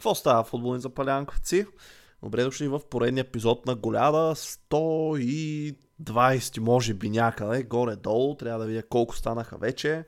Какво 0.00 0.14
става, 0.14 0.44
футболни 0.44 0.80
запалянковци? 0.80 1.66
Добре 2.22 2.42
дошли 2.42 2.68
в 2.68 2.80
поредния 2.90 3.22
епизод 3.22 3.66
на 3.66 3.74
Голяда. 3.74 4.34
120, 4.34 6.58
може 6.58 6.94
би 6.94 7.10
някъде, 7.10 7.62
горе-долу. 7.62 8.36
Трябва 8.36 8.60
да 8.60 8.66
видя 8.66 8.82
колко 8.82 9.16
станаха 9.16 9.58
вече. 9.58 10.04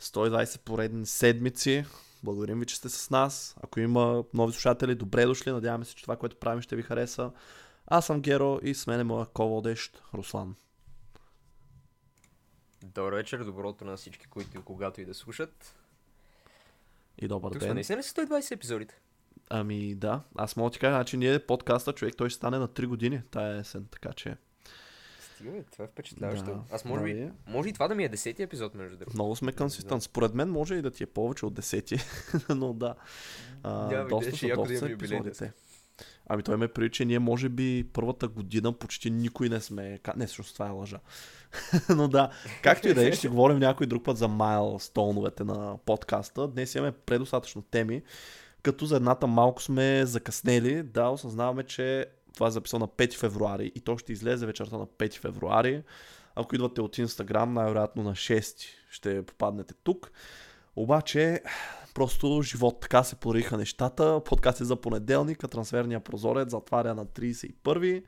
120 0.00 0.60
поредни 0.60 1.06
седмици. 1.06 1.84
Благодарим 2.22 2.60
ви, 2.60 2.66
че 2.66 2.76
сте 2.76 2.88
с 2.88 3.10
нас. 3.10 3.56
Ако 3.62 3.80
има 3.80 4.24
нови 4.34 4.52
слушатели, 4.52 4.94
добре 4.94 5.26
дошли. 5.26 5.50
Надяваме 5.50 5.84
се, 5.84 5.94
че 5.94 6.02
това, 6.02 6.16
което 6.16 6.36
правим, 6.36 6.62
ще 6.62 6.76
ви 6.76 6.82
хареса. 6.82 7.30
Аз 7.86 8.06
съм 8.06 8.20
Геро 8.20 8.60
и 8.62 8.74
с 8.74 8.86
мен 8.86 9.00
е 9.00 9.04
моя 9.04 9.26
ководещ 9.26 10.02
Руслан. 10.14 10.56
Добър 12.84 13.12
вечер, 13.12 13.44
доброто 13.44 13.84
на 13.84 13.96
всички, 13.96 14.26
които 14.26 14.64
когато 14.64 15.00
и 15.00 15.04
да 15.04 15.14
слушат. 15.14 15.74
И 17.18 17.28
добър 17.28 17.52
Тук 17.52 17.60
ден. 17.60 17.68
сме 17.68 17.74
наистина 17.74 17.98
ли 17.98 18.02
са 18.02 18.14
120 18.14 18.52
епизодите? 18.52 19.00
Ами 19.50 19.94
да, 19.94 20.20
аз 20.36 20.56
мога 20.56 20.70
да 20.70 20.72
ти 20.72 20.78
кажа, 20.78 20.94
значи 20.94 21.16
ние 21.16 21.38
подкаста, 21.38 21.92
човек, 21.92 22.14
той 22.16 22.30
ще 22.30 22.36
стане 22.36 22.58
на 22.58 22.68
3 22.68 22.86
години 22.86 23.22
тая 23.30 23.58
есен, 23.58 23.86
така 23.90 24.12
че 24.12 24.36
Стига, 25.34 25.62
това 25.72 25.84
е 25.84 25.88
впечатляващо. 25.88 26.44
Да, 26.44 26.60
Аз 26.70 26.84
може, 26.84 27.02
нали 27.02 27.14
би, 27.14 27.20
е? 27.20 27.32
може 27.46 27.68
и 27.68 27.72
това 27.72 27.88
да 27.88 27.94
ми 27.94 28.04
е 28.04 28.10
10 28.10 28.40
епизод, 28.40 28.74
между 28.74 28.96
другото. 28.96 29.16
много 29.16 29.36
сме 29.36 29.52
консистент. 29.52 30.02
Според 30.02 30.34
мен 30.34 30.50
може 30.50 30.74
и 30.74 30.82
да 30.82 30.90
ти 30.90 31.02
е 31.02 31.06
повече 31.06 31.46
от 31.46 31.54
10, 31.54 32.54
но 32.54 32.72
да. 32.72 32.94
А, 33.62 33.86
Няма 33.86 34.08
доста 34.08 34.36
са, 34.36 34.46
да 34.46 34.54
доста 34.54 34.76
са 34.76 34.90
юбилей 34.90 35.18
епизодите. 35.18 35.52
Ами 36.26 36.42
той 36.42 36.56
ме 36.56 36.68
при, 36.68 36.90
че 36.90 37.04
ние 37.04 37.18
може 37.18 37.48
би 37.48 37.88
първата 37.92 38.28
година 38.28 38.72
почти 38.72 39.10
никой 39.10 39.48
не 39.48 39.60
сме... 39.60 40.00
Не, 40.16 40.26
всъщност 40.26 40.52
това 40.52 40.66
е 40.66 40.70
лъжа. 40.70 40.98
Но 41.96 42.08
да, 42.08 42.30
както 42.62 42.88
и 42.88 42.94
да 42.94 43.08
е, 43.08 43.12
ще 43.12 43.28
говорим 43.28 43.58
някой 43.58 43.86
друг 43.86 44.04
път 44.04 44.16
за 44.16 44.28
майлстоуновете 44.28 45.44
на 45.44 45.78
подкаста. 45.86 46.48
Днес 46.48 46.74
имаме 46.74 46.92
предостатъчно 46.92 47.62
теми, 47.62 48.02
като 48.64 48.86
за 48.86 48.96
едната 48.96 49.26
малко 49.26 49.62
сме 49.62 50.06
закъснели. 50.06 50.82
Да, 50.82 51.08
осъзнаваме, 51.08 51.62
че 51.62 52.06
това 52.34 52.46
е 52.46 52.50
записано 52.50 52.80
на 52.80 53.06
5 53.06 53.14
февруари 53.14 53.72
и 53.74 53.80
то 53.80 53.98
ще 53.98 54.12
излезе 54.12 54.46
вечерта 54.46 54.78
на 54.78 54.86
5 54.86 55.20
февруари. 55.20 55.82
Ако 56.34 56.54
идвате 56.54 56.80
от 56.80 56.98
Инстаграм, 56.98 57.54
най-вероятно 57.54 58.02
на 58.02 58.12
6 58.12 58.66
ще 58.90 59.22
попаднете 59.22 59.74
тук. 59.84 60.12
Обаче, 60.76 61.42
просто 61.94 62.42
живот 62.42 62.80
така 62.80 63.04
се 63.04 63.16
пориха 63.16 63.56
нещата. 63.56 64.20
Подкаст 64.24 64.60
е 64.60 64.64
за 64.64 64.76
понеделник, 64.76 65.44
а 65.44 65.48
трансферния 65.48 66.00
прозорец 66.00 66.50
затваря 66.50 66.94
на 66.94 67.06
31. 67.06 68.04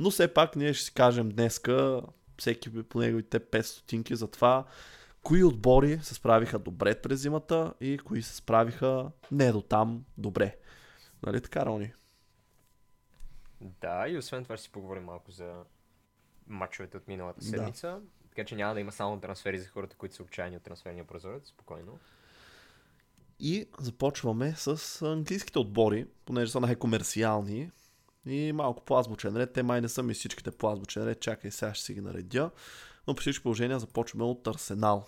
Но 0.00 0.10
все 0.10 0.28
пак 0.28 0.56
ние 0.56 0.72
ще 0.72 0.84
си 0.84 0.94
кажем 0.94 1.28
днеска, 1.28 2.02
всеки 2.38 2.82
по 2.82 2.98
неговите 2.98 3.40
5 3.40 3.62
стотинки 3.62 4.16
за 4.16 4.26
това, 4.26 4.64
кои 5.24 5.44
отбори 5.44 5.98
се 6.02 6.14
справиха 6.14 6.58
добре 6.58 7.00
през 7.00 7.20
зимата 7.20 7.74
и 7.80 7.98
кои 7.98 8.22
се 8.22 8.36
справиха 8.36 9.10
не 9.30 9.52
до 9.52 9.62
там 9.62 10.04
добре. 10.18 10.56
Нали 11.26 11.40
така, 11.40 11.66
Рони? 11.66 11.92
Да, 13.60 14.08
и 14.08 14.18
освен 14.18 14.42
това 14.42 14.56
ще 14.56 14.64
си 14.64 14.72
поговорим 14.72 15.04
малко 15.04 15.30
за 15.30 15.64
матчовете 16.46 16.96
от 16.96 17.08
миналата 17.08 17.40
Да. 17.40 17.46
седмица. 17.46 18.00
Така 18.28 18.44
че 18.44 18.56
няма 18.56 18.74
да 18.74 18.80
има 18.80 18.92
само 18.92 19.20
трансфери 19.20 19.58
за 19.58 19.68
хората, 19.68 19.96
които 19.96 20.14
са 20.14 20.22
отчаяни 20.22 20.56
от 20.56 20.62
трансферния 20.62 21.04
прозорец. 21.04 21.48
Спокойно. 21.48 21.98
И 23.40 23.68
започваме 23.78 24.54
с 24.56 25.02
английските 25.02 25.58
отбори, 25.58 26.06
понеже 26.24 26.52
са 26.52 26.60
най-комерциални 26.60 27.70
и 28.26 28.52
малко 28.52 28.84
по 28.84 28.98
азбучен 28.98 29.36
ред. 29.36 29.52
Те 29.52 29.62
май 29.62 29.80
не 29.80 29.88
са 29.88 30.02
ми 30.02 30.14
всичките 30.14 30.50
по 30.50 30.72
азбучен 30.72 31.04
ред, 31.04 31.20
чакай 31.20 31.50
сега 31.50 31.74
ще 31.74 31.84
си 31.84 31.94
ги 31.94 32.00
наредя. 32.00 32.50
Но 33.08 33.14
при 33.14 33.20
всички 33.20 33.42
положения 33.42 33.78
започваме 33.78 34.24
от 34.24 34.46
Арсенал. 34.46 35.06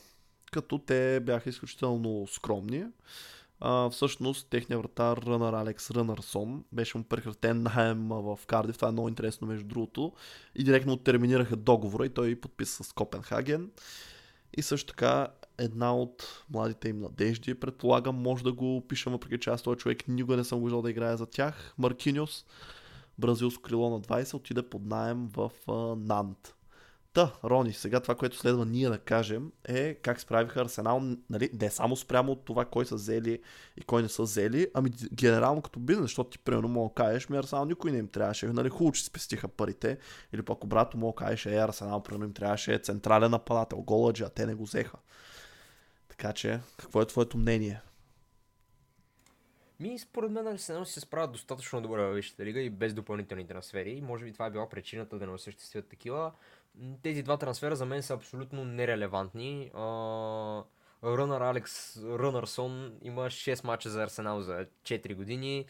Като 0.52 0.78
те 0.78 1.20
бяха 1.20 1.50
изключително 1.50 2.26
скромни. 2.26 2.84
А, 3.60 3.90
всъщност, 3.90 4.48
техният 4.50 4.82
вратар 4.82 5.16
Рънър 5.16 5.52
Алекс 5.52 5.90
Рънърсон 5.90 6.64
беше 6.72 6.98
му 6.98 7.04
прекратен 7.04 7.62
найем 7.62 8.08
в 8.08 8.38
Кардив. 8.46 8.76
Това 8.76 8.88
е 8.88 8.92
много 8.92 9.08
интересно, 9.08 9.46
между 9.46 9.66
другото. 9.66 10.12
И 10.54 10.64
директно 10.64 10.96
терминираха 10.96 11.56
договора 11.56 12.06
и 12.06 12.10
той 12.10 12.36
подписа 12.36 12.84
с 12.84 12.92
Копенхаген. 12.92 13.70
И 14.56 14.62
също 14.62 14.86
така 14.86 15.28
една 15.58 15.96
от 15.96 16.44
младите 16.50 16.88
им 16.88 16.98
надежди, 16.98 17.54
предполагам, 17.54 18.16
може 18.16 18.44
да 18.44 18.52
го 18.52 18.76
опишем, 18.76 19.12
въпреки 19.12 19.38
че 19.38 19.50
аз 19.50 19.62
този 19.62 19.78
човек 19.78 20.08
никога 20.08 20.36
не 20.36 20.44
съм 20.44 20.58
го 20.58 20.64
виждал 20.64 20.82
да 20.82 20.90
играе 20.90 21.16
за 21.16 21.26
тях. 21.26 21.74
Маркиньос, 21.78 22.44
бразилско 23.18 23.62
крило 23.62 23.90
на 23.90 24.00
20, 24.00 24.34
отиде 24.34 24.62
под 24.62 24.86
найем 24.86 25.28
в 25.36 25.50
Нант. 25.96 26.55
Та, 27.16 27.32
Рони, 27.44 27.72
сега 27.72 28.00
това, 28.00 28.14
което 28.14 28.36
следва 28.36 28.66
ние 28.66 28.88
да 28.88 28.98
кажем 28.98 29.52
е 29.64 29.94
как 29.94 30.20
справиха 30.20 30.60
Арсенал, 30.60 31.02
нали, 31.30 31.50
не 31.60 31.70
само 31.70 31.96
спрямо 31.96 32.32
от 32.32 32.44
това 32.44 32.64
кой 32.64 32.86
са 32.86 32.94
взели 32.94 33.42
и 33.76 33.82
кой 33.82 34.02
не 34.02 34.08
са 34.08 34.22
взели, 34.22 34.68
ами 34.74 34.90
генерално 35.12 35.62
като 35.62 35.78
бизнес, 35.78 36.04
защото 36.04 36.30
ти 36.30 36.38
примерно 36.38 36.68
мога 36.68 36.94
кажеш, 36.94 37.28
ми 37.28 37.36
Арсенал 37.36 37.64
никой 37.64 37.92
не 37.92 37.98
им 37.98 38.08
трябваше, 38.08 38.46
нали, 38.46 38.68
хубаво, 38.68 38.92
че 38.92 39.04
спестиха 39.04 39.48
парите, 39.48 39.98
или 40.32 40.42
пък 40.42 40.64
обратно 40.64 41.00
мога 41.00 41.16
кажеш, 41.16 41.46
е, 41.46 41.56
Арсенал 41.56 42.02
примерно 42.02 42.24
им 42.24 42.32
трябваше 42.32 42.78
централен 42.78 43.30
нападател, 43.30 43.78
голаджи, 43.78 44.22
а 44.22 44.28
те 44.28 44.46
не 44.46 44.54
го 44.54 44.64
взеха. 44.64 44.98
Така 46.08 46.32
че, 46.32 46.60
какво 46.76 47.02
е 47.02 47.06
твоето 47.06 47.38
мнение? 47.38 47.80
Ми, 49.80 49.98
според 49.98 50.30
мен 50.30 50.46
Арсенал 50.46 50.84
се 50.84 51.00
справят 51.00 51.32
достатъчно 51.32 51.82
добре 51.82 52.02
във 52.02 52.14
Висшата 52.14 52.44
лига 52.44 52.60
и 52.60 52.70
без 52.70 52.94
допълнителни 52.94 53.46
трансфери. 53.46 54.00
Може 54.00 54.24
би 54.24 54.32
това 54.32 54.46
е 54.46 54.50
била 54.50 54.68
причината 54.68 55.18
да 55.18 55.26
не 55.26 55.32
осъществят 55.32 55.88
такива. 55.88 56.32
Тези 57.02 57.22
два 57.22 57.36
трансфера 57.36 57.76
за 57.76 57.86
мен 57.86 58.02
са 58.02 58.14
абсолютно 58.14 58.64
нерелевантни. 58.64 59.70
Рънър 61.04 61.40
Алекс 61.40 61.96
Рънърсон 61.96 62.98
има 63.02 63.26
6 63.26 63.64
мача 63.64 63.90
за 63.90 64.02
Арсенал 64.02 64.40
за 64.40 64.66
4 64.82 65.14
години. 65.14 65.66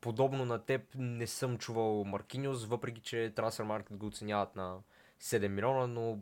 Подобно 0.00 0.44
на 0.44 0.58
теб 0.58 0.82
не 0.94 1.26
съм 1.26 1.58
чувал 1.58 2.04
Маркиньос, 2.04 2.64
въпреки 2.64 3.00
че 3.00 3.32
трансфер 3.36 3.64
маркет 3.64 3.96
го 3.96 4.06
оценяват 4.06 4.56
на 4.56 4.78
7 5.20 5.48
милиона, 5.48 5.86
но 5.86 6.18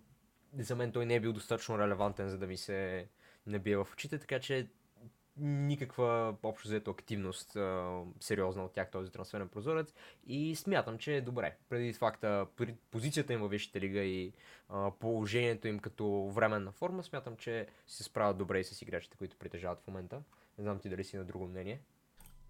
за 0.58 0.76
мен 0.76 0.92
той 0.92 1.06
не 1.06 1.14
е 1.14 1.20
бил 1.20 1.32
достатъчно 1.32 1.78
релевантен, 1.78 2.28
за 2.28 2.38
да 2.38 2.46
ми 2.46 2.56
се 2.56 3.08
набие 3.46 3.76
в 3.76 3.88
очите, 3.92 4.18
така 4.18 4.40
че 4.40 4.68
никаква 5.36 6.36
общо 6.42 6.68
взето 6.68 6.90
активност 6.90 7.56
а, 7.56 8.00
сериозна 8.20 8.64
от 8.64 8.72
тях 8.72 8.90
този 8.90 9.10
трансферен 9.10 9.48
прозорец 9.48 9.94
и 10.26 10.56
смятам, 10.56 10.98
че 10.98 11.16
е 11.16 11.20
добре. 11.20 11.56
Преди 11.68 11.92
факта, 11.92 12.46
позицията 12.90 13.32
им 13.32 13.40
във 13.40 13.50
Висшата 13.50 13.80
лига 13.80 14.00
и 14.00 14.32
а, 14.68 14.90
положението 14.90 15.68
им 15.68 15.78
като 15.78 16.30
временна 16.34 16.72
форма, 16.72 17.02
смятам, 17.02 17.36
че 17.36 17.66
се 17.86 18.04
справят 18.04 18.38
добре 18.38 18.60
и 18.60 18.64
с 18.64 18.82
играчите, 18.82 19.16
които 19.16 19.36
притежават 19.36 19.80
в 19.80 19.86
момента. 19.86 20.22
Не 20.58 20.64
знам 20.64 20.78
ти 20.78 20.88
дали 20.88 21.04
си 21.04 21.16
на 21.16 21.24
друго 21.24 21.46
мнение. 21.46 21.80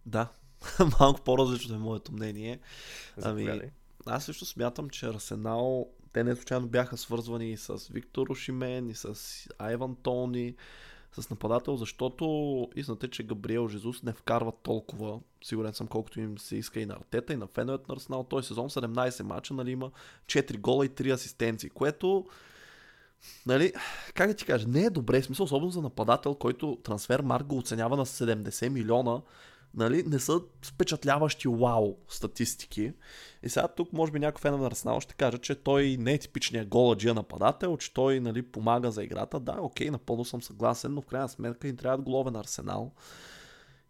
Да, 0.07 0.29
малко 1.01 1.21
по-различно 1.21 1.75
е 1.75 1.79
моето 1.79 2.13
мнение. 2.13 2.61
Ами, 3.23 3.45
Заповядай. 3.45 3.71
аз 4.07 4.25
също 4.25 4.45
смятам, 4.45 4.91
че 4.91 5.07
Арсенал, 5.07 5.89
те 6.13 6.25
не 6.25 6.37
случайно 6.37 6.69
бяха 6.69 6.97
свързвани 6.97 7.51
и 7.51 7.57
с 7.57 7.89
Виктор 7.89 8.29
Ошимен, 8.29 8.89
и 8.89 8.95
с 8.95 9.15
Айван 9.59 9.97
Тони, 9.97 10.57
с 11.21 11.31
нападател, 11.31 11.77
защото 11.77 12.25
истината 12.77 13.07
е, 13.07 13.11
че 13.11 13.23
Габриел 13.23 13.69
Жезус 13.69 14.03
не 14.03 14.13
вкарва 14.13 14.53
толкова, 14.63 15.21
сигурен 15.45 15.75
съм 15.75 15.87
колкото 15.87 16.21
им 16.21 16.39
се 16.39 16.57
иска 16.57 16.81
и 16.81 16.87
на 16.87 16.95
Артета, 16.95 17.33
и 17.33 17.37
на 17.37 17.47
феновете 17.47 17.85
на 17.89 17.95
Арсенал. 17.95 18.25
Този 18.25 18.47
сезон 18.47 18.71
17 18.71 19.23
мача, 19.23 19.55
нали, 19.55 19.71
има 19.71 19.91
4 20.27 20.59
гола 20.59 20.87
и 20.87 20.89
3 20.89 21.15
асистенции, 21.15 21.71
което 21.71 22.27
Нали, 23.47 23.73
как 24.15 24.29
да 24.29 24.35
ти 24.35 24.45
кажа, 24.45 24.69
не 24.69 24.85
е 24.85 24.91
добре, 24.91 25.23
смисъл, 25.23 25.45
особено 25.45 25.71
за 25.71 25.83
нападател, 25.83 26.35
който 26.35 26.79
трансфер 26.83 27.21
Марк 27.21 27.47
го 27.47 27.59
оценява 27.59 27.97
на 27.97 28.07
70 28.07 28.69
милиона, 28.69 29.21
нали, 29.77 30.03
не 30.07 30.19
са 30.19 30.41
впечатляващи 30.63 31.49
вау 31.49 31.97
статистики. 32.09 32.93
И 33.43 33.49
сега 33.49 33.69
тук 33.69 33.93
може 33.93 34.13
би 34.13 34.19
някой 34.19 34.41
фен 34.41 34.61
на 34.61 34.67
Арсенал 34.67 35.01
ще 35.01 35.15
каже, 35.15 35.39
че 35.39 35.55
той 35.55 35.97
не 36.01 36.13
е 36.13 36.19
типичният 36.19 36.69
голаджия 36.69 37.15
нападател, 37.15 37.77
че 37.77 37.95
той 37.95 38.21
нали, 38.21 38.43
помага 38.43 38.91
за 38.91 39.05
играта. 39.05 39.41
Да, 39.41 39.57
окей, 39.61 39.91
напълно 39.91 40.25
съм 40.25 40.43
съгласен, 40.43 40.95
но 40.95 41.03
в 41.03 41.07
крайна 41.07 41.29
сметка 41.29 41.69
им 41.69 41.77
трябва 41.77 42.05
головен 42.05 42.37
Арсенал. 42.37 42.93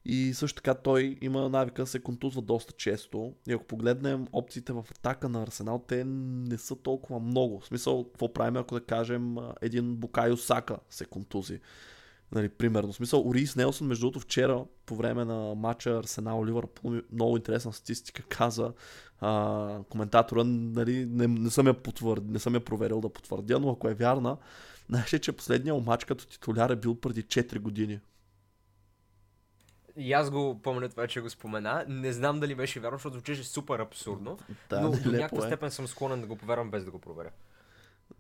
И 0.07 0.35
също 0.35 0.57
така 0.57 0.75
той 0.75 1.19
има 1.21 1.49
навика 1.49 1.83
да 1.83 1.87
се 1.87 2.03
контузва 2.03 2.43
доста 2.43 2.73
често. 2.73 3.35
И 3.49 3.53
ако 3.53 3.65
погледнем 3.65 4.27
опциите 4.33 4.73
в 4.73 4.85
атака 4.91 5.29
на 5.29 5.43
Арсенал, 5.43 5.85
те 5.89 6.05
не 6.05 6.59
са 6.59 6.77
толкова 6.77 7.21
много. 7.21 7.61
В 7.61 7.67
смисъл, 7.67 8.05
какво 8.05 8.33
правим, 8.33 8.57
ако 8.57 8.75
да 8.75 8.81
кажем 8.81 9.37
един 9.63 9.97
Букайо 9.97 10.37
Сака 10.37 10.79
се 10.91 11.05
контузи. 11.05 11.61
Нали, 12.33 12.49
примерно. 12.49 12.93
В 12.93 12.97
смисъл, 12.97 13.29
Орис 13.29 13.57
Нелсън, 13.57 13.87
между 13.87 14.07
другото, 14.07 14.21
вчера 14.21 14.65
по 14.87 14.97
време 14.97 15.25
на 15.25 15.55
матча 15.55 15.99
Арсенал 15.99 16.47
Ливърпул, 16.47 17.01
много 17.13 17.37
интересна 17.37 17.73
статистика 17.73 18.23
каза 18.23 18.73
а, 19.21 19.79
коментатора, 19.89 20.45
нали, 20.45 21.07
не, 21.07 21.27
не, 21.27 21.51
съм 21.51 21.67
я 21.67 21.75
потвърд, 21.75 22.23
не 22.27 22.39
съм 22.39 22.55
я 22.55 22.65
проверил 22.65 23.01
да 23.01 23.09
потвърдя, 23.09 23.61
но 23.61 23.71
ако 23.71 23.89
е 23.89 23.95
вярна, 23.95 24.37
знаеш 24.89 25.15
ли, 25.15 25.19
че 25.19 25.33
последният 25.33 25.87
матч 25.87 26.05
като 26.05 26.27
титуляр 26.27 26.71
е 26.71 26.77
бил 26.77 26.95
преди 26.95 27.23
4 27.23 27.59
години. 27.59 28.01
И 29.97 30.13
аз 30.13 30.31
го 30.31 30.61
помня 30.63 30.89
това, 30.89 31.07
че 31.07 31.21
го 31.21 31.31
спомена. 31.31 31.85
Не 31.89 32.13
знам 32.13 32.41
дали 32.41 32.55
беше 32.55 32.81
вярно, 32.81 32.97
защото 32.97 33.15
звучеше 33.15 33.45
супер 33.45 33.79
абсурдно. 33.79 34.39
Да, 34.71 34.81
но 34.81 34.91
до 34.91 34.97
нелепо 34.97 35.11
някаква 35.11 35.47
е. 35.47 35.49
степен 35.49 35.71
съм 35.71 35.87
склонен 35.87 36.21
да 36.21 36.27
го 36.27 36.37
повярвам 36.37 36.71
без 36.71 36.85
да 36.85 36.91
го 36.91 36.99
проверя. 36.99 37.31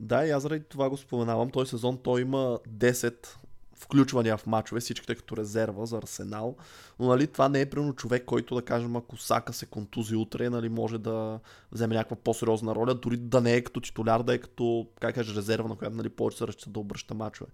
Да, 0.00 0.26
и 0.26 0.30
аз 0.30 0.42
заради 0.42 0.64
това 0.64 0.90
го 0.90 0.96
споменавам. 0.96 1.50
Този 1.50 1.70
сезон 1.70 1.98
той 2.02 2.20
има 2.20 2.58
10 2.68 3.36
включвания 3.76 4.36
в 4.36 4.46
мачове, 4.46 4.80
всичките 4.80 5.14
като 5.14 5.36
резерва 5.36 5.86
за 5.86 5.96
Арсенал. 5.96 6.56
Но 6.98 7.06
нали, 7.06 7.26
това 7.26 7.48
не 7.48 7.60
е 7.60 7.70
примерно 7.70 7.92
човек, 7.92 8.24
който 8.24 8.54
да 8.54 8.62
кажем, 8.62 8.96
ако 8.96 9.16
Сака 9.16 9.52
се 9.52 9.66
контузи 9.66 10.16
утре, 10.16 10.50
нали, 10.50 10.68
може 10.68 10.98
да 10.98 11.40
вземе 11.72 11.94
някаква 11.94 12.16
по-сериозна 12.16 12.74
роля, 12.74 12.94
дори 12.94 13.16
да 13.16 13.40
не 13.40 13.54
е 13.54 13.64
като 13.64 13.80
титуляр, 13.80 14.22
да 14.22 14.34
е 14.34 14.38
като, 14.38 14.88
как 15.00 15.14
кажа, 15.14 15.34
резерва, 15.34 15.68
на 15.68 15.76
която 15.76 15.96
нали, 15.96 16.08
повече 16.08 16.38
се 16.38 16.46
разчита 16.46 16.70
да 16.70 16.80
обръща 16.80 17.14
мачове. 17.14 17.50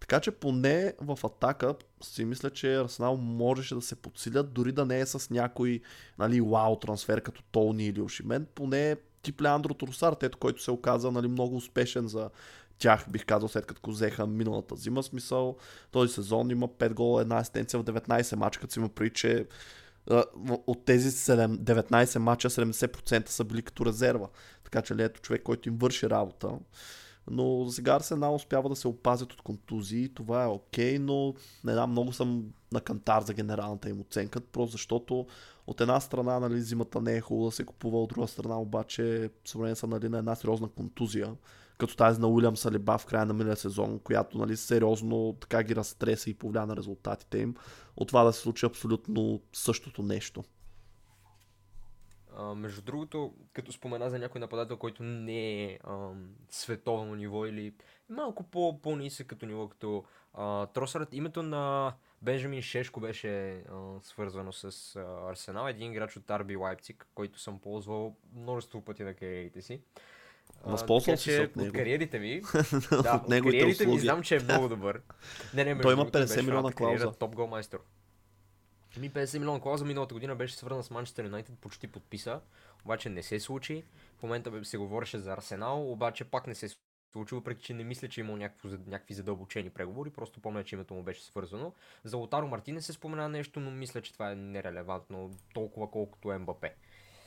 Така 0.00 0.20
че 0.20 0.30
поне 0.30 0.92
в 1.00 1.18
атака 1.24 1.74
си 2.02 2.24
мисля, 2.24 2.50
че 2.50 2.76
Арсенал 2.76 3.16
можеше 3.16 3.74
да 3.74 3.82
се 3.82 3.96
подсилят, 3.96 4.52
дори 4.52 4.72
да 4.72 4.86
не 4.86 5.00
е 5.00 5.06
с 5.06 5.30
някой 5.30 5.80
нали, 6.18 6.40
вау 6.40 6.76
трансфер 6.76 7.20
като 7.20 7.42
Толни 7.42 7.86
или 7.86 8.00
Ошимен, 8.00 8.46
поне 8.54 8.96
тип 9.24 9.40
Леандро 9.40 9.74
Тросар, 9.74 10.16
ето 10.22 10.38
който 10.38 10.62
се 10.62 10.70
оказа 10.70 11.10
нали, 11.10 11.28
много 11.28 11.56
успешен 11.56 12.08
за 12.08 12.30
тях, 12.78 13.06
бих 13.10 13.26
казал, 13.26 13.48
след 13.48 13.66
като 13.66 13.90
взеха 13.90 14.26
миналата 14.26 14.76
зима. 14.76 15.02
Смисъл, 15.02 15.56
този 15.90 16.12
сезон 16.12 16.50
има 16.50 16.68
5 16.68 16.94
гола, 16.94 17.22
една 17.22 17.38
асистенция 17.38 17.80
в 17.80 17.84
19 17.84 18.36
мача, 18.36 18.60
като 18.60 18.72
си 18.72 18.78
има 18.78 18.88
при, 18.88 19.10
че 19.10 19.46
от 20.66 20.84
тези 20.84 21.10
7, 21.10 21.58
19 21.58 22.18
мача 22.18 22.50
70% 22.50 23.28
са 23.28 23.44
били 23.44 23.62
като 23.62 23.86
резерва. 23.86 24.28
Така 24.64 24.82
че 24.82 24.94
ето 24.98 25.20
човек, 25.20 25.42
който 25.42 25.68
им 25.68 25.76
върши 25.76 26.10
работа. 26.10 26.58
Но 27.30 27.70
сега 27.70 27.94
Арсенал 27.94 28.34
успява 28.34 28.68
да 28.68 28.76
се 28.76 28.88
опазят 28.88 29.32
от 29.32 29.42
контузии, 29.42 30.14
това 30.14 30.44
е 30.44 30.46
окей, 30.46 30.94
okay, 30.94 30.98
но 30.98 31.34
не 31.64 31.72
знам, 31.72 31.90
много 31.90 32.12
съм 32.12 32.44
на 32.72 32.80
кантар 32.80 33.22
за 33.22 33.34
генералната 33.34 33.88
им 33.88 34.00
оценка, 34.00 34.40
просто 34.40 34.72
защото 34.72 35.26
от 35.66 35.80
една 35.80 36.00
страна 36.00 36.40
нали, 36.40 36.60
зимата 36.60 37.00
не 37.00 37.16
е 37.16 37.20
хубаво 37.20 37.48
да 37.48 37.56
се 37.56 37.64
купува, 37.64 38.02
от 38.02 38.08
друга 38.08 38.28
страна 38.28 38.60
обаче 38.60 39.30
съвремен 39.44 39.76
съм 39.76 39.90
нали, 39.90 40.08
на 40.08 40.18
една 40.18 40.34
сериозна 40.34 40.68
контузия 40.68 41.34
като 41.78 41.96
тази 41.96 42.20
на 42.20 42.28
Уилям 42.28 42.56
Салиба 42.56 42.98
в 42.98 43.06
края 43.06 43.26
на 43.26 43.34
миналия 43.34 43.56
сезон, 43.56 43.98
която 43.98 44.38
нали, 44.38 44.56
сериозно 44.56 45.36
така 45.40 45.62
ги 45.62 45.76
разтреса 45.76 46.30
и 46.30 46.34
повлия 46.34 46.66
на 46.66 46.76
резултатите 46.76 47.38
им, 47.38 47.54
от 47.96 48.08
това 48.08 48.24
да 48.24 48.32
се 48.32 48.40
случи 48.40 48.66
абсолютно 48.66 49.42
същото 49.52 50.02
нещо. 50.02 50.44
А, 52.36 52.54
между 52.54 52.82
другото, 52.82 53.34
като 53.52 53.72
спомена 53.72 54.10
за 54.10 54.18
някой 54.18 54.40
нападател, 54.40 54.76
който 54.76 55.02
не 55.02 55.64
е 55.64 55.78
а, 55.84 56.10
световно 56.48 57.14
ниво 57.14 57.46
или 57.46 57.74
малко 58.08 58.42
по, 58.42 58.80
по-нисък 58.82 59.26
като 59.26 59.46
ниво, 59.46 59.68
като 59.68 60.04
а, 60.34 60.66
Тросърът, 60.66 61.14
името 61.14 61.42
на 61.42 61.94
Бенджамин 62.22 62.62
Шешко 62.62 63.00
беше 63.00 63.52
а, 63.52 64.00
свързвано 64.02 64.52
с 64.52 64.96
а, 64.96 65.30
Арсенал, 65.30 65.68
един 65.68 65.90
играч 65.92 66.16
от 66.16 66.30
Арби 66.30 66.56
Лайпциг, 66.56 67.06
който 67.14 67.40
съм 67.40 67.58
ползвал 67.58 68.16
множество 68.32 68.84
пъти 68.84 69.04
на 69.04 69.14
кариерите 69.14 69.62
си. 69.62 69.80
Възползвам 70.66 71.16
се 71.16 71.42
от 71.42 71.56
него. 71.56 71.68
От 71.68 71.74
кариерите 71.74 72.18
ми. 72.18 72.40
да, 72.90 73.22
от 73.24 73.28
кариерите 73.28 73.86
ми 73.86 73.98
знам, 73.98 74.22
че 74.22 74.36
е 74.36 74.40
много 74.40 74.68
добър. 74.68 75.00
Не, 75.54 75.64
не, 75.64 75.80
Той 75.80 75.92
има 75.92 76.06
50 76.06 76.42
милиона 76.42 76.72
клауза. 76.72 77.12
Топ 77.12 77.34
гол 77.34 77.46
майстор. 77.46 77.84
Ми 78.98 79.10
50 79.10 79.38
милиона 79.38 79.60
клауза 79.60 79.84
миналата 79.84 80.14
година 80.14 80.36
беше 80.36 80.56
свързана 80.56 80.82
с 80.82 80.90
Манчестър 80.90 81.24
Юнайтед, 81.24 81.58
почти 81.60 81.86
подписа, 81.86 82.40
обаче 82.84 83.08
не 83.08 83.22
се 83.22 83.40
случи. 83.40 83.84
В 84.18 84.22
момента 84.22 84.64
се 84.64 84.78
говореше 84.78 85.18
за 85.18 85.32
Арсенал, 85.32 85.92
обаче 85.92 86.24
пак 86.24 86.46
не 86.46 86.54
се 86.54 86.68
случи, 87.12 87.34
въпреки 87.34 87.64
че 87.64 87.74
не 87.74 87.84
мисля, 87.84 88.08
че 88.08 88.20
е 88.20 88.24
имал 88.24 88.36
някакво, 88.36 88.68
някакви 88.68 89.14
задълбочени 89.14 89.70
преговори, 89.70 90.10
просто 90.10 90.40
помня, 90.40 90.64
че 90.64 90.74
името 90.74 90.94
му 90.94 91.02
беше 91.02 91.24
свързано. 91.24 91.72
За 92.04 92.16
Лотаро 92.16 92.46
Мартине 92.46 92.80
се 92.80 92.92
спомена 92.92 93.28
нещо, 93.28 93.60
но 93.60 93.70
мисля, 93.70 94.02
че 94.02 94.12
това 94.12 94.30
е 94.30 94.34
нерелевантно 94.34 95.30
толкова 95.54 95.90
колкото 95.90 96.28
МБП. 96.28 96.66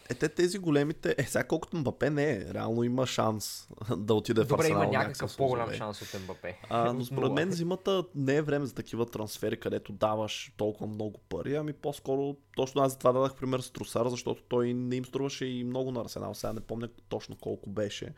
Е, 0.10 0.14
те 0.14 0.30
тези 0.30 0.58
големите... 0.58 1.16
Е, 1.18 1.24
сега 1.24 1.44
колкото 1.44 1.78
Мбапе 1.78 2.10
не 2.10 2.32
е, 2.32 2.54
реално 2.54 2.84
има 2.84 3.08
шанс 3.08 3.68
да 3.98 4.14
отиде 4.14 4.42
Добре, 4.42 4.56
в 4.56 4.60
Арсенал. 4.60 4.84
Добре, 4.84 4.96
има 4.96 5.04
някакъв 5.04 5.38
по-голям 5.38 5.74
шанс 5.74 6.02
от 6.02 6.22
Мбапе. 6.22 6.60
А, 6.70 6.94
но 6.94 7.06
според 7.06 7.32
мен 7.32 7.52
зимата 7.52 8.04
не 8.16 8.36
е 8.36 8.42
време 8.42 8.66
за 8.66 8.74
такива 8.74 9.06
трансфери, 9.06 9.60
където 9.60 9.94
даваш 9.94 10.54
толкова 10.58 10.88
много 10.88 11.20
пари, 11.30 11.56
ами 11.56 11.74
по-скоро 11.74 12.36
точно 12.56 12.82
аз 12.82 12.92
за 12.92 12.98
това 12.98 13.12
дадах 13.12 13.36
пример 13.36 13.60
с 13.60 13.72
Трусар, 13.72 14.08
защото 14.08 14.44
той 14.48 14.74
не 14.74 14.96
им 14.96 15.06
струваше 15.06 15.46
и 15.46 15.64
много 15.64 15.92
на 15.92 16.02
Арсенал. 16.02 16.34
Сега 16.34 16.54
не 16.54 16.60
помня 16.60 16.90
точно 17.10 17.36
колко 17.36 17.70
беше. 17.70 18.14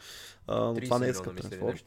А, 0.47 0.59
но 0.59 0.75
това 0.75 0.99
не 0.99 1.07
е 1.07 1.13
скъп 1.13 1.37
трансфер. 1.37 1.83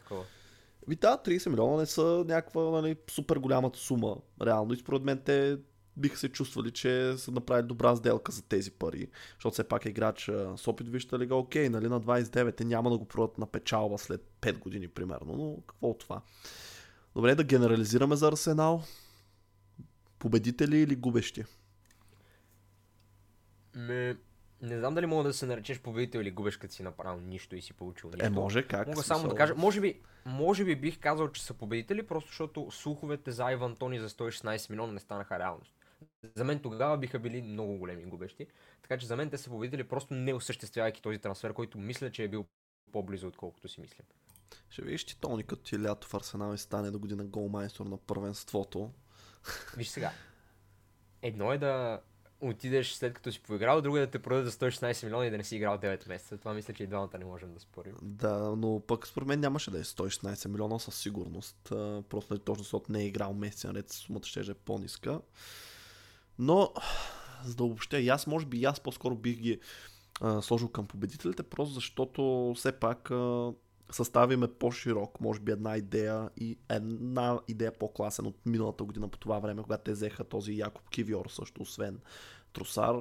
Ви 0.88 0.96
да, 0.96 1.18
30 1.24 1.48
милиона 1.48 1.76
не 1.76 1.86
са 1.86 2.24
някаква 2.28 2.62
нали, 2.62 2.96
супер 3.10 3.36
голямата 3.36 3.78
сума. 3.78 4.16
Реално 4.42 4.72
и 4.72 4.76
според 4.76 5.02
мен 5.02 5.22
те 5.24 5.58
биха 5.96 6.18
се 6.18 6.28
чувствали, 6.28 6.70
че 6.70 7.14
са 7.16 7.30
направили 7.30 7.66
добра 7.66 7.96
сделка 7.96 8.32
за 8.32 8.42
тези 8.42 8.70
пари, 8.70 9.08
защото 9.34 9.52
все 9.52 9.64
пак 9.64 9.86
е 9.86 9.88
играч 9.88 10.30
с 10.56 10.68
опит 10.68 10.88
вижте 10.88 11.18
лига, 11.18 11.34
окей, 11.34 11.68
нали, 11.68 11.88
на 11.88 12.00
29 12.00 12.56
те 12.56 12.64
няма 12.64 12.90
да 12.90 12.98
го 12.98 13.08
продадат 13.08 13.38
на 13.38 13.46
печалба 13.46 13.98
след 13.98 14.20
5 14.40 14.58
години, 14.58 14.88
примерно, 14.88 15.36
но 15.36 15.62
какво 15.66 15.88
от 15.88 15.98
това? 15.98 16.22
Добре, 17.14 17.34
да 17.34 17.44
генерализираме 17.44 18.16
за 18.16 18.28
Арсенал. 18.28 18.82
Победители 20.18 20.78
или 20.78 20.96
губещи? 20.96 21.44
Ме, 23.74 24.16
не 24.62 24.78
знам 24.78 24.94
дали 24.94 25.06
мога 25.06 25.24
да 25.24 25.32
се 25.32 25.46
наречеш 25.46 25.80
победител 25.80 26.20
или 26.20 26.30
губеш, 26.30 26.56
като 26.56 26.74
си 26.74 26.82
направил 26.82 27.20
нищо 27.20 27.56
и 27.56 27.62
си 27.62 27.72
получил 27.72 28.10
нищо. 28.10 28.26
Е, 28.26 28.30
може 28.30 28.66
как. 28.66 28.86
Мога 28.88 29.02
само 29.02 29.28
да 29.28 29.34
кажа, 29.34 29.54
може 29.56 29.80
би, 29.80 30.00
може 30.26 30.64
би 30.64 30.76
бих 30.76 30.98
казал, 31.00 31.28
че 31.28 31.44
са 31.44 31.54
победители, 31.54 32.06
просто 32.06 32.28
защото 32.28 32.70
слуховете 32.70 33.30
за 33.30 33.44
Айван 33.44 33.76
Тони 33.76 34.00
за 34.00 34.08
116 34.08 34.70
милиона 34.70 34.92
не 34.92 35.00
станаха 35.00 35.38
реалност. 35.38 35.74
За 36.36 36.44
мен 36.44 36.60
тогава 36.60 36.98
биха 36.98 37.18
били 37.18 37.42
много 37.42 37.78
големи 37.78 38.04
губещи. 38.04 38.46
Така 38.82 38.98
че 38.98 39.06
за 39.06 39.16
мен 39.16 39.30
те 39.30 39.38
са 39.38 39.50
победители, 39.50 39.84
просто 39.84 40.14
не 40.14 40.34
осъществявайки 40.34 41.02
този 41.02 41.18
трансфер, 41.18 41.52
който 41.52 41.78
мисля, 41.78 42.10
че 42.10 42.24
е 42.24 42.28
бил 42.28 42.46
по-близо, 42.92 43.26
отколкото 43.26 43.68
си 43.68 43.80
мисля. 43.80 44.04
Ще 44.70 44.82
видиш, 44.82 45.04
че 45.04 45.20
Тони 45.20 45.42
като 45.42 45.62
ти 45.62 45.82
лято 45.82 46.08
в 46.08 46.14
Арсенал 46.14 46.54
и 46.54 46.58
стане 46.58 46.90
до 46.90 46.98
година 46.98 47.24
голмайстор 47.24 47.86
на 47.86 47.96
първенството. 47.96 48.90
Виж 49.76 49.88
сега. 49.88 50.12
Едно 51.22 51.52
е 51.52 51.58
да 51.58 52.00
отидеш 52.40 52.92
след 52.92 53.14
като 53.14 53.32
си 53.32 53.42
поиграл, 53.42 53.80
друго 53.80 53.96
е 53.96 54.00
да 54.00 54.10
те 54.10 54.18
продаде 54.18 54.50
за 54.50 54.56
116 54.56 55.04
милиона 55.04 55.26
и 55.26 55.30
да 55.30 55.38
не 55.38 55.44
си 55.44 55.56
играл 55.56 55.78
9 55.78 56.08
месеца. 56.08 56.38
Това 56.38 56.54
мисля, 56.54 56.74
че 56.74 56.84
и 56.84 56.86
двамата 56.86 57.18
не 57.18 57.24
можем 57.24 57.54
да 57.54 57.60
спорим. 57.60 57.94
Да, 58.02 58.56
но 58.56 58.82
пък 58.86 59.06
според 59.06 59.28
мен 59.28 59.40
нямаше 59.40 59.70
да 59.70 59.78
е 59.78 59.84
116 59.84 60.48
милиона 60.48 60.78
със 60.78 60.98
сигурност. 60.98 61.56
Просто 62.08 62.38
точно 62.38 62.62
защото 62.62 62.92
не 62.92 63.02
е 63.02 63.06
играл 63.06 63.34
месец 63.34 63.64
наред, 63.64 63.92
сумата 63.92 64.24
ще 64.24 64.40
е 64.40 64.54
по-ниска. 64.54 65.20
Но, 66.42 66.72
за 67.44 67.54
да 67.54 67.64
въобще, 67.64 67.98
и 67.98 68.08
аз 68.08 68.26
може 68.26 68.46
би 68.46 68.58
и 68.58 68.64
аз 68.64 68.80
по-скоро 68.80 69.14
бих 69.14 69.38
ги 69.38 69.60
а, 70.20 70.42
сложил 70.42 70.68
към 70.68 70.86
победителите, 70.86 71.42
просто 71.42 71.74
защото 71.74 72.52
все 72.56 72.72
пак 72.72 73.10
а, 73.10 73.52
съставим 73.90 74.42
е 74.42 74.48
по-широк, 74.48 75.20
може 75.20 75.40
би 75.40 75.52
една 75.52 75.76
идея 75.76 76.30
и 76.36 76.58
една 76.68 77.40
идея 77.48 77.72
по-класен 77.78 78.26
от 78.26 78.46
миналата 78.46 78.84
година 78.84 79.08
по 79.08 79.18
това 79.18 79.38
време, 79.38 79.62
когато 79.62 79.84
те 79.84 79.92
взеха 79.92 80.24
този 80.24 80.58
Якоб 80.58 80.90
Кивиор 80.90 81.26
също, 81.28 81.62
освен 81.62 81.98
Тросар. 82.52 82.94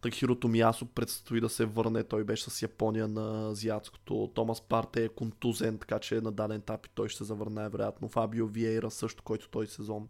Так 0.00 0.14
Хирото 0.14 0.48
Миясо 0.48 0.86
предстои 0.86 1.40
да 1.40 1.48
се 1.48 1.64
върне, 1.64 2.04
той 2.04 2.24
беше 2.24 2.50
с 2.50 2.62
Япония 2.62 3.08
на 3.08 3.50
азиатското. 3.50 4.30
Томас 4.34 4.60
Парте 4.60 5.04
е 5.04 5.08
контузен, 5.08 5.78
така 5.78 5.98
че 5.98 6.20
на 6.20 6.32
даден 6.32 6.56
етап 6.56 6.86
и 6.86 6.90
той 6.94 7.08
ще 7.08 7.18
се 7.18 7.24
завърне 7.24 7.68
вероятно. 7.68 8.08
Фабио 8.08 8.46
Виейра 8.46 8.90
също, 8.90 9.22
който 9.22 9.48
той 9.48 9.66
сезон 9.66 10.08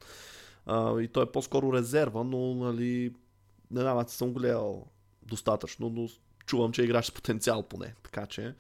а, 0.69 1.01
и 1.01 1.09
той 1.09 1.23
е 1.23 1.33
по-скоро 1.33 1.73
резерва, 1.73 2.25
но 2.25 2.55
нали, 2.55 3.15
не 3.71 3.81
знам, 3.81 3.99
аз 3.99 4.13
съм 4.13 4.33
гледал 4.33 4.87
достатъчно, 5.23 5.91
но 5.91 6.09
чувам, 6.47 6.73
че 6.73 6.83
играш 6.83 7.07
с 7.07 7.13
потенциал 7.13 7.63
поне. 7.63 7.95
Така 8.03 8.27
че, 8.27 8.55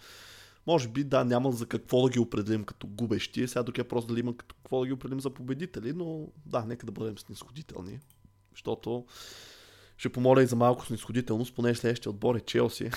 може 0.66 0.88
би, 0.88 1.04
да, 1.04 1.24
няма 1.24 1.52
за 1.52 1.66
какво 1.66 2.02
да 2.02 2.10
ги 2.10 2.18
определим 2.18 2.64
като 2.64 2.86
губещи. 2.86 3.48
Сега 3.48 3.64
тук 3.64 3.78
е 3.78 3.88
просто 3.88 4.08
дали 4.08 4.20
има 4.20 4.36
като 4.36 4.54
какво 4.54 4.80
да 4.80 4.86
ги 4.86 4.92
определим 4.92 5.20
за 5.20 5.30
победители, 5.30 5.92
но 5.92 6.28
да, 6.46 6.64
нека 6.64 6.86
да 6.86 6.92
бъдем 6.92 7.18
снисходителни. 7.18 8.00
Защото 8.50 9.06
ще 9.96 10.12
помоля 10.12 10.42
и 10.42 10.46
за 10.46 10.56
малко 10.56 10.86
снисходителност, 10.86 11.54
поне 11.54 11.74
следващия 11.74 12.10
отбор 12.10 12.34
е 12.34 12.40
Челси. 12.40 12.90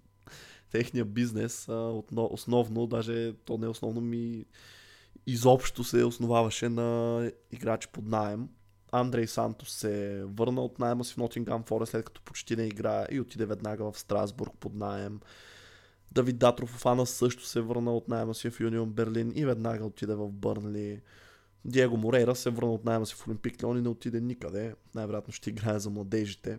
Техният 0.70 1.12
бизнес 1.12 1.68
основно, 2.16 2.86
даже 2.86 3.32
то 3.44 3.58
не 3.58 3.66
е 3.66 3.68
основно 3.68 4.00
ми 4.00 4.44
изобщо 5.26 5.84
се 5.84 6.04
основаваше 6.04 6.68
на 6.68 7.30
играчи 7.52 7.88
под 7.92 8.06
найем. 8.06 8.48
Андрей 8.92 9.26
Сантос 9.26 9.70
се 9.70 10.24
върна 10.24 10.60
от 10.60 10.78
найема 10.78 11.04
си 11.04 11.14
в 11.14 11.16
Нотингам 11.16 11.62
Форест, 11.62 11.90
след 11.90 12.04
като 12.04 12.22
почти 12.22 12.56
не 12.56 12.62
играе 12.62 13.06
и 13.10 13.20
отиде 13.20 13.46
веднага 13.46 13.92
в 13.92 13.98
Страсбург 13.98 14.52
под 14.60 14.74
найем. 14.74 15.20
Давид 16.12 16.38
Датров 16.38 16.74
Офана 16.74 17.06
също 17.06 17.46
се 17.46 17.60
върна 17.60 17.96
от 17.96 18.08
найема 18.08 18.34
си 18.34 18.50
в 18.50 18.60
Юнион 18.60 18.90
Берлин 18.90 19.32
и 19.34 19.44
веднага 19.44 19.84
отиде 19.84 20.14
в 20.14 20.28
Бърнли. 20.28 21.00
Диего 21.64 21.96
Морейра 21.96 22.34
се 22.34 22.50
върна 22.50 22.72
от 22.72 22.84
найема 22.84 23.06
си 23.06 23.14
в 23.14 23.28
Олимпик 23.28 23.62
Леон 23.62 23.78
и 23.78 23.80
не 23.80 23.88
отиде 23.88 24.20
никъде. 24.20 24.74
Най-вероятно 24.94 25.32
ще 25.32 25.50
играе 25.50 25.78
за 25.78 25.90
младежите. 25.90 26.58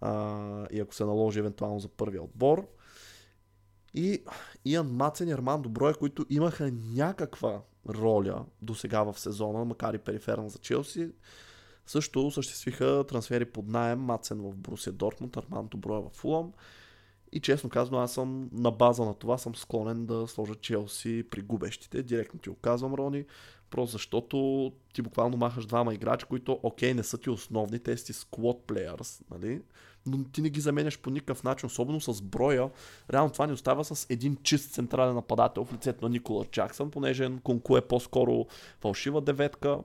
А, 0.00 0.66
и 0.70 0.80
ако 0.80 0.94
се 0.94 1.04
наложи 1.04 1.38
евентуално 1.38 1.80
за 1.80 1.88
първия 1.88 2.22
отбор. 2.22 2.68
И 3.94 4.24
Иан 4.64 4.86
Мацен 4.92 5.28
и 5.28 5.32
Арман 5.32 5.62
Доброя, 5.62 5.94
които 5.94 6.26
имаха 6.30 6.70
някаква 6.94 7.62
роля 7.88 8.44
до 8.62 8.74
сега 8.74 9.02
в 9.02 9.18
сезона, 9.18 9.64
макар 9.64 9.94
и 9.94 9.98
периферна 9.98 10.48
за 10.48 10.58
Челси, 10.58 11.10
също 11.86 12.26
осъществиха 12.26 13.04
трансфери 13.08 13.44
под 13.44 13.68
найем 13.68 13.98
Мацен 13.98 14.38
в 14.38 14.56
Брусия 14.56 14.92
Дортмунд, 14.92 15.36
Арман 15.36 15.66
Доброя 15.66 16.00
в 16.00 16.10
Фулъм 16.12 16.52
И 17.32 17.40
честно 17.40 17.70
казано, 17.70 17.98
аз 17.98 18.12
съм 18.12 18.50
на 18.52 18.70
база 18.70 19.04
на 19.04 19.14
това 19.14 19.38
съм 19.38 19.56
склонен 19.56 20.06
да 20.06 20.26
сложа 20.26 20.54
Челси 20.54 21.24
при 21.30 21.42
губещите. 21.42 22.02
Директно 22.02 22.40
ти 22.40 22.48
го 22.48 22.56
казвам, 22.56 22.94
Рони. 22.94 23.24
Просто 23.70 23.92
защото 23.92 24.72
ти 24.94 25.02
буквално 25.02 25.36
махаш 25.36 25.66
двама 25.66 25.94
играчи, 25.94 26.26
които, 26.26 26.60
окей, 26.62 26.94
не 26.94 27.02
са 27.02 27.18
ти 27.18 27.30
основни, 27.30 27.78
те 27.78 27.96
си 27.96 28.12
squad 28.12 28.58
players, 28.66 29.22
нали? 29.30 29.62
Но 30.06 30.24
ти 30.24 30.42
не 30.42 30.50
ги 30.50 30.60
заменяш 30.60 30.98
по 30.98 31.10
никакъв 31.10 31.44
начин, 31.44 31.66
особено 31.66 32.00
с 32.00 32.22
броя. 32.22 32.70
Реално 33.12 33.30
това 33.30 33.46
ни 33.46 33.52
остава 33.52 33.84
с 33.84 34.06
един 34.10 34.36
чист 34.42 34.72
централен 34.72 35.14
нападател 35.14 35.64
в 35.64 35.72
лицето 35.72 36.04
на 36.04 36.10
Никола 36.10 36.44
Джаксън, 36.44 36.90
понеже 36.90 37.30
Конку 37.42 37.76
е 37.76 37.80
по-скоро 37.80 38.46
фалшива 38.80 39.20
деветка, 39.20 39.78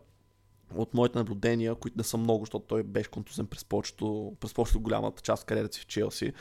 от 0.76 0.94
моите 0.94 1.18
наблюдения, 1.18 1.76
които 1.76 1.98
не 1.98 2.04
са 2.04 2.18
много, 2.18 2.46
защото 2.46 2.66
той 2.66 2.84
беше 2.84 3.10
контузен 3.10 3.48
през 3.48 3.66
повечето, 3.66 4.36
през 4.40 4.54
повечето 4.54 4.80
голямата 4.80 5.22
част 5.22 5.44
от 5.44 5.48
кариерата 5.48 5.76
си 5.76 5.82
в 5.82 5.88
Челси. 5.88 6.34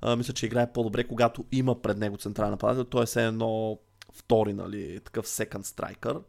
А, 0.00 0.16
мисля, 0.16 0.34
че 0.34 0.46
играе 0.46 0.72
по-добре, 0.72 1.04
когато 1.04 1.44
има 1.52 1.82
пред 1.82 1.98
него 1.98 2.16
централен 2.16 2.50
нападател. 2.50 2.84
Той 2.84 3.02
е 3.02 3.06
все 3.06 3.26
едно 3.26 3.78
втори, 4.12 4.52
нали, 4.52 5.00
такъв 5.04 5.26
second 5.26 5.62
striker. 5.62 6.22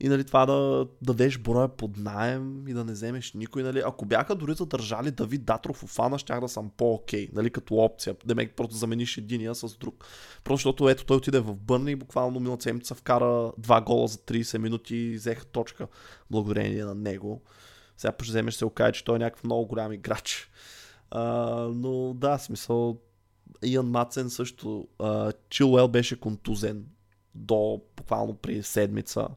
И 0.00 0.08
нали, 0.08 0.24
това 0.24 0.46
да 0.46 0.86
дадеш 1.02 1.38
броя 1.38 1.68
под 1.68 1.96
найем 1.96 2.68
и 2.68 2.72
да 2.72 2.84
не 2.84 2.92
вземеш 2.92 3.32
никой. 3.32 3.62
Нали. 3.62 3.82
Ако 3.86 4.04
бяха 4.04 4.34
дори 4.34 4.54
задържали 4.54 5.10
Давид 5.10 5.44
Датров 5.44 5.76
Фана, 5.76 6.18
щях 6.18 6.40
да 6.40 6.48
съм 6.48 6.70
по-окей, 6.76 7.28
нали, 7.32 7.50
като 7.50 7.74
опция. 7.74 8.16
Да 8.24 8.34
ме 8.34 8.48
просто 8.48 8.76
замениш 8.76 9.18
единия 9.18 9.54
с 9.54 9.76
друг. 9.76 10.04
Просто 10.44 10.56
защото 10.56 10.88
ето 10.88 11.04
той 11.04 11.16
отиде 11.16 11.40
в 11.40 11.54
Бърни 11.54 11.90
и 11.90 11.96
буквално 11.96 12.40
миналата 12.40 12.62
седмица 12.62 12.94
вкара 12.94 13.52
два 13.58 13.80
гола 13.80 14.08
за 14.08 14.18
30 14.18 14.58
минути 14.58 14.96
и 14.96 15.16
взеха 15.16 15.44
точка 15.44 15.86
благодарение 16.30 16.84
на 16.84 16.94
него. 16.94 17.42
Сега 17.96 18.14
ще 18.22 18.30
вземеш 18.30 18.54
се 18.54 18.64
окаже, 18.64 18.92
че 18.92 19.04
той 19.04 19.16
е 19.16 19.18
някакъв 19.18 19.44
много 19.44 19.66
голям 19.66 19.92
играч. 19.92 20.50
А, 21.10 21.24
но 21.74 22.14
да, 22.14 22.38
смисъл. 22.38 23.00
Иан 23.64 23.86
Мацен 23.86 24.30
също. 24.30 24.88
Чилуел 25.50 25.88
беше 25.88 26.20
контузен 26.20 26.84
до 27.34 27.80
буквално 27.96 28.34
при 28.34 28.62
седмица. 28.62 29.28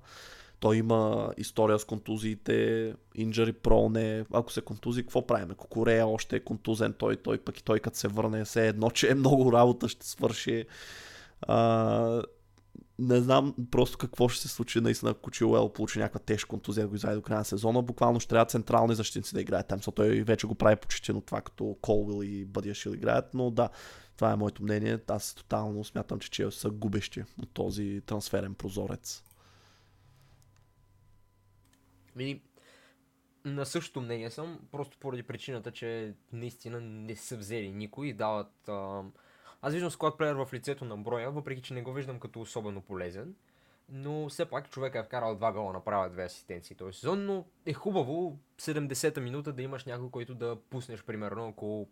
Той 0.62 0.78
има 0.78 1.34
история 1.38 1.80
с 1.80 1.86
контузиите, 1.86 2.94
инджари 3.16 3.54
прone, 3.54 4.26
ако 4.34 4.52
се 4.52 4.62
контузи, 4.62 5.02
какво 5.02 5.28
правиме? 5.28 5.56
Кокорея 5.56 6.08
още 6.08 6.36
е 6.36 6.40
контузен, 6.40 6.94
той, 6.94 7.18
той 7.18 7.38
пък 7.38 7.60
и 7.60 7.64
той 7.64 7.80
като 7.80 7.98
се 7.98 8.08
върне, 8.08 8.46
все 8.46 8.68
едно, 8.68 8.90
че 8.90 9.12
е 9.12 9.16
много 9.16 9.54
работа 9.54 9.90
ще 9.90 10.08
свърши. 10.08 10.66
А, 11.42 12.22
не 13.00 13.22
знам 13.22 13.56
просто 13.72 13.98
какво 13.98 14.30
ще 14.30 14.42
се 14.42 14.48
случи 14.48 14.82
наистина, 14.82 15.12
ако 15.12 15.32
Чилуел 15.32 15.70
получи 15.70 16.00
някаква 16.00 16.20
тежка 16.20 16.50
контузия 16.50 16.88
го 16.88 16.96
извади 16.96 17.16
до 17.16 17.22
края 17.22 17.40
на 17.40 17.46
сезона. 17.46 17.82
Буквално 17.82 18.20
ще 18.20 18.30
трябва 18.30 18.46
централни 18.46 18.96
защитници 18.96 19.34
да 19.34 19.42
играят 19.42 19.68
там, 19.68 19.78
защото 19.80 19.96
той 19.96 20.10
вече 20.10 20.48
го 20.48 20.56
прави 20.56 20.76
почти 20.76 21.12
от 21.12 21.26
това, 21.26 21.42
като 21.42 21.78
Колвил 21.82 22.24
и 22.24 22.46
Бъдяшил 22.46 22.90
играят, 22.90 23.34
но 23.34 23.52
да, 23.52 23.70
това 24.16 24.32
е 24.32 24.36
моето 24.36 24.64
мнение. 24.64 25.00
Аз 25.08 25.34
тотално 25.34 25.84
смятам, 25.84 26.20
че 26.20 26.32
Челси 26.32 26.60
са 26.60 26.70
губещи 26.70 27.24
от 27.42 27.50
този 27.54 28.02
трансферен 28.06 28.54
прозорец. 28.54 29.24
Мини, 32.16 32.42
на 33.46 33.66
същото 33.66 34.02
мнение 34.02 34.30
съм, 34.30 34.60
просто 34.72 34.98
поради 34.98 35.24
причината, 35.24 35.72
че 35.72 36.14
наистина 36.34 36.82
не 36.82 37.16
са 37.16 37.38
взели 37.38 37.72
никой 37.72 38.08
и 38.08 38.14
дават... 38.14 38.70
А... 38.70 39.04
Аз 39.62 39.74
виждам 39.74 39.92
склад 39.92 40.18
плеер 40.18 40.36
в 40.36 40.50
лицето 40.54 40.86
на 40.86 40.98
броя, 40.98 41.32
въпреки 41.32 41.62
че 41.62 41.74
не 41.74 41.82
го 41.82 41.94
виждам 41.94 42.20
като 42.20 42.42
особено 42.42 42.82
полезен. 42.82 43.36
Но 43.90 44.30
все 44.30 44.46
пак 44.46 44.70
човек 44.70 44.96
е 44.96 45.04
вкарал 45.04 45.36
два 45.36 45.52
гола, 45.52 45.74
направя 45.74 46.10
две 46.10 46.24
асистенции 46.24 46.76
този 46.76 47.00
сезон, 47.00 47.26
но 47.26 47.46
е 47.66 47.74
хубаво 47.74 48.40
70-та 48.60 49.22
минута 49.22 49.54
да 49.54 49.62
имаш 49.62 49.86
някой, 49.86 50.10
който 50.10 50.36
да 50.36 50.58
пуснеш, 50.70 51.04
примерно, 51.04 51.48
ако 51.48 51.88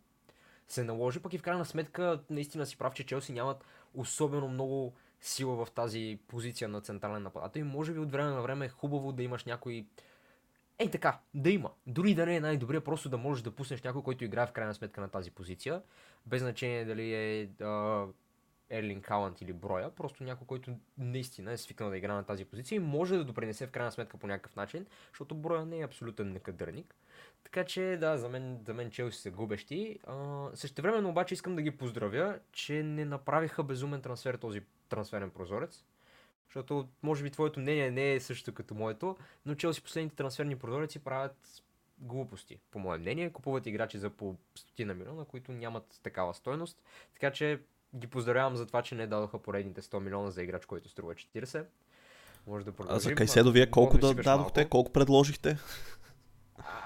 се 0.67 0.83
наложи. 0.83 1.19
Пък 1.19 1.33
и 1.33 1.37
в 1.37 1.41
крайна 1.41 1.65
сметка, 1.65 2.23
наистина 2.29 2.65
си 2.65 2.77
прав, 2.77 2.93
че 2.93 3.05
Челси 3.05 3.33
нямат 3.33 3.65
особено 3.93 4.47
много 4.47 4.93
сила 5.21 5.65
в 5.65 5.71
тази 5.71 6.19
позиция 6.27 6.67
на 6.67 6.81
централен 6.81 7.23
нападател 7.23 7.59
и 7.59 7.63
може 7.63 7.93
би 7.93 7.99
от 7.99 8.11
време 8.11 8.31
на 8.31 8.41
време 8.41 8.65
е 8.65 8.69
хубаво 8.69 9.11
да 9.11 9.23
имаш 9.23 9.45
някой 9.45 9.85
Ей 10.79 10.91
така, 10.91 11.19
да 11.33 11.49
има. 11.49 11.71
Дори 11.87 12.15
да 12.15 12.25
не 12.25 12.35
е 12.35 12.39
най-добрия, 12.39 12.81
просто 12.81 13.09
да 13.09 13.17
можеш 13.17 13.43
да 13.43 13.51
пуснеш 13.51 13.81
някой, 13.81 14.03
който 14.03 14.23
играе 14.23 14.47
в 14.47 14.51
крайна 14.51 14.73
сметка 14.73 15.01
на 15.01 15.09
тази 15.09 15.31
позиция. 15.31 15.81
Без 16.25 16.41
значение 16.41 16.85
дали 16.85 17.13
е 17.13 17.49
Ерлин 18.69 19.01
Калант 19.01 19.41
или 19.41 19.53
Броя. 19.53 19.89
Просто 19.95 20.23
някой, 20.23 20.47
който 20.47 20.75
наистина 20.97 21.51
е 21.51 21.57
свикнал 21.57 21.89
да 21.89 21.97
играе 21.97 22.15
на 22.15 22.23
тази 22.23 22.45
позиция 22.45 22.75
и 22.75 22.79
може 22.79 23.17
да 23.17 23.23
допринесе 23.23 23.67
в 23.67 23.71
крайна 23.71 23.91
сметка 23.91 24.17
по 24.17 24.27
някакъв 24.27 24.55
начин, 24.55 24.85
защото 25.11 25.35
Броя 25.35 25.65
не 25.65 25.79
е 25.79 25.85
абсолютен 25.85 26.31
некадърник. 26.33 26.95
Така 27.43 27.63
че, 27.65 27.97
да, 27.99 28.17
за 28.17 28.29
мен, 28.29 28.59
за 28.65 28.73
мен 28.73 28.91
Челси 28.91 29.21
са 29.21 29.31
губещи. 29.31 29.99
Също 30.53 30.81
време, 30.81 31.09
обаче 31.09 31.33
искам 31.33 31.55
да 31.55 31.61
ги 31.61 31.71
поздравя, 31.71 32.39
че 32.51 32.83
не 32.83 33.05
направиха 33.05 33.63
безумен 33.63 34.01
трансфер 34.01 34.35
този 34.35 34.61
трансферен 34.89 35.29
прозорец. 35.29 35.85
Защото, 36.49 36.87
може 37.03 37.23
би, 37.23 37.29
твоето 37.29 37.59
мнение 37.59 37.91
не 37.91 38.13
е 38.13 38.19
също 38.19 38.53
като 38.53 38.73
моето, 38.73 39.17
но 39.45 39.55
Челси 39.55 39.81
последните 39.81 40.15
трансферни 40.15 40.55
прозореци 40.55 40.99
правят 40.99 41.63
глупости, 41.99 42.59
по 42.71 42.79
мое 42.79 42.97
мнение. 42.97 43.29
Купуват 43.29 43.65
играчи 43.65 43.97
за 43.97 44.09
по 44.09 44.35
стотина 44.55 44.93
милиона, 44.93 45.25
които 45.25 45.51
нямат 45.51 45.99
такава 46.03 46.33
стойност. 46.33 46.77
Така 47.13 47.31
че 47.31 47.59
ги 47.95 48.07
поздравявам 48.07 48.55
за 48.55 48.65
това, 48.65 48.81
че 48.81 48.95
не 48.95 49.07
дадоха 49.07 49.39
поредните 49.39 49.81
100 49.81 49.99
милиона 49.99 50.31
за 50.31 50.43
играч, 50.43 50.65
който 50.65 50.89
струва 50.89 51.13
40. 51.13 51.65
Може 52.47 52.65
да 52.65 52.71
продължим. 52.71 52.97
А 52.97 52.99
за 52.99 53.15
Кайседо 53.15 53.51
вие 53.51 53.69
колко 53.69 53.97
да 53.97 54.13
дадохте, 54.13 54.59
малко. 54.59 54.69
колко 54.69 54.91
предложихте? 54.91 55.57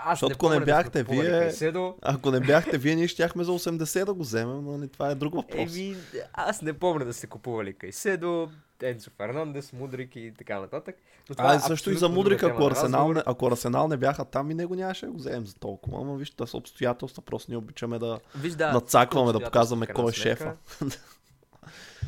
Аз 0.06 0.20
Защото 0.20 0.34
ако 0.34 0.50
не 0.50 0.66
бяхте 0.66 1.04
да 1.04 1.14
вие, 1.14 1.52
ако 2.02 2.32
не 2.32 2.40
бяхте 2.40 2.78
вие, 2.78 2.96
ние 2.96 3.08
щяхме 3.08 3.44
за 3.44 3.52
80 3.52 4.06
да 4.06 4.14
го 4.14 4.24
вземем, 4.24 4.64
но 4.64 4.78
не, 4.78 4.88
това 4.88 5.10
е 5.10 5.16
друг 5.16 5.34
въпрос. 5.34 5.76
Еми, 5.76 5.96
аз 6.34 6.62
не 6.62 6.74
помня 6.74 7.06
да 7.06 7.14
сте 7.14 7.28
купували 7.28 7.74
Кайседо, 7.74 8.52
Енцо 8.84 9.12
Фернандес, 9.18 9.74
Мудрик 9.74 10.16
и 10.16 10.34
така 10.38 10.60
нататък. 10.60 10.96
Но 11.30 11.36
това 11.36 11.52
а, 11.52 11.56
е 11.56 11.60
също 11.60 11.92
и 11.92 11.96
за 11.96 12.10
Мудрик, 12.10 12.44
ако 12.44 12.66
Арсенал, 12.66 13.14
не, 13.14 13.24
ако 13.26 13.48
Арсенал 13.48 13.88
не 13.88 13.98
бяха 13.98 14.26
там 14.26 14.52
и 14.52 14.54
него 14.54 14.76
нямаше 14.76 15.06
да 15.06 15.12
го 15.12 15.18
вземем 15.18 15.46
за 15.46 15.56
толкова. 15.56 16.02
Ама 16.02 16.16
виж, 16.16 16.32
това 16.32 16.48
са 16.48 16.58
обстоятелства, 16.58 17.22
просто 17.22 17.52
ние 17.52 17.58
обичаме 17.58 18.00
да, 18.00 18.20
Виж, 18.36 18.54
да 18.54 18.72
нацакваме, 18.72 19.32
да 19.32 19.40
показваме 19.40 19.88
кой 19.88 20.12
е 20.12 20.14
шефа. 20.14 20.56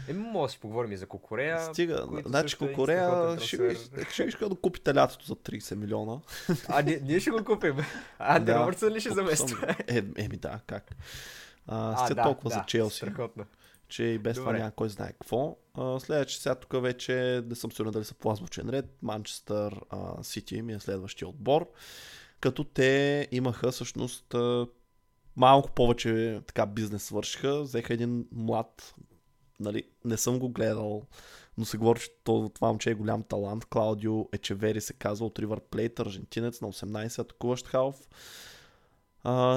Еми, 0.08 0.20
може 0.20 0.50
да 0.50 0.52
си 0.52 0.60
поговорим 0.60 0.92
и 0.92 0.98
за 0.98 1.06
Кокорея. 1.06 1.64
Стига, 1.64 2.08
значи 2.26 2.56
е 2.56 2.68
Кокорея 2.68 3.40
ще, 3.40 3.76
ще, 4.10 4.32
ще 4.32 4.50
да 4.50 4.56
купите 4.56 4.96
лятото 4.96 5.26
за 5.26 5.36
30 5.36 5.76
милиона. 5.76 6.20
А, 6.68 6.82
ние, 6.82 7.00
ние 7.04 7.20
ще 7.20 7.30
го 7.32 7.44
купим. 7.44 7.78
А, 8.20 8.36
Анди 8.36 8.52
да, 8.52 8.60
Робъртсън 8.60 8.94
ли 8.94 9.00
ще 9.00 9.10
замества? 9.10 9.76
Е, 9.88 9.98
еми 9.98 10.38
да, 10.38 10.60
как. 10.68 10.92
А, 11.68 12.06
сте 12.06 12.14
а, 12.18 12.24
толкова 12.24 12.50
да, 12.50 12.56
за 12.56 12.64
Челси. 12.68 12.98
Страхотно. 12.98 13.46
Че 13.88 14.04
и 14.04 14.18
без 14.18 14.36
Добре. 14.36 14.50
това 14.50 14.60
няма 14.60 14.72
кой 14.72 14.90
знае 14.90 15.12
какво. 15.12 15.58
Следващия 16.00 16.42
сега 16.42 16.56
тук 16.56 16.82
вече 16.82 17.44
не 17.46 17.56
съм 17.56 17.72
сигурен 17.72 17.92
дали 17.92 18.06
са 18.06 18.14
по 18.14 18.32
азбучен 18.32 18.70
ред. 18.70 18.86
Манчестър 19.02 19.82
Сити 20.22 20.62
ми 20.62 20.74
е 20.74 20.80
следващия 20.80 21.28
отбор. 21.28 21.70
Като 22.40 22.64
те 22.64 23.28
имаха 23.32 23.72
всъщност 23.72 24.36
малко 25.36 25.72
повече 25.72 26.42
така 26.48 26.66
бизнес 26.66 27.04
свършиха. 27.04 27.62
Взеха 27.62 27.94
един 27.94 28.28
млад 28.32 28.96
нали, 29.60 29.84
не 30.06 30.18
съм 30.18 30.40
го 30.40 30.50
гледал, 30.50 31.04
но 31.58 31.66
се 31.66 31.78
говори, 31.78 32.00
че 32.00 32.10
това 32.24 32.68
момче 32.68 32.90
е 32.90 32.96
голям 32.96 33.24
талант. 33.24 33.66
Клаудио 33.66 34.28
Ечевери 34.34 34.82
се 34.82 34.94
казва 34.94 35.26
от 35.26 35.40
Ривър 35.40 35.60
Плейт, 35.60 36.00
аржентинец 36.00 36.62
на 36.62 36.68
18 36.68 37.20
атакуващ 37.20 37.68
халф. 37.68 38.08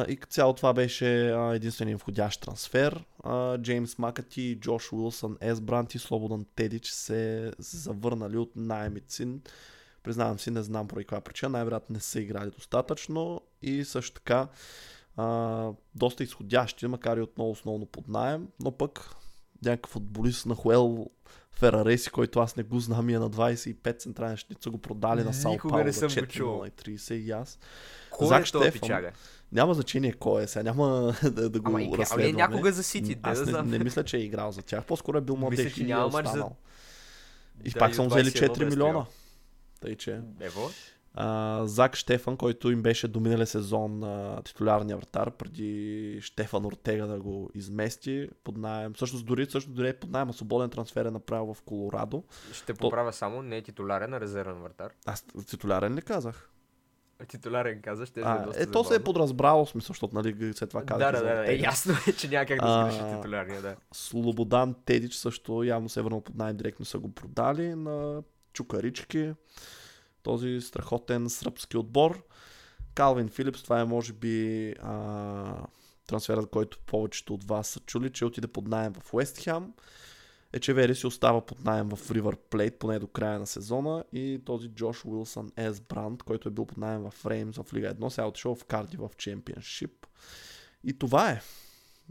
И 0.08 0.18
цяло 0.28 0.52
това 0.52 0.72
беше 0.72 1.04
uh, 1.04 1.56
единствения 1.56 1.96
входящ 1.96 2.40
трансфер. 2.40 3.04
Uh, 3.25 3.62
Джеймс 3.62 3.98
Макати, 3.98 4.58
Джош 4.60 4.92
Уилсън, 4.92 5.37
Ес 5.40 5.60
Брант 5.60 5.94
и 5.94 5.98
Слободан 5.98 6.46
Тедич 6.54 6.87
се 6.87 7.52
завърнали 7.58 8.37
от 8.37 8.56
найемите 8.56 9.14
си. 9.14 9.28
Признавам 10.02 10.38
си, 10.38 10.50
не 10.50 10.62
знам 10.62 10.88
поради 10.88 11.04
каква 11.04 11.20
причина. 11.20 11.48
Най-вероятно 11.48 11.94
не 11.94 12.00
са 12.00 12.20
играли 12.20 12.50
достатъчно. 12.50 13.40
И 13.62 13.84
също 13.84 14.14
така 14.14 14.48
uh, 15.18 15.76
доста 15.94 16.22
изходящи, 16.25 16.87
макар 16.87 17.16
и 17.16 17.20
отново 17.20 17.50
основно 17.50 17.87
под 17.87 18.08
найем. 18.08 18.48
Но 18.60 18.72
пък 18.72 19.14
някакъв 19.64 19.90
футболист 19.90 20.46
на 20.46 20.54
Хуел 20.54 21.10
Ферареси, 21.52 22.10
който 22.10 22.40
аз 22.40 22.56
не 22.56 22.62
го 22.62 22.80
знам 22.80 23.10
и 23.10 23.14
е 23.14 23.18
на 23.18 23.30
25 23.30 23.98
централен 23.98 24.37
щит, 24.37 24.68
го 24.68 24.78
продали 24.78 25.25
на 25.25 25.34
Сао 25.34 25.58
Пауло 25.58 25.92
за 25.92 26.06
4 26.06 27.12
и 27.12 27.30
аз. 27.30 27.58
Кой 28.10 28.26
Зак 28.26 28.42
е 28.42 28.46
Штефан, 28.46 29.02
няма 29.52 29.74
значение 29.74 30.12
кой 30.12 30.42
е 30.42 30.46
сега, 30.46 30.62
няма 30.62 31.14
да, 31.22 31.50
да 31.50 31.60
го 31.60 31.76
Ама 31.76 31.98
разследваме. 31.98 32.32
някога 32.32 32.72
за 32.72 32.82
Сити, 32.82 33.16
Аз 33.22 33.46
не, 33.46 33.62
не, 33.62 33.78
мисля, 33.78 34.04
че 34.04 34.16
е 34.16 34.20
играл 34.20 34.52
за 34.52 34.62
тях. 34.62 34.84
По-скоро 34.84 35.18
е 35.18 35.20
бил 35.20 35.36
младеж 35.36 35.76
и 35.76 35.84
няма 35.84 36.08
мач 36.08 36.26
за... 36.26 36.44
И 37.64 37.70
да, 37.70 37.78
пак 37.78 37.94
съм 37.94 38.08
взели 38.08 38.30
4 38.30 38.64
милиона. 38.64 39.06
Тъй, 39.80 39.96
че... 39.96 40.20
Ево? 40.40 40.70
А, 41.14 41.62
Зак 41.66 41.96
Штефан, 41.96 42.36
който 42.36 42.70
им 42.70 42.82
беше 42.82 43.08
до 43.08 43.20
миналия 43.20 43.46
сезон 43.46 44.04
а, 44.04 44.42
титулярния 44.42 44.96
вратар, 44.96 45.30
преди 45.30 46.18
Штефан 46.22 46.66
Ортега 46.66 47.06
да 47.06 47.20
го 47.20 47.50
измести 47.54 48.28
под 48.44 48.56
найем. 48.56 48.96
Също 48.96 49.22
дори, 49.22 49.50
също 49.50 49.70
дори 49.70 49.88
е 49.88 49.92
под 49.92 50.10
найем, 50.10 50.32
свободен 50.32 50.70
трансфер 50.70 51.04
е 51.04 51.10
направил 51.10 51.54
в 51.54 51.62
Колорадо. 51.62 52.24
Ще 52.52 52.74
поправя 52.74 53.10
То... 53.10 53.16
само, 53.16 53.42
не 53.42 53.56
е 53.56 53.62
титулярен, 53.62 54.14
а 54.14 54.20
резервен 54.20 54.62
вратар. 54.62 54.92
Аз 55.06 55.24
титулярен 55.46 55.94
не 55.94 56.02
казах. 56.02 56.50
Титулярен 57.26 57.82
казаш, 57.82 58.08
ще 58.08 58.20
А, 58.20 58.42
е 58.42 58.44
доста 58.44 58.62
е, 58.62 58.66
то 58.66 58.84
се 58.84 58.94
е 58.94 59.04
подразбрало, 59.04 59.64
в 59.64 59.70
смисъл, 59.70 59.88
защото 59.88 60.14
нали, 60.14 60.54
след 60.54 60.70
това 60.70 60.84
казах. 60.84 61.12
Да, 61.12 61.18
да, 61.18 61.28
да, 61.28 61.37
да, 61.37 61.44
Тедич. 61.44 61.62
ясно 61.62 61.94
е, 62.08 62.12
че 62.12 62.28
няма 62.28 62.46
как 62.46 62.60
да 62.60 62.88
скажеш 62.90 63.16
титулярния, 63.16 63.62
да. 63.62 63.76
Слободан 63.92 64.75
Тедич 64.84 65.14
също 65.14 65.64
явно 65.64 65.88
се 65.88 66.00
е 66.00 66.02
върнал 66.02 66.20
под 66.20 66.34
най-директно 66.34 66.84
са 66.84 66.98
го 66.98 67.14
продали 67.14 67.75
на 67.75 68.22
Чукарички. 68.52 69.32
Този 70.22 70.60
страхотен 70.60 71.28
сръбски 71.28 71.76
отбор. 71.76 72.25
Калвин 72.94 73.28
Филипс, 73.28 73.62
това 73.62 73.80
е 73.80 73.84
може 73.84 74.12
би 74.12 74.75
а, 74.82 75.66
трансферът, 76.06 76.50
който 76.50 76.78
повечето 76.87 77.34
от 77.34 77.44
вас 77.44 77.68
са 77.68 77.80
чули, 77.80 78.10
че 78.12 78.25
отиде 78.25 78.46
под 78.46 78.68
найем 78.68 78.92
в 78.92 79.14
Уест 79.14 79.38
Хем. 79.38 79.72
Ечевери 80.52 80.94
си 80.94 81.06
остава 81.06 81.46
под 81.46 81.64
найем 81.64 81.88
в 81.88 82.10
Ривър 82.10 82.36
Плейт, 82.36 82.78
поне 82.78 82.98
до 82.98 83.06
края 83.06 83.38
на 83.38 83.46
сезона. 83.46 84.04
И 84.12 84.42
този 84.44 84.68
Джош 84.68 85.04
Уилсън 85.04 85.52
Ес 85.56 85.80
Бранд, 85.80 86.22
който 86.22 86.48
е 86.48 86.52
бил 86.52 86.66
под 86.66 86.78
найем 86.78 87.10
в 87.10 87.26
Реймс 87.26 87.56
в 87.56 87.74
Лига 87.74 87.94
1, 87.94 88.08
сега 88.08 88.24
е 88.24 88.28
отишъл 88.28 88.54
в 88.54 88.64
Карди 88.64 88.96
в 88.96 89.10
Чемпионшип. 89.16 90.06
И 90.84 90.98
това 90.98 91.30
е. 91.30 91.40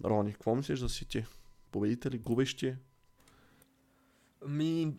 Рони, 0.03 0.34
какво 0.34 0.56
мислиш 0.56 0.79
за 0.79 0.89
Сити? 0.89 1.25
Победители, 1.72 2.17
губещи? 2.17 2.75
Ми, 4.48 4.96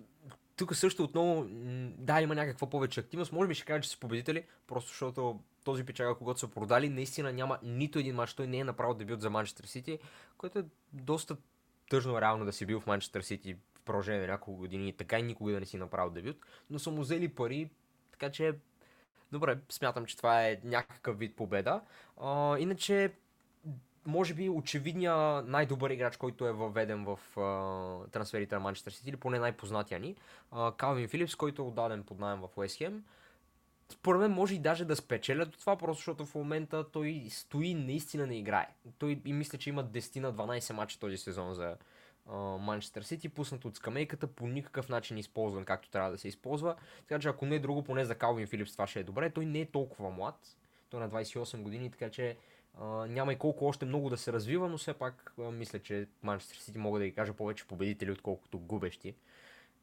тук 0.57 0.77
също 0.77 1.05
отново, 1.05 1.47
да, 1.99 2.21
има 2.23 2.35
някаква 2.35 2.71
повече 2.71 3.01
активност. 3.01 3.33
Може 3.33 3.49
би 3.49 3.55
ще 3.55 3.65
кажа, 3.65 3.81
че 3.81 3.91
са 3.91 3.99
победители, 3.99 4.45
просто 4.67 4.89
защото 4.89 5.41
този 5.65 5.85
печага, 5.85 6.15
когато 6.15 6.41
са 6.41 6.49
продали, 6.49 6.89
наистина 6.89 7.33
няма 7.33 7.59
нито 7.63 7.99
един 7.99 8.15
матч. 8.15 8.35
Той 8.35 8.47
не 8.47 8.59
е 8.59 8.65
направил 8.65 8.95
дебют 8.95 9.21
за 9.21 9.31
Манчестър 9.31 9.65
Сити, 9.65 9.99
което 10.39 10.59
е 10.59 10.65
доста 10.93 11.37
тъжно 11.89 12.21
реално 12.21 12.45
да 12.45 12.53
си 12.53 12.67
бил 12.67 12.81
в 12.81 12.87
Манчестър 12.87 13.21
Сити 13.21 13.55
в 13.55 13.83
продължение 13.85 14.21
на 14.21 14.27
няколко 14.27 14.59
години 14.61 14.89
и 14.89 14.93
така 14.93 15.19
и 15.19 15.23
никога 15.23 15.53
да 15.53 15.61
не 15.61 15.67
си 15.67 15.77
направил 15.77 16.11
дебют. 16.11 16.37
Но 16.71 16.79
са 16.79 16.91
му 16.91 17.01
взели 17.01 17.29
пари, 17.29 17.71
така 18.13 18.31
че 18.31 18.55
добре, 19.33 19.59
смятам, 19.69 20.07
че 20.07 20.17
това 20.17 20.47
е 20.47 20.61
някакъв 20.65 21.19
вид 21.19 21.37
победа. 21.37 21.81
А, 22.21 22.59
иначе, 22.59 23.13
може 24.07 24.35
би 24.35 24.49
очевидния 24.49 25.43
най-добър 25.43 25.91
играч, 25.91 26.17
който 26.17 26.47
е 26.47 26.53
въведен 26.53 27.05
в 27.05 27.41
а, 27.41 28.11
трансферите 28.11 28.55
на 28.55 28.61
Манчестър 28.61 28.93
Сити, 28.93 29.09
или 29.09 29.17
поне 29.17 29.39
най-познатия 29.39 30.01
ни, 30.01 30.17
а, 30.53 30.73
Калвин 30.77 31.09
Филипс, 31.09 31.35
който 31.35 31.63
е 31.63 31.65
отдаден 31.65 32.03
под 32.03 32.19
найем 32.19 32.41
в 32.41 32.49
Уест. 32.57 32.81
Според 33.93 34.21
мен 34.21 34.31
може 34.31 34.55
и 34.55 34.59
даже 34.59 34.85
да 34.85 34.97
спечелят 34.97 35.55
от 35.55 35.61
това, 35.61 35.77
просто 35.77 35.99
защото 35.99 36.27
в 36.27 36.35
момента 36.35 36.91
той 36.91 37.27
стои 37.31 37.75
наистина 37.75 38.27
не 38.27 38.39
играе. 38.39 38.69
Той 38.99 39.21
и 39.25 39.33
мисля, 39.33 39.59
че 39.59 39.71
има 39.71 39.85
10 39.85 40.21
на 40.21 40.35
12 40.35 40.73
мача 40.73 40.99
този 40.99 41.17
сезон 41.17 41.55
за 41.55 41.77
Манчестър 42.61 43.03
Сити, 43.03 43.29
пуснат 43.29 43.65
от 43.65 43.77
скамейката, 43.77 44.27
по 44.27 44.47
никакъв 44.47 44.89
начин 44.89 45.19
използван 45.19 45.65
както 45.65 45.91
трябва 45.91 46.11
да 46.11 46.19
се 46.19 46.29
използва. 46.29 46.77
Така 47.01 47.19
че 47.19 47.29
ако 47.29 47.47
не 47.47 47.55
е 47.55 47.59
друго, 47.59 47.85
поне 47.85 48.05
за 48.05 48.15
Калвин 48.15 48.47
Филипс 48.47 48.73
това 48.73 48.87
ще 48.87 49.01
е 49.01 49.05
добре. 49.05 49.31
Той 49.31 49.47
не 49.47 49.61
е 49.61 49.71
толкова 49.71 50.11
млад, 50.11 50.57
той 50.91 51.01
е 51.01 51.05
на 51.05 51.11
28 51.11 51.63
години, 51.63 51.91
така 51.91 52.11
че 52.11 52.37
а, 52.81 52.87
няма 52.87 53.33
и 53.33 53.39
колко 53.39 53.67
още 53.67 53.85
много 53.85 54.11
да 54.11 54.17
се 54.17 54.33
развива, 54.33 54.69
но 54.69 54.79
все 54.79 54.95
пак 54.95 55.35
а, 55.39 55.51
мисля, 55.51 55.79
че 55.79 56.07
Манчестър 56.23 56.57
Сити 56.57 56.79
мога 56.79 56.99
да 56.99 57.05
ги 57.05 57.15
кажа 57.15 57.33
повече 57.33 57.67
победители, 57.67 58.11
отколкото 58.11 58.59
губещи 58.59 59.15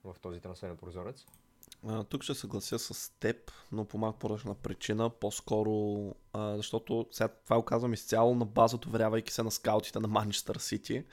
в 0.04 0.16
този 0.22 0.40
трансферен 0.40 0.78
прозорец. 0.78 1.26
Тук 2.10 2.24
ще 2.24 2.34
съглася 2.34 2.80
с 2.80 3.12
теб, 3.20 3.52
но 3.72 3.86
по 3.86 3.98
малко 3.98 4.20
поръчна 4.20 4.56
причина, 4.56 5.10
по-скоро, 5.10 6.06
а, 6.34 6.58
защото 6.58 7.08
сега 7.12 7.28
това 7.28 7.56
го 7.56 7.66
казвам 7.66 7.94
изцяло 7.94 8.36
на 8.36 8.46
база, 8.46 8.78
доверявайки 8.78 9.34
се 9.34 9.44
на 9.44 9.52
скаутите 9.52 10.00
на 10.00 10.08
Манчестър 10.08 10.56
Сити 10.56 11.04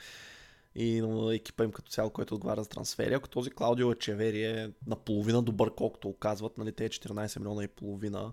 и 0.75 0.99
екипа 1.35 1.65
им 1.65 1.73
като 1.73 1.91
цяло, 1.91 2.11
който 2.11 2.35
отговаря 2.35 2.63
за 2.63 2.69
трансфери. 2.69 3.15
Ако 3.15 3.29
този 3.29 3.51
Клаудио 3.51 3.93
Ечевери 3.93 4.45
е 4.45 4.71
наполовина 4.87 5.43
добър, 5.43 5.75
колкото 5.75 6.09
оказват, 6.09 6.59
нали, 6.59 6.73
те 6.73 6.89
14 6.89 7.39
милиона 7.39 7.65
и 7.65 7.69
половина, 7.69 8.33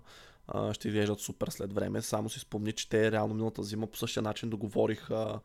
ще 0.72 0.88
изглеждат 0.88 1.20
супер 1.20 1.48
след 1.48 1.72
време. 1.72 2.02
Само 2.02 2.30
си 2.30 2.40
спомни, 2.40 2.72
че 2.72 2.88
те 2.88 3.12
реално 3.12 3.34
миналата 3.34 3.62
зима 3.62 3.86
по 3.86 3.98
същия 3.98 4.22
начин 4.22 4.50
договориха, 4.50 5.40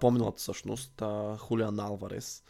по-миналата 0.00 0.38
всъщност, 0.38 1.02
Хулиан 1.38 1.80
Алварес 1.80 2.44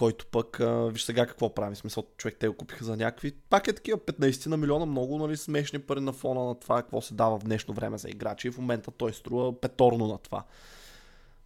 който 0.00 0.26
пък, 0.26 0.60
виж 0.92 1.02
сега 1.02 1.26
какво 1.26 1.54
прави, 1.54 1.76
смисъл, 1.76 2.06
човек 2.16 2.36
те 2.40 2.48
го 2.48 2.54
купиха 2.54 2.84
за 2.84 2.96
някакви, 2.96 3.32
пак 3.50 3.68
е 3.68 3.72
такива 3.72 3.98
15 3.98 4.46
на 4.46 4.56
милиона, 4.56 4.86
много 4.86 5.18
нали, 5.18 5.36
смешни 5.36 5.78
пари 5.78 6.00
на 6.00 6.12
фона 6.12 6.44
на 6.44 6.54
това, 6.54 6.82
какво 6.82 7.00
се 7.00 7.14
дава 7.14 7.38
в 7.38 7.44
днешно 7.44 7.74
време 7.74 7.98
за 7.98 8.08
играчи 8.08 8.48
и 8.48 8.50
в 8.50 8.58
момента 8.58 8.90
той 8.90 9.12
струва 9.12 9.60
петорно 9.60 10.06
на 10.06 10.18
това. 10.18 10.44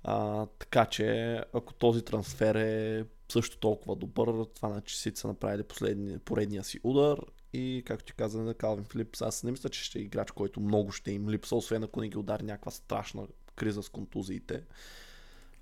А, 0.05 0.47
така 0.47 0.87
че, 0.87 1.39
ако 1.53 1.73
този 1.73 2.03
трансфер 2.03 2.55
е 2.55 3.05
също 3.33 3.59
толкова 3.59 3.97
добър, 3.97 4.47
това 4.55 4.69
значи 4.69 4.99
Сити 4.99 5.21
са 5.21 5.29
направили 5.29 5.63
последни, 5.63 6.19
поредния 6.19 6.65
си 6.65 6.81
удар 6.83 7.21
и, 7.53 7.83
както 7.87 8.05
ти 8.05 8.13
каза 8.13 8.43
на 8.43 8.55
Калвин 8.55 8.85
Филипс, 8.85 9.23
аз 9.23 9.43
не 9.43 9.51
мисля, 9.51 9.69
че 9.69 9.85
ще 9.85 9.99
е 9.99 10.03
играч, 10.03 10.31
който 10.31 10.61
много 10.61 10.93
ще 10.93 11.13
им 11.13 11.31
липсва, 11.31 11.57
освен 11.57 11.83
ако 11.83 12.01
не 12.01 12.09
ги 12.09 12.19
удари 12.19 12.43
някаква 12.43 12.71
страшна 12.71 13.27
криза 13.57 13.83
с 13.83 13.89
контузиите. 13.89 14.63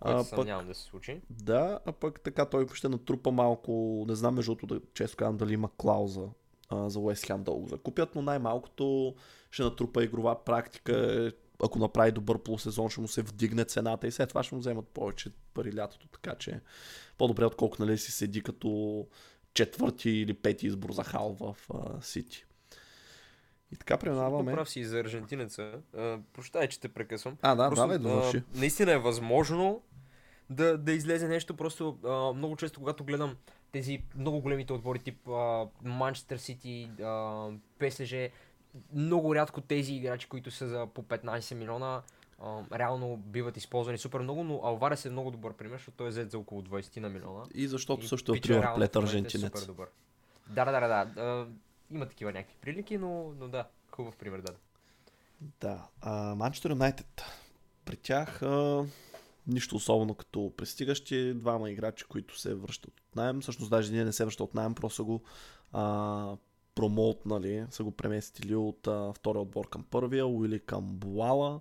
Което 0.03 0.19
А, 0.19 0.25
съмнявам 0.25 0.67
да 0.67 0.75
се 0.75 0.83
случи. 0.83 1.21
да, 1.31 1.79
а 1.87 1.93
пък 1.93 2.21
така 2.21 2.45
той 2.45 2.67
ще 2.75 2.89
натрупа 2.89 3.31
малко, 3.31 4.05
не 4.09 4.15
знам 4.15 4.35
между 4.35 4.55
другото, 4.55 4.75
да, 4.75 4.81
често 4.95 5.17
казвам 5.17 5.37
дали 5.37 5.53
има 5.55 5.69
клауза 5.77 6.29
а, 6.69 6.91
за 6.91 6.99
Уест 6.99 7.27
Хем 7.27 7.43
да 7.45 7.51
го 7.53 7.69
закупят, 7.69 8.15
но 8.15 8.23
най-малкото 8.23 9.15
ще 9.51 9.63
натрупа 9.63 10.05
игрова 10.05 10.45
практика, 10.45 11.33
ако 11.65 11.79
направи 11.79 12.13
добър 12.13 12.39
полусезон, 12.39 12.89
ще 12.91 13.01
му 13.01 13.09
се 13.09 13.23
вдигне 13.23 13.65
цената 13.65 14.07
и 14.07 14.11
след 14.13 14.29
това 14.29 14.43
ще 14.43 14.55
му 14.55 14.61
вземат 14.61 14.89
повече 14.89 15.31
пари 15.55 15.77
лятото, 15.77 16.09
така 16.09 16.35
че 16.35 16.61
по-добре 17.19 17.45
отколко 17.45 17.77
нали 17.81 17.99
си 17.99 18.13
седи 18.13 18.43
като 18.43 19.07
четвърти 19.55 20.11
или 20.11 20.35
пети 20.35 20.67
избор 20.67 20.93
за 20.93 21.05
хал 21.05 21.37
в 21.41 21.57
а, 21.75 22.03
Сити. 22.03 22.45
И 23.73 23.77
така 23.77 23.97
преминаваме. 23.97 24.53
Прав 24.53 24.71
си 24.71 24.81
и 24.81 24.85
за 24.85 25.01
аржентинеца. 25.01 25.73
Прощай, 26.33 26.69
че 26.69 26.81
те 26.81 26.89
прекъсвам. 26.89 27.37
А, 27.43 27.55
да, 27.55 27.69
Просто, 27.69 27.83
давай, 27.83 27.99
довърши. 27.99 28.43
наистина 28.55 28.93
е 28.93 28.99
възможно 28.99 29.83
да, 30.53 30.79
да 30.79 30.93
излезе 30.93 31.29
нещо. 31.29 31.55
Просто 31.55 31.99
а, 32.05 32.33
много 32.33 32.57
често, 32.57 32.81
когато 32.81 33.05
гледам 33.05 33.37
тези 33.73 34.03
много 34.17 34.41
големите 34.41 34.73
отбори, 34.73 34.99
тип 34.99 35.29
Манчестър 35.85 36.37
Сити, 36.37 36.91
ПСЖ, 37.79 38.15
много 38.95 39.35
рядко 39.35 39.61
тези 39.61 39.95
играчи, 39.95 40.29
които 40.29 40.51
са 40.51 40.69
за 40.69 40.87
по 40.87 41.03
15 41.03 41.55
милиона, 41.55 42.03
а, 42.43 42.63
реално 42.79 43.17
биват 43.17 43.57
използвани 43.57 43.99
супер 43.99 44.21
много, 44.21 44.45
но 44.45 44.61
Алварес 44.65 45.05
е 45.05 45.11
много 45.11 45.31
добър 45.31 45.53
пример, 45.53 45.77
защото 45.77 45.97
той 45.97 46.07
е 46.07 46.11
взет 46.11 46.31
за 46.31 46.39
около 46.39 46.63
20 46.63 47.01
на 47.01 47.09
милиона. 47.09 47.45
И 47.55 47.69
защото 47.69 48.05
И 48.05 48.09
също 48.09 48.33
е 48.33 48.35
пича 48.35 48.53
от 48.55 48.63
реално 48.63 48.77
плет 48.77 48.95
момента 48.95 48.99
е 48.99 49.19
аржентинец. 49.19 49.61
Супер 49.61 49.67
добър. 49.67 49.89
Да, 50.49 50.65
да, 50.65 50.73
да, 50.73 50.81
да. 50.81 51.05
да. 51.05 51.47
Има 51.91 52.07
такива 52.09 52.33
някакви 52.33 52.57
прилики, 52.61 52.99
но, 52.99 53.33
но 53.39 53.49
да, 53.49 53.67
хубав 53.91 54.17
пример, 54.17 54.41
да. 54.41 54.53
Да, 55.61 55.89
Манчестър 56.35 56.71
Юнайтед. 56.71 57.25
При 57.85 57.97
тях 57.97 58.43
а, 58.43 58.85
нищо 59.47 59.77
особено 59.77 60.15
като 60.15 60.53
пристигащи, 60.57 61.35
двама 61.35 61.71
играчи, 61.71 62.05
които 62.05 62.39
се 62.39 62.55
връщат 62.55 63.01
от 63.01 63.17
найем. 63.17 63.41
Всъщност 63.41 63.71
даже 63.71 63.93
ние 63.93 64.05
не 64.05 64.13
се 64.13 64.25
връщат 64.25 64.41
от 64.41 64.55
найем, 64.55 64.75
просто 64.75 65.05
го 65.05 65.23
а, 65.73 66.37
промоутнали, 66.75 67.67
са 67.71 67.85
го 67.85 67.91
преместили 67.91 68.55
от 68.55 68.87
а, 68.87 69.13
втория 69.13 69.43
отбор 69.43 69.69
към 69.69 69.85
първия, 69.85 70.27
Уили 70.27 70.61
към 70.61 70.87
Буала 70.87 71.61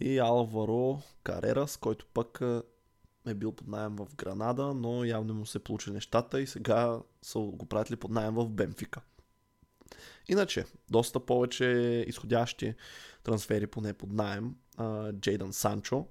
и 0.00 0.18
Алваро 0.18 1.02
Карерас, 1.22 1.76
който 1.76 2.06
пък 2.06 2.40
а, 2.42 2.62
е 3.26 3.34
бил 3.34 3.52
под 3.52 3.68
найем 3.68 3.96
в 3.96 4.06
Гранада, 4.16 4.74
но 4.74 5.04
явно 5.04 5.34
му 5.34 5.46
се 5.46 5.58
получили 5.58 5.94
нещата 5.94 6.40
и 6.40 6.46
сега 6.46 7.00
са 7.22 7.38
го 7.38 7.66
пратили 7.66 7.96
под 7.96 8.10
найем 8.10 8.34
в 8.34 8.48
Бенфика. 8.50 9.00
Иначе, 10.28 10.64
доста 10.90 11.20
повече 11.20 11.64
изходящи 12.08 12.74
трансфери, 13.22 13.66
поне 13.66 13.92
под 13.92 14.12
найем. 14.12 14.54
Джейдан 15.12 15.52
Санчо 15.52 16.06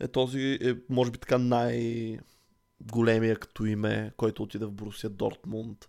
е 0.00 0.08
този, 0.08 0.58
е, 0.62 0.74
може 0.88 1.10
би 1.10 1.18
така 1.18 1.38
най-големия 1.38 3.36
като 3.36 3.64
име, 3.64 4.12
който 4.16 4.42
отиде 4.42 4.66
в 4.66 4.72
Борусия 4.72 5.10
Дортмунд. 5.10 5.88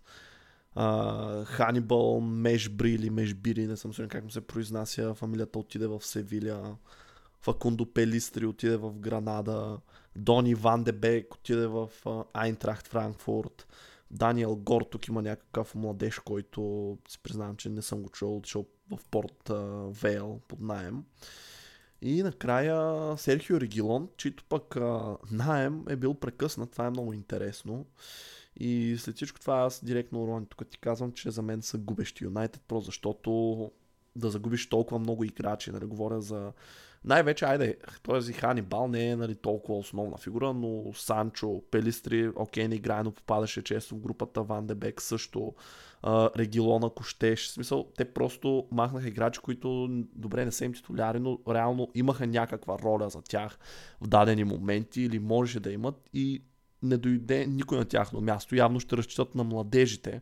Ханибал 1.44 2.20
Мешбри 2.20 2.90
или 2.90 3.10
Мешбири, 3.10 3.66
не 3.66 3.76
съм 3.76 3.94
сигурен 3.94 4.08
как 4.08 4.24
му 4.24 4.30
се 4.30 4.40
произнася, 4.40 5.14
фамилията 5.14 5.58
отиде 5.58 5.86
в 5.86 6.02
Севиля. 6.02 6.76
Факундо 7.40 7.92
Пелистри 7.92 8.46
отиде 8.46 8.76
в 8.76 8.98
Гранада. 8.98 9.78
Дони 10.16 10.54
Ван 10.54 10.84
де 10.84 10.92
Бек 10.92 11.34
отиде 11.34 11.66
в 11.66 11.90
Айнтрахт 12.32 12.86
Франкфурт. 12.86 13.66
Даниел 14.10 14.56
Гор 14.56 14.82
тук 14.82 15.08
има 15.08 15.22
някакъв 15.22 15.74
младеж, 15.74 16.18
който 16.18 16.98
си 17.08 17.18
признавам, 17.22 17.56
че 17.56 17.68
не 17.68 17.82
съм 17.82 18.02
го 18.02 18.08
чул, 18.08 18.36
отишъл 18.36 18.66
в 18.90 18.98
Порт 19.10 19.50
Вейл 20.02 20.40
под 20.48 20.60
найем. 20.60 21.04
И 22.02 22.22
накрая 22.22 23.16
Серхио 23.18 23.60
Регилон, 23.60 24.08
чийто 24.16 24.44
пък 24.48 24.76
а, 24.76 25.16
найем 25.30 25.84
е 25.88 25.96
бил 25.96 26.14
прекъснат. 26.14 26.70
Това 26.70 26.86
е 26.86 26.90
много 26.90 27.12
интересно. 27.12 27.86
И 28.56 28.96
след 28.98 29.16
всичко 29.16 29.40
това 29.40 29.58
аз 29.58 29.84
директно, 29.84 30.26
Рони, 30.26 30.46
тук 30.46 30.68
ти 30.68 30.78
казвам, 30.78 31.12
че 31.12 31.30
за 31.30 31.42
мен 31.42 31.62
са 31.62 31.78
губещи 31.78 32.24
Юнайтед, 32.24 32.62
просто 32.68 32.86
защото 32.86 33.70
да 34.16 34.30
загубиш 34.30 34.68
толкова 34.68 34.98
много 34.98 35.24
играчи. 35.24 35.70
Нали, 35.70 35.84
говоря 35.84 36.20
за 36.20 36.52
най-вече, 37.04 37.44
айде, 37.44 37.76
този 38.02 38.32
Ханибал 38.32 38.88
не 38.88 39.08
е 39.08 39.16
нали, 39.16 39.34
толкова 39.34 39.78
основна 39.78 40.16
фигура, 40.16 40.52
но 40.52 40.84
Санчо, 40.94 41.62
Пелистри, 41.70 42.30
окей, 42.36 42.68
не 42.68 42.74
играе, 42.74 43.02
но 43.02 43.12
попадаше 43.12 43.62
често 43.62 43.94
в 43.94 43.98
групата, 43.98 44.42
Ван 44.42 44.66
Дебек 44.66 45.02
също, 45.02 45.54
Регилона, 46.06 46.90
Кощеш. 46.90 47.48
В 47.48 47.50
смисъл, 47.50 47.86
те 47.96 48.04
просто 48.04 48.66
махнаха 48.72 49.08
играчи, 49.08 49.40
които 49.40 49.88
добре 50.14 50.44
не 50.44 50.52
са 50.52 50.64
им 50.64 50.72
титуляри, 50.72 51.20
но 51.20 51.38
реално 51.48 51.88
имаха 51.94 52.26
някаква 52.26 52.78
роля 52.78 53.08
за 53.08 53.22
тях 53.22 53.58
в 54.00 54.08
дадени 54.08 54.44
моменти 54.44 55.02
или 55.02 55.18
можеше 55.18 55.60
да 55.60 55.72
имат 55.72 56.10
и 56.12 56.42
не 56.82 56.96
дойде 56.96 57.46
никой 57.46 57.78
на 57.78 57.84
тяхно 57.84 58.20
място. 58.20 58.56
Явно 58.56 58.80
ще 58.80 58.96
разчитат 58.96 59.34
на 59.34 59.44
младежите, 59.44 60.20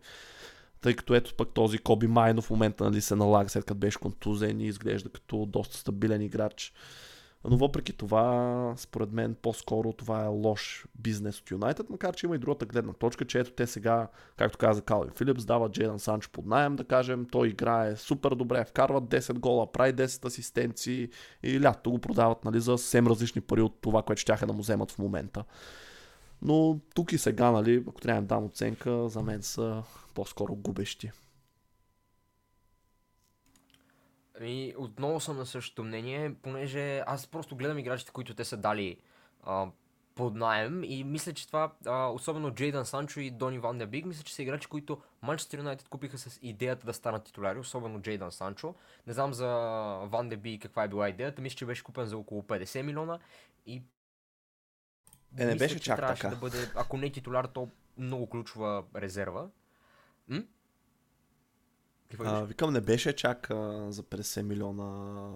тъй 0.84 0.94
като 0.94 1.14
ето 1.14 1.34
пък 1.34 1.48
този 1.48 1.78
Коби 1.78 2.06
Майно 2.06 2.42
в 2.42 2.50
момента 2.50 2.84
нали, 2.84 3.00
се 3.00 3.16
налага 3.16 3.48
след 3.48 3.64
като 3.64 3.78
беше 3.78 3.98
контузен 3.98 4.60
и 4.60 4.66
изглежда 4.66 5.08
като 5.08 5.46
доста 5.46 5.76
стабилен 5.76 6.22
играч. 6.22 6.72
Но 7.44 7.56
въпреки 7.56 7.92
това, 7.92 8.74
според 8.76 9.12
мен, 9.12 9.36
по-скоро 9.42 9.92
това 9.92 10.24
е 10.24 10.26
лош 10.26 10.86
бизнес 10.98 11.40
от 11.40 11.50
Юнайтед, 11.50 11.90
макар 11.90 12.14
че 12.14 12.26
има 12.26 12.36
и 12.36 12.38
другата 12.38 12.66
гледна 12.66 12.92
точка, 12.92 13.24
че 13.24 13.38
ето 13.38 13.52
те 13.52 13.66
сега, 13.66 14.08
както 14.36 14.58
каза 14.58 14.82
Калвин 14.82 15.10
Филипс, 15.10 15.44
дават 15.44 15.72
Джейдан 15.72 15.98
Санчо 15.98 16.30
под 16.32 16.46
найем, 16.46 16.76
да 16.76 16.84
кажем, 16.84 17.26
той 17.32 17.48
играе 17.48 17.96
супер 17.96 18.30
добре, 18.30 18.64
вкарват 18.64 19.04
10 19.04 19.38
гола, 19.38 19.72
прави 19.72 19.92
10 19.92 20.24
асистенции 20.24 21.08
и 21.42 21.60
лято 21.60 21.90
го 21.90 21.98
продават 21.98 22.44
нали, 22.44 22.60
за 22.60 22.78
съвсем 22.78 23.06
различни 23.06 23.40
пари 23.40 23.62
от 23.62 23.78
това, 23.80 24.02
което 24.02 24.20
ще 24.20 24.46
да 24.46 24.52
му 24.52 24.60
вземат 24.60 24.90
в 24.90 24.98
момента. 24.98 25.44
Но 26.42 26.80
тук 26.94 27.12
и 27.12 27.18
сега, 27.18 27.50
нали, 27.50 27.84
ако 27.88 28.00
трябва 28.00 28.22
да 28.22 28.28
дам 28.28 28.44
оценка, 28.44 29.08
за 29.08 29.22
мен 29.22 29.42
са 29.42 29.82
по-скоро 30.14 30.54
губещи. 30.54 31.10
Ами, 34.40 34.74
отново 34.78 35.20
съм 35.20 35.36
на 35.36 35.46
същото 35.46 35.84
мнение, 35.84 36.34
понеже 36.42 37.02
аз 37.06 37.26
просто 37.26 37.56
гледам 37.56 37.78
играчите, 37.78 38.12
които 38.12 38.34
те 38.34 38.44
са 38.44 38.56
дали 38.56 38.96
а, 39.42 39.66
под 40.14 40.34
найем 40.34 40.84
и 40.84 41.04
мисля, 41.04 41.32
че 41.32 41.46
това, 41.46 41.72
а, 41.86 42.06
особено 42.06 42.50
Джейдан 42.50 42.86
Санчо 42.86 43.20
и 43.20 43.30
Дони 43.30 43.58
Ван 43.58 43.78
де 43.78 43.86
Биг, 43.86 44.06
мисля, 44.06 44.22
че 44.24 44.34
са 44.34 44.42
играчи, 44.42 44.66
които 44.66 44.98
Манчестър 45.22 45.58
Юнайтед 45.58 45.88
купиха 45.88 46.18
с 46.18 46.38
идеята 46.42 46.86
да 46.86 46.94
станат 46.94 47.24
титуляри, 47.24 47.58
особено 47.58 48.02
Джейдан 48.02 48.32
Санчо. 48.32 48.74
Не 49.06 49.12
знам 49.12 49.32
за 49.32 49.48
Ван 50.04 50.28
де 50.28 50.36
Биг 50.36 50.62
каква 50.62 50.84
е 50.84 50.88
била 50.88 51.08
идеята, 51.08 51.42
мисля, 51.42 51.56
че 51.56 51.66
беше 51.66 51.84
купен 51.84 52.06
за 52.06 52.18
около 52.18 52.42
50 52.42 52.82
милиона 52.82 53.18
и 53.66 53.82
е, 55.38 55.46
не 55.46 55.56
беше 55.56 55.80
чак 55.80 56.00
така. 56.00 56.28
да 56.28 56.36
бъде, 56.36 56.70
ако 56.74 56.96
не 56.96 57.10
титуляр, 57.10 57.44
то 57.44 57.68
много 57.98 58.26
ключова 58.26 58.84
резерва. 58.96 59.48
М? 60.28 60.42
А, 62.18 62.44
викам, 62.44 62.72
не 62.72 62.80
беше 62.80 63.12
чак 63.12 63.50
а, 63.50 63.92
за 63.92 64.02
50 64.02 64.42
милиона 64.42 64.84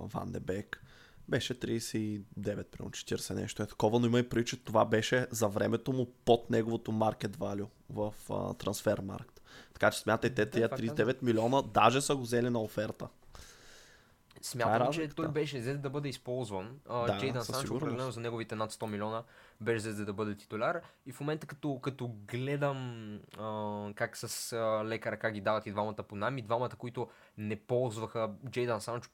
Ван 0.02 0.32
де 0.32 0.40
Бек. 0.40 0.84
Беше 1.28 1.61
39, 1.61 2.22
примерно 2.44 2.90
40 2.90 3.34
нещо 3.34 3.62
е 3.62 3.66
такова, 3.66 4.00
но 4.00 4.06
има 4.06 4.18
и 4.18 4.28
преди, 4.28 4.44
че 4.44 4.64
това 4.64 4.84
беше 4.84 5.26
за 5.30 5.48
времето 5.48 5.92
му 5.92 6.06
под 6.24 6.50
неговото 6.50 6.92
market 6.92 7.37
value 7.37 7.68
в 7.90 8.14
трансфер 8.58 8.98
маркт. 8.98 9.40
Така 9.72 9.90
че 9.90 9.98
смятайте, 9.98 10.46
тези 10.46 10.64
39 10.64 11.22
милиона 11.22 11.62
даже 11.62 12.00
са 12.00 12.16
го 12.16 12.22
взели 12.22 12.50
на 12.50 12.61
оферта. 12.62 13.08
Смятам, 14.42 14.88
е 14.88 14.90
че 14.90 15.08
той 15.08 15.28
беше 15.28 15.58
взет 15.58 15.82
да 15.82 15.90
бъде 15.90 16.08
използван. 16.08 16.78
Да, 16.87 17.18
Джейдан 17.20 17.44
Санчо, 17.44 17.74
определено 17.74 18.11
за 18.11 18.20
неговите 18.20 18.54
над 18.54 18.72
100 18.72 18.87
милиона, 18.87 19.22
беше 19.60 19.88
взет 19.88 20.06
да 20.06 20.12
бъде 20.12 20.36
титуляр. 20.36 20.82
И 21.06 21.12
в 21.12 21.20
момента, 21.20 21.46
като, 21.46 21.80
като 21.80 22.08
гледам 22.08 23.14
а, 23.38 23.92
как 23.94 24.16
с 24.16 24.52
а, 24.52 24.84
лека 24.84 25.12
ръка 25.12 25.30
ги 25.30 25.40
дават 25.40 25.66
и 25.66 25.70
двамата 25.70 25.94
по 25.94 26.16
нами, 26.16 26.42
двамата, 26.42 26.76
които 26.78 27.08
не 27.38 27.56
ползваха 27.56 28.30
Джейдан 28.50 28.80
Санчо 28.80 29.10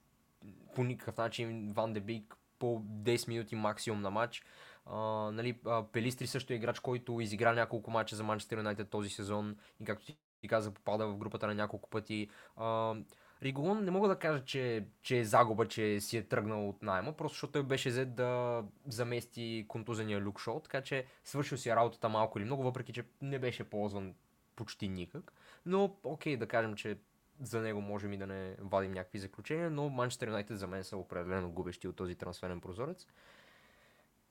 по 0.74 0.84
никакъв 0.84 1.16
начин, 1.16 1.72
Ван 1.72 1.92
Дебик 1.92 2.36
по 2.58 2.82
10 2.82 3.28
минути 3.28 3.56
максимум 3.56 4.00
на 4.00 4.10
матч. 4.10 4.42
Uh, 4.86 5.30
нали, 5.30 5.54
uh, 5.54 5.86
Пелистри 5.86 6.26
също 6.26 6.52
е 6.52 6.56
играч, 6.56 6.80
който 6.80 7.20
изигра 7.20 7.52
няколко 7.52 7.90
мача 7.90 8.16
за 8.16 8.24
Манчестър 8.24 8.56
Юнайтед 8.56 8.90
този 8.90 9.10
сезон 9.10 9.56
и 9.80 9.84
както 9.84 10.06
ти 10.40 10.48
каза, 10.48 10.70
попада 10.70 11.06
в 11.06 11.16
групата 11.16 11.46
на 11.46 11.54
няколко 11.54 11.90
пъти. 11.90 12.28
Uh, 12.58 13.04
Ригон 13.42 13.84
не 13.84 13.90
мога 13.90 14.08
да 14.08 14.18
кажа, 14.18 14.44
че, 14.44 14.86
че 15.02 15.18
е 15.18 15.24
загуба, 15.24 15.68
че 15.68 16.00
си 16.00 16.16
е 16.16 16.22
тръгнал 16.22 16.68
от 16.68 16.82
найма, 16.82 17.12
просто 17.12 17.34
защото 17.34 17.52
той 17.52 17.62
беше 17.62 17.88
взет 17.88 18.14
да 18.14 18.62
замести 18.86 19.64
контузения 19.68 20.20
Люк 20.20 20.40
Шоу, 20.40 20.60
така 20.60 20.80
че 20.82 21.06
свършил 21.24 21.58
си 21.58 21.70
работата 21.70 22.08
малко 22.08 22.38
или 22.38 22.44
много, 22.44 22.62
въпреки 22.62 22.92
че 22.92 23.04
не 23.22 23.38
беше 23.38 23.64
ползван 23.64 24.14
почти 24.56 24.88
никак. 24.88 25.32
Но 25.66 25.96
окей, 26.04 26.36
да 26.36 26.48
кажем, 26.48 26.74
че 26.74 26.98
за 27.42 27.60
него 27.60 27.80
можем 27.80 28.12
и 28.12 28.18
да 28.18 28.26
не 28.26 28.56
вадим 28.60 28.92
някакви 28.92 29.18
заключения, 29.18 29.70
но 29.70 29.88
Манчестър 29.88 30.26
Юнайтед 30.26 30.58
за 30.58 30.66
мен 30.66 30.84
са 30.84 30.96
определено 30.96 31.50
губещи 31.50 31.88
от 31.88 31.96
този 31.96 32.14
трансферен 32.14 32.60
прозорец. 32.60 33.06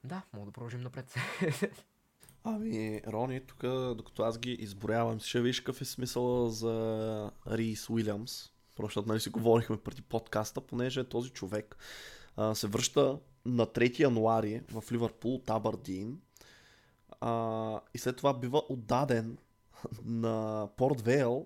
Да, 0.04 0.22
мога 0.34 0.46
да 0.46 0.52
продължим 0.52 0.82
напред. 0.82 1.16
Ами, 2.44 3.02
Рони, 3.08 3.46
тук, 3.46 3.62
докато 3.96 4.24
аз 4.24 4.40
ги 4.40 4.52
изброявам, 4.52 5.20
ще 5.20 5.42
виж 5.42 5.60
какъв 5.60 5.82
е 5.82 5.86
смисъл 5.86 6.50
за 6.50 7.32
Рис 7.48 7.90
Уилямс, 7.90 8.53
защото 8.82 9.08
нали 9.08 9.20
си 9.20 9.30
говорихме 9.30 9.78
преди 9.78 10.02
подкаста, 10.02 10.62
понеже 10.62 11.04
този 11.04 11.30
човек 11.30 11.78
а, 12.36 12.56
се 12.56 12.68
връща 12.68 13.20
на 13.46 13.68
3 13.68 14.00
януари 14.00 14.62
в 14.72 14.92
Ливърпул 14.92 15.36
от 15.36 15.50
Абърдин 15.50 16.20
а, 17.22 17.80
и 17.94 17.98
след 17.98 18.18
това 18.18 18.34
бива 18.34 18.62
отдаден 18.70 19.38
на 20.06 20.68
Порт 20.78 21.02
Вейл 21.02 21.46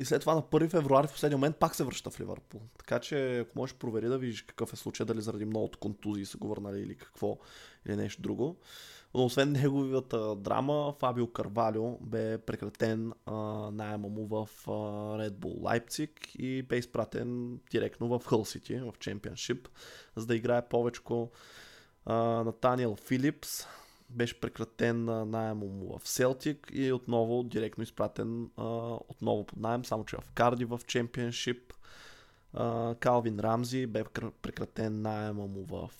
и 0.00 0.04
след 0.04 0.20
това 0.20 0.34
на 0.34 0.42
1 0.42 0.70
февруари 0.70 1.06
в 1.06 1.12
последния 1.12 1.38
момент 1.38 1.56
пак 1.56 1.74
се 1.74 1.84
връща 1.84 2.10
в 2.10 2.20
Ливърпул. 2.20 2.60
Така 2.78 2.98
че 3.00 3.38
ако 3.38 3.58
можеш 3.58 3.76
провери 3.76 4.06
да 4.06 4.18
видиш 4.18 4.42
какъв 4.42 4.72
е 4.72 4.76
случай, 4.76 5.06
дали 5.06 5.20
заради 5.20 5.44
многото 5.44 5.78
контузии 5.78 6.26
са 6.26 6.38
го 6.38 6.48
върнали 6.48 6.80
или 6.80 6.96
какво, 6.96 7.38
или 7.86 7.96
нещо 7.96 8.22
друго. 8.22 8.56
Но 9.14 9.24
освен 9.24 9.52
неговата 9.52 10.36
драма, 10.36 10.94
Фабио 10.98 11.26
Карвалио 11.26 11.98
бе 12.00 12.38
прекратен 12.38 13.12
найема 13.72 14.08
му 14.08 14.26
в 14.26 14.48
а, 14.66 14.70
Red 15.18 15.30
Bull 15.30 15.60
Leipzig 15.60 16.36
и 16.36 16.62
бе 16.62 16.76
изпратен 16.76 17.60
директно 17.70 18.08
в 18.08 18.20
Hull 18.20 18.58
City, 18.58 18.92
в 18.92 18.98
Чемпионшип, 18.98 19.68
за 20.16 20.26
да 20.26 20.36
играе 20.36 20.68
повече. 20.68 21.00
Натаниел 22.06 22.96
Филипс 22.96 23.66
беше 24.10 24.40
прекратен 24.40 25.04
на 25.04 25.24
найема 25.24 25.66
му 25.66 25.98
в 25.98 26.08
Селтик 26.08 26.70
и 26.72 26.92
отново 26.92 27.42
директно 27.42 27.82
изпратен 27.82 28.50
а, 28.56 28.64
отново 29.08 29.46
под 29.46 29.58
найем, 29.58 29.84
само 29.84 30.04
че 30.04 30.16
в 30.16 30.24
Карди 30.34 30.64
в 30.64 30.80
Чемпионшип. 30.86 31.72
Калвин 33.00 33.40
Рамзи 33.40 33.86
бе 33.86 34.04
прекратен 34.42 35.02
найема 35.02 35.46
му 35.46 35.64
в 35.64 35.90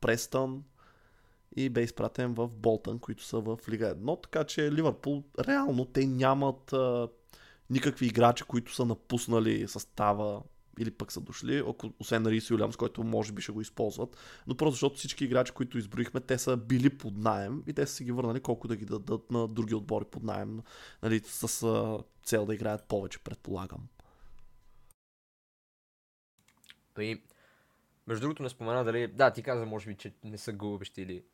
Престън 0.00 0.64
и 1.56 1.68
бе 1.68 1.82
изпратен 1.82 2.34
в 2.34 2.48
Болтън, 2.48 2.98
които 2.98 3.24
са 3.24 3.40
в 3.40 3.58
Лига 3.68 3.94
1. 3.94 4.22
Така 4.22 4.44
че 4.44 4.72
Ливърпул, 4.72 5.24
реално 5.48 5.84
те 5.84 6.06
нямат 6.06 6.72
а, 6.72 7.08
никакви 7.70 8.06
играчи, 8.06 8.44
които 8.44 8.74
са 8.74 8.84
напуснали 8.84 9.68
състава 9.68 10.42
или 10.78 10.90
пък 10.90 11.12
са 11.12 11.20
дошли, 11.20 11.62
освен 11.98 12.26
Рис 12.26 12.50
Уилямс, 12.50 12.76
който 12.76 13.04
може 13.04 13.32
би 13.32 13.42
ще 13.42 13.52
го 13.52 13.60
използват. 13.60 14.16
Но 14.46 14.56
просто 14.56 14.72
защото 14.72 14.96
всички 14.96 15.24
играчи, 15.24 15.52
които 15.52 15.78
изброихме, 15.78 16.20
те 16.20 16.38
са 16.38 16.56
били 16.56 16.98
под 16.98 17.16
найем 17.16 17.62
и 17.66 17.72
те 17.72 17.86
са 17.86 17.94
си 17.94 18.04
ги 18.04 18.12
върнали 18.12 18.40
колко 18.40 18.68
да 18.68 18.76
ги 18.76 18.84
дадат 18.84 19.30
на 19.30 19.48
други 19.48 19.74
отбори 19.74 20.04
под 20.04 20.22
найем, 20.22 20.60
нали, 21.02 21.20
с 21.24 21.62
а, 21.62 21.98
цел 22.24 22.46
да 22.46 22.54
играят 22.54 22.84
повече, 22.88 23.18
предполагам. 23.18 23.88
И, 26.98 27.22
между 28.06 28.20
другото 28.20 28.42
не 28.42 28.48
спомена 28.48 28.84
дали... 28.84 29.06
Да, 29.06 29.30
ти 29.30 29.42
каза, 29.42 29.66
може 29.66 29.86
би, 29.86 29.94
че 29.96 30.14
не 30.24 30.38
са 30.38 30.52
губещи 30.52 31.02
или 31.02 31.24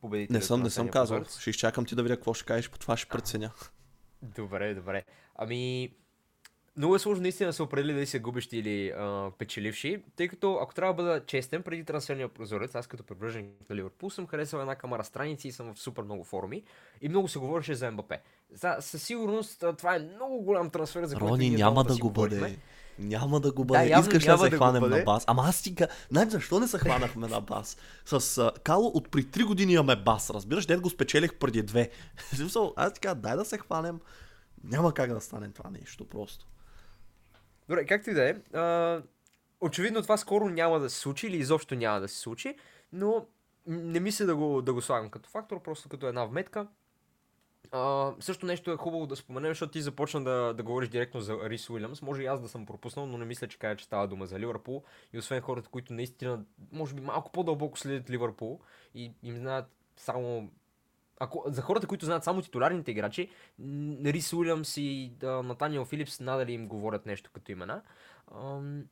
победители. 0.00 0.36
Не 0.36 0.42
съм, 0.42 0.62
не 0.62 0.70
съм 0.70 0.88
казал. 0.88 1.24
Ще 1.40 1.50
изчакам 1.50 1.84
ти 1.84 1.94
да 1.94 2.02
видя 2.02 2.16
какво 2.16 2.34
ще 2.34 2.44
кажеш, 2.44 2.70
по 2.70 2.78
това 2.78 2.96
ще 2.96 3.08
преценя. 3.08 3.50
Добре, 4.22 4.74
добре. 4.74 5.04
Ами, 5.36 5.90
много 6.76 6.94
е 6.94 6.98
сложно 6.98 7.22
наистина 7.22 7.48
да 7.48 7.52
се 7.52 7.62
определи 7.62 7.92
дали 7.92 8.06
са 8.06 8.18
губещи 8.18 8.58
или 8.58 8.88
а, 8.90 9.30
печеливши, 9.38 10.02
тъй 10.16 10.28
като 10.28 10.58
ако 10.62 10.74
трябва 10.74 10.94
да 10.94 11.02
бъда 11.02 11.26
честен, 11.26 11.62
преди 11.62 11.84
трансферния 11.84 12.28
прозорец, 12.28 12.74
аз 12.74 12.86
като 12.86 13.02
привърженик 13.02 13.70
на 13.70 13.76
Ливърпул 13.76 14.10
съм 14.10 14.26
харесал 14.26 14.60
една 14.60 14.74
камара 14.74 15.04
страници 15.04 15.48
и 15.48 15.52
съм 15.52 15.74
в 15.74 15.78
супер 15.78 16.02
много 16.02 16.24
форуми 16.24 16.62
и 17.00 17.08
много 17.08 17.28
се 17.28 17.38
говореше 17.38 17.74
за 17.74 17.90
МБП. 17.90 18.12
За, 18.52 18.76
със 18.80 19.02
сигурност 19.02 19.64
това 19.78 19.96
е 19.96 19.98
много 19.98 20.42
голям 20.42 20.70
трансфер, 20.70 21.04
за 21.04 21.16
който 21.16 21.32
Рони 21.32 21.50
няма 21.50 21.84
да 21.84 21.96
го 21.96 22.10
бъде. 22.10 22.58
Няма 22.98 23.40
да 23.40 23.52
го 23.52 23.64
бъде. 23.64 23.88
Да, 23.88 24.00
Искаш 24.00 24.24
да 24.24 24.38
се 24.38 24.50
да 24.50 24.56
хванем 24.56 24.90
на 24.90 25.02
бас. 25.02 25.24
Ама 25.26 25.42
аз 25.46 25.62
ти 25.62 25.76
Знаеш 26.10 26.28
защо 26.28 26.60
не 26.60 26.68
се 26.68 26.78
хванахме 26.78 27.28
на 27.28 27.40
бас? 27.40 27.76
С 28.04 28.20
uh, 28.20 28.62
Кало 28.62 28.86
от 28.86 29.10
при 29.10 29.24
3 29.24 29.44
години 29.44 29.72
имаме 29.72 29.96
бас. 29.96 30.30
Разбираш, 30.30 30.66
дед 30.66 30.80
го 30.80 30.90
спечелих 30.90 31.34
преди 31.34 31.64
2. 31.64 31.90
аз 32.76 32.92
ти 32.92 33.08
дай 33.16 33.36
да 33.36 33.44
се 33.44 33.58
хванем. 33.58 34.00
Няма 34.64 34.94
как 34.94 35.12
да 35.12 35.20
стане 35.20 35.50
това 35.50 35.70
нещо 35.70 36.04
просто. 36.04 36.46
Добре, 37.68 37.86
както 37.86 38.10
и 38.10 38.14
да 38.14 38.28
е. 38.28 38.34
Очевидно 39.60 40.02
това 40.02 40.16
скоро 40.16 40.48
няма 40.48 40.80
да 40.80 40.90
се 40.90 40.98
случи 40.98 41.26
или 41.26 41.36
изобщо 41.36 41.74
няма 41.74 42.00
да 42.00 42.08
се 42.08 42.18
случи, 42.18 42.56
но 42.92 43.26
не 43.66 44.00
мисля 44.00 44.26
да 44.26 44.36
го, 44.36 44.62
да 44.62 44.74
го 44.74 44.80
слагам 44.80 45.10
като 45.10 45.30
фактор, 45.30 45.62
просто 45.62 45.88
като 45.88 46.06
една 46.06 46.24
вметка. 46.24 46.66
Също 48.20 48.46
нещо 48.46 48.72
е 48.72 48.76
хубаво 48.76 49.06
да 49.06 49.16
споменем, 49.16 49.50
защото 49.50 49.72
ти 49.72 49.82
започна 49.82 50.24
да, 50.24 50.54
да 50.54 50.62
говориш 50.62 50.88
директно 50.88 51.20
за 51.20 51.38
Рис 51.50 51.70
Уилямс. 51.70 52.02
Може 52.02 52.22
и 52.22 52.26
аз 52.26 52.40
да 52.40 52.48
съм 52.48 52.66
пропуснал, 52.66 53.06
но 53.06 53.18
не 53.18 53.24
мисля, 53.24 53.48
че 53.48 53.58
кажа, 53.58 53.76
че 53.76 53.84
става 53.84 54.08
дума 54.08 54.26
за 54.26 54.38
Ливърпул. 54.38 54.84
И 55.12 55.18
освен 55.18 55.40
хората, 55.40 55.68
които 55.68 55.92
наистина, 55.92 56.44
може 56.72 56.94
би 56.94 57.00
малко 57.00 57.32
по-дълбоко 57.32 57.78
следят 57.78 58.10
Ливърпул 58.10 58.60
и 58.94 59.12
им 59.22 59.36
знаят 59.36 59.66
само 59.96 60.50
ако, 61.20 61.44
за 61.46 61.62
хората, 61.62 61.86
които 61.86 62.04
знаят 62.04 62.24
само 62.24 62.42
титулярните 62.42 62.90
играчи, 62.90 63.30
Рис 64.04 64.32
Уилямс 64.32 64.76
и 64.76 65.12
да, 65.16 65.42
Натаниел 65.42 65.84
Филипс 65.84 66.20
надали 66.20 66.52
им 66.52 66.68
говорят 66.68 67.06
нещо 67.06 67.30
като 67.32 67.52
имена. 67.52 67.82
Ам, 68.34 68.84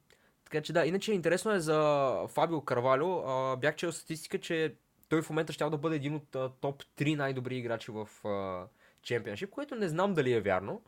така 0.45 0.61
че 0.61 0.73
да, 0.73 0.87
иначе 0.87 1.13
интересно 1.13 1.53
е 1.53 1.61
за 1.61 2.13
Фабио 2.29 2.61
Карвалю. 2.61 3.23
А, 3.27 3.57
бях 3.57 3.77
чел 3.77 3.93
статистика, 3.93 4.41
че 4.41 4.75
той 5.09 5.23
в 5.23 5.31
момента 5.31 5.53
ще 5.53 5.65
да 5.65 5.79
бъде 5.79 5.97
един 5.97 6.15
от 6.15 6.37
а, 6.37 6.51
топ 6.61 6.83
3 6.99 7.17
най-добри 7.17 7.57
играчи 7.57 7.91
в 7.91 8.09
Чемпионшип, 9.03 9.51
което 9.51 9.75
не 9.75 9.89
знам 9.89 10.15
дали 10.15 10.33
е 10.33 10.41
вярно. 10.41 10.83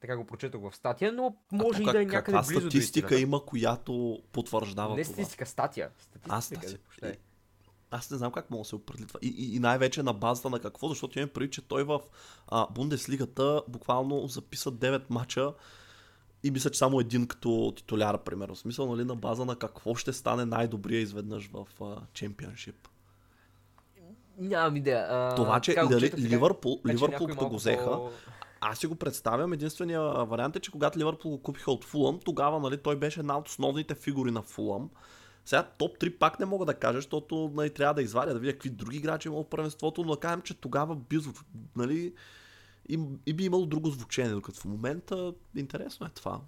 Така 0.00 0.16
го 0.16 0.24
прочетох 0.24 0.70
в 0.70 0.76
статия, 0.76 1.12
но 1.12 1.36
може 1.52 1.82
а, 1.82 1.82
и 1.82 1.92
да 1.92 2.02
е 2.02 2.04
някъде 2.04 2.38
близо 2.38 2.60
статистика 2.60 3.14
до 3.14 3.20
има, 3.20 3.46
която 3.46 4.22
потвърждава 4.32 4.96
не 4.96 5.02
това? 5.04 5.10
Не 5.10 5.14
статистика, 5.14 5.46
статия. 5.46 5.90
Статистика, 5.98 6.36
а, 6.36 6.40
статистика. 6.40 7.16
Аз 7.90 8.10
не 8.10 8.16
знам 8.16 8.32
как 8.32 8.50
мога 8.50 8.60
да 8.60 8.68
се 8.68 8.74
определи 8.76 9.06
това. 9.06 9.20
И, 9.22 9.28
и, 9.28 9.56
и 9.56 9.58
най-вече 9.58 10.02
на 10.02 10.12
базата 10.12 10.50
на 10.50 10.60
какво, 10.60 10.88
защото 10.88 11.18
имам 11.18 11.28
преди, 11.28 11.50
че 11.50 11.68
той 11.68 11.84
в 11.84 12.00
а, 12.48 12.66
Бундеслигата 12.70 13.62
буквално 13.68 14.26
записа 14.26 14.72
9 14.72 15.02
мача 15.10 15.54
и 16.42 16.50
мисля, 16.50 16.70
че 16.70 16.78
само 16.78 17.00
един 17.00 17.26
като 17.26 17.72
титуляр, 17.76 18.22
примерно. 18.22 18.54
В 18.54 18.58
смисъл, 18.58 18.96
нали, 18.96 19.04
на 19.04 19.16
база 19.16 19.44
на 19.44 19.56
какво 19.56 19.94
ще 19.94 20.12
стане 20.12 20.44
най-добрия 20.44 21.00
изведнъж 21.00 21.50
в 21.52 21.66
Чемпионшип. 22.12 22.88
Нямам 24.40 24.76
идея. 24.76 25.06
А, 25.10 25.34
Това, 25.34 25.60
че 25.60 25.72
и 25.72 25.88
дали 25.88 26.12
Ливърпул, 26.18 26.80
Ливърпул 26.86 27.26
като 27.26 27.48
го 27.48 27.56
взеха, 27.56 27.98
аз 28.60 28.78
си 28.78 28.86
го 28.86 28.94
представям. 28.94 29.52
Единствения 29.52 30.00
вариант 30.02 30.56
е, 30.56 30.60
че 30.60 30.70
когато 30.70 30.98
Ливърпул 30.98 31.30
го 31.30 31.42
купиха 31.42 31.72
от 31.72 31.84
Фулъм, 31.84 32.18
тогава 32.24 32.60
нали, 32.60 32.76
той 32.76 32.96
беше 32.96 33.20
една 33.20 33.38
от 33.38 33.48
основните 33.48 33.94
фигури 33.94 34.30
на 34.30 34.42
Фулъм. 34.42 34.90
Сега 35.44 35.62
топ 35.62 35.98
3 35.98 36.18
пак 36.18 36.40
не 36.40 36.46
мога 36.46 36.66
да 36.66 36.74
кажа, 36.74 36.98
защото 36.98 37.50
нали, 37.54 37.70
трябва 37.70 37.94
да 37.94 38.02
извадя, 38.02 38.34
да 38.34 38.40
видя 38.40 38.52
какви 38.52 38.70
други 38.70 38.96
играчи 38.96 39.28
има 39.28 39.42
в 39.42 39.48
първенството, 39.48 40.04
но 40.04 40.14
да 40.14 40.20
кажем, 40.20 40.42
че 40.42 40.54
тогава 40.54 40.96
би, 40.96 41.18
нали, 41.76 42.14
и, 42.88 42.98
и 43.26 43.32
би 43.32 43.44
имало 43.44 43.66
друго 43.66 43.90
звучение, 43.90 44.32
докато 44.32 44.60
в 44.60 44.64
момента 44.64 45.32
интересно 45.56 46.06
е 46.06 46.10
това. 46.10 46.40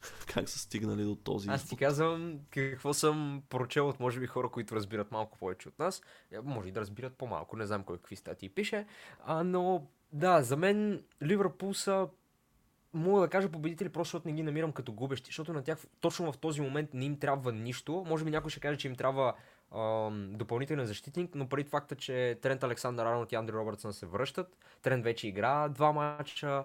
как 0.34 0.48
са 0.48 0.58
стигнали 0.58 1.04
до 1.04 1.16
този 1.16 1.48
Аз 1.50 1.68
ти 1.68 1.76
казвам 1.76 2.38
какво 2.50 2.94
съм 2.94 3.42
прочел 3.48 3.88
от 3.88 4.00
може 4.00 4.20
би 4.20 4.26
хора, 4.26 4.48
които 4.48 4.74
разбират 4.74 5.12
малко 5.12 5.38
повече 5.38 5.68
от 5.68 5.78
нас. 5.78 6.02
Е, 6.32 6.40
може 6.40 6.68
и 6.68 6.72
да 6.72 6.80
разбират 6.80 7.16
по-малко, 7.16 7.56
не 7.56 7.66
знам 7.66 7.84
кой 7.84 7.96
какви 7.96 8.16
статии 8.16 8.48
пише. 8.48 8.86
А, 9.24 9.44
но 9.44 9.86
да, 10.12 10.42
за 10.42 10.56
мен 10.56 11.02
Ливърпул 11.22 11.74
са 11.74 12.08
мога 12.94 13.20
да 13.20 13.28
кажа 13.28 13.48
победители, 13.48 13.88
просто 13.88 14.08
защото 14.08 14.28
не 14.28 14.34
ги 14.34 14.42
намирам 14.42 14.72
като 14.72 14.92
губещи, 14.92 15.28
защото 15.28 15.52
на 15.52 15.62
тях 15.62 15.78
точно 16.00 16.32
в 16.32 16.38
този 16.38 16.60
момент 16.60 16.94
не 16.94 17.04
им 17.04 17.18
трябва 17.18 17.52
нищо. 17.52 18.04
Може 18.06 18.24
би 18.24 18.30
някой 18.30 18.50
ще 18.50 18.60
каже, 18.60 18.78
че 18.78 18.88
им 18.88 18.96
трябва 18.96 19.34
ам, 19.74 20.32
допълнителен 20.32 20.86
защитник, 20.86 21.34
но 21.34 21.48
преди 21.48 21.68
факта, 21.68 21.96
че 21.96 22.38
Трент 22.42 22.64
Александър 22.64 23.06
Арнолд 23.06 23.32
и 23.32 23.34
Андри 23.34 23.54
Робъртсън 23.54 23.92
се 23.92 24.06
връщат, 24.06 24.56
Трент 24.82 25.04
вече 25.04 25.28
игра 25.28 25.68
два 25.68 25.92
мача, 25.92 26.64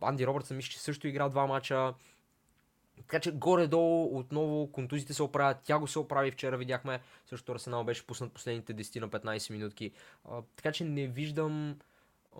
Анди 0.00 0.26
Робъртсън 0.26 0.56
мисля, 0.56 0.70
че 0.70 0.80
също 0.80 1.08
игра 1.08 1.28
два 1.28 1.46
мача, 1.46 1.94
така 3.08 3.20
че 3.20 3.32
горе-долу 3.32 4.18
отново 4.18 4.72
контузите 4.72 5.14
се 5.14 5.22
оправят. 5.22 5.58
Тя 5.64 5.78
го 5.78 5.86
се 5.86 5.98
оправи 5.98 6.30
вчера, 6.30 6.56
видяхме. 6.56 7.00
Също 7.26 7.52
Арсенал 7.52 7.84
беше 7.84 8.06
пуснат 8.06 8.32
последните 8.32 8.74
10 8.74 9.00
на 9.00 9.08
15 9.08 9.50
минутки. 9.50 9.92
А, 10.24 10.42
така 10.56 10.72
че 10.72 10.84
не 10.84 11.06
виждам 11.06 11.78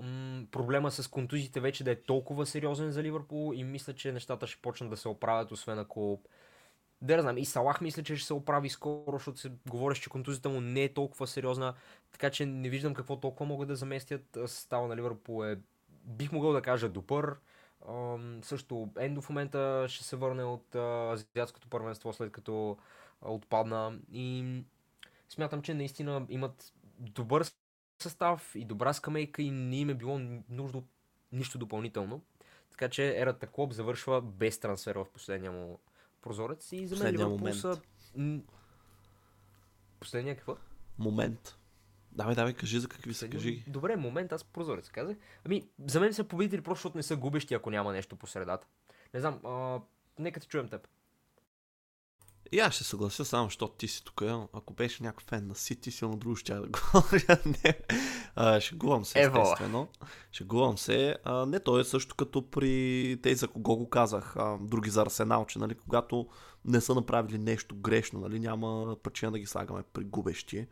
м- 0.03 0.44
проблема 0.51 0.90
с 0.90 1.09
контузите 1.09 1.61
вече 1.61 1.85
да 1.85 1.90
е 1.90 2.03
толкова 2.03 2.46
сериозен 2.46 2.90
за 2.90 3.03
Ливърпул 3.03 3.53
и 3.55 3.64
мисля, 3.64 3.92
че 3.92 4.12
нещата 4.12 4.46
ще 4.46 4.62
почнат 4.62 4.90
да 4.90 4.96
се 4.96 5.09
оправят, 5.09 5.53
освен 5.53 5.79
ако 5.79 6.20
да 7.03 7.22
знам, 7.22 7.38
и 7.38 7.44
Салах 7.44 7.81
мисля, 7.81 8.03
че 8.03 8.16
ще 8.16 8.27
се 8.27 8.35
оправи 8.35 8.68
скоро, 8.68 9.12
защото 9.12 9.38
се 9.38 9.53
говориш, 9.70 9.98
че 9.98 10.11
контузията 10.11 10.48
му 10.48 10.61
не 10.61 10.83
е 10.83 10.94
толкова 10.94 11.27
сериозна, 11.27 11.75
така 12.12 12.31
че 12.31 12.46
не 12.46 12.68
виждам 12.68 12.94
какво 12.94 13.16
толкова 13.16 13.46
могат 13.46 13.68
да 13.68 13.77
заместят. 13.77 14.38
Става 14.46 14.88
на 14.88 14.96
Ливърпул 14.96 15.44
е, 15.44 15.59
бих 16.05 16.33
могъл 16.33 16.53
да 16.53 16.62
кажа, 16.62 16.88
добър. 16.88 17.37
Също 18.42 18.90
Ендо 18.99 19.21
в 19.21 19.29
момента 19.29 19.87
ще 19.88 20.05
се 20.05 20.16
върне 20.16 20.45
от 20.45 20.66
uh, 20.75 21.12
азиатското 21.12 21.68
първенство, 21.68 22.12
след 22.12 22.33
като 22.33 22.53
uh, 22.53 22.77
отпадна. 23.21 23.99
И 24.12 24.57
смятам, 25.29 25.62
че 25.62 25.75
наистина 25.75 26.27
имат 26.29 26.73
добър 26.99 27.45
състав 28.03 28.53
и 28.55 28.64
добра 28.64 28.92
скамейка 28.92 29.42
и 29.42 29.51
не 29.51 29.77
им 29.77 29.90
е 29.90 29.95
било 29.95 30.18
нужда 30.49 30.79
от 30.79 30.87
нищо 31.33 31.59
допълнително. 31.59 32.23
Така 32.71 32.88
че 32.88 33.21
ерата 33.21 33.47
Клоп 33.47 33.73
завършва 33.73 34.23
без 34.23 34.61
трансфер 34.61 34.97
в 34.97 35.07
последния 35.12 35.53
му 35.53 35.79
прозорец 36.21 36.73
и 36.73 36.87
за 36.87 37.05
мен 37.05 37.14
Ливърпул 37.14 37.53
са... 37.53 37.81
Последния 40.01 40.37
какво? 40.37 40.57
Момент. 40.99 41.59
Давай, 42.16 42.35
давай, 42.35 42.53
кажи 42.53 42.81
за 42.81 42.88
какви 42.88 43.14
са, 43.14 43.29
кажи. 43.29 43.64
Добре, 43.66 43.96
момент, 43.96 44.33
аз 44.33 44.44
прозорец 44.44 44.88
казах. 44.88 45.16
Ами, 45.44 45.68
за 45.87 46.01
мен 46.01 46.14
са 46.14 46.25
победители 46.25 46.61
просто 46.61 46.79
защото 46.79 46.96
не 46.96 47.03
са 47.03 47.16
губещи, 47.16 47.55
ако 47.55 47.70
няма 47.70 47.92
нещо 47.92 48.16
по 48.16 48.27
средата. 48.27 48.66
Не 49.14 49.20
знам, 49.20 49.40
а, 49.44 49.81
нека 50.18 50.40
те 50.40 50.46
чуем 50.46 50.68
теб. 50.68 50.88
И 52.53 52.59
аз 52.59 52.75
ще 52.75 52.85
съглася 52.85 53.25
само, 53.25 53.46
защото 53.46 53.75
ти 53.75 53.88
си 53.88 54.05
тук. 54.05 54.22
Ако 54.53 54.75
беше 54.75 55.03
някой 55.03 55.25
фен 55.29 55.46
на 55.46 55.55
Сити, 55.55 55.90
силно 55.90 56.16
друго 56.16 56.37
ще 56.37 56.55
да 56.55 56.61
говоря. 56.68 57.38
не. 57.46 57.79
А, 58.35 58.61
шегувам 58.61 59.05
се, 59.05 59.22
Ево. 59.22 59.40
естествено. 59.40 59.88
Шегувам 60.33 60.79
се. 60.79 61.16
А, 61.25 61.46
не, 61.46 61.61
то 61.61 61.79
е 61.79 61.85
също 61.85 62.14
като 62.14 62.51
при 62.51 63.18
тези, 63.22 63.35
за 63.35 63.48
кого 63.48 63.77
го 63.77 63.90
казах, 63.90 64.37
а, 64.37 64.59
други 64.61 64.90
за 64.90 65.03
Арсенал, 65.03 65.46
че 65.46 65.59
нали, 65.59 65.75
когато 65.75 66.29
не 66.64 66.81
са 66.81 66.94
направили 66.94 67.38
нещо 67.38 67.77
грешно, 67.77 68.20
нали, 68.20 68.40
няма 68.40 68.96
причина 69.03 69.33
да 69.33 69.38
ги 69.38 69.46
слагаме 69.46 69.83
при 69.92 70.05
губещи. 70.05 70.66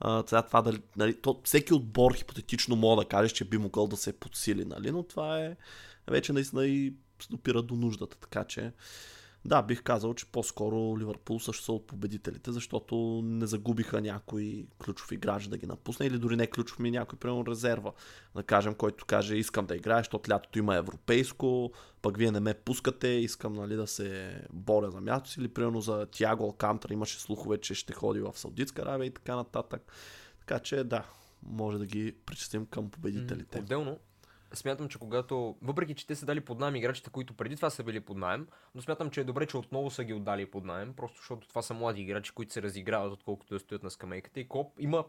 А, 0.00 0.22
това 0.22 0.62
дали, 0.62 0.82
нали, 0.96 1.20
то, 1.20 1.40
всеки 1.44 1.74
отбор 1.74 2.14
хипотетично 2.14 2.76
мога 2.76 3.02
да 3.02 3.08
кажеш, 3.08 3.32
че 3.32 3.44
би 3.44 3.58
могъл 3.58 3.86
да 3.86 3.96
се 3.96 4.12
подсили, 4.12 4.64
нали, 4.64 4.90
но 4.90 5.02
това 5.02 5.40
е 5.40 5.56
вече 6.10 6.32
наистина 6.32 6.66
и 6.66 6.94
опира 7.34 7.62
до 7.62 7.74
нуждата, 7.74 8.16
така 8.16 8.44
че 8.44 8.72
да, 9.46 9.62
бих 9.62 9.82
казал, 9.82 10.14
че 10.14 10.26
по-скоро 10.26 10.98
Ливърпул 10.98 11.40
също 11.40 11.64
са 11.64 11.72
от 11.72 11.86
победителите, 11.86 12.52
защото 12.52 13.20
не 13.24 13.46
загубиха 13.46 14.00
някой 14.00 14.66
ключов 14.84 15.12
играч 15.12 15.46
да 15.46 15.58
ги 15.58 15.66
напусне 15.66 16.06
или 16.06 16.18
дори 16.18 16.36
не 16.36 16.46
ключов 16.46 16.78
ми 16.78 16.90
някой, 16.90 17.18
примерно 17.18 17.46
резерва. 17.46 17.92
Да 18.34 18.42
кажем, 18.42 18.74
който 18.74 19.04
каже 19.04 19.36
искам 19.36 19.66
да 19.66 19.76
играя, 19.76 20.00
защото 20.00 20.30
лятото 20.30 20.58
има 20.58 20.76
европейско, 20.76 21.72
пък 22.02 22.16
вие 22.16 22.30
не 22.30 22.40
ме 22.40 22.54
пускате, 22.54 23.08
искам 23.08 23.52
нали, 23.52 23.76
да 23.76 23.86
се 23.86 24.40
боря 24.52 24.90
за 24.90 25.00
място 25.00 25.30
си 25.30 25.40
или 25.40 25.48
примерно 25.48 25.80
за 25.80 26.06
Тиаго 26.06 26.44
Алкантра 26.44 26.94
имаше 26.94 27.20
слухове, 27.20 27.58
че 27.58 27.74
ще 27.74 27.92
ходи 27.92 28.20
в 28.20 28.32
Саудитска 28.34 28.82
Аравия 28.82 29.06
и 29.06 29.14
така 29.14 29.36
нататък. 29.36 29.92
Така 30.40 30.58
че 30.58 30.84
да, 30.84 31.04
може 31.42 31.78
да 31.78 31.86
ги 31.86 32.14
причастим 32.26 32.66
към 32.66 32.90
победителите. 32.90 33.58
Отделно, 33.58 33.98
смятам, 34.54 34.88
че 34.88 34.98
когато, 34.98 35.56
въпреки 35.62 35.94
че 35.94 36.06
те 36.06 36.14
са 36.14 36.26
дали 36.26 36.40
под 36.40 36.58
найем 36.58 36.76
играчите, 36.76 37.10
които 37.10 37.34
преди 37.34 37.56
това 37.56 37.70
са 37.70 37.84
били 37.84 38.00
под 38.00 38.16
найем, 38.16 38.48
но 38.74 38.82
смятам, 38.82 39.10
че 39.10 39.20
е 39.20 39.24
добре, 39.24 39.46
че 39.46 39.56
отново 39.56 39.90
са 39.90 40.04
ги 40.04 40.14
отдали 40.14 40.50
под 40.50 40.64
найем, 40.64 40.94
просто 40.94 41.16
защото 41.18 41.48
това 41.48 41.62
са 41.62 41.74
млади 41.74 42.02
играчи, 42.02 42.32
които 42.32 42.52
се 42.52 42.62
разиграват, 42.62 43.12
отколкото 43.12 43.54
да 43.54 43.60
стоят 43.60 43.82
на 43.82 43.90
скамейката. 43.90 44.40
И 44.40 44.48
Коп 44.48 44.72
има 44.78 45.04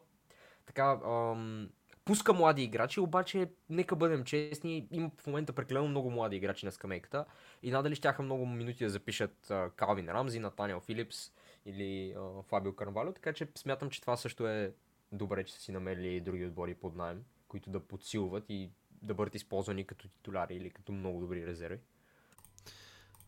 така, 0.66 1.00
ам, 1.06 1.70
пуска 2.06 2.34
млади 2.34 2.64
играчи, 2.64 3.00
обаче 3.00 3.52
нека 3.70 3.96
бъдем 3.96 4.24
честни, 4.24 4.88
има 4.92 5.12
в 5.18 5.28
момента 5.28 5.54
прекалено 5.54 5.88
много 5.88 6.12
млади 6.12 6.36
играчи 6.36 6.66
на 6.66 6.72
скамейката 6.72 7.26
и 7.64 7.72
надали 7.72 7.96
щяха 7.96 8.24
много 8.24 8.46
минути 8.46 8.84
да 8.84 8.90
запишат 8.90 9.52
а, 9.52 9.70
Калвин 9.76 10.10
Рамзи, 10.10 10.40
Натаниел 10.40 10.80
Филипс 10.80 11.32
или 11.66 12.16
а, 12.18 12.42
Фабио 12.44 12.76
Карнвалио, 12.76 13.14
така 13.14 13.34
че 13.34 13.48
смятам, 13.56 13.90
че 13.90 14.02
това 14.02 14.18
също 14.18 14.48
е 14.48 14.74
добре, 15.12 15.44
че 15.44 15.54
са 15.54 15.62
си 15.62 15.72
намерили 15.72 16.22
други 16.22 16.46
отбори 16.46 16.76
под 16.76 16.96
найем, 16.96 17.24
които 17.48 17.70
да 17.70 17.80
подсилват 17.80 18.46
и 18.50 18.70
да 19.08 19.14
бъдат 19.14 19.36
използвани 19.36 19.84
като 19.84 20.08
титуляри 20.08 20.56
или 20.56 20.70
като 20.70 20.92
много 20.92 21.20
добри 21.20 21.48
резерви. 21.48 21.80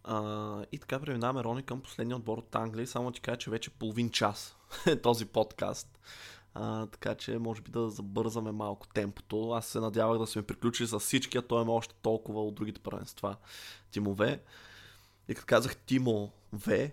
А, 0.04 0.65
и 0.72 0.78
така 0.78 1.00
преминаваме, 1.00 1.44
Рони, 1.44 1.63
към 1.63 1.82
последния 1.82 2.15
отбор 2.15 2.38
от 2.38 2.56
Англия. 2.56 2.88
Само 2.88 3.12
ти 3.12 3.22
кажа, 3.22 3.38
че 3.38 3.50
вече 3.50 3.70
половин 3.70 4.10
час 4.10 4.56
е 4.88 4.96
този 5.02 5.26
подкаст. 5.26 6.00
А, 6.54 6.86
така 6.86 7.15
че 7.15 7.38
може 7.38 7.62
би 7.62 7.72
да 7.72 7.89
забързаме 7.89 8.52
малко 8.52 8.88
темпото. 8.88 9.52
Аз 9.52 9.68
се 9.68 9.80
надявах 9.80 10.20
да 10.20 10.28
сме 10.28 10.42
приключили 10.42 10.88
с 10.88 11.00
всички, 11.00 11.38
а 11.38 11.42
той 11.42 11.62
има 11.62 11.74
още 11.74 11.96
толкова 12.02 12.44
от 12.44 12.56
другите 12.56 12.82
първенства. 12.82 13.36
Тимове. 13.92 14.42
И 15.28 15.36
като 15.36 15.46
казах 15.46 15.78
Тимо 15.78 16.32
В, 16.54 16.92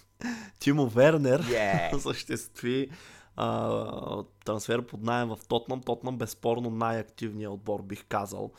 Тимо 0.58 0.88
Вернер 0.88 1.42
yeah. 1.42 1.96
съществи 1.98 2.90
а, 3.36 4.24
трансфер 4.44 4.86
под 4.86 5.02
найем 5.02 5.28
в 5.28 5.38
Тотнам. 5.48 5.82
Тотнам 5.82 6.18
безспорно 6.18 6.70
най-активният 6.70 7.52
отбор, 7.52 7.82
бих 7.82 8.04
казал, 8.08 8.52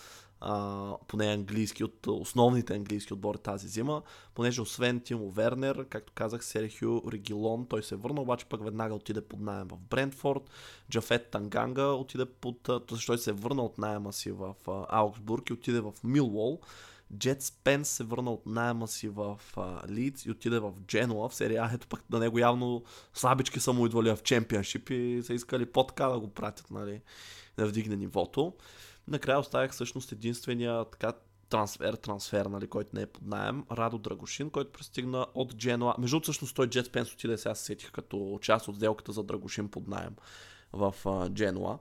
а, 0.46 0.98
поне 1.08 1.26
английски 1.26 1.84
от 1.84 2.08
основните 2.08 2.76
английски 2.76 3.14
отбори 3.14 3.38
тази 3.38 3.68
зима, 3.68 4.02
понеже 4.34 4.62
освен 4.62 5.00
Тимо 5.00 5.30
Вернер, 5.30 5.86
както 5.90 6.14
казах, 6.14 6.46
Серхио 6.46 7.12
Регилон, 7.12 7.66
той 7.66 7.84
се 7.84 7.96
върна, 7.96 8.22
обаче 8.22 8.46
пък 8.46 8.64
веднага 8.64 8.96
отиде 8.96 9.22
под 9.22 9.40
найем 9.40 9.68
в 9.68 9.78
Брентфорд, 9.78 10.50
Джафет 10.92 11.32
Танганга 11.32 11.86
отиде 11.86 12.26
под, 12.26 12.70
той 13.08 13.18
се 13.18 13.32
върна 13.32 13.62
от 13.62 13.78
найема 13.78 14.14
си 14.14 14.32
в 14.32 14.54
Аугсбург 14.90 15.50
и 15.50 15.54
отиде 15.54 15.80
в 15.80 15.94
Милвол, 16.04 16.60
Джет 17.18 17.42
Спенс 17.42 17.90
се 17.90 18.04
върна 18.04 18.32
от 18.32 18.46
найема 18.46 18.88
си 18.88 19.10
в 19.10 19.40
Лидс 19.90 20.26
и 20.26 20.32
отиде 20.32 20.60
в 20.60 20.74
Дженуа 20.88 21.30
в 21.30 21.36
серия 21.36 21.70
Ето 21.74 21.88
пък 21.88 22.10
на 22.10 22.20
него 22.20 22.40
явно 22.40 22.84
слабички 23.14 23.60
са 23.60 23.74
му 23.74 23.86
идвали 23.86 24.16
в 24.16 24.24
чемпионшип 24.24 24.90
и 24.90 25.22
са 25.24 25.34
искали 25.34 25.66
по-така 25.66 26.08
да 26.08 26.20
го 26.20 26.30
пратят, 26.30 26.72
нали, 26.72 27.02
да 27.58 27.68
вдигне 27.68 27.96
нивото. 27.96 28.54
Накрая 29.08 29.40
оставях 29.40 29.72
всъщност 29.72 30.12
единствения 30.12 30.86
така 30.86 31.14
трансфер, 31.50 31.94
трансфер, 31.94 32.46
нали, 32.46 32.68
който 32.68 32.90
не 32.94 33.02
е 33.02 33.06
под 33.06 33.28
найем, 33.28 33.64
Радо 33.72 33.98
Драгошин, 33.98 34.50
който 34.50 34.72
пристигна 34.72 35.28
от 35.34 35.58
Дженуа. 35.58 35.96
Между 36.00 36.20
всъщност 36.20 36.56
той 36.56 36.68
Джет 36.68 36.86
Спенс 36.86 37.14
отиде, 37.14 37.38
сега 37.38 37.56
се 37.56 37.64
сетих 37.64 37.92
като 37.92 38.40
част 38.42 38.68
от 38.68 38.76
сделката 38.76 39.12
за 39.12 39.24
Драгошин 39.24 39.70
под 39.70 39.88
найем 39.88 40.16
в 40.74 40.96
Дженуа. 41.30 41.80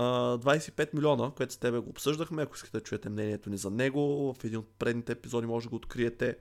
25 0.00 0.94
милиона, 0.94 1.30
което 1.36 1.52
с 1.52 1.56
тебе 1.56 1.78
го 1.78 1.90
обсъждахме, 1.90 2.42
ако 2.42 2.54
искате 2.54 2.78
да 2.78 2.82
чуете 2.82 3.08
мнението 3.08 3.50
ни 3.50 3.56
за 3.56 3.70
него, 3.70 4.34
в 4.34 4.44
един 4.44 4.58
от 4.58 4.68
предните 4.78 5.12
епизоди 5.12 5.46
може 5.46 5.66
да 5.66 5.70
го 5.70 5.76
откриете. 5.76 6.36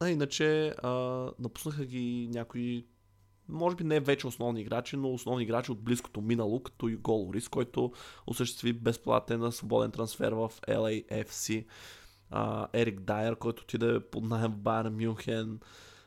А 0.00 0.10
иначе 0.10 0.68
а, 0.68 0.90
напуснаха 1.38 1.84
ги 1.84 2.28
някои 2.32 2.86
може 3.48 3.76
би 3.76 3.84
не 3.84 4.00
вече 4.00 4.26
основни 4.26 4.60
играчи, 4.60 4.96
но 4.96 5.12
основни 5.12 5.42
играчи 5.42 5.72
от 5.72 5.80
близкото 5.80 6.20
минало, 6.20 6.62
като 6.62 6.88
и 6.88 6.96
Голорис, 6.96 7.48
който 7.48 7.92
осъществи 8.26 8.72
безплатен 8.72 9.52
свободен 9.52 9.90
трансфер 9.90 10.32
в 10.32 10.50
LAFC. 10.68 11.64
А, 12.30 12.68
Ерик 12.72 13.00
Дайер, 13.00 13.36
който 13.36 13.62
отиде 13.62 14.00
под 14.00 14.24
найем 14.24 14.52
в 14.52 14.56
Байер 14.56 14.88
Мюнхен. 14.88 15.60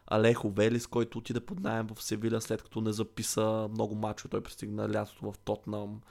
Алехо 0.08 0.50
Велис, 0.50 0.88
който 0.88 1.18
отиде 1.18 1.40
под 1.40 1.60
найем 1.60 1.88
в 1.88 2.04
Севиля, 2.04 2.42
след 2.42 2.64
като 2.64 2.82
не 2.82 2.92
записа 2.92 3.68
много 3.72 3.96
мачове. 3.96 4.30
Той 4.30 4.44
пристигна 4.44 4.94
лятото 4.94 5.32
в 5.32 5.38
Тотнам. 5.38 6.02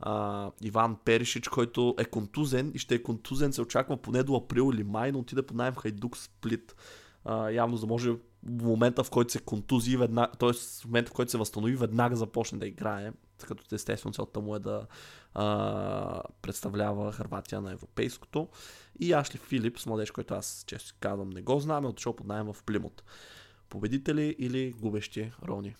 А, 0.00 0.50
Иван 0.62 0.96
Перишич, 1.04 1.48
който 1.48 1.94
е 1.98 2.04
контузен 2.04 2.72
и 2.74 2.78
ще 2.78 2.94
е 2.94 3.02
контузен, 3.02 3.52
се 3.52 3.62
очаква 3.62 3.96
поне 3.96 4.22
до 4.22 4.36
април 4.36 4.70
или 4.74 4.84
май, 4.84 5.12
но 5.12 5.18
отиде 5.18 5.42
под 5.42 5.56
найем 5.56 5.74
Хайдук 5.74 6.16
Сплит. 6.16 6.76
А, 7.24 7.50
явно 7.50 7.76
за 7.76 7.80
да 7.80 7.92
може 7.92 8.10
в 8.10 8.18
момента, 8.42 9.04
в 9.04 9.10
който 9.10 9.32
се 9.32 9.38
контузи, 9.38 9.96
веднага, 9.96 10.32
т.е. 10.32 10.52
в 10.52 10.84
момента, 10.84 11.10
в 11.10 11.14
който 11.14 11.30
се 11.30 11.38
възстанови, 11.38 11.76
веднага 11.76 12.16
започне 12.16 12.58
да 12.58 12.66
играе, 12.66 13.12
като 13.46 13.74
естествено 13.74 14.12
целта 14.12 14.40
му 14.40 14.56
е 14.56 14.58
да 14.58 14.86
а, 15.34 16.22
представлява 16.42 17.12
Харватия 17.12 17.60
на 17.60 17.72
европейското. 17.72 18.48
И 19.00 19.12
Ашли 19.12 19.38
Филип, 19.38 19.86
младеж, 19.86 20.10
който 20.10 20.34
аз 20.34 20.64
често 20.66 20.94
казвам 21.00 21.30
не 21.30 21.42
го 21.42 21.60
знам, 21.60 21.84
е 21.84 21.88
отишъл 21.88 22.16
под 22.16 22.26
найем 22.26 22.52
в 22.52 22.62
Плимут. 22.66 23.04
Победители 23.68 24.36
или 24.38 24.72
губещи 24.72 25.32
Рони? 25.42 25.76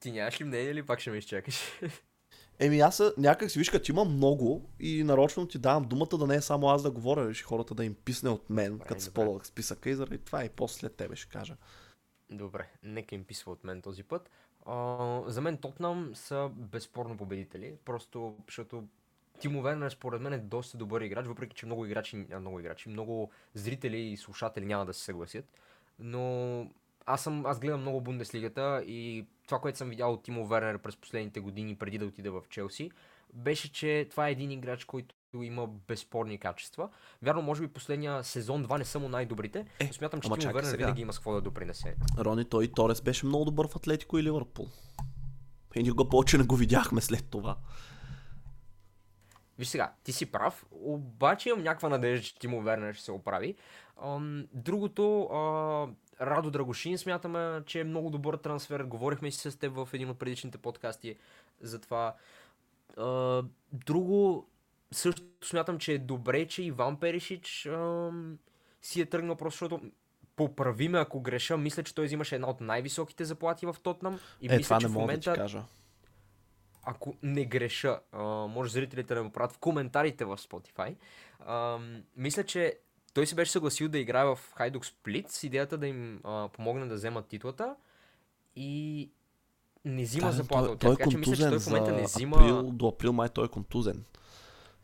Ти 0.00 0.12
нямаш 0.12 0.40
ли 0.40 0.44
мнение 0.44 0.70
или 0.70 0.82
пак 0.82 1.00
ще 1.00 1.10
ме 1.10 1.16
изчакаш? 1.16 1.60
Еми 2.58 2.80
аз 2.80 3.02
някак 3.18 3.50
си 3.50 3.58
виж, 3.58 3.70
като 3.70 3.92
има 3.92 4.04
много 4.04 4.70
и 4.80 5.04
нарочно 5.04 5.48
ти 5.48 5.58
давам 5.58 5.84
думата 5.84 6.18
да 6.18 6.26
не 6.26 6.34
е 6.34 6.40
само 6.40 6.68
аз 6.68 6.82
да 6.82 6.90
говоря, 6.90 7.28
реши 7.28 7.42
хората 7.42 7.74
да 7.74 7.84
им 7.84 7.94
писне 7.94 8.30
от 8.30 8.50
мен, 8.50 8.78
като 8.78 9.00
с 9.00 9.10
по 9.10 9.40
списъка 9.42 9.90
и 9.90 9.94
заради 9.94 10.18
това 10.18 10.44
и 10.44 10.48
после 10.48 10.88
тебе 10.88 11.16
ще 11.16 11.28
кажа. 11.28 11.56
Добре, 12.30 12.68
нека 12.82 13.14
им 13.14 13.24
писва 13.24 13.52
от 13.52 13.64
мен 13.64 13.82
този 13.82 14.02
път. 14.02 14.30
А, 14.66 15.22
за 15.26 15.40
мен 15.40 15.56
Тотнам 15.56 16.10
са 16.14 16.50
безспорно 16.54 17.16
победители, 17.16 17.74
просто 17.84 18.36
защото 18.46 18.84
Тимо 19.40 19.62
Вернер 19.62 19.90
според 19.90 20.20
мен 20.20 20.32
е 20.32 20.38
доста 20.38 20.78
добър 20.78 21.00
играч, 21.00 21.26
въпреки 21.26 21.56
че 21.56 21.66
много 21.66 21.86
играчи, 21.86 22.16
много 22.16 22.60
играчи, 22.60 22.88
много 22.88 23.30
зрители 23.54 23.98
и 23.98 24.16
слушатели 24.16 24.64
няма 24.64 24.86
да 24.86 24.94
се 24.94 25.04
съгласят. 25.04 25.44
Но 25.98 26.66
аз, 27.06 27.22
съм, 27.22 27.46
аз 27.46 27.60
гледам 27.60 27.80
много 27.80 28.00
Бундеслигата 28.00 28.82
и 28.86 29.26
това, 29.46 29.58
което 29.58 29.78
съм 29.78 29.88
видял 29.88 30.12
от 30.12 30.22
Тимо 30.22 30.46
Вернер 30.46 30.78
през 30.78 30.96
последните 30.96 31.40
години 31.40 31.76
преди 31.76 31.98
да 31.98 32.06
отида 32.06 32.32
в 32.32 32.42
Челси, 32.50 32.90
беше, 33.34 33.72
че 33.72 34.06
това 34.10 34.28
е 34.28 34.32
един 34.32 34.50
играч, 34.50 34.84
който 34.84 35.14
има 35.42 35.66
безспорни 35.66 36.38
качества. 36.38 36.88
Вярно, 37.22 37.42
може 37.42 37.62
би 37.62 37.68
последния 37.68 38.24
сезон 38.24 38.62
два 38.62 38.78
не 38.78 38.84
са 38.84 38.98
му 38.98 39.08
най-добрите, 39.08 39.66
е, 39.80 39.86
но 39.86 39.92
смятам, 39.92 40.20
че 40.20 40.30
Тимо 40.30 40.52
Вернер 40.52 40.70
сега. 40.70 40.84
винаги 40.84 41.02
има 41.02 41.12
с 41.12 41.18
какво 41.18 41.32
да 41.32 41.40
допринесе. 41.40 41.96
Рони, 42.18 42.44
той 42.44 42.64
и 42.64 42.72
Торес 42.72 43.02
беше 43.02 43.26
много 43.26 43.44
добър 43.44 43.68
в 43.68 43.76
Атлетико 43.76 44.18
и 44.18 44.22
Ливърпул. 44.22 44.66
И 45.74 45.82
никога 45.82 46.08
повече 46.08 46.38
не 46.38 46.44
го 46.44 46.56
видяхме 46.56 47.00
след 47.00 47.24
това. 47.30 47.56
Виж 49.58 49.68
сега, 49.68 49.92
ти 50.04 50.12
си 50.12 50.32
прав, 50.32 50.66
обаче 50.70 51.48
имам 51.48 51.62
някаква 51.62 51.88
надежда, 51.88 52.24
че 52.24 52.38
Тимо 52.38 52.62
Вернер 52.62 52.94
ще 52.94 53.04
се 53.04 53.12
оправи. 53.12 53.54
Другото, 54.54 55.28
Радо 56.20 56.50
Драгошин 56.50 56.98
смятаме, 56.98 57.62
че 57.66 57.80
е 57.80 57.84
много 57.84 58.10
добър 58.10 58.36
трансфер. 58.36 58.80
Говорихме 58.80 59.30
си 59.30 59.50
с 59.50 59.58
теб 59.58 59.74
в 59.74 59.88
един 59.92 60.10
от 60.10 60.18
предишните 60.18 60.58
подкасти 60.58 61.16
за 61.60 61.80
това. 61.80 62.14
Друго, 63.72 64.46
също 64.92 65.22
смятам, 65.44 65.78
че 65.78 65.92
е 65.92 65.98
добре, 65.98 66.46
че 66.46 66.62
Иван 66.62 67.00
Перишич 67.00 67.68
си 68.82 69.00
е 69.00 69.06
тръгнал 69.06 69.36
просто, 69.36 69.64
защото 69.64 69.90
поправи 70.36 70.88
ме 70.88 70.98
ако 70.98 71.20
греша, 71.20 71.56
мисля, 71.56 71.82
че 71.82 71.94
той 71.94 72.06
взимаше 72.06 72.34
една 72.34 72.50
от 72.50 72.60
най-високите 72.60 73.24
заплати 73.24 73.66
в 73.66 73.76
Тотнам. 73.82 74.20
И 74.40 74.46
е, 74.46 74.56
мисля, 74.56 74.62
това 74.62 74.78
че 74.78 74.86
не 74.86 74.92
в 74.92 74.94
момента, 74.94 75.30
да 75.30 75.36
кажа. 75.36 75.62
Ако 76.84 77.16
не 77.22 77.44
греша, 77.44 78.00
а, 78.12 78.22
може 78.24 78.72
зрителите 78.72 79.14
да 79.14 79.22
ме 79.22 79.32
правят 79.32 79.52
в 79.52 79.58
коментарите 79.58 80.24
в 80.24 80.36
Spotify. 80.36 80.96
А, 81.40 81.78
мисля, 82.16 82.44
че 82.44 82.78
той 83.16 83.26
се 83.26 83.34
беше 83.34 83.52
съгласил 83.52 83.88
да 83.88 83.98
играе 83.98 84.24
в 84.24 84.38
Хайдук 84.54 84.86
Сплит 84.86 85.30
с 85.30 85.42
идеята 85.42 85.78
да 85.78 85.86
им 85.86 86.20
а, 86.24 86.48
помогне 86.48 86.86
да 86.86 86.94
вземат 86.94 87.26
титлата 87.26 87.76
и 88.56 89.10
не 89.84 90.02
взима 90.02 90.26
да, 90.26 90.32
заплата 90.32 90.70
от 90.70 90.78
тях. 90.78 90.88
Той 90.88 90.94
е 90.94 90.96
така, 90.96 91.10
че 91.10 91.18
мисля, 91.18 91.36
че 91.36 91.48
той 91.48 91.58
в 91.58 91.66
момента 91.66 91.92
не 91.92 92.02
взима... 92.02 92.36
Април, 92.36 92.62
до 92.62 92.88
април 92.88 93.12
май 93.12 93.28
той 93.28 93.44
е 93.44 93.48
контузен. 93.48 94.04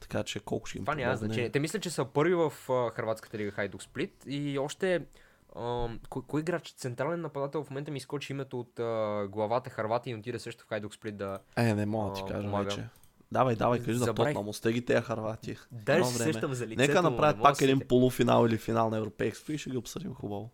Така 0.01 0.23
че 0.23 0.41
колко 0.41 0.67
ще 0.67 0.79
им 0.79 0.85
Това 0.85 0.95
няма 0.95 1.17
значение. 1.17 1.51
Те 1.51 1.61
мисля, 1.61 1.81
че 1.81 1.91
са 1.91 2.05
първи 2.05 2.35
в 2.35 2.53
uh, 2.69 2.95
Хрватската 2.95 3.39
лига 3.39 3.51
Хайдук 3.51 3.83
Сплит 3.83 4.25
и 4.27 4.59
още 4.59 5.07
uh, 5.55 5.99
кой, 6.09 6.23
кой 6.27 6.41
играч, 6.41 6.75
централен 6.77 7.21
нападател 7.21 7.65
в 7.65 7.71
момента 7.71 7.91
ми 7.91 7.97
изкочи 7.97 8.33
името 8.33 8.61
от 8.61 8.75
uh, 8.77 9.27
главата 9.27 9.71
Харватия 9.71 10.13
и 10.13 10.15
отиде 10.15 10.39
също 10.39 10.65
в 10.65 10.69
Хайдук 10.69 10.95
Сплит 10.95 11.17
да 11.17 11.39
Е, 11.57 11.75
не 11.75 11.87
мога 11.87 12.09
да 12.09 12.15
ти 12.15 12.23
кажа 12.33 12.43
помага. 12.43 12.65
вече. 12.65 12.89
Давай, 13.33 13.57
давай, 13.57 13.79
кажи 13.79 13.99
за 13.99 14.15
Тотнам, 14.15 14.49
остеги 14.49 14.85
тези 14.85 15.03
харвати. 15.03 15.57
Да, 15.71 16.05
се 16.05 16.19
сещам 16.19 16.55
за 16.55 16.67
лицето. 16.67 16.81
Нека 16.81 17.03
направят 17.03 17.43
пак 17.43 17.63
един 17.63 17.81
полуфинал 17.89 18.47
или 18.47 18.59
финал 18.59 18.91
на 18.91 18.97
Европейското 18.97 19.53
и 19.53 19.59
ще 19.59 19.71
ги 19.71 19.77
обсъдим 19.77 20.15
хубаво. 20.15 20.51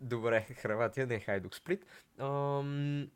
Добре, 0.00 0.46
Хрватия, 0.56 1.06
не 1.06 1.20
Хайдук 1.20 1.54
Сплит. 1.54 1.86
Ам... 2.18 3.08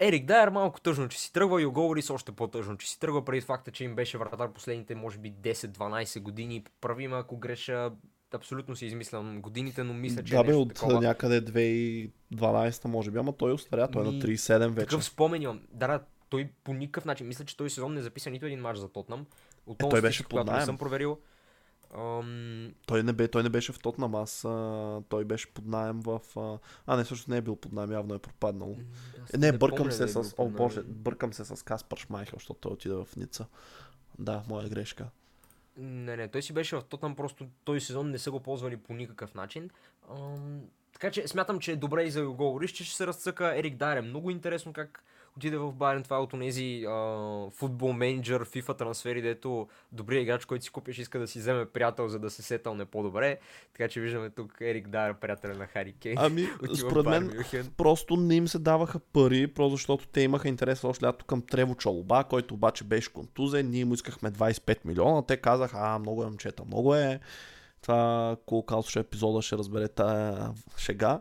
Ерик 0.00 0.24
Дайер 0.24 0.48
малко 0.48 0.80
тъжно, 0.80 1.08
че 1.08 1.20
си 1.20 1.32
тръгва 1.32 1.62
и 1.62 1.66
оговори 1.66 2.02
с 2.02 2.10
още 2.10 2.32
по-тъжно, 2.32 2.76
че 2.76 2.90
си 2.90 3.00
тръгва 3.00 3.24
преди 3.24 3.40
факта, 3.40 3.70
че 3.70 3.84
им 3.84 3.94
беше 3.94 4.18
вратар 4.18 4.52
последните, 4.52 4.94
може 4.94 5.18
би, 5.18 5.32
10-12 5.32 6.20
години. 6.20 6.64
Прави 6.80 7.08
ме, 7.08 7.16
ако 7.16 7.36
греша, 7.36 7.90
абсолютно 8.34 8.76
си 8.76 8.86
измислям 8.86 9.40
годините, 9.40 9.84
но 9.84 9.94
мисля, 9.94 10.24
че 10.24 10.34
да, 10.34 10.40
е 10.40 10.44
бе, 10.44 10.54
от 10.54 10.74
такова. 10.74 11.00
някъде 11.00 11.44
2012 12.32 12.84
може 12.84 13.10
би, 13.10 13.18
ама 13.18 13.32
той 13.32 13.52
остаря, 13.52 13.88
той 13.88 14.02
е 14.02 14.04
на 14.04 14.12
37 14.12 14.68
вече. 14.68 14.86
Такъв 14.86 15.04
спомен 15.04 15.42
имам. 15.42 15.60
Да, 15.72 16.00
той 16.28 16.50
по 16.64 16.74
никакъв 16.74 17.04
начин, 17.04 17.26
мисля, 17.26 17.44
че 17.44 17.56
той 17.56 17.70
сезон 17.70 17.94
не 17.94 18.02
записа 18.02 18.30
нито 18.30 18.46
един 18.46 18.60
матч 18.60 18.78
за 18.78 18.88
Тотнам. 18.88 19.26
Отново 19.66 19.88
е, 19.88 19.90
той 19.90 20.00
беше 20.00 20.24
под 20.24 20.46
не 20.46 20.64
съм 20.64 20.78
проверил. 20.78 21.18
Ам... 21.94 22.74
Той, 22.86 23.02
не 23.02 23.12
бе, 23.12 23.28
той 23.28 23.42
не 23.42 23.48
беше 23.48 23.72
в 23.72 23.78
Тотнам, 23.78 24.14
аз 24.14 24.44
а, 24.44 25.02
той 25.08 25.24
беше 25.24 25.54
под 25.54 25.66
найем 25.66 26.00
в... 26.00 26.20
А, 26.36 26.58
а 26.86 26.96
не, 26.96 27.04
всъщност 27.04 27.28
не 27.28 27.36
е 27.36 27.42
бил 27.42 27.56
под 27.56 27.72
найем, 27.72 27.92
явно 27.92 28.14
е 28.14 28.18
пропаднал. 28.18 28.76
Да, 29.32 29.38
не, 29.38 29.52
не, 29.52 29.58
бъркам 29.58 29.92
се, 29.92 30.08
с... 30.08 30.16
Е 30.16 30.34
О, 30.38 30.48
боже, 30.48 30.82
бъркам 30.82 31.32
се 31.32 31.44
с 31.44 31.64
Каспар 31.64 31.98
Шмайхел, 31.98 32.36
защото 32.38 32.60
той 32.60 32.72
отиде 32.72 32.94
в 32.94 33.08
Ница. 33.16 33.46
Да, 34.18 34.42
моя 34.48 34.68
грешка. 34.68 35.06
Не, 35.76 36.16
не, 36.16 36.28
той 36.28 36.42
си 36.42 36.52
беше 36.52 36.76
в 36.76 36.84
Тотнам, 36.84 37.16
просто 37.16 37.46
този 37.64 37.80
сезон 37.80 38.10
не 38.10 38.18
са 38.18 38.30
го 38.30 38.40
ползвали 38.40 38.76
по 38.76 38.94
никакъв 38.94 39.34
начин. 39.34 39.70
Ам... 40.10 40.60
Така 40.92 41.10
че 41.10 41.28
смятам, 41.28 41.58
че 41.60 41.72
е 41.72 41.76
добре 41.76 42.04
и 42.04 42.10
за 42.10 42.26
го 42.26 42.60
че 42.66 42.84
ще 42.84 42.96
се 42.96 43.06
разцъка 43.06 43.58
Ерик 43.58 43.76
Дайер. 43.76 44.02
Много 44.02 44.30
интересно 44.30 44.72
как 44.72 45.04
отиде 45.36 45.56
в 45.56 45.72
Байрен, 45.72 46.02
това 46.02 46.16
е 46.16 46.20
от 46.20 46.30
тези 46.30 46.86
футбол 47.50 47.92
менеджер, 47.92 48.44
FIFA 48.44 48.78
трансфери, 48.78 49.22
дето 49.22 49.68
добрият 49.92 50.22
играч, 50.22 50.44
който 50.44 50.64
си 50.64 50.70
купиш, 50.70 50.98
иска 50.98 51.18
да 51.18 51.26
си 51.26 51.38
вземе 51.38 51.66
приятел, 51.66 52.08
за 52.08 52.18
да 52.18 52.30
се 52.30 52.42
сетълне 52.42 52.84
по-добре. 52.84 53.38
Така 53.72 53.88
че 53.88 54.00
виждаме 54.00 54.30
тук 54.30 54.60
Ерик 54.60 54.88
Дайер, 54.88 55.14
приятел 55.14 55.54
на 55.54 55.66
Хари 55.66 55.92
Кейн. 55.92 56.16
Ами, 56.18 56.48
според 56.78 57.06
мен, 57.06 57.44
просто 57.76 58.16
не 58.16 58.34
им 58.34 58.48
се 58.48 58.58
даваха 58.58 58.98
пари, 58.98 59.46
просто 59.46 59.76
защото 59.76 60.06
те 60.06 60.20
имаха 60.20 60.48
интерес 60.48 60.84
още 60.84 61.04
лято 61.04 61.24
към 61.24 61.42
Трево 61.42 61.74
Чолоба, 61.74 62.24
който 62.24 62.54
обаче 62.54 62.84
беше 62.84 63.12
контузен. 63.12 63.70
Ние 63.70 63.84
му 63.84 63.94
искахме 63.94 64.32
25 64.32 64.78
милиона. 64.84 65.22
Те 65.22 65.36
казаха, 65.36 65.78
а, 65.80 65.98
много 65.98 66.22
е 66.22 66.26
момчета, 66.26 66.64
много 66.64 66.94
е. 66.94 67.20
Това, 67.82 68.36
колко 68.46 68.84
епизода 68.96 69.42
ще 69.42 69.58
разбере 69.58 69.88
тая 69.88 70.50
шега. 70.76 71.20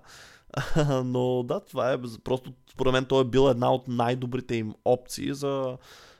Но 1.05 1.43
да, 1.43 1.59
това 1.59 1.91
е 1.91 1.97
просто 2.23 2.53
според 2.71 2.93
мен 2.93 3.05
той 3.05 3.21
е 3.21 3.27
бил 3.27 3.49
една 3.49 3.73
от 3.73 3.87
най-добрите 3.87 4.55
им 4.55 4.73
опции 4.85 5.33
за 5.33 5.77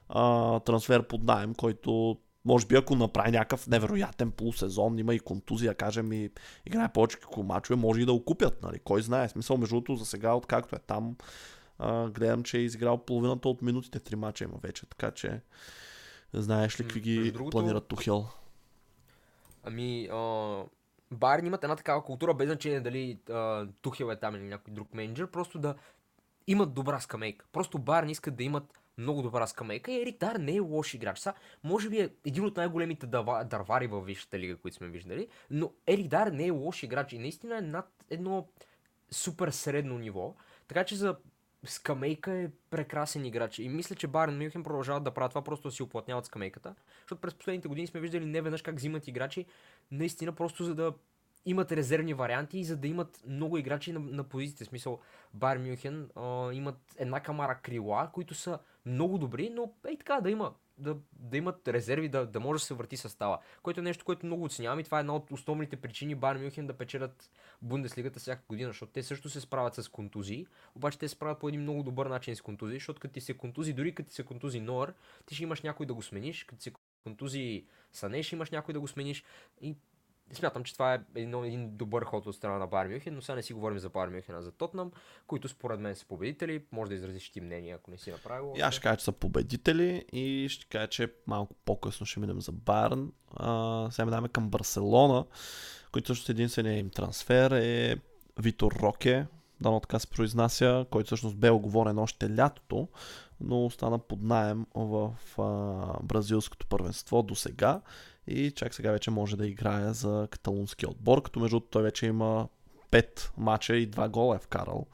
а, 0.10 0.60
трансфер 0.60 1.08
под 1.08 1.24
найем, 1.24 1.56
който 1.56 2.18
може 2.46 2.66
би 2.66 2.76
ако 2.76 2.96
направи 2.96 3.32
някакъв 3.32 3.68
невероятен 3.68 4.32
полусезон, 4.32 5.00
има 5.00 5.16
и 5.16 5.20
контузия, 5.20 5.76
кажем 5.76 6.14
и 6.14 6.30
играе 6.66 6.94
повече 6.94 7.20
като 7.20 7.44
мачове, 7.44 7.76
може 7.76 8.02
и 8.02 8.06
да 8.06 8.14
го 8.14 8.26
купят, 8.26 8.64
нали? 8.64 8.80
Кой 8.80 9.02
знае. 9.02 9.30
Смисъл, 9.30 9.58
между 9.58 9.76
другото, 9.76 9.96
за 9.96 10.06
сега, 10.06 10.34
откакто 10.34 10.76
е 10.76 10.80
там, 10.80 11.16
а, 11.80 12.10
гледам, 12.10 12.44
че 12.44 12.58
е 12.58 12.62
изиграл 12.62 12.98
половината 12.98 13.50
от 13.50 13.62
минутите 13.62 14.00
три 14.00 14.16
мача 14.16 14.44
има 14.44 14.58
вече, 14.64 14.86
така 14.86 15.12
че 15.12 15.42
знаеш 16.34 16.80
ли 16.80 16.84
какви 16.84 17.00
ги 17.00 17.32
другото... 17.32 17.52
планират 17.52 17.88
Тухел? 17.88 18.26
Ами, 19.64 20.10
а, 20.12 20.18
Байерн 21.14 21.46
имат 21.46 21.64
една 21.64 21.76
такава 21.76 22.04
култура, 22.04 22.34
без 22.34 22.48
значение 22.48 22.82
дали 22.82 23.20
а, 23.30 23.68
е 24.12 24.16
там 24.16 24.36
или 24.36 24.44
някой 24.44 24.74
друг 24.74 24.94
менеджер, 24.94 25.28
просто 25.28 25.60
да 25.60 25.76
имат 26.48 26.74
добра 26.74 27.00
скамейка. 27.00 27.46
Просто 27.52 27.80
Байерн 27.80 28.10
искат 28.10 28.36
да 28.36 28.44
имат 28.44 28.80
много 28.98 29.22
добра 29.22 29.48
скамейка 29.48 29.92
и 29.92 30.02
Ерик 30.02 30.20
Дар 30.20 30.36
не 30.36 30.56
е 30.56 30.60
лош 30.60 30.94
играч. 30.94 31.20
Са, 31.20 31.34
може 31.64 31.90
би 31.90 32.00
е 32.00 32.10
един 32.26 32.46
от 32.46 32.58
най-големите 32.58 33.08
дървари 33.46 33.88
във 33.88 34.06
Висшата 34.06 34.40
лига, 34.40 34.58
които 34.58 34.78
сме 34.78 34.88
виждали, 34.88 35.28
но 35.50 35.72
Ерик 35.88 36.08
Дар 36.08 36.28
не 36.28 36.48
е 36.48 36.52
лош 36.52 36.84
играч 36.84 37.14
и 37.14 37.20
наистина 37.20 37.58
е 37.58 37.62
над 37.62 37.90
едно 38.10 38.48
супер 39.12 39.50
средно 39.50 39.98
ниво. 39.98 40.36
Така 40.68 40.84
че 40.84 40.96
за 40.96 41.16
скамейка 41.66 42.32
е 42.32 42.50
прекрасен 42.70 43.26
играч. 43.26 43.60
И 43.60 43.70
мисля, 43.70 43.96
че 43.96 44.08
Барен 44.08 44.38
Мюнхен 44.38 44.64
продължават 44.64 45.04
да 45.04 45.12
правят 45.12 45.32
това, 45.32 45.44
просто 45.44 45.68
да 45.68 45.72
си 45.72 45.84
оплътняват 45.84 46.26
скамейката. 46.26 46.76
Защото 47.02 47.22
през 47.22 47.34
последните 47.34 47.68
години 47.68 47.88
сме 47.88 48.00
виждали 48.00 48.26
не 48.26 48.42
веднъж 48.42 48.62
как 48.62 48.76
взимат 48.76 49.08
играчи, 49.08 49.46
наистина 49.92 50.32
просто 50.32 50.64
за 50.64 50.76
да 50.76 50.94
имат 51.46 51.72
резервни 51.72 52.14
варианти 52.14 52.60
и 52.60 52.64
за 52.64 52.78
да 52.78 52.88
имат 52.88 53.24
много 53.28 53.58
играчи 53.58 53.92
на, 53.92 54.00
на 54.00 54.24
позициите. 54.24 54.64
В 54.64 54.68
смисъл, 54.68 55.00
Бар 55.34 55.58
Мюнхен 55.58 56.10
а, 56.16 56.54
имат 56.54 56.80
една 56.98 57.20
камара 57.20 57.60
крила, 57.64 58.10
които 58.14 58.36
са 58.36 58.60
много 58.86 59.18
добри, 59.18 59.50
но 59.50 59.72
ей 59.88 59.98
така 59.98 60.22
да 60.22 60.32
има 60.32 60.54
да, 60.78 60.98
да 61.14 61.38
имат 61.38 61.68
резерви, 61.68 62.10
да, 62.10 62.26
да 62.26 62.40
може 62.40 62.62
да 62.62 62.66
се 62.66 62.74
върти 62.74 62.98
състава. 62.98 63.40
Което 63.64 63.80
е 63.80 63.84
нещо, 63.84 64.06
което 64.06 64.26
много 64.26 64.44
оценявам 64.44 64.80
и 64.80 64.84
това 64.84 64.98
е 64.98 65.00
една 65.00 65.16
от 65.16 65.32
основните 65.32 65.76
причини 65.76 66.16
Бар 66.16 66.38
Мюнхен 66.38 66.68
да 66.68 66.74
печелят 66.74 67.32
Бундеслигата 67.62 68.20
всяка 68.20 68.44
година, 68.50 68.70
защото 68.70 68.92
те 68.92 69.04
също 69.04 69.30
се 69.30 69.42
справят 69.42 69.76
с 69.76 69.90
контузии, 69.90 70.48
обаче 70.76 71.00
те 71.00 71.08
се 71.08 71.16
справят 71.16 71.40
по 71.40 71.50
един 71.50 71.62
много 71.62 71.84
добър 71.84 72.06
начин 72.06 72.36
с 72.36 72.42
контузии, 72.42 72.78
защото 72.78 73.00
като 73.00 73.14
ти 73.14 73.22
се 73.22 73.38
контузи, 73.38 73.74
дори 73.74 73.96
като 73.96 74.10
ти 74.10 74.16
се 74.16 74.26
контузи 74.26 74.60
Ноър, 74.60 74.94
ти 75.26 75.36
ще 75.36 75.44
имаш 75.44 75.62
някой 75.62 75.86
да 75.86 75.94
го 75.94 76.02
смениш, 76.02 76.44
като 76.44 76.62
се 76.62 76.74
контузи 77.04 77.66
Сане, 77.92 78.24
ще 78.24 78.36
имаш 78.36 78.52
някой 78.52 78.74
да 78.74 78.80
го 78.80 78.88
смениш 78.88 79.24
и 79.62 79.76
Смятам, 80.32 80.64
че 80.64 80.74
това 80.74 80.94
е 80.94 81.00
един, 81.16 81.44
един 81.44 81.78
добър 81.78 82.04
ход 82.04 82.26
от 82.26 82.36
страна 82.36 82.58
на 82.58 82.68
Байер 82.68 82.88
Мюнхен, 82.88 83.16
но 83.16 83.22
сега 83.22 83.36
не 83.36 83.44
си 83.44 83.54
говорим 83.54 83.80
за 83.80 83.90
Байер 83.90 84.10
Мюнхен, 84.10 84.36
а 84.36 84.42
за 84.42 84.52
Тотнам, 84.52 84.92
които 85.28 85.48
според 85.48 85.80
мен 85.80 85.96
са 85.96 86.06
победители. 86.06 86.66
Може 86.72 86.90
да 86.90 86.96
изразиш 86.96 87.32
ти 87.32 87.42
мнение, 87.42 87.74
ако 87.74 87.92
не 87.92 87.98
си 87.98 88.12
направил. 88.12 88.54
И 88.58 88.62
аз 88.62 88.74
ще 88.74 88.84
кажа, 88.84 88.98
че 88.98 89.06
са 89.06 89.12
победители 89.12 90.06
и 90.14 90.50
ще 90.50 90.66
кажа, 90.66 90.88
че 90.88 91.14
малко 91.28 91.56
по-късно 91.66 92.06
ще 92.06 92.20
минем 92.20 92.42
за 92.42 92.52
Байерн. 92.52 93.12
А, 93.36 93.88
сега 93.92 94.06
минаваме 94.06 94.30
към 94.30 94.50
Барселона, 94.50 95.26
който 95.92 96.08
също 96.08 96.32
единственият 96.32 96.80
им 96.80 96.90
трансфер 96.90 97.52
е 97.52 97.98
Витор 98.40 98.72
Роке, 98.72 99.26
дано 99.62 99.80
така 99.80 100.00
се 100.00 100.08
произнася, 100.08 100.86
който 100.92 101.08
всъщност 101.08 101.38
бе 101.38 101.50
оговорен 101.50 102.00
още 102.00 102.36
лятото, 102.38 102.88
но 103.42 103.66
остана 103.66 104.00
под 104.00 104.22
найем 104.22 104.66
в 104.76 105.14
а, 105.38 106.04
бразилското 106.04 106.68
първенство 106.68 107.24
до 107.24 107.36
сега 107.36 107.82
и 108.28 108.52
чак 108.52 108.74
сега 108.74 108.92
вече 108.92 109.12
може 109.12 109.38
да 109.38 109.48
играе 109.48 109.94
за 109.94 110.28
каталунския 110.32 110.90
отбор, 110.90 111.22
като 111.22 111.40
между 111.40 111.60
той 111.60 111.84
вече 111.84 112.06
има 112.06 112.48
5 112.92 113.32
мача 113.38 113.76
и 113.76 113.92
2 113.92 114.10
гола 114.10 114.36
е 114.36 114.40
вкарал. 114.40 114.88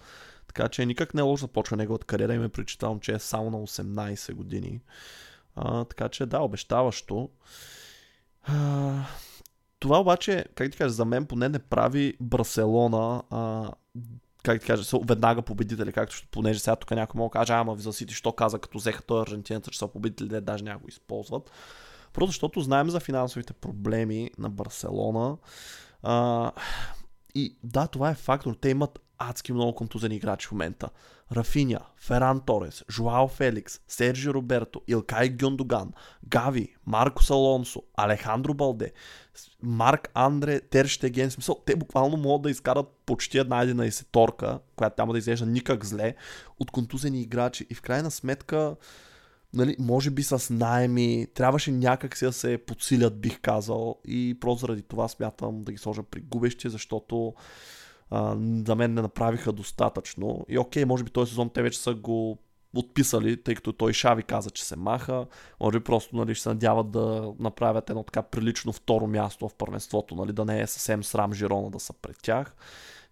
Така 0.47 0.69
че 0.69 0.85
никак 0.85 1.13
не 1.13 1.19
е 1.19 1.23
лошо 1.23 1.41
започва 1.41 1.77
неговата 1.77 2.05
кариера 2.05 2.33
и 2.33 2.39
ме 2.39 2.49
причитавам, 2.49 2.99
че 2.99 3.11
е 3.11 3.19
само 3.19 3.49
на 3.49 3.57
18 3.57 4.33
години. 4.33 4.81
А, 5.55 5.85
така 5.85 6.09
че 6.09 6.25
да, 6.25 6.39
обещаващо. 6.39 7.29
А, 8.43 9.05
това 9.79 9.99
обаче, 9.99 10.45
как 10.55 10.71
ти 10.71 10.77
кажа, 10.77 10.93
за 10.93 11.05
мен 11.05 11.25
поне 11.25 11.49
не 11.49 11.59
прави 11.59 12.17
Барселона 12.19 13.23
а, 13.29 13.71
как 14.43 14.61
ти 14.61 14.67
кажа, 14.67 14.97
веднага 15.03 15.41
победители, 15.41 15.91
както 15.91 16.15
ще, 16.15 16.27
понеже 16.27 16.59
сега 16.59 16.75
тук 16.75 16.91
някой 16.91 17.19
мога 17.19 17.29
да 17.29 17.39
каже, 17.39 17.53
ама 17.53 17.75
ви 17.75 17.81
засити, 17.81 18.13
що 18.13 18.31
каза, 18.31 18.59
като 18.59 18.77
взеха 18.77 19.01
той 19.01 19.21
аржентинеца, 19.21 19.71
че 19.71 19.79
са 19.79 19.87
победители, 19.87 20.27
де 20.27 20.41
даже 20.41 20.63
някой 20.63 20.87
използват. 20.87 21.51
Просто 22.19 22.31
защото 22.31 22.61
знаем 22.61 22.89
за 22.89 22.99
финансовите 22.99 23.53
проблеми 23.53 24.31
на 24.37 24.49
Барселона. 24.49 25.37
А, 26.03 26.51
и 27.35 27.57
да, 27.63 27.87
това 27.87 28.09
е 28.09 28.15
фактор. 28.15 28.55
Те 28.61 28.69
имат 28.69 28.99
адски 29.17 29.53
много 29.53 29.75
контузени 29.75 30.15
играчи 30.15 30.47
в 30.47 30.51
момента. 30.51 30.89
Рафиня, 31.35 31.79
Феран 31.97 32.41
Торес, 32.45 32.83
Жуао 32.91 33.27
Феликс, 33.27 33.79
Сержи 33.87 34.29
Роберто, 34.29 34.81
Илкай 34.87 35.29
Гюндоган, 35.29 35.91
Гави, 36.27 36.75
Маркос 36.85 37.29
Алонсо, 37.29 37.83
Алехандро 37.97 38.53
Балде, 38.53 38.91
Марк 39.61 40.09
Андре 40.13 40.59
Терштеген. 40.59 41.31
Смисъл, 41.31 41.61
те 41.65 41.75
буквално 41.75 42.17
могат 42.17 42.41
да 42.41 42.51
изкарат 42.51 42.87
почти 43.05 43.37
една 43.37 43.61
една 43.61 44.05
торка, 44.11 44.59
която 44.75 45.01
няма 45.01 45.13
да 45.13 45.19
изглежда 45.19 45.45
никак 45.45 45.85
зле, 45.85 46.15
от 46.59 46.71
контузени 46.71 47.21
играчи. 47.21 47.67
И 47.69 47.75
в 47.75 47.81
крайна 47.81 48.11
сметка, 48.11 48.75
нали, 49.53 49.75
може 49.79 50.09
би 50.09 50.23
с 50.23 50.53
найеми, 50.53 51.27
трябваше 51.33 51.71
някак 51.71 52.17
си 52.17 52.25
да 52.25 52.33
се 52.33 52.57
подсилят, 52.57 53.21
бих 53.21 53.39
казал. 53.41 53.95
И 54.05 54.37
просто 54.39 54.61
заради 54.61 54.81
това 54.81 55.07
смятам 55.07 55.63
да 55.63 55.71
ги 55.71 55.77
сложа 55.77 56.03
при 56.03 56.21
губещи, 56.21 56.69
защото 56.69 57.33
а, 58.09 58.37
за 58.65 58.75
мен 58.75 58.93
не 58.93 59.01
направиха 59.01 59.51
достатъчно. 59.51 60.45
И 60.49 60.57
окей, 60.57 60.85
може 60.85 61.03
би 61.03 61.11
този 61.11 61.29
сезон 61.29 61.49
те 61.49 61.61
вече 61.61 61.79
са 61.79 61.93
го 61.93 62.37
отписали, 62.75 63.43
тъй 63.43 63.55
като 63.55 63.73
той 63.73 63.93
Шави 63.93 64.23
каза, 64.23 64.49
че 64.49 64.65
се 64.65 64.75
маха. 64.75 65.25
Може 65.59 65.79
би 65.79 65.83
просто 65.83 66.15
нали, 66.15 66.35
ще 66.35 66.43
се 66.43 66.49
надяват 66.49 66.91
да 66.91 67.33
направят 67.39 67.89
едно 67.89 68.03
така 68.03 68.21
прилично 68.21 68.73
второ 68.73 69.07
място 69.07 69.49
в 69.49 69.55
първенството, 69.55 70.15
нали, 70.15 70.33
да 70.33 70.45
не 70.45 70.61
е 70.61 70.67
съвсем 70.67 71.03
срам 71.03 71.33
Жирона 71.33 71.69
да 71.69 71.79
са 71.79 71.93
пред 71.93 72.17
тях 72.21 72.55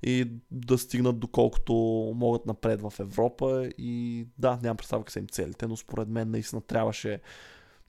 и 0.04 0.32
да 0.52 0.78
стигнат 0.78 1.20
доколкото 1.20 1.74
могат 2.16 2.45
напред 2.45 2.82
в 2.82 2.93
Европа 3.00 3.70
и 3.78 4.26
да, 4.38 4.60
нямам 4.64 4.78
представа 4.78 5.04
какви 5.04 5.12
са 5.12 5.20
им 5.20 5.28
целите, 5.28 5.68
но 5.68 5.78
според 5.78 6.08
мен 6.08 6.32
наистина 6.32 6.62
трябваше 6.62 7.20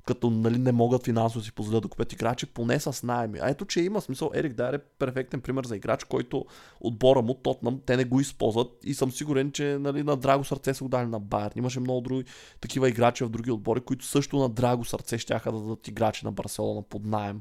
като 0.08 0.30
нали, 0.30 0.58
не 0.58 0.72
могат 0.72 1.04
финансово 1.04 1.44
си 1.44 1.52
позволят 1.52 1.82
да 1.82 1.88
купят 1.88 2.12
играчи, 2.12 2.46
поне 2.46 2.80
с 2.80 3.02
найеми. 3.02 3.38
А 3.42 3.48
ето, 3.48 3.64
че 3.64 3.80
има 3.80 4.00
смисъл, 4.00 4.30
Ерик 4.34 4.52
Дайер 4.52 4.74
е 4.74 4.78
перфектен 4.78 5.40
пример 5.40 5.64
за 5.64 5.76
играч, 5.76 6.04
който 6.04 6.46
отбора 6.80 7.22
му, 7.22 7.34
Тотнам, 7.34 7.80
те 7.86 7.96
не 7.96 8.04
го 8.04 8.20
използват 8.20 8.68
и 8.84 8.94
съм 8.94 9.12
сигурен, 9.12 9.52
че 9.52 9.78
нали, 9.80 10.02
на 10.02 10.16
драго 10.16 10.44
сърце 10.44 10.74
са 10.74 10.84
го 10.84 10.88
дали 10.88 11.06
на 11.06 11.20
Байер. 11.20 11.52
Имаше 11.56 11.80
много 11.80 12.00
други 12.00 12.24
такива 12.60 12.88
играчи 12.88 13.24
в 13.24 13.28
други 13.28 13.50
отбори, 13.50 13.80
които 13.80 14.04
също 14.04 14.38
на 14.38 14.48
драго 14.48 14.84
сърце 14.84 15.18
ще 15.18 15.34
да 15.34 15.52
дадат 15.52 15.88
играчи 15.88 16.24
на 16.24 16.32
Барселона 16.32 16.82
под 16.82 17.04
найем, 17.04 17.40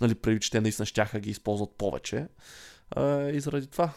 нали, 0.00 0.14
преди 0.14 0.40
че 0.40 0.50
те 0.50 0.60
наистина 0.60 0.86
ще 0.86 1.20
ги 1.20 1.30
използват 1.30 1.70
повече. 1.70 2.26
А, 2.96 3.28
и 3.28 3.40
заради 3.40 3.66
това 3.66 3.92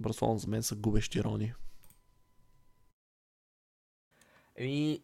Барселона 0.00 0.38
за 0.38 0.48
мен 0.48 0.62
са 0.62 0.74
губещи 0.74 1.24
рони. 1.24 1.54
Еми, 4.56 5.02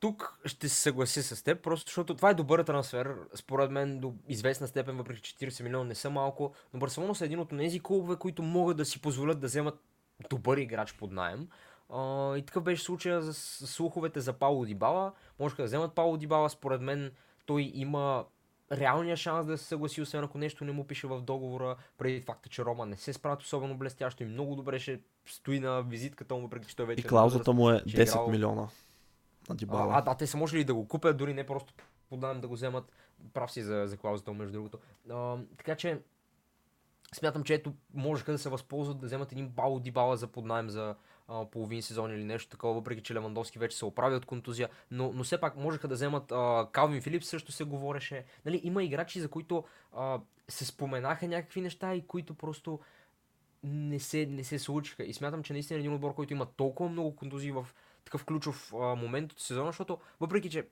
тук 0.00 0.40
ще 0.44 0.68
се 0.68 0.80
съгласи 0.80 1.22
с 1.22 1.44
теб, 1.44 1.62
просто 1.62 1.88
защото 1.88 2.16
това 2.16 2.30
е 2.30 2.34
добър 2.34 2.64
трансфер. 2.64 3.16
Според 3.34 3.70
мен 3.70 4.00
до 4.00 4.14
известна 4.28 4.66
степен, 4.66 4.96
въпреки 4.96 5.20
40 5.20 5.62
милиона 5.62 5.84
не 5.84 5.94
са 5.94 6.10
малко, 6.10 6.54
но 6.74 6.80
Барселона 6.80 7.14
са 7.14 7.24
един 7.24 7.38
от 7.38 7.48
тези 7.48 7.80
клубове, 7.80 8.16
които 8.16 8.42
могат 8.42 8.76
да 8.76 8.84
си 8.84 9.00
позволят 9.00 9.40
да 9.40 9.46
вземат 9.46 9.80
добър 10.30 10.56
играч 10.56 10.92
под 10.92 11.12
найем. 11.12 11.48
Uh, 11.90 12.38
и 12.38 12.42
такъв 12.42 12.62
беше 12.62 12.82
случая 12.82 13.22
за 13.22 13.34
слуховете 13.66 14.20
за 14.20 14.32
Пауло 14.32 14.64
Дибала. 14.64 15.12
Можеха 15.38 15.62
да 15.62 15.66
вземат 15.66 15.94
Пауло 15.94 16.16
Дибала, 16.16 16.50
според 16.50 16.80
мен 16.80 17.12
той 17.46 17.70
има 17.74 18.24
реалния 18.72 19.16
шанс 19.16 19.46
да 19.46 19.58
се 19.58 19.64
съгласи, 19.64 20.00
освен 20.00 20.24
ако 20.24 20.38
нещо 20.38 20.64
не 20.64 20.72
му 20.72 20.86
пише 20.86 21.06
в 21.06 21.20
договора, 21.20 21.76
преди 21.98 22.20
факта, 22.20 22.48
че 22.48 22.64
Рома 22.64 22.86
не 22.86 22.96
се 22.96 23.12
справят 23.12 23.42
особено 23.42 23.78
блестящо 23.78 24.22
и 24.22 24.26
много 24.26 24.56
добре 24.56 24.78
ще 24.78 25.00
стои 25.26 25.60
на 25.60 25.82
визитката 25.82 26.34
му, 26.34 26.40
въпреки 26.40 26.66
че 26.66 26.76
той 26.76 26.86
вече... 26.86 27.00
И 27.00 27.08
клаузата 27.08 27.52
му 27.52 27.70
е 27.70 27.74
10 27.74 27.98
е 27.98 28.02
играл... 28.02 28.30
милиона. 28.30 28.68
На 29.48 29.56
А, 29.72 29.98
а, 29.98 30.00
да, 30.00 30.14
те 30.14 30.26
са 30.26 30.36
можели 30.36 30.64
да 30.64 30.74
го 30.74 30.88
купят, 30.88 31.16
дори 31.16 31.34
не 31.34 31.46
просто 31.46 31.74
подам 32.08 32.40
да 32.40 32.48
го 32.48 32.54
вземат. 32.54 32.92
Прав 33.32 33.52
си 33.52 33.62
за, 33.62 33.84
за 33.86 33.96
клаузата, 33.96 34.32
между 34.32 34.52
другото. 34.52 34.78
А, 35.10 35.36
така 35.56 35.76
че, 35.76 36.00
смятам, 37.14 37.44
че 37.44 37.54
ето 37.54 37.74
можеха 37.94 38.32
да 38.32 38.38
се 38.38 38.48
възползват 38.48 38.98
да 38.98 39.06
вземат 39.06 39.32
един 39.32 39.48
бал 39.48 39.78
дибала 39.78 40.16
за 40.16 40.26
поднаем 40.26 40.70
за 40.70 40.94
половин 41.52 41.82
сезон 41.82 42.10
или 42.10 42.24
нещо 42.24 42.50
такова, 42.50 42.74
въпреки 42.74 43.02
че 43.02 43.14
Левандовски 43.14 43.58
вече 43.58 43.76
се 43.76 43.84
оправи 43.84 44.16
от 44.16 44.26
контузия, 44.26 44.68
но, 44.90 45.12
но 45.14 45.24
все 45.24 45.40
пак 45.40 45.56
можеха 45.56 45.88
да 45.88 45.94
вземат 45.94 46.32
а, 46.32 46.68
Калвин 46.72 47.02
Филип 47.02 47.24
също 47.24 47.52
се 47.52 47.64
говореше. 47.64 48.24
Нали, 48.44 48.60
има 48.64 48.84
играчи, 48.84 49.20
за 49.20 49.28
които 49.28 49.64
а, 49.92 50.20
се 50.48 50.64
споменаха 50.64 51.28
някакви 51.28 51.60
неща 51.60 51.94
и 51.94 52.06
които 52.06 52.34
просто 52.34 52.80
не 53.64 54.00
се, 54.00 54.26
не 54.26 54.44
се 54.44 54.58
случиха. 54.58 55.04
И 55.04 55.14
смятам, 55.14 55.42
че 55.42 55.52
наистина 55.52 55.78
е 55.78 55.80
един 55.80 55.94
отбор, 55.94 56.14
който 56.14 56.32
има 56.32 56.46
толкова 56.46 56.90
много 56.90 57.16
контузии 57.16 57.52
в 57.52 57.66
такъв 58.04 58.24
ключов 58.24 58.72
а, 58.74 58.76
момент 58.76 59.32
от 59.32 59.40
сезона, 59.40 59.66
защото 59.68 59.98
въпреки, 60.20 60.50
че 60.50 60.66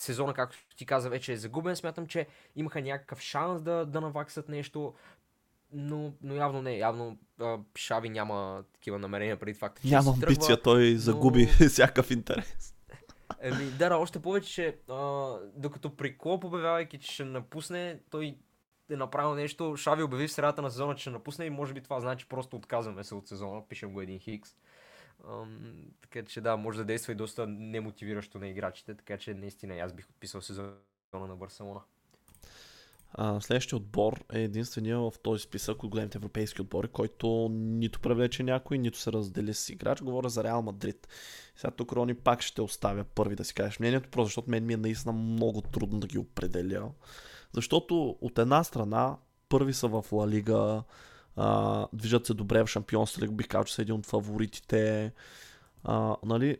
сезона, 0.00 0.34
както 0.34 0.58
ти 0.76 0.86
каза, 0.86 1.10
вече 1.10 1.32
е 1.32 1.36
загубен, 1.36 1.76
смятам, 1.76 2.06
че 2.06 2.26
имаха 2.56 2.82
някакъв 2.82 3.20
шанс 3.20 3.62
да, 3.62 3.86
да 3.86 4.00
наваксат 4.00 4.48
нещо 4.48 4.94
но, 5.72 6.12
но 6.22 6.34
явно 6.34 6.62
не. 6.62 6.78
Явно 6.78 7.18
а, 7.40 7.58
Шави 7.76 8.08
няма 8.08 8.64
такива 8.72 8.98
намерения 8.98 9.38
преди 9.40 9.54
факта. 9.54 9.82
Няма 9.84 10.10
амбиция, 10.10 10.56
тръгва, 10.56 10.62
той 10.62 10.96
загуби 10.96 11.48
но... 11.60 11.68
всякакъв 11.68 12.10
интерес. 12.10 12.74
Еми, 13.40 13.70
да, 13.70 13.96
още 13.96 14.22
повече, 14.22 14.52
че 14.52 14.76
а, 14.88 15.34
докато 15.56 15.96
при 15.96 16.18
Клоп 16.18 16.44
обявявайки, 16.44 16.98
че 16.98 17.12
ще 17.12 17.24
напусне, 17.24 18.00
той 18.10 18.38
е 18.90 18.96
направил 18.96 19.34
нещо, 19.34 19.76
Шави 19.76 20.02
обяви 20.02 20.28
в 20.28 20.32
средата 20.32 20.62
на 20.62 20.70
сезона, 20.70 20.94
че 20.94 21.00
ще 21.00 21.10
напусне 21.10 21.44
и 21.44 21.50
може 21.50 21.74
би 21.74 21.80
това 21.80 22.00
значи 22.00 22.28
просто 22.28 22.56
отказваме 22.56 23.04
се 23.04 23.14
от 23.14 23.28
сезона, 23.28 23.62
пишем 23.68 23.92
го 23.92 24.00
един 24.00 24.18
хикс. 24.18 24.54
Ам, 25.28 25.74
така 26.00 26.24
че 26.24 26.40
да, 26.40 26.56
може 26.56 26.78
да 26.78 26.84
действа 26.84 27.12
и 27.12 27.16
доста 27.16 27.46
немотивиращо 27.46 28.38
на 28.38 28.48
играчите, 28.48 28.94
така 28.94 29.18
че 29.18 29.34
наистина 29.34 29.76
аз 29.76 29.92
бих 29.92 30.10
отписал 30.10 30.40
сезона 30.40 30.72
на 31.14 31.36
Барселона. 31.36 31.80
А, 33.12 33.40
следващия 33.40 33.76
отбор 33.76 34.24
е 34.32 34.42
единствения 34.42 34.98
в 34.98 35.12
този 35.22 35.42
списък 35.42 35.84
от 35.84 35.90
големите 35.90 36.18
европейски 36.18 36.62
отбори, 36.62 36.88
който 36.88 37.48
нито 37.52 38.00
привлече 38.00 38.42
някой, 38.42 38.78
нито 38.78 38.98
се 38.98 39.12
раздели 39.12 39.54
с 39.54 39.68
играч. 39.68 40.02
Говоря 40.02 40.28
за 40.28 40.44
Реал 40.44 40.62
Мадрид. 40.62 41.08
Сега 41.56 41.70
тук 41.70 41.92
Рони 41.92 42.14
пак 42.14 42.42
ще 42.42 42.62
оставя 42.62 43.04
първи 43.04 43.36
да 43.36 43.44
си 43.44 43.54
кажеш 43.54 43.78
мнението, 43.78 44.08
просто 44.10 44.26
защото 44.26 44.50
мен 44.50 44.66
ми 44.66 44.72
е 44.72 44.76
наистина 44.76 45.12
много 45.12 45.60
трудно 45.60 46.00
да 46.00 46.06
ги 46.06 46.18
определя. 46.18 46.90
Защото 47.52 48.16
от 48.20 48.38
една 48.38 48.64
страна 48.64 49.16
първи 49.48 49.72
са 49.72 49.88
в 49.88 50.04
Ла 50.12 50.28
Лига, 50.28 50.82
а, 51.36 51.86
движат 51.92 52.26
се 52.26 52.34
добре 52.34 52.62
в 52.62 52.66
Шампионство 52.66 53.22
лига, 53.22 53.32
бих 53.32 53.48
казал, 53.48 53.64
че 53.64 53.74
са 53.74 53.82
един 53.82 53.94
от 53.94 54.06
фаворитите. 54.06 55.12
А, 55.84 56.16
нали, 56.24 56.58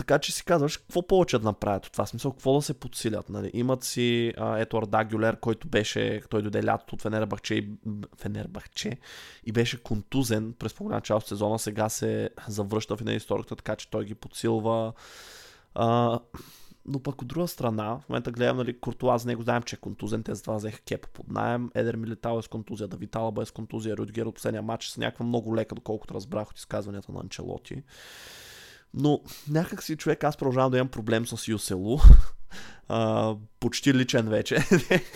така 0.00 0.18
че 0.18 0.32
си 0.32 0.44
казваш, 0.44 0.76
какво 0.76 1.06
повече 1.06 1.38
да 1.38 1.44
направят 1.44 1.86
от 1.86 1.92
това 1.92 2.06
смисъл, 2.06 2.32
какво 2.32 2.54
да 2.54 2.62
се 2.62 2.74
подсилят. 2.74 3.28
Нали? 3.28 3.50
Имат 3.54 3.84
си 3.84 4.32
а, 4.36 4.58
ето 4.58 4.76
Арда 4.76 5.04
Гюлер, 5.04 5.40
който 5.40 5.68
беше, 5.68 6.22
той 6.30 6.42
дойде 6.42 6.64
лятото 6.64 6.94
от 6.94 7.02
Фенербахче 7.02 7.54
и, 7.54 7.68
Фенербахче 8.16 8.98
и 9.44 9.52
беше 9.52 9.82
контузен 9.82 10.54
през 10.58 10.74
по 10.74 11.00
част 11.00 11.24
от 11.24 11.28
сезона, 11.28 11.58
сега 11.58 11.88
се 11.88 12.30
завръща 12.48 12.96
в 12.96 13.00
една 13.00 13.12
историята, 13.12 13.56
така 13.56 13.76
че 13.76 13.90
той 13.90 14.04
ги 14.04 14.14
подсилва. 14.14 14.92
А, 15.74 16.18
но 16.86 17.02
пък 17.02 17.22
от 17.22 17.28
друга 17.28 17.48
страна, 17.48 17.98
в 17.98 18.08
момента 18.08 18.30
гледам, 18.30 18.56
нали, 18.56 18.80
Куртуа 18.80 19.18
за 19.18 19.28
него 19.28 19.42
знаем, 19.42 19.62
че 19.62 19.76
е 19.76 19.78
контузен, 19.78 20.22
те 20.22 20.34
затова 20.34 20.56
взеха 20.56 20.80
кепа 20.80 21.08
под 21.12 21.28
найем, 21.30 21.70
Едер 21.74 21.96
Милитал 21.96 22.38
е 22.38 22.42
с 22.42 22.48
контузия, 22.48 22.88
Давид 22.88 23.16
Алба 23.16 23.42
е 23.42 23.46
с 23.46 23.50
контузия, 23.50 23.96
Рюдгер 23.96 24.26
от 24.26 24.34
последния 24.34 24.62
матч 24.62 24.88
с 24.88 24.96
някаква 24.96 25.26
много 25.26 25.56
лека, 25.56 25.74
доколкото 25.74 26.14
разбрах 26.14 26.50
от 26.50 26.58
изказванията 26.58 27.12
на 27.12 27.20
Анчелоти. 27.20 27.82
Но 28.94 29.20
някак 29.48 29.82
си 29.82 29.96
човек, 29.96 30.24
аз 30.24 30.36
продължавам 30.36 30.70
да 30.70 30.78
имам 30.78 30.88
проблем 30.88 31.26
с 31.26 31.48
Юселу. 31.48 31.98
а, 32.88 33.34
почти 33.60 33.94
личен 33.94 34.28
вече. 34.28 34.58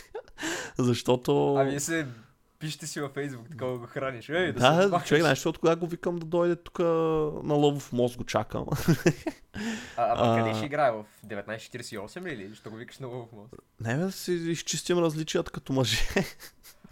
Защото... 0.79 1.57
Ами 1.57 1.81
се 1.81 2.07
пишете 2.59 2.87
си 2.87 3.01
във 3.01 3.13
Фейсбук, 3.13 3.51
такова 3.51 3.79
го 3.79 3.87
храниш. 3.87 4.29
Ей, 4.29 4.53
да, 4.53 4.89
да 4.89 5.01
се 5.01 5.07
човек, 5.07 5.23
знаеш, 5.23 5.39
защото 5.39 5.61
кога 5.61 5.77
го 5.77 5.87
викам 5.87 6.17
да 6.17 6.27
дойде 6.27 6.57
тук 6.57 6.79
на 6.79 7.55
лъвов 7.55 7.93
мост 7.93 8.17
го 8.17 8.25
чакам. 8.25 8.67
а, 9.97 10.37
а, 10.37 10.39
къде 10.39 10.55
ще 10.55 10.67
играе? 10.67 10.91
В 10.91 11.05
1948 11.27 12.23
ли 12.23 12.43
или 12.43 12.55
ще 12.55 12.69
го 12.69 12.77
викаш 12.77 12.99
на 12.99 13.07
лъвов 13.07 13.33
мост? 13.33 13.55
Не, 13.81 13.97
бе, 13.97 14.05
да 14.05 14.13
си 14.13 14.33
изчистим 14.33 14.99
различията 14.99 15.51
като 15.51 15.73
мъже. 15.73 15.99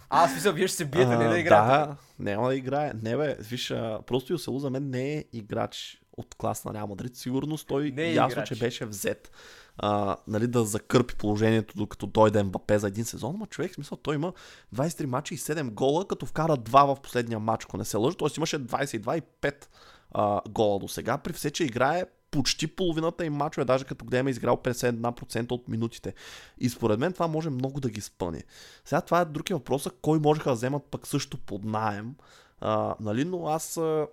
А, 0.09 0.23
аз 0.23 0.35
мисля, 0.35 0.51
вие 0.51 0.67
ще 0.67 0.77
се 0.77 0.85
биете, 0.85 1.17
не 1.17 1.27
да 1.27 1.39
играете. 1.39 1.67
Да, 1.67 1.95
няма 2.19 2.47
да 2.47 2.55
играе. 2.55 2.91
Не 3.03 3.17
бе, 3.17 3.35
виж, 3.39 3.67
просто 4.07 4.33
Юселу 4.33 4.59
за 4.59 4.69
мен 4.69 4.89
не 4.89 5.13
е 5.13 5.25
играч 5.33 6.02
от 6.17 6.35
клас 6.35 6.65
на 6.65 6.73
Реал 6.73 6.87
Мадрид. 6.87 7.15
Сигурно 7.15 7.57
той 7.57 7.91
не 7.91 8.03
е 8.03 8.13
ясно, 8.13 8.31
играч. 8.31 8.47
че 8.47 8.55
беше 8.55 8.85
взет 8.85 9.31
а, 9.77 10.17
нали, 10.27 10.47
да 10.47 10.65
закърпи 10.65 11.15
положението, 11.15 11.77
докато 11.77 12.07
дойде 12.07 12.43
МБП 12.43 12.71
за 12.75 12.87
един 12.87 13.05
сезон. 13.05 13.35
Ма 13.37 13.47
човек, 13.47 13.73
смисъл, 13.73 13.97
той 13.97 14.15
има 14.15 14.33
23 14.75 15.05
мача 15.05 15.33
и 15.33 15.37
7 15.37 15.69
гола, 15.71 16.07
като 16.07 16.25
вкара 16.25 16.57
2 16.57 16.95
в 16.95 17.01
последния 17.01 17.39
матч, 17.39 17.65
ако 17.65 17.77
не 17.77 17.85
се 17.85 17.97
лъжа. 17.97 18.17
Тоест 18.17 18.37
имаше 18.37 18.59
22 18.59 19.17
и 19.17 19.21
5 19.41 19.67
а, 20.11 20.41
гола 20.49 20.79
до 20.79 20.87
сега. 20.87 21.17
При 21.17 21.33
все, 21.33 21.51
че 21.51 21.63
играе 21.63 22.05
почти 22.31 22.67
половината 22.67 23.25
им 23.25 23.33
мачове, 23.33 23.65
даже 23.65 23.85
като 23.85 24.05
гледаме 24.05 24.29
изиграл 24.29 24.57
51% 24.57 25.51
от 25.51 25.67
минутите. 25.67 26.13
И 26.57 26.69
според 26.69 26.99
мен 26.99 27.13
това 27.13 27.27
може 27.27 27.49
много 27.49 27.79
да 27.79 27.89
ги 27.89 28.01
спъне. 28.01 28.43
Сега 28.85 29.01
това 29.01 29.21
е 29.21 29.25
друг 29.25 29.49
въпрос, 29.49 29.87
кой 30.01 30.19
можеха 30.19 30.49
да 30.49 30.55
вземат 30.55 30.83
пък 30.83 31.07
също 31.07 31.37
под 31.37 31.63
найем. 31.63 32.15
А, 32.59 32.95
нали, 32.99 33.25
но 33.25 33.47
аз 33.47 33.77
а, 33.77 34.07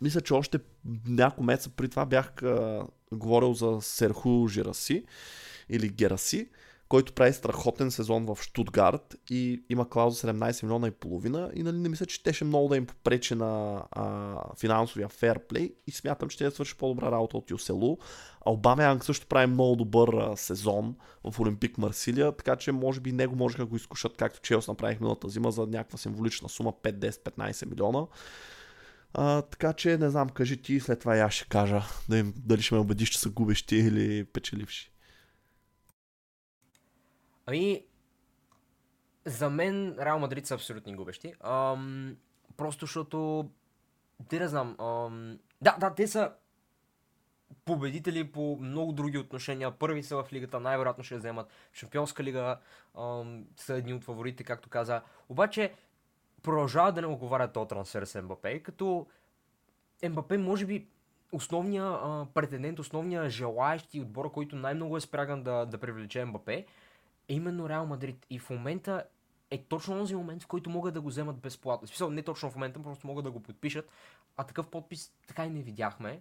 мисля, 0.00 0.20
че 0.20 0.34
още 0.34 0.58
няколко 1.06 1.42
месеца 1.42 1.70
при 1.70 1.88
това 1.88 2.06
бях 2.06 2.42
а, 2.42 2.86
говорил 3.12 3.54
за 3.54 3.78
Серху 3.80 4.48
Жираси 4.48 5.04
или 5.68 5.88
Гераси, 5.88 6.48
който 6.88 7.12
прави 7.12 7.32
страхотен 7.32 7.90
сезон 7.90 8.26
в 8.26 8.38
Штутгарт 8.42 9.16
и 9.30 9.64
има 9.68 9.88
клауза 9.88 10.26
17 10.26 10.62
милиона 10.62 10.88
и 10.88 10.90
половина 10.90 11.50
и 11.54 11.62
нали, 11.62 11.76
не 11.76 11.88
мисля, 11.88 12.06
че 12.06 12.32
ще 12.32 12.44
много 12.44 12.68
да 12.68 12.76
им 12.76 12.86
попречи 12.86 13.34
на 13.34 13.82
а, 13.90 14.36
финансовия 14.56 15.08
ферплей 15.08 15.74
и 15.86 15.90
смятам, 15.90 16.28
че 16.28 16.38
те 16.38 16.50
свърши 16.50 16.76
по-добра 16.76 17.10
работа 17.10 17.36
от 17.36 17.50
Юселу. 17.50 17.96
Албамянг 18.46 19.04
също 19.04 19.26
прави 19.26 19.46
много 19.46 19.76
добър 19.76 20.08
а, 20.08 20.36
сезон 20.36 20.94
в 21.24 21.40
Олимпик 21.40 21.78
Марсилия, 21.78 22.32
така 22.32 22.56
че 22.56 22.72
може 22.72 23.00
би 23.00 23.12
него 23.12 23.36
можеха 23.36 23.62
да 23.62 23.66
го 23.66 23.76
изкушат, 23.76 24.16
както 24.16 24.40
Челс 24.40 24.68
направих 24.68 25.00
миналата 25.00 25.28
зима 25.28 25.50
за 25.50 25.66
някаква 25.66 25.98
символична 25.98 26.48
сума 26.48 26.72
5-10-15 26.82 27.70
милиона. 27.70 28.06
А, 29.14 29.42
така 29.42 29.72
че 29.72 29.98
не 29.98 30.10
знам, 30.10 30.28
кажи 30.28 30.62
ти, 30.62 30.80
след 30.80 31.00
това 31.00 31.16
аз 31.16 31.32
ще 31.32 31.48
кажа 31.48 31.82
да 32.08 32.18
им, 32.18 32.34
дали 32.36 32.62
ще 32.62 32.74
ме 32.74 32.80
убедиш, 32.80 33.10
че 33.10 33.20
са 33.20 33.30
губещи 33.30 33.76
или 33.76 34.24
печеливши. 34.24 34.92
Ами, 37.46 37.84
за 39.24 39.50
мен 39.50 39.96
Реал 40.00 40.18
Мадрид 40.18 40.46
са 40.46 40.54
абсолютни 40.54 40.96
губещи. 40.96 41.34
Ам, 41.40 42.16
просто 42.56 42.86
защото, 42.86 43.50
те 44.28 44.38
не 44.38 44.48
знам, 44.48 44.76
ам, 44.80 45.38
да, 45.62 45.76
да, 45.80 45.94
те 45.94 46.06
са 46.06 46.32
победители 47.64 48.32
по 48.32 48.58
много 48.60 48.92
други 48.92 49.18
отношения. 49.18 49.70
Първи 49.70 50.02
са 50.02 50.16
в 50.16 50.32
лигата, 50.32 50.60
най-вероятно 50.60 51.04
ще 51.04 51.16
вземат. 51.16 51.48
Шампионска 51.72 52.24
лига 52.24 52.58
ам, 52.98 53.44
са 53.56 53.74
едни 53.74 53.94
от 53.94 54.04
фаворите, 54.04 54.44
както 54.44 54.68
каза. 54.68 55.02
Обаче, 55.28 55.74
продължава 56.44 56.92
да 56.92 57.00
не 57.00 57.06
оговарят 57.06 57.52
този 57.52 57.68
трансфер 57.68 58.04
с 58.04 58.22
МБП, 58.22 58.62
като 58.62 59.06
МБП 60.08 60.38
може 60.38 60.66
би 60.66 60.86
основния 61.32 61.84
а, 61.84 62.26
претендент, 62.34 62.78
основния 62.78 63.30
желаящ 63.30 63.94
и 63.94 64.00
отбора, 64.00 64.28
който 64.28 64.56
най-много 64.56 64.96
е 64.96 65.00
спряган 65.00 65.42
да, 65.42 65.66
да 65.66 65.78
привлече 65.78 66.24
МБП, 66.24 66.48
е 66.48 66.64
именно 67.28 67.68
Реал 67.68 67.86
Мадрид. 67.86 68.26
И 68.30 68.38
в 68.38 68.50
момента 68.50 69.04
е 69.50 69.58
точно 69.58 69.98
този 69.98 70.14
момент, 70.14 70.42
в 70.42 70.46
който 70.46 70.70
могат 70.70 70.94
да 70.94 71.00
го 71.00 71.08
вземат 71.08 71.36
безплатно. 71.36 71.88
Смисъл, 71.88 72.10
не 72.10 72.22
точно 72.22 72.50
в 72.50 72.54
момента, 72.54 72.82
просто 72.82 73.06
могат 73.06 73.24
да 73.24 73.30
го 73.30 73.42
подпишат. 73.42 73.88
А 74.36 74.44
такъв 74.44 74.68
подпис 74.68 75.12
така 75.26 75.46
и 75.46 75.50
не 75.50 75.62
видяхме. 75.62 76.20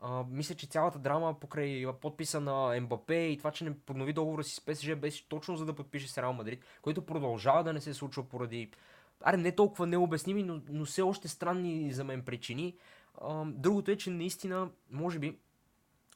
А, 0.00 0.24
мисля, 0.30 0.54
че 0.54 0.66
цялата 0.66 0.98
драма 0.98 1.40
покрай 1.40 1.86
подписа 2.00 2.40
на 2.40 2.80
МБП 2.80 3.10
и 3.10 3.38
това, 3.38 3.50
че 3.50 3.64
не 3.64 3.78
поднови 3.78 4.12
договора 4.12 4.44
си 4.44 4.54
с 4.54 4.60
ПСЖ 4.60 4.96
беше 4.96 5.28
точно 5.28 5.56
за 5.56 5.66
да 5.66 5.74
подпише 5.74 6.08
с 6.08 6.18
Реал 6.18 6.32
Мадрид, 6.32 6.64
който 6.82 7.06
продължава 7.06 7.64
да 7.64 7.72
не 7.72 7.80
се 7.80 7.94
случва 7.94 8.28
поради 8.28 8.70
аре 9.24 9.36
не 9.36 9.52
толкова 9.52 9.86
необясними, 9.86 10.42
но, 10.42 10.60
но 10.70 10.84
все 10.84 11.02
още 11.02 11.28
странни 11.28 11.92
за 11.92 12.04
мен 12.04 12.22
причини. 12.22 12.76
А, 13.20 13.44
другото 13.44 13.90
е, 13.90 13.96
че 13.96 14.10
наистина, 14.10 14.70
може 14.90 15.18
би, 15.18 15.38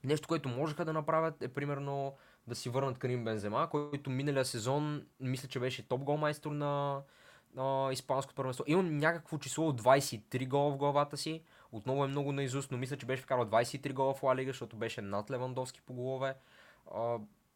нещо, 0.04 0.28
което 0.28 0.48
можеха 0.48 0.84
да 0.84 0.92
направят 0.92 1.42
е 1.42 1.48
примерно 1.48 2.14
да 2.46 2.54
си 2.54 2.68
върнат 2.68 2.98
Карим 2.98 3.24
Бензема, 3.24 3.68
който 3.70 4.10
миналия 4.10 4.44
сезон, 4.44 5.06
мисля, 5.20 5.48
че 5.48 5.60
беше 5.60 5.88
топ 5.88 6.04
голмайстор 6.04 6.52
на 6.52 7.02
на 7.54 7.88
испанското 7.92 8.34
първенство. 8.34 8.64
Имам 8.66 8.96
някакво 8.96 9.38
число 9.38 9.68
от 9.68 9.82
23 9.82 10.48
гола 10.48 10.70
в 10.70 10.76
главата 10.76 11.16
си. 11.16 11.42
Отново 11.72 12.04
е 12.04 12.08
много 12.08 12.32
наизуст, 12.32 12.70
но 12.70 12.78
мисля, 12.78 12.96
че 12.96 13.06
беше 13.06 13.22
вкарал 13.22 13.44
23 13.44 13.92
гола 13.92 14.14
в 14.14 14.22
Ла 14.22 14.36
Лига, 14.36 14.50
защото 14.50 14.76
беше 14.76 15.02
над 15.02 15.30
Левандовски 15.30 15.80
по 15.80 15.92
голове. 15.92 16.34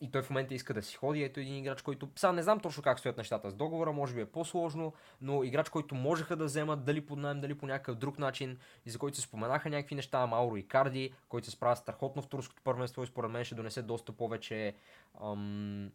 И 0.03 0.11
той 0.11 0.23
в 0.23 0.31
момента 0.31 0.55
иска 0.55 0.75
да 0.75 0.83
си 0.83 0.97
ходи. 0.97 1.23
Ето 1.23 1.41
един 1.41 1.57
играч, 1.57 1.83
който. 1.83 2.09
Сега 2.17 2.33
не 2.33 2.43
знам 2.43 2.61
точно 2.61 2.83
как 2.83 2.99
стоят 2.99 3.17
нещата 3.17 3.51
с 3.51 3.55
договора, 3.55 3.93
може 3.93 4.15
би 4.15 4.21
е 4.21 4.27
по-сложно, 4.27 4.93
но 5.21 5.45
играч, 5.45 5.69
който 5.69 5.95
можеха 5.95 6.37
да 6.37 6.45
вземат 6.45 6.85
дали 6.85 7.07
под 7.07 7.19
найем, 7.19 7.41
дали 7.41 7.55
по 7.59 7.67
някакъв 7.67 7.97
друг 7.97 8.19
начин 8.19 8.59
и 8.87 8.91
за 8.91 8.99
който 8.99 9.17
се 9.17 9.23
споменаха 9.23 9.71
някакви 9.71 9.95
неща. 9.95 10.27
Мауро 10.27 10.57
и 10.57 10.69
Карди, 10.69 11.13
който 11.29 11.45
се 11.45 11.51
справя 11.51 11.77
страхотно 11.77 12.23
в 12.23 12.29
турското 12.29 12.63
първенство 12.63 13.03
и 13.03 13.07
според 13.07 13.31
мен 13.31 13.45
ще 13.45 13.55
донесе 13.55 13.83
доста 13.83 14.13
повече 14.13 14.75
ам, 15.23 15.91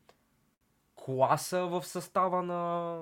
класа 0.95 1.65
в 1.65 1.85
състава 1.85 2.43
на 2.43 3.01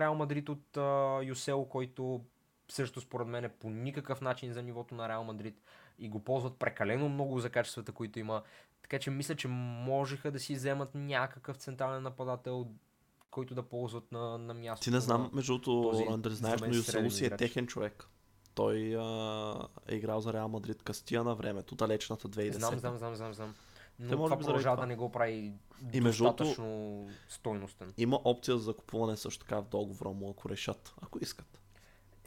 Реал 0.00 0.14
Мадрид 0.14 0.48
от 0.48 0.76
а, 0.76 1.20
Юсел, 1.22 1.64
който 1.64 2.24
също 2.68 3.00
според 3.00 3.28
мен 3.28 3.44
е 3.44 3.48
по 3.48 3.70
никакъв 3.70 4.20
начин 4.20 4.52
за 4.52 4.62
нивото 4.62 4.94
на 4.94 5.08
Реал 5.08 5.24
Мадрид 5.24 5.62
и 5.98 6.08
го 6.08 6.24
ползват 6.24 6.58
прекалено 6.58 7.08
много 7.08 7.38
за 7.38 7.50
качествата, 7.50 7.92
които 7.92 8.18
има. 8.18 8.42
Така 8.88 9.02
че 9.02 9.10
мисля, 9.10 9.34
че 9.34 9.48
можеха 9.48 10.30
да 10.30 10.40
си 10.40 10.54
вземат 10.54 10.94
някакъв 10.94 11.56
централен 11.56 12.02
нападател, 12.02 12.68
който 13.30 13.54
да 13.54 13.62
ползват 13.62 14.12
на, 14.12 14.38
на 14.38 14.54
място. 14.54 14.84
Ти 14.84 14.90
не 14.90 15.00
знам, 15.00 15.30
между 15.32 15.58
другото, 15.58 16.04
Андре, 16.10 16.30
знаеш, 16.30 16.60
но 16.60 16.66
Юселу 16.66 17.10
си 17.10 17.26
е 17.26 17.36
техен 17.36 17.66
човек. 17.66 18.08
Той 18.54 18.96
а, 18.96 19.68
е 19.88 19.94
играл 19.94 20.20
за 20.20 20.32
Реал 20.32 20.48
Мадрид 20.48 20.82
Кастия 20.82 21.24
на 21.24 21.34
времето, 21.34 21.74
далечната 21.74 22.28
2010. 22.28 22.50
Знам, 22.50 22.78
знам, 22.78 22.98
знам, 22.98 23.14
знам, 23.14 23.34
знам. 23.34 23.54
Но 23.98 24.08
Те 24.08 24.14
това 24.14 24.38
продължава 24.38 24.76
да 24.76 24.86
не 24.86 24.96
го 24.96 25.12
прави 25.12 25.52
и 25.94 26.00
достатъчно 26.00 27.06
стойностен. 27.28 27.92
Има 27.96 28.20
опция 28.24 28.58
за 28.58 28.74
купуване 28.74 29.16
също 29.16 29.40
така 29.40 29.60
в 29.60 29.68
договора 29.68 30.10
му, 30.10 30.30
ако 30.30 30.48
решат, 30.48 30.94
ако 31.02 31.18
искат. 31.22 31.60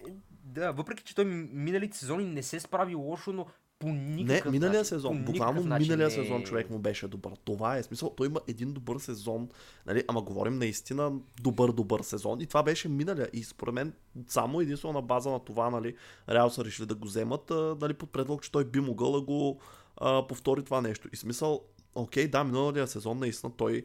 Е, 0.07 0.13
да, 0.29 0.71
въпреки 0.71 1.03
че 1.03 1.15
той 1.15 1.25
миналите 1.25 1.97
сезони 1.97 2.25
не 2.25 2.43
се 2.43 2.59
справи 2.59 2.95
лошо, 2.95 3.33
но 3.33 3.45
по 3.81 3.87
Не, 3.87 3.93
никакъв 3.93 4.51
миналия 4.51 4.79
начин, 4.79 4.85
сезон. 4.85 5.17
по 5.17 5.31
Буквално 5.31 5.63
начин 5.63 5.83
миналия 5.83 6.07
не 6.07 6.13
е- 6.13 6.17
сезон 6.17 6.43
човек 6.43 6.69
му 6.69 6.79
беше 6.79 7.07
добър. 7.07 7.31
Това 7.45 7.77
е 7.77 7.83
смисъл. 7.83 8.09
Той 8.09 8.27
има 8.27 8.39
един 8.47 8.73
добър 8.73 8.99
сезон. 8.99 9.49
Нали? 9.85 10.03
Ама 10.07 10.21
говорим 10.21 10.53
наистина 10.53 11.11
добър, 11.41 11.71
добър 11.71 12.01
сезон. 12.01 12.41
И 12.41 12.47
това 12.47 12.63
беше 12.63 12.89
миналия. 12.89 13.29
И 13.33 13.43
според 13.43 13.73
мен 13.73 13.93
само 14.27 14.61
единствено 14.61 14.93
на 14.93 15.01
база 15.01 15.29
на 15.29 15.39
това, 15.39 15.69
нали, 15.69 15.95
Реал 16.29 16.49
са 16.49 16.65
решили 16.65 16.85
да 16.87 16.95
го 16.95 17.07
вземат, 17.07 17.49
нали, 17.81 17.93
под 17.93 18.11
предлог, 18.11 18.43
че 18.43 18.51
той 18.51 18.65
би 18.65 18.79
могъл 18.79 19.11
да 19.11 19.21
го 19.21 19.59
а, 19.97 20.27
повтори 20.27 20.63
това 20.63 20.81
нещо. 20.81 21.07
И 21.13 21.17
смисъл, 21.17 21.61
окей, 21.95 22.27
да, 22.27 22.43
миналия 22.43 22.87
сезон 22.87 23.19
наистина 23.19 23.51
той 23.57 23.83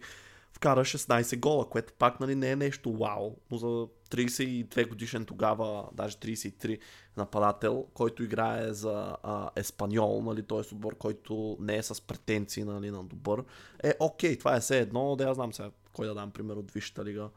вкара 0.57 0.81
16 0.81 1.39
гола, 1.39 1.69
което 1.69 1.93
пак 1.93 2.21
нали, 2.21 2.35
не 2.35 2.51
е 2.51 2.57
нещо 2.57 2.93
вау, 2.93 3.37
но 3.51 3.59
за 3.59 3.67
32 4.11 4.89
годишен 4.89 5.25
тогава, 5.25 5.89
даже 5.93 6.17
33 6.17 6.79
нападател, 7.17 7.87
който 7.95 8.23
играе 8.23 8.73
за 8.73 9.17
а, 9.23 9.51
Еспаньол, 9.57 10.23
нали, 10.23 10.43
т.е. 10.43 10.59
отбор, 10.59 10.97
който 10.97 11.57
не 11.61 11.77
е 11.77 11.83
с 11.83 12.01
претенции 12.07 12.65
нали, 12.65 12.91
на 12.91 13.05
добър, 13.05 13.45
е 13.85 13.95
окей, 14.01 14.39
това 14.39 14.57
е 14.57 14.61
все 14.61 14.79
едно, 14.79 15.17
да 15.17 15.25
я 15.25 15.35
знам 15.35 15.53
сега 15.53 15.71
кой 15.93 16.07
да 16.07 16.15
дам 16.15 16.31
пример 16.31 16.55
от 16.55 16.71
Висшата 16.71 17.05
лига. 17.05 17.29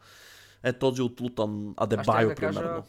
Е 0.64 0.74
този 0.74 1.02
от 1.02 1.22
Лутан, 1.22 1.74
Адебайо, 1.78 2.30
да 2.30 2.36
кажа- 2.36 2.60
примерно. 2.60 2.84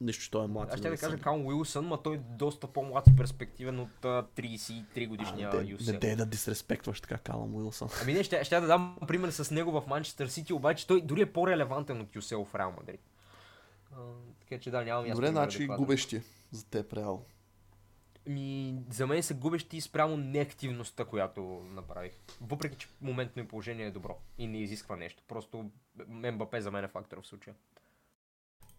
Нищо, 0.00 0.24
че 0.24 0.30
той 0.30 0.44
е 0.44 0.48
млад. 0.48 0.68
Аз 0.68 0.78
ще 0.78 0.88
нали, 0.88 0.96
да 0.96 1.00
кажа 1.00 1.12
съм. 1.12 1.20
Каун 1.20 1.46
Уилсън, 1.46 1.86
ма 1.86 2.02
той 2.02 2.14
е 2.16 2.18
доста 2.18 2.66
по-млад 2.66 3.06
и 3.08 3.16
перспективен 3.16 3.80
от 3.80 4.04
а, 4.04 4.26
33 4.36 5.04
А, 5.04 5.06
годишния 5.06 5.50
не, 5.54 6.08
не, 6.08 6.16
да 6.16 6.26
дисреспектваш 6.26 7.00
така 7.00 7.18
Калам 7.18 7.54
Уилсън. 7.54 7.88
Ами 8.02 8.12
не, 8.12 8.24
ще, 8.24 8.44
ще 8.44 8.60
да 8.60 8.66
дам 8.66 8.98
пример 9.08 9.30
с 9.30 9.50
него 9.50 9.80
в 9.80 9.86
Манчестър 9.86 10.28
Сити, 10.28 10.52
обаче 10.52 10.86
той 10.86 11.00
дори 11.00 11.22
е 11.22 11.32
по-релевантен 11.32 12.00
от 12.00 12.16
Юсел 12.16 12.44
в 12.44 12.54
Реал 12.54 12.72
Мадрид. 12.72 13.00
Така 14.40 14.60
че 14.60 14.70
да, 14.70 14.84
нямам 14.84 15.06
ясно. 15.06 15.14
Добре, 15.14 15.30
значи 15.30 15.66
губещи 15.66 16.22
за 16.50 16.66
теб 16.66 16.92
Реал. 16.92 17.24
Ми, 18.26 18.74
за 18.90 19.06
мен 19.06 19.22
са 19.22 19.34
губещи 19.34 19.80
спрямо 19.80 20.16
неактивността, 20.16 21.04
която 21.04 21.42
направих. 21.64 22.12
Въпреки, 22.40 22.76
че 22.76 22.88
моментно 23.00 23.42
и 23.42 23.48
положение 23.48 23.86
е 23.86 23.90
добро 23.90 24.18
и 24.38 24.46
не 24.46 24.58
изисква 24.58 24.96
нещо. 24.96 25.22
Просто 25.28 25.70
МБП 26.08 26.60
за 26.60 26.70
мен 26.70 26.84
е 26.84 26.88
фактор 26.88 27.22
в 27.22 27.26
случая. 27.26 27.54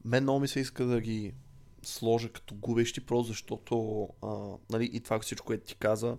Мен 0.06 0.24
много 0.24 0.40
ми 0.40 0.48
се 0.48 0.60
иска 0.60 0.86
да 0.86 1.02
ги 1.02 1.34
сложа 1.84 2.30
като 2.30 2.56
губещи, 2.56 3.06
просто 3.06 3.28
защото 3.28 4.08
а, 4.22 4.28
нали, 4.70 4.90
и 4.94 5.00
това 5.00 5.20
всичко, 5.20 5.46
което 5.46 5.66
ти 5.66 5.76
каза. 5.76 6.18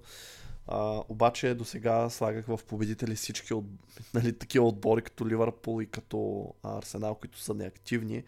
А, 0.66 1.02
обаче 1.08 1.54
до 1.54 1.64
сега 1.64 2.10
слагах 2.10 2.46
в 2.46 2.60
победители 2.66 3.14
всички 3.14 3.54
от, 3.54 3.64
нали, 4.14 4.38
такива 4.38 4.68
отбори 4.68 5.02
като 5.02 5.28
Ливърпул 5.28 5.82
и 5.82 5.86
като 5.86 6.46
Арсенал, 6.62 7.14
които 7.14 7.38
са 7.38 7.54
неактивни. 7.54 8.24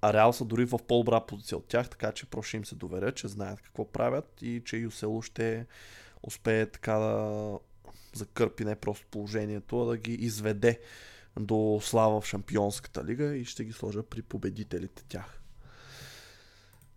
А 0.00 0.12
Реал 0.12 0.32
са 0.32 0.44
дори 0.44 0.64
в 0.64 0.78
по-добра 0.88 1.20
позиция 1.20 1.58
от 1.58 1.68
тях, 1.68 1.90
така 1.90 2.12
че 2.12 2.26
просто 2.26 2.56
им 2.56 2.64
се 2.64 2.74
доверя, 2.74 3.12
че 3.12 3.28
знаят 3.28 3.60
какво 3.60 3.92
правят 3.92 4.42
и 4.42 4.62
че 4.64 4.76
Юсело 4.76 5.22
ще 5.22 5.66
успее 6.22 6.66
така 6.66 6.92
да 6.92 7.58
закърпи 8.14 8.64
не 8.64 8.76
просто 8.76 9.06
положението, 9.10 9.82
а 9.82 9.86
да 9.86 9.96
ги 9.96 10.12
изведе 10.12 10.80
до 11.40 11.80
слава 11.82 12.20
в 12.20 12.26
Шампионската 12.26 13.04
лига 13.04 13.36
и 13.36 13.44
ще 13.44 13.64
ги 13.64 13.72
сложа 13.72 14.02
при 14.02 14.22
победителите 14.22 15.04
тях. 15.08 15.40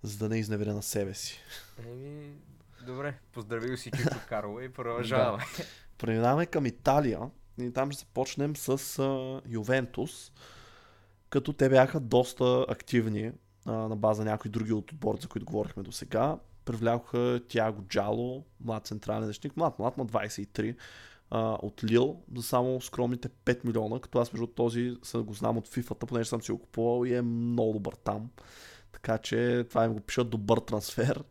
За 0.03 0.17
да 0.17 0.29
не 0.29 0.39
изневеря 0.39 0.73
на 0.73 0.81
себе 0.81 1.13
си. 1.13 1.39
Еми, 1.87 2.33
добре. 2.85 3.19
Поздравил 3.33 3.77
си 3.77 3.91
Чичо 3.97 4.19
Карло 4.29 4.59
и 4.59 4.69
продължаваме. 4.69 5.43
Преминаваме 5.97 6.45
към 6.45 6.65
Италия 6.65 7.19
и 7.59 7.71
там 7.71 7.91
ще 7.91 7.99
започнем 7.99 8.55
с 8.55 8.99
а, 8.99 9.41
Ювентус, 9.49 10.31
като 11.29 11.53
те 11.53 11.69
бяха 11.69 11.99
доста 11.99 12.65
активни 12.69 13.31
а, 13.65 13.71
на 13.71 13.95
база 13.95 14.25
някои 14.25 14.51
други 14.51 14.73
от 14.73 14.91
отборите, 14.91 15.21
за 15.21 15.27
които 15.27 15.45
говорихме 15.45 15.83
до 15.83 15.91
сега. 15.91 16.37
Привлякоха 16.65 17.41
Тяго 17.47 17.81
Джало, 17.81 18.45
млад 18.59 18.87
централен 18.87 19.25
защитник, 19.25 19.57
млад, 19.57 19.79
млад 19.79 19.97
на 19.97 20.05
23, 20.05 20.75
а, 21.31 21.57
от 21.61 21.83
Лил 21.83 22.15
за 22.35 22.43
само 22.43 22.81
скромните 22.81 23.29
5 23.29 23.65
милиона, 23.65 23.99
като 23.99 24.19
аз 24.19 24.33
между 24.33 24.47
този 24.47 24.97
го 25.15 25.33
знам 25.33 25.57
от 25.57 25.67
FIFA-та, 25.67 26.05
понеже 26.05 26.29
съм 26.29 26.41
си 26.41 26.51
го 26.51 26.57
купувал 26.57 27.05
и 27.05 27.15
е 27.15 27.21
много 27.21 27.73
добър 27.73 27.93
там. 28.03 28.29
Така 28.91 29.17
че 29.17 29.65
това 29.69 29.85
им 29.85 29.93
го 29.93 29.99
пишат 29.99 30.29
добър 30.29 30.57
трансфер. 30.57 31.23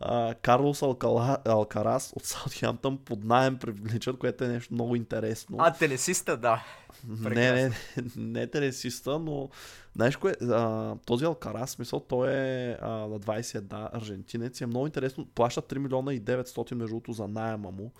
А, 0.00 0.34
Карлос 0.34 0.82
Алкала, 0.82 1.38
Алкарас 1.44 2.12
от 2.16 2.24
Саутхемптън 2.24 2.98
под 2.98 3.24
найем 3.24 3.58
привличат, 3.58 4.18
което 4.18 4.44
е 4.44 4.48
нещо 4.48 4.74
много 4.74 4.96
интересно. 4.96 5.56
А, 5.60 5.72
тенесиста, 5.72 6.36
да. 6.36 6.64
не, 7.08 7.52
не, 7.52 7.62
не, 7.62 7.72
не 8.16 8.46
тенесиста, 8.46 9.18
но 9.18 9.48
знаеш 9.94 10.16
кое, 10.16 10.34
а, 10.42 10.94
този 11.06 11.24
Алкарас, 11.24 11.70
смисъл, 11.70 12.00
той 12.00 12.32
е 12.32 12.76
а, 12.80 12.88
на 12.90 13.20
21 13.20 13.88
аржентинец 13.92 14.60
и 14.60 14.64
е 14.64 14.66
много 14.66 14.86
интересно. 14.86 15.26
Плаща 15.34 15.62
3 15.62 15.78
милиона 15.78 16.14
и 16.14 16.22
900 16.22 16.74
между 16.74 17.00
за 17.08 17.28
найема 17.28 17.70
му. 17.70 17.92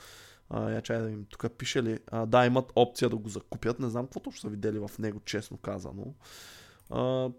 А, 0.50 0.70
я 0.70 0.82
чай 0.82 0.98
да 0.98 1.10
им 1.10 1.24
тук 1.24 1.52
пише 1.58 1.82
ли. 1.82 1.98
А, 2.06 2.26
да, 2.26 2.46
имат 2.46 2.72
опция 2.76 3.10
да 3.10 3.16
го 3.16 3.28
закупят. 3.28 3.78
Не 3.78 3.88
знам 3.88 4.06
какво 4.06 4.20
точно 4.20 4.40
са 4.40 4.48
видели 4.48 4.78
в 4.78 4.90
него, 4.98 5.20
честно 5.24 5.56
казано. 5.56 6.14
А, 6.90 7.30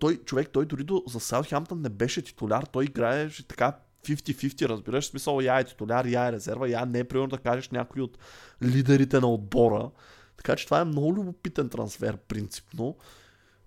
той, 0.00 0.16
човек, 0.16 0.50
той 0.52 0.66
дори 0.66 0.84
до, 0.84 1.02
за 1.08 1.20
Саутхемптън 1.20 1.80
не 1.80 1.88
беше 1.88 2.22
титуляр. 2.22 2.62
Той 2.62 2.84
играеше 2.84 3.48
така 3.48 3.76
50-50, 4.06 4.68
разбираш? 4.68 5.04
В 5.04 5.10
смисъл, 5.10 5.40
я 5.40 5.58
е 5.58 5.64
титуляр, 5.64 6.04
я 6.04 6.28
е 6.28 6.32
резерва, 6.32 6.68
я 6.68 6.86
не 6.86 6.98
е 6.98 7.04
примерно 7.04 7.28
да 7.28 7.38
кажеш 7.38 7.70
някой 7.70 8.02
от 8.02 8.18
лидерите 8.62 9.20
на 9.20 9.32
отбора. 9.32 9.90
Така 10.36 10.56
че 10.56 10.64
това 10.64 10.80
е 10.80 10.84
много 10.84 11.14
любопитен 11.14 11.68
трансфер, 11.68 12.16
принципно. 12.16 12.96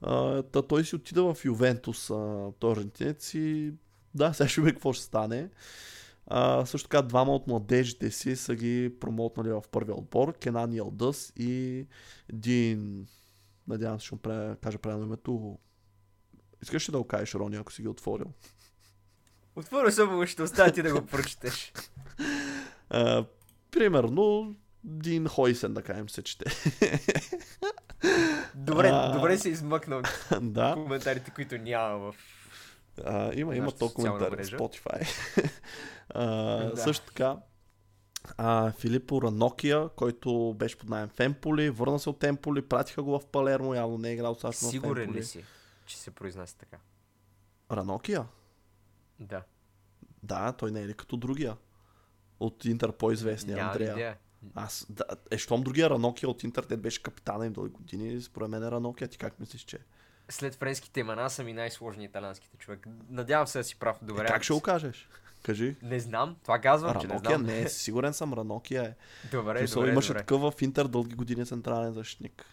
А, 0.02 0.44
та 0.44 0.62
той 0.62 0.86
си 0.86 0.96
отида 0.96 1.34
в 1.34 1.46
Ювентус, 1.46 2.10
а, 2.10 2.52
той 2.60 2.72
аржентинец 2.72 3.34
и 3.34 3.74
да, 4.16 4.34
сега 4.34 4.50
ще 4.50 4.62
видим 4.62 4.76
какво 4.76 4.94
ще 4.94 5.04
стане. 5.04 5.50
А, 6.28 6.66
също 6.66 6.90
така 6.90 7.02
двама 7.02 7.36
от 7.36 7.48
младежите 7.48 8.12
си 8.12 8.36
са 8.36 8.56
ги 8.56 8.96
промотнали 9.00 9.50
в 9.50 9.64
първия 9.72 9.96
отбор. 9.96 10.34
Кенан 10.34 10.74
Ялдъс 10.74 11.34
и 11.36 11.86
Дин... 12.34 13.08
Надявам 13.68 14.00
се, 14.00 14.06
ще 14.06 14.16
му 14.16 14.22
правя, 14.22 14.56
кажа 14.56 14.78
правилно 14.78 15.06
името. 15.06 15.58
Искаш 16.64 16.90
ли 16.90 16.92
да 16.92 16.98
го 16.98 17.08
кажеш, 17.08 17.36
Рони, 17.36 17.56
ако 17.56 17.72
си 17.74 17.82
ги 17.82 17.88
отворил? 17.88 18.28
Отворя 19.56 19.92
съм 19.92 20.16
го, 20.16 20.28
ще 20.28 20.44
оставя 20.44 20.72
ти 20.72 20.82
да 20.82 20.94
го 20.94 21.06
прочетеш. 21.06 21.74
А, 22.90 23.26
примерно, 23.72 24.56
Дин 24.84 25.28
Хойсен, 25.28 25.74
да 25.74 25.82
кажем 25.82 26.10
се 26.10 26.24
чете. 26.24 26.46
Добре, 28.56 28.90
А. 28.94 29.12
добре 29.12 29.38
си 29.38 29.50
измъкнал 29.50 30.02
да. 30.42 30.74
коментарите, 30.74 31.32
които 31.32 31.58
няма 31.58 31.98
в... 31.98 32.16
А, 33.06 33.32
има, 33.34 33.56
има 33.56 33.72
то 33.72 33.94
коментари 33.94 34.44
в. 34.44 34.48
Spotify. 34.50 35.08
А, 36.10 36.26
Да. 36.66 36.78
Също 36.78 37.06
така, 37.06 37.38
а, 38.38 38.72
Филипо 38.72 39.22
Ранокия, 39.22 39.90
който 39.90 40.54
беше 40.54 40.78
под 40.78 40.90
найем 40.90 41.10
в 41.10 41.20
Емполи, 41.20 41.70
върна 41.70 42.00
се 42.00 42.10
от 42.10 42.24
Емполи, 42.24 42.62
пратиха 42.62 43.04
го 43.04 43.20
в 43.20 43.26
Палермо, 43.26 43.74
явно 43.74 43.98
не 43.98 44.10
е 44.10 44.14
играл 44.14 44.34
достатъчно 44.34 44.68
в 44.68 44.72
Сигурен 44.72 45.04
Емполи. 45.04 45.20
ли 45.20 45.26
си, 45.26 45.44
че 45.86 45.98
се 45.98 46.12
произнася 46.12 46.58
така? 46.58 46.78
Ранокия? 47.72 48.26
Да. 49.20 49.44
Да, 50.24 50.52
той 50.52 50.72
не 50.72 50.82
е 50.82 50.88
ли 50.88 50.94
като 50.94 51.18
другия? 51.18 51.58
От 52.40 52.66
Интер 52.66 52.92
по-известния 52.92 53.58
Нямам 53.58 53.72
Андрея. 53.72 53.92
идея. 53.92 54.18
Аз, 54.56 54.86
да, 54.90 55.04
е, 55.32 55.38
щом 55.38 55.64
другия 55.64 55.90
Ранокия 55.90 56.30
от 56.30 56.44
Интер, 56.44 56.64
те 56.64 56.78
беше 56.78 57.04
капитана 57.04 57.46
им 57.46 57.54
дълги 57.54 57.72
години, 57.72 58.22
според 58.22 58.50
мен 58.50 58.64
е 58.64 58.72
Ранокия, 58.72 59.08
ти 59.08 59.18
как 59.18 59.40
мислиш, 59.40 59.62
че? 59.62 59.76
е? 59.76 59.80
След 60.30 60.56
френските 60.56 61.00
имена 61.00 61.30
са 61.30 61.44
ми 61.44 61.54
най-сложни 61.54 62.06
италянските 62.06 62.58
човек. 62.58 62.88
Надявам 63.10 63.48
се 63.48 63.58
да 63.58 63.64
си 63.64 63.80
прав. 63.80 64.02
Е, 64.02 64.06
Добре. 64.06 64.26
как 64.26 64.44
ще 64.44 64.54
го 64.54 64.62
кажеш? 64.62 65.10
Кажи. 65.46 65.76
Не 65.82 66.00
знам. 66.00 66.36
Това 66.44 66.60
казвам, 66.60 67.02
че 67.02 67.08
не 67.08 67.14
Ранокия 67.14 67.38
знам. 67.38 67.48
не 67.48 67.62
е, 67.62 67.70
сигурен 67.70 68.14
съм, 68.14 68.34
Ранокия 68.34 68.84
е. 68.84 68.94
Добре, 69.32 69.58
Смисъл, 69.60 69.82
добре, 69.82 69.92
имаше 69.92 70.08
добре. 70.08 70.20
такъв 70.20 70.42
в 70.42 70.62
Интер 70.62 70.88
дълги 70.88 71.16
години 71.16 71.46
централен 71.46 71.94
защитник. 71.94 72.46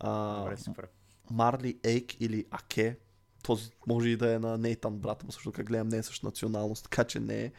А, 0.00 0.38
Добре, 0.38 0.56
супер. 0.56 0.88
Марли 1.30 1.78
Ейк 1.84 2.20
или 2.20 2.46
Аке. 2.50 2.96
Този 3.42 3.70
може 3.86 4.08
и 4.08 4.16
да 4.16 4.34
е 4.34 4.38
на 4.38 4.58
Нейтан 4.58 4.96
брата 4.96 5.26
му, 5.26 5.32
също 5.32 5.52
как 5.52 5.66
гледам 5.66 5.88
не 5.88 5.96
е 5.96 6.02
същата 6.02 6.26
националност, 6.26 6.82
така 6.84 7.04
че 7.04 7.20
не 7.20 7.42
е. 7.44 7.52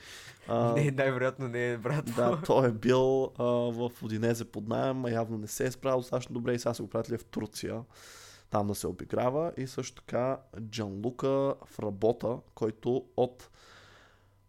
А, 0.48 0.74
Не, 0.76 0.92
най-вероятно 0.92 1.48
не 1.48 1.72
е, 1.72 1.78
брат. 1.78 2.06
да, 2.16 2.42
той 2.46 2.68
е 2.68 2.72
бил 2.72 3.24
а, 3.24 3.44
в 3.44 3.92
Одинезе 4.04 4.46
под 4.46 4.68
найем, 4.68 5.06
явно 5.06 5.38
не 5.38 5.48
се 5.48 5.66
е 5.66 5.72
справил 5.72 6.00
достатъчно 6.00 6.34
добре 6.34 6.54
и 6.54 6.60
сега 6.60 6.74
се 6.74 6.84
го 6.84 6.90
пратили 6.90 7.18
в 7.18 7.26
Турция. 7.26 7.82
Там 8.50 8.68
да 8.68 8.76
се 8.76 8.88
обиграва. 8.88 9.52
И 9.58 9.68
също 9.68 10.02
така 10.02 10.38
Джан 10.62 11.02
Лука 11.06 11.28
в 11.66 11.80
работа, 11.80 12.38
който 12.56 13.06
от 13.18 13.50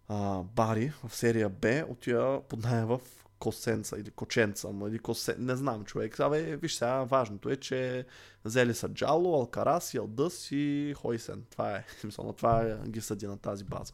а, 0.08 0.42
Бари 0.42 0.92
в 1.04 1.14
серия 1.14 1.48
Б 1.48 1.84
отива 1.88 2.42
под 2.48 2.62
найем 2.62 2.86
в 2.86 3.00
Косенца 3.38 3.98
или 3.98 4.10
Коченца, 4.10 4.68
или 4.88 4.98
Косе... 4.98 5.36
не 5.38 5.56
знам 5.56 5.84
човек. 5.84 6.20
Абе, 6.20 6.56
виж 6.56 6.74
сега, 6.74 7.04
важното 7.04 7.50
е, 7.50 7.56
че 7.56 8.06
взели 8.44 8.74
са 8.74 8.88
Джало, 8.88 9.34
Алкарас, 9.34 9.94
Ялдъс 9.94 10.48
и 10.50 10.94
Хойсен. 10.96 11.44
Това 11.50 11.76
е, 11.76 11.84
смисъл, 12.00 12.26
на 12.26 12.32
това 12.32 12.62
е, 12.62 12.88
ги 12.88 13.00
съди 13.00 13.26
на 13.26 13.38
тази 13.38 13.64
база. 13.64 13.92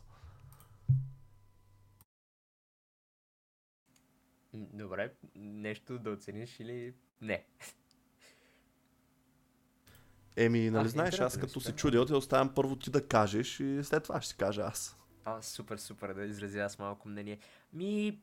Добре, 4.55 5.15
нещо 5.37 5.99
да 5.99 6.11
оцениш 6.11 6.61
или 6.61 6.95
не? 7.21 7.47
Еми, 10.37 10.71
нали 10.71 10.87
А, 10.87 10.89
знаеш, 10.89 11.21
аз 11.21 11.39
като 11.39 11.61
се 11.61 11.73
да. 11.73 11.77
чудя, 11.77 12.07
те 12.07 12.15
оставям 12.15 12.55
първо 12.55 12.77
ти 12.77 12.91
да 12.91 13.07
кажеш 13.07 13.61
и 13.61 13.81
след 13.85 14.03
това 14.03 14.21
ще 14.21 14.29
си 14.29 14.37
кажа 14.37 14.63
аз. 14.63 14.98
А, 15.29 15.43
супер, 15.43 15.77
супер, 15.77 16.15
да 16.15 16.25
изразя 16.25 16.59
аз 16.59 16.79
малко 16.79 17.09
мнение. 17.09 17.39
Ми, 17.73 18.21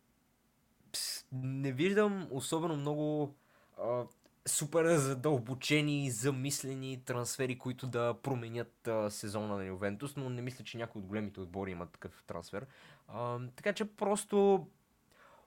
пс, 0.92 1.26
не 1.32 1.72
виждам 1.72 2.28
особено 2.32 2.76
много 2.76 3.36
а, 3.78 4.04
супер 4.46 4.96
задълбочени, 4.96 6.12
замислени 6.12 7.04
трансфери, 7.06 7.58
които 7.58 7.88
да 7.88 8.14
променят 8.24 8.88
а, 8.88 9.12
сезона 9.12 9.58
на 9.58 9.66
Ювентус, 9.66 10.16
но 10.16 10.30
не 10.30 10.42
мисля, 10.42 10.64
че 10.64 10.78
някой 10.78 11.00
от 11.00 11.08
големите 11.08 11.40
отбори 11.40 11.72
има 11.72 11.86
такъв 11.86 12.24
трансфер. 12.28 12.66
А, 13.08 13.40
така 13.56 13.74
че 13.74 13.96
просто 13.96 14.68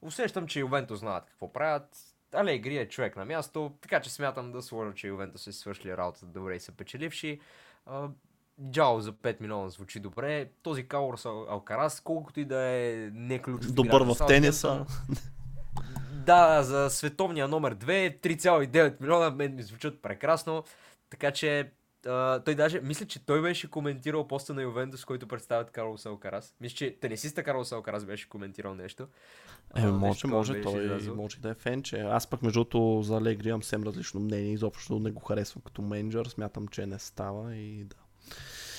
усещам, 0.02 0.46
че 0.46 0.60
Ювентус 0.60 0.98
знаят 0.98 1.26
какво 1.26 1.52
правят. 1.52 1.96
Алегри 2.32 2.76
е 2.76 2.88
човек 2.88 3.16
на 3.16 3.24
място, 3.24 3.76
така 3.80 4.00
че 4.00 4.10
смятам 4.10 4.52
да 4.52 4.62
сложа, 4.62 4.94
че 4.94 5.08
Ювентус 5.08 5.46
е 5.46 5.52
свършили 5.52 5.96
работата 5.96 6.26
добре 6.26 6.56
и 6.56 6.60
са 6.60 6.72
печеливши. 6.72 7.40
Джао 8.70 9.00
за 9.00 9.12
5 9.12 9.40
милиона 9.40 9.68
звучи 9.68 10.00
добре. 10.00 10.48
Този 10.62 10.88
Каурс 10.88 11.24
Алкарас, 11.24 12.00
колкото 12.00 12.40
и 12.40 12.44
да 12.44 12.60
е 12.60 13.10
не 13.12 13.38
ключов 13.38 13.72
Добър 13.72 14.02
в 14.02 14.26
тениса. 14.26 14.86
Да, 16.26 16.62
за 16.62 16.90
световния 16.90 17.48
номер 17.48 17.74
2, 17.74 18.20
3,9 18.20 19.00
милиона, 19.00 19.30
мен 19.30 19.54
ми 19.54 19.62
звучат 19.62 20.02
прекрасно. 20.02 20.64
Така 21.10 21.30
че 21.30 21.70
Uh, 22.06 22.44
той 22.44 22.54
даже, 22.54 22.80
мисля, 22.80 23.06
че 23.06 23.26
той 23.26 23.42
беше 23.42 23.70
коментирал 23.70 24.28
поста 24.28 24.54
на 24.54 24.62
Ювентус, 24.62 25.04
който 25.04 25.28
представят 25.28 25.70
Карлос 25.70 26.06
Алкарас. 26.06 26.54
Мисля, 26.60 26.76
че 26.76 26.96
тенисиста 27.00 27.42
Карлос 27.42 27.72
Алкарас 27.72 28.04
беше 28.04 28.28
коментирал 28.28 28.74
нещо. 28.74 29.08
Е, 29.76 29.80
uh, 29.80 29.90
може, 29.90 30.26
може, 30.26 30.62
той 30.62 30.82
излязъл. 30.82 31.14
може 31.14 31.38
да 31.38 31.50
е 31.50 31.54
фенче. 31.54 32.00
Аз 32.00 32.26
пък 32.26 32.42
между 32.42 32.58
другото 32.58 33.02
за 33.02 33.16
Алегри 33.16 33.48
имам 33.48 33.62
съвсем 33.62 33.82
различно 33.82 34.20
мнение. 34.20 34.52
Изобщо 34.52 34.98
не 34.98 35.10
го 35.10 35.20
харесвам 35.20 35.62
като 35.66 35.82
менеджер. 35.82 36.26
Смятам, 36.26 36.68
че 36.68 36.86
не 36.86 36.98
става 36.98 37.56
и 37.56 37.84
да. 37.84 37.96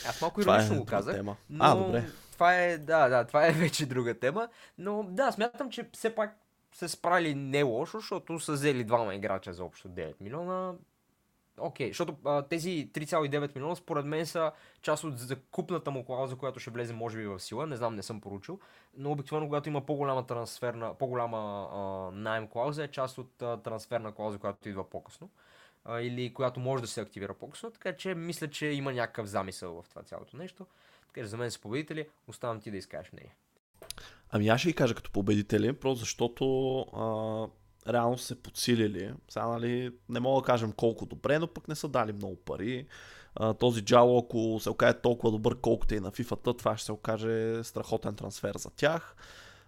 Аз 0.07 0.21
малко 0.21 0.41
иронично 0.41 0.75
е 0.75 0.79
го 0.79 0.85
казах. 0.85 1.15
Тема. 1.15 1.35
Но 1.49 1.65
а, 1.65 1.75
добре. 1.75 2.05
Това 2.31 2.55
е, 2.55 2.77
да, 2.77 3.09
да, 3.09 3.23
това 3.23 3.47
е 3.47 3.51
вече 3.63 3.85
друга 3.85 4.19
тема. 4.19 4.47
Но 4.77 5.03
да, 5.03 5.31
смятам, 5.31 5.69
че 5.69 5.89
все 5.93 6.15
пак 6.15 6.37
се 6.71 6.87
справили 6.87 7.35
не 7.35 7.63
лошо, 7.63 7.99
защото 7.99 8.39
са 8.39 8.51
взели 8.51 8.83
двама 8.83 9.15
играча 9.15 9.53
за 9.53 9.63
общо 9.63 9.89
9 9.89 10.13
милиона. 10.21 10.73
Окей, 11.61 11.87
okay, 11.87 11.89
защото 11.89 12.15
а, 12.25 12.41
тези 12.41 12.89
3,9 12.93 13.55
милиона 13.55 13.75
според 13.75 14.05
мен 14.05 14.25
са 14.25 14.51
част 14.81 15.03
от 15.03 15.19
закупната 15.19 15.91
му 15.91 16.05
клауза, 16.05 16.35
която 16.35 16.59
ще 16.59 16.71
влезе 16.71 16.93
може 16.93 17.17
би 17.17 17.27
в 17.27 17.39
сила. 17.39 17.67
Не 17.67 17.75
знам, 17.75 17.95
не 17.95 18.03
съм 18.03 18.21
поручил. 18.21 18.59
Но 18.97 19.11
обикновено, 19.11 19.47
когато 19.47 19.69
има 19.69 19.85
по-голяма 19.85 20.25
трансферна, 20.25 20.93
по-голяма 20.93 21.69
а, 21.71 22.11
найем 22.11 22.47
клауза, 22.47 22.83
е 22.83 22.87
част 22.87 23.17
от 23.17 23.41
а, 23.41 23.57
трансферна 23.57 24.11
клауза, 24.11 24.37
която 24.37 24.69
идва 24.69 24.89
по-късно. 24.89 25.29
А, 25.33 25.48
или 25.89 26.33
която 26.33 26.59
може 26.59 26.81
да 26.81 26.87
се 26.87 27.01
активира 27.01 27.33
по-късно. 27.33 27.71
Така 27.71 27.95
че 27.95 28.15
мисля, 28.15 28.47
че 28.49 28.65
има 28.65 28.93
някакъв 28.93 29.27
замисъл 29.27 29.81
в 29.81 29.89
това 29.89 30.03
цялото 30.03 30.37
нещо. 30.37 30.65
Така 31.07 31.21
че 31.21 31.27
за 31.27 31.37
мен 31.37 31.51
са 31.51 31.59
победители. 31.59 32.07
Оставам 32.27 32.61
ти 32.61 32.71
да 32.71 32.77
изкажеш 32.77 33.11
мнение. 33.13 33.35
Ами 34.29 34.47
аз 34.47 34.59
ще 34.59 34.69
ги 34.69 34.75
кажа 34.75 34.95
като 34.95 35.11
победители, 35.11 35.73
просто 35.73 35.99
защото 35.99 36.79
а, 36.79 37.47
реално 37.93 38.17
са 38.17 38.25
се 38.25 38.41
подсилили. 38.41 39.13
Сега, 39.29 39.47
нали, 39.47 39.91
не 40.09 40.19
мога 40.19 40.41
да 40.41 40.45
кажем 40.45 40.71
колко 40.71 41.05
добре, 41.05 41.39
но 41.39 41.47
пък 41.47 41.67
не 41.67 41.75
са 41.75 41.87
дали 41.87 42.13
много 42.13 42.35
пари. 42.35 42.87
А, 43.35 43.53
този 43.53 43.81
Джало, 43.81 44.19
ако 44.19 44.59
се 44.59 44.69
окаже 44.69 44.93
толкова 44.93 45.31
добър, 45.31 45.57
колкото 45.61 45.95
и 45.95 45.99
на 45.99 46.11
FIFA, 46.11 46.57
това 46.57 46.77
ще 46.77 46.85
се 46.85 46.91
окаже 46.91 47.63
страхотен 47.63 48.15
трансфер 48.15 48.55
за 48.57 48.69
тях. 48.69 49.15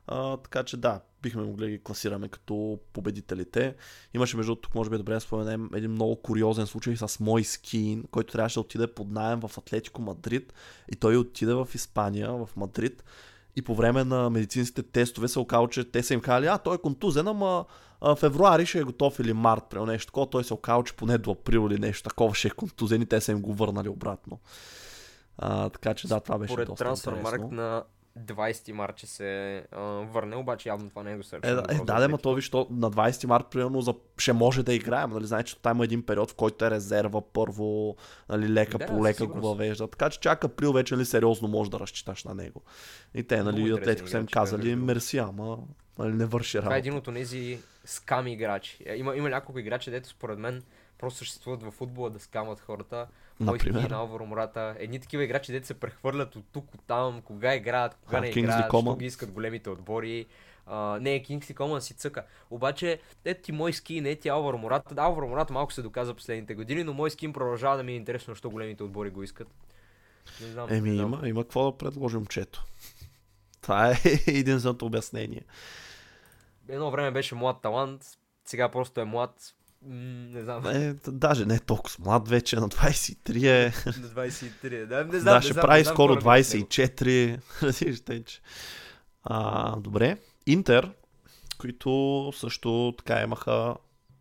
А, 0.08 0.38
така 0.38 0.64
че 0.64 0.78
да, 0.78 1.02
бихме 1.22 1.44
могли 1.44 1.66
да 1.66 1.72
ги 1.72 1.84
класираме 1.84 2.28
като 2.28 2.80
победителите. 2.94 3.76
Имаше 4.14 4.38
между 4.38 4.56
тук, 4.56 4.76
може 4.76 4.90
би 4.90 4.96
е 4.96 4.98
добре 4.98 5.14
да 5.14 5.20
споменем 5.20 5.70
един 5.74 5.92
много 5.92 6.22
куриозен 6.22 6.68
случай 6.68 6.96
с 6.98 7.20
мой 7.20 7.44
скин, 7.44 8.04
който 8.12 8.32
трябваше 8.32 8.54
да 8.54 8.60
отиде 8.62 8.94
под 8.94 9.12
найем 9.12 9.40
в 9.40 9.58
Атлетико 9.58 10.02
Мадрид 10.02 10.54
и 10.92 10.96
той 10.96 11.18
отиде 11.18 11.54
в 11.54 11.68
Испания, 11.74 12.32
в 12.32 12.50
Мадрид 12.56 13.04
и 13.56 13.62
по 13.62 13.76
време 13.76 14.04
на 14.04 14.30
медицинските 14.30 14.84
тестове 14.84 15.28
се 15.28 15.40
оказало, 15.40 15.68
че 15.68 15.92
те 15.92 16.04
са 16.04 16.14
им 16.14 16.22
казали, 16.22 16.48
а 16.48 16.58
той 16.58 16.76
е 16.76 16.82
контузен, 16.82 17.28
ама 17.28 17.66
а, 18.02 18.16
февруари 18.16 18.66
ще 18.66 18.80
е 18.80 18.84
готов 18.84 19.20
или 19.20 19.34
март, 19.34 19.64
при 19.70 19.80
нещо 19.80 20.06
такова. 20.06 20.30
Той 20.30 20.44
се 20.44 20.54
оказал, 20.54 20.84
че 20.84 20.96
поне 20.96 21.18
до 21.18 21.32
април 21.32 21.68
или 21.72 21.80
нещо 21.80 22.10
такова 22.10 22.36
ще 22.36 22.48
е 22.48 22.52
контузен 22.52 23.02
и 23.02 23.06
те 23.06 23.22
са 23.22 23.32
им 23.32 23.42
го 23.42 23.54
върнали 23.54 23.90
обратно. 23.90 24.40
А, 25.38 25.70
така 25.70 25.94
че 25.94 26.08
да, 26.08 26.20
това 26.20 26.38
беше 26.38 26.54
Според 26.54 26.68
доста 26.68 26.84
трансфермаркт 26.84 27.52
на 27.52 27.84
20 28.20 28.72
март 28.72 28.98
ще 28.98 29.08
се 29.08 29.64
а, 29.72 29.82
върне, 29.82 30.36
обаче 30.36 30.70
явно 30.70 30.90
това 30.90 31.04
не 31.04 31.12
е 31.12 31.18
достатъчно. 31.18 31.58
Е, 31.70 31.76
е, 31.76 31.78
да, 31.86 32.00
да, 32.00 32.10
ма 32.10 32.18
то 32.18 32.34
виж, 32.34 32.52
на 32.52 32.92
20 32.92 33.26
март 33.26 33.46
примерно 33.52 33.82
за... 33.82 33.94
ще 34.18 34.34
може 34.34 34.64
да 34.64 34.74
играем, 34.74 35.10
нали, 35.10 35.26
знаете, 35.26 35.50
че 35.50 35.62
там 35.62 35.78
има 35.78 35.84
един 35.84 36.06
период, 36.06 36.32
в 36.32 36.36
който 36.36 36.66
е 36.66 36.72
резерва 36.72 37.22
първо, 37.22 37.96
нали, 38.30 38.54
лека 38.54 38.78
да, 38.78 38.86
по 38.86 39.04
лека 39.04 39.28
го 39.28 39.42
въвежда. 39.42 39.88
Така 39.88 40.10
че 40.10 40.20
чак 40.20 40.44
април 40.44 40.74
вече 40.74 40.96
нали, 40.96 41.06
сериозно 41.06 41.48
може 41.48 41.72
да 41.72 41.80
разчиташ 41.80 42.24
на 42.24 42.36
него. 42.36 42.62
И 43.14 43.24
те, 43.24 43.44
нали, 43.44 43.72
Атлетико 43.72 44.10
са 44.10 44.18
им 44.18 44.28
казали, 44.28 44.76
мерси, 44.76 45.18
ама 45.18 45.58
нали, 46.00 46.14
не 46.14 46.26
върши 46.26 46.58
работа. 46.58 46.66
Това 46.66 46.76
е 46.76 46.80
един 46.80 46.96
от 46.96 47.04
тези 47.04 47.60
скам 47.86 48.28
играчи. 48.28 48.78
Е, 48.86 48.96
има, 48.96 49.16
има 49.16 49.30
няколко 49.30 49.60
играчи, 49.60 49.92
дето 49.92 50.10
според 50.10 50.40
мен 50.40 50.64
просто 50.98 51.18
съществуват 51.18 51.64
в 51.64 51.72
футбола 51.72 52.10
да 52.10 52.20
скамат 52.20 52.60
хората. 52.60 53.08
Например. 53.46 53.90
на 53.90 53.98
Алваро 53.98 54.26
Мората. 54.26 54.76
Едни 54.80 55.00
такива 55.00 55.24
играчи, 55.24 55.52
дете 55.52 55.68
се 55.68 55.80
прехвърлят 55.80 56.36
от 56.36 56.46
тук, 56.52 56.74
от 56.74 56.82
там, 56.88 57.22
кога 57.22 57.56
играят, 57.56 57.96
кога 57.96 58.18
а, 58.18 58.22
не 58.22 58.28
играят, 58.28 58.66
що 58.70 58.96
ги 58.96 59.06
искат 59.06 59.32
големите 59.32 59.70
отбори. 59.70 60.26
Uh, 60.68 61.00
не, 61.00 61.24
Кингсли 61.24 61.54
Коман 61.54 61.82
си 61.82 61.94
цъка. 61.94 62.26
Обаче, 62.50 63.00
ето 63.26 63.42
ти 63.42 63.52
мой 63.52 63.74
скин, 63.74 64.04
не 64.04 64.16
ти 64.16 64.30
Алваро 64.30 64.58
Мората. 64.58 64.96
Да, 64.96 65.02
Алваро 65.02 65.28
Мората 65.28 65.54
малко 65.54 65.74
се 65.74 65.82
доказа 65.82 66.14
последните 66.14 66.56
години, 66.56 66.84
но 66.84 66.94
мой 66.94 67.12
скин 67.12 67.34
продължава 67.34 67.78
да 67.78 67.84
ми 67.84 67.92
е 67.92 67.96
интересно, 67.96 68.32
защо 68.32 68.50
големите 68.50 68.84
отбори 68.84 69.10
го 69.10 69.24
искат. 69.24 69.48
Не 70.42 70.48
знам, 70.48 70.68
Еми, 70.70 70.90
не 70.90 70.96
знам. 70.96 71.14
има, 71.14 71.28
има 71.28 71.44
какво 71.44 71.72
да 71.72 71.78
предложим 71.78 72.26
чето. 72.26 72.66
Това 73.62 73.92
е 73.92 73.96
единственото 74.28 74.86
обяснение. 74.86 75.46
Едно 76.70 76.92
време 76.92 77.12
беше 77.12 77.36
млад 77.36 77.62
талант, 77.62 78.04
сега 78.46 78.70
просто 78.70 79.02
е 79.02 79.06
млад, 79.06 79.54
не 79.82 80.42
знам. 80.42 80.64
Не, 80.64 80.94
даже 81.08 81.46
не 81.46 81.56
е 81.56 81.60
толкова 81.60 81.96
млад 82.00 82.28
вече, 82.28 82.56
на 82.56 82.70
23 82.70 83.48
е. 83.48 83.74
На 83.86 83.94
23 83.94 84.74
е, 84.74 84.86
да, 84.86 85.06
не 85.06 85.12
знам. 85.20 85.36
Да, 85.36 85.42
ще 85.42 85.54
не 85.54 85.62
прави 85.62 85.84
знам, 85.84 85.96
скоро 85.96 86.16
24. 86.16 88.24
че. 88.26 88.42
А, 89.24 89.76
добре. 89.76 90.18
Интер, 90.46 90.92
които 91.58 92.32
също 92.36 92.94
така 92.98 93.22
имаха 93.22 93.76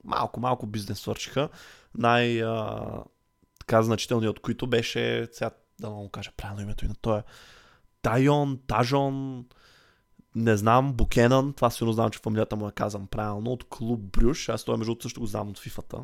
малко, 0.04 0.40
малко 0.40 0.66
бизнес 0.66 1.00
свършиха. 1.00 1.48
Най- 1.94 2.42
а, 2.42 2.86
така 3.58 3.82
значителният 3.82 4.36
от 4.36 4.42
които 4.42 4.66
беше, 4.66 5.28
сега 5.32 5.50
да 5.80 5.90
му 5.90 6.08
кажа 6.08 6.30
правилно 6.36 6.62
името 6.62 6.84
и 6.84 6.88
на 6.88 6.94
той 7.00 7.18
е 7.18 7.22
Тайон, 8.02 8.60
Тажон, 8.66 9.44
не 10.34 10.56
знам, 10.56 10.92
Букенън, 10.92 11.52
това 11.52 11.70
сигурно 11.70 11.92
знам, 11.92 12.10
че 12.10 12.18
фамилията 12.18 12.56
му 12.56 12.66
я 12.66 12.72
казвам 12.72 13.06
правилно, 13.06 13.52
от 13.52 13.64
клуб 13.64 14.00
Брюш, 14.00 14.48
аз 14.48 14.64
той 14.64 14.76
между 14.76 14.96
също 15.00 15.20
го 15.20 15.26
знам 15.26 15.48
от 15.48 15.58
фифата, 15.58 15.98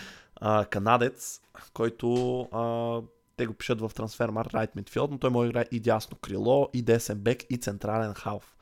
канадец, 0.70 1.40
който 1.72 2.40
а, 2.40 3.02
те 3.36 3.46
го 3.46 3.54
пишат 3.54 3.80
в 3.80 3.90
трансфермар 3.94 4.50
Райт 4.54 4.76
Мидфилд, 4.76 5.10
но 5.10 5.18
той 5.18 5.30
може 5.30 5.46
да 5.46 5.50
играе 5.50 5.64
и 5.72 5.80
дясно 5.80 6.16
крило, 6.16 6.68
и 6.72 6.82
десен 6.82 7.18
бек, 7.18 7.42
и 7.50 7.56
централен 7.56 8.14
халф. 8.14 8.56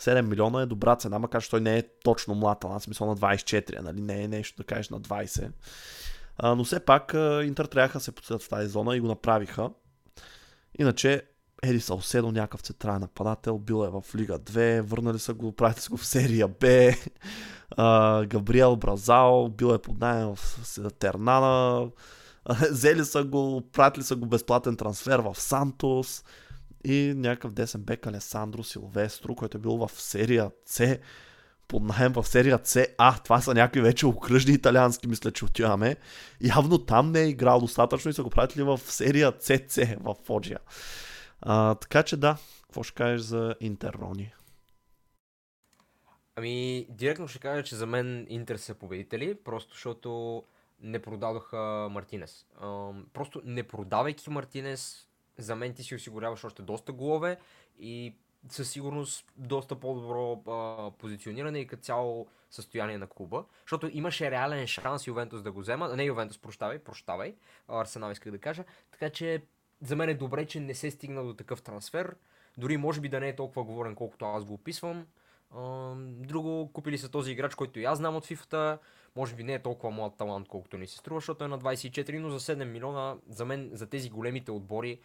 7 0.00 0.20
милиона 0.20 0.62
е 0.62 0.66
добра 0.66 0.96
цена, 0.96 1.18
макар 1.18 1.42
че 1.42 1.50
той 1.50 1.60
не 1.60 1.78
е 1.78 1.82
точно 2.04 2.34
млад, 2.34 2.64
аз 2.64 2.82
смисъл 2.82 3.06
на 3.06 3.16
24, 3.16 3.80
нали? 3.80 4.00
не 4.00 4.22
е 4.22 4.28
нещо 4.28 4.56
да 4.56 4.64
кажеш 4.64 4.88
на 4.88 5.00
20. 5.00 5.50
А, 6.38 6.54
но 6.54 6.64
все 6.64 6.80
пак 6.80 7.12
Интер 7.44 7.64
трябваха 7.64 7.98
да 7.98 8.04
се 8.04 8.12
подсъдят 8.12 8.42
в 8.42 8.48
тази 8.48 8.68
зона 8.68 8.96
и 8.96 9.00
го 9.00 9.06
направиха. 9.06 9.70
Иначе 10.78 11.22
Еди 11.62 11.80
Салседо, 11.80 12.32
някакъв 12.32 12.60
централен 12.60 13.00
нападател, 13.00 13.58
бил 13.58 13.84
е 13.84 13.88
в 13.88 14.14
Лига 14.16 14.38
2, 14.38 14.80
върнали 14.80 15.18
са 15.18 15.34
го, 15.34 15.54
са 15.76 15.90
го 15.90 15.96
в 15.96 16.06
серия 16.06 16.48
Б. 16.48 16.92
Габриел 18.26 18.76
Бразал, 18.76 19.48
бил 19.48 19.66
е 19.74 19.78
под 19.78 20.00
найем 20.00 20.34
в 20.34 20.90
Тернана. 20.98 21.88
Взели 22.70 23.04
са 23.04 23.24
го, 23.24 23.62
пратили 23.72 24.04
са 24.04 24.16
го 24.16 24.26
безплатен 24.26 24.76
трансфер 24.76 25.18
в 25.18 25.40
Сантос 25.40 26.24
и 26.84 27.12
някакъв 27.16 27.52
десен 27.52 27.80
бек 27.80 28.06
Алесандро 28.06 28.64
Силвестро, 28.64 29.34
който 29.34 29.56
е 29.56 29.60
бил 29.60 29.76
в 29.76 29.90
серия 29.94 30.50
С, 30.66 30.98
под 31.68 31.82
найем 31.82 32.12
в 32.12 32.24
серия 32.24 32.60
С. 32.64 32.86
А, 32.98 33.18
това 33.18 33.40
са 33.40 33.54
някакви 33.54 33.80
вече 33.80 34.06
окръжни 34.06 34.54
италиански, 34.54 35.08
мисля, 35.08 35.30
че 35.30 35.44
отиваме. 35.44 35.96
Явно 36.40 36.78
там 36.78 37.12
не 37.12 37.20
е 37.20 37.28
играл 37.28 37.60
достатъчно 37.60 38.10
и 38.10 38.14
са 38.14 38.22
го 38.22 38.30
пратили 38.30 38.62
в 38.62 38.80
серия 38.84 39.32
ЦЦ 39.32 39.78
в 40.00 40.16
Фоджия. 40.24 40.58
А, 41.40 41.74
така 41.74 42.02
че 42.02 42.16
да, 42.16 42.38
какво 42.62 42.82
ще 42.82 42.94
кажеш 42.94 43.20
за 43.20 43.54
Интер, 43.60 43.94
Рони? 43.94 44.32
Ами, 46.36 46.86
директно 46.90 47.28
ще 47.28 47.38
кажа, 47.38 47.62
че 47.62 47.76
за 47.76 47.86
мен 47.86 48.26
Интер 48.28 48.56
са 48.56 48.74
победители, 48.74 49.34
просто 49.34 49.72
защото 49.72 50.42
не 50.80 51.02
продадоха 51.02 51.88
Мартинес. 51.90 52.46
Просто 53.12 53.42
не 53.44 53.62
продавайки 53.62 54.30
Мартинес, 54.30 55.08
за 55.38 55.56
мен 55.56 55.74
ти 55.74 55.82
си 55.82 55.94
осигуряваш 55.94 56.44
още 56.44 56.62
доста 56.62 56.92
голове 56.92 57.38
и 57.78 58.16
със 58.48 58.70
сигурност 58.70 59.24
доста 59.36 59.80
по-добро 59.80 60.42
а, 60.46 60.90
позициониране 60.98 61.58
и 61.58 61.66
като 61.66 61.82
цяло 61.82 62.26
състояние 62.50 62.98
на 62.98 63.06
клуба, 63.06 63.44
защото 63.60 63.90
имаше 63.92 64.30
реален 64.30 64.66
шанс 64.66 65.06
Ювентус 65.06 65.42
да 65.42 65.52
го 65.52 65.60
взема, 65.60 65.96
не 65.96 66.04
Ювентус, 66.04 66.38
прощавай, 66.38 66.78
прощавай, 66.78 67.34
Арсенал 67.68 68.10
исках 68.10 68.32
да 68.32 68.38
кажа, 68.38 68.64
така 68.90 69.10
че 69.10 69.42
за 69.82 69.96
мен 69.96 70.08
е 70.08 70.14
добре, 70.14 70.46
че 70.46 70.60
не 70.60 70.74
се 70.74 70.90
стигна 70.90 71.24
до 71.24 71.34
такъв 71.34 71.62
трансфер, 71.62 72.16
Дори 72.58 72.76
може 72.76 73.00
би 73.00 73.08
да 73.08 73.20
не 73.20 73.28
е 73.28 73.36
толкова 73.36 73.64
говорен, 73.64 73.94
колкото 73.94 74.24
аз 74.24 74.44
го 74.44 74.54
описвам. 74.54 75.06
Друго, 76.06 76.72
купили 76.72 76.98
са 76.98 77.08
този 77.08 77.32
играч, 77.32 77.54
който 77.54 77.80
и 77.80 77.84
аз 77.84 77.98
знам 77.98 78.16
от 78.16 78.26
FIFA-та. 78.26 78.78
Може 79.16 79.34
би 79.34 79.44
не 79.44 79.54
е 79.54 79.62
толкова 79.62 79.90
млад 79.90 80.16
талант, 80.16 80.48
колкото 80.48 80.78
ни 80.78 80.86
се 80.86 80.96
струва, 80.96 81.20
защото 81.20 81.44
е 81.44 81.48
на 81.48 81.58
24, 81.58 82.18
но 82.18 82.30
за 82.30 82.40
7 82.40 82.64
милиона, 82.64 83.16
за 83.28 83.44
мен, 83.44 83.70
за 83.72 83.86
тези 83.86 84.10
големите 84.10 84.50
отбори, 84.50 85.00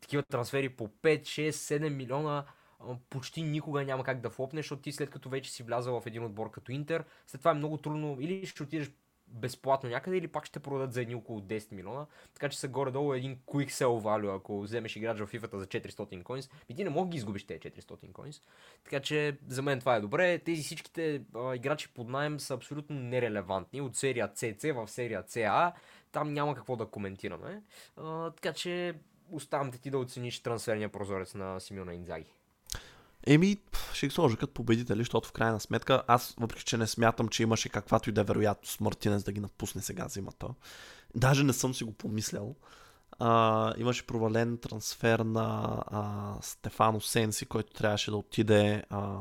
такива 0.00 0.22
трансфери 0.22 0.68
по 0.68 0.88
5, 0.88 1.20
6, 1.22 1.50
7 1.50 1.88
милиона, 1.88 2.44
почти 3.10 3.42
никога 3.42 3.84
няма 3.84 4.04
как 4.04 4.20
да 4.20 4.30
флопнеш, 4.30 4.64
защото 4.64 4.82
ти 4.82 4.92
след 4.92 5.10
като 5.10 5.28
вече 5.28 5.50
си 5.50 5.62
влязал 5.62 6.00
в 6.00 6.06
един 6.06 6.24
отбор 6.24 6.50
като 6.50 6.72
Интер, 6.72 7.04
след 7.26 7.40
това 7.40 7.50
е 7.50 7.54
много 7.54 7.76
трудно 7.76 8.16
или 8.20 8.46
ще 8.46 8.62
отидеш 8.62 8.90
безплатно 9.32 9.90
някъде 9.90 10.16
или 10.16 10.28
пак 10.28 10.46
ще 10.46 10.60
продадат 10.60 10.92
за 10.92 11.02
едни 11.02 11.14
около 11.14 11.40
10 11.40 11.72
милиона. 11.72 12.06
Така 12.34 12.48
че 12.48 12.58
са 12.58 12.68
горе-долу 12.68 13.14
един 13.14 13.36
quick 13.36 13.70
sell 13.70 14.02
value, 14.02 14.36
ако 14.36 14.60
вземеш 14.60 14.96
играч 14.96 15.18
в 15.18 15.26
FIFA 15.26 15.56
за 15.56 15.66
400 15.66 16.22
coins. 16.22 16.50
И 16.68 16.74
ти 16.74 16.84
не 16.84 16.90
мога 16.90 17.06
да 17.06 17.10
ги 17.10 17.16
изгубиш 17.16 17.46
тези 17.46 17.60
400 17.60 18.12
coins. 18.12 18.42
Така 18.84 19.00
че 19.00 19.38
за 19.48 19.62
мен 19.62 19.80
това 19.80 19.96
е 19.96 20.00
добре. 20.00 20.38
Тези 20.38 20.62
всичките 20.62 21.22
а, 21.34 21.54
играчи 21.54 21.94
под 21.94 22.08
найем 22.08 22.40
са 22.40 22.54
абсолютно 22.54 22.96
нерелевантни. 22.96 23.80
От 23.80 23.96
серия 23.96 24.28
CC 24.28 24.72
в 24.72 24.90
серия 24.90 25.22
CA. 25.22 25.72
Там 26.12 26.32
няма 26.32 26.54
какво 26.54 26.76
да 26.76 26.86
коментираме. 26.86 27.62
А, 27.96 28.30
така 28.30 28.52
че 28.52 28.94
оставам 29.30 29.70
те 29.70 29.78
ти 29.78 29.90
да 29.90 29.98
оцениш 29.98 30.40
трансферния 30.40 30.88
прозорец 30.88 31.34
на 31.34 31.60
Симеона 31.60 31.94
Инзаги. 31.94 32.32
Еми, 33.26 33.56
ще 33.92 34.06
ги 34.06 34.14
сложа 34.14 34.36
като 34.36 34.54
победители, 34.54 34.98
защото 34.98 35.28
в 35.28 35.32
крайна 35.32 35.60
сметка 35.60 36.02
аз, 36.06 36.34
въпреки 36.40 36.64
че 36.64 36.76
не 36.76 36.86
смятам, 36.86 37.28
че 37.28 37.42
имаше 37.42 37.68
каквато 37.68 38.10
и 38.10 38.12
да 38.12 38.20
е 38.20 38.24
вероятност 38.24 38.80
Мартинес 38.80 39.22
да 39.24 39.32
ги 39.32 39.40
напусне 39.40 39.82
сега 39.82 40.08
зимата, 40.08 40.48
даже 41.14 41.44
не 41.44 41.52
съм 41.52 41.74
си 41.74 41.84
го 41.84 41.92
помислял. 41.92 42.54
А, 43.18 43.72
имаше 43.78 44.06
провален 44.06 44.58
трансфер 44.58 45.18
на 45.18 45.78
а, 45.86 46.34
Стефано 46.42 47.00
Сенси, 47.00 47.46
който 47.46 47.72
трябваше 47.72 48.10
да 48.10 48.16
отиде 48.16 48.84
а, 48.90 49.16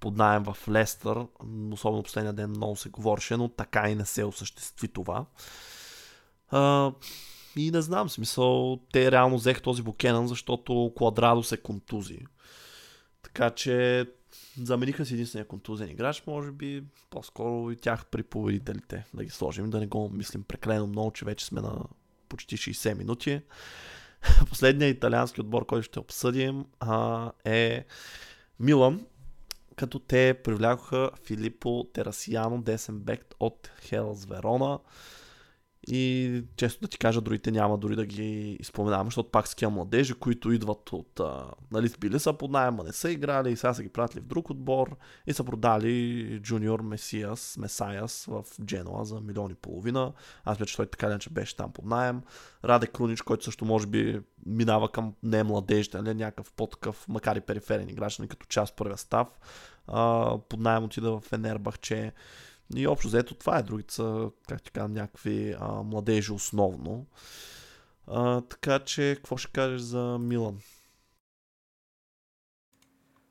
под 0.00 0.16
найем 0.16 0.42
в 0.42 0.56
Лестър. 0.68 1.26
Особено 1.72 2.02
последния 2.02 2.32
ден 2.32 2.50
много 2.50 2.76
се 2.76 2.88
говореше, 2.88 3.36
но 3.36 3.48
така 3.48 3.90
и 3.90 3.94
не 3.94 4.06
се 4.06 4.24
осъществи 4.24 4.88
това. 4.88 5.26
А, 6.50 6.92
и 7.56 7.70
не 7.70 7.82
знам, 7.82 8.08
смисъл, 8.08 8.80
те 8.92 9.12
реално 9.12 9.36
взех 9.36 9.62
този 9.62 9.82
Букенън, 9.82 10.28
защото 10.28 10.92
Квадрадо 10.96 11.42
се 11.42 11.56
контузи. 11.56 12.18
Така 13.22 13.50
че 13.50 14.06
замениха 14.62 15.06
си 15.06 15.14
единствения 15.14 15.46
контузен 15.46 15.90
играч, 15.90 16.22
може 16.26 16.50
би 16.50 16.84
по-скоро 17.10 17.70
и 17.70 17.76
тях 17.76 18.06
при 18.06 18.22
победителите 18.22 19.04
да 19.14 19.24
ги 19.24 19.30
сложим, 19.30 19.70
да 19.70 19.80
не 19.80 19.86
го 19.86 20.08
мислим 20.08 20.42
прекалено 20.42 20.86
много, 20.86 21.10
че 21.10 21.24
вече 21.24 21.46
сме 21.46 21.60
на 21.60 21.84
почти 22.28 22.56
60 22.56 22.94
минути. 22.94 23.40
Последният 24.48 24.96
италиански 24.96 25.40
отбор, 25.40 25.66
който 25.66 25.82
ще 25.82 26.00
обсъдим 26.00 26.64
а, 26.80 27.32
е 27.44 27.84
Милан, 28.60 29.06
като 29.76 29.98
те 29.98 30.34
привлякоха 30.44 31.10
Филипо 31.24 31.84
Терасиано, 31.84 32.62
десен 32.62 32.98
бек 32.98 33.34
от 33.40 33.70
Хелс 33.80 34.24
Верона. 34.24 34.78
И 35.88 36.42
често 36.56 36.80
да 36.80 36.88
ти 36.88 36.98
кажа, 36.98 37.20
другите 37.20 37.50
няма 37.50 37.78
дори 37.78 37.96
да 37.96 38.06
ги 38.06 38.56
изпоменавам, 38.60 39.06
защото 39.06 39.30
пак 39.30 39.48
с 39.48 39.70
младежи, 39.70 40.14
които 40.14 40.52
идват 40.52 40.92
от... 40.92 41.20
А, 41.20 41.44
нали, 41.72 41.90
били 42.00 42.18
са 42.18 42.32
под 42.32 42.50
найема, 42.50 42.84
не 42.84 42.92
са 42.92 43.10
играли 43.10 43.52
и 43.52 43.56
сега 43.56 43.74
са 43.74 43.82
ги 43.82 43.88
пратили 43.88 44.20
в 44.20 44.26
друг 44.26 44.50
отбор 44.50 44.96
и 45.26 45.32
са 45.32 45.44
продали 45.44 46.40
Джуниор 46.42 46.80
Месиас, 46.80 47.56
Месаяс 47.58 48.24
в 48.24 48.44
Дженуа 48.64 49.04
за 49.04 49.20
милиони 49.20 49.52
и 49.52 49.56
половина. 49.62 50.12
Аз 50.44 50.58
мисля, 50.58 50.66
че 50.66 50.76
той 50.76 50.86
така 50.86 51.18
че 51.18 51.30
беше 51.30 51.56
там 51.56 51.72
под 51.72 51.84
найем. 51.84 52.22
Раде 52.64 52.86
Крунич, 52.86 53.22
който 53.22 53.44
също 53.44 53.64
може 53.64 53.86
би 53.86 54.20
минава 54.46 54.92
към 54.92 55.14
не 55.22 55.42
младежите, 55.42 56.02
нали, 56.02 56.14
някакъв 56.14 56.52
по-такъв, 56.52 57.08
макар 57.08 57.36
и 57.36 57.40
периферен 57.40 57.88
играч, 57.88 58.18
нали, 58.18 58.28
като 58.28 58.46
част 58.46 58.76
първия 58.76 58.98
став. 58.98 59.28
А, 59.86 60.38
под 60.48 60.60
найем 60.60 60.84
отида 60.84 61.20
в 61.20 61.32
Енербахче. 61.32 62.12
И 62.76 62.86
общо 62.86 63.08
взето 63.08 63.34
това 63.34 63.58
е. 63.58 63.62
Другите 63.62 63.94
са, 63.94 64.30
как 64.48 64.62
ти 64.62 64.70
казвам, 64.70 64.92
някакви 64.92 65.54
а, 65.60 65.82
младежи 65.82 66.32
основно. 66.32 67.06
А, 68.06 68.40
така 68.40 68.78
че, 68.78 69.14
какво 69.16 69.36
ще 69.36 69.52
кажеш 69.52 69.80
за 69.80 70.18
Милан? 70.20 70.60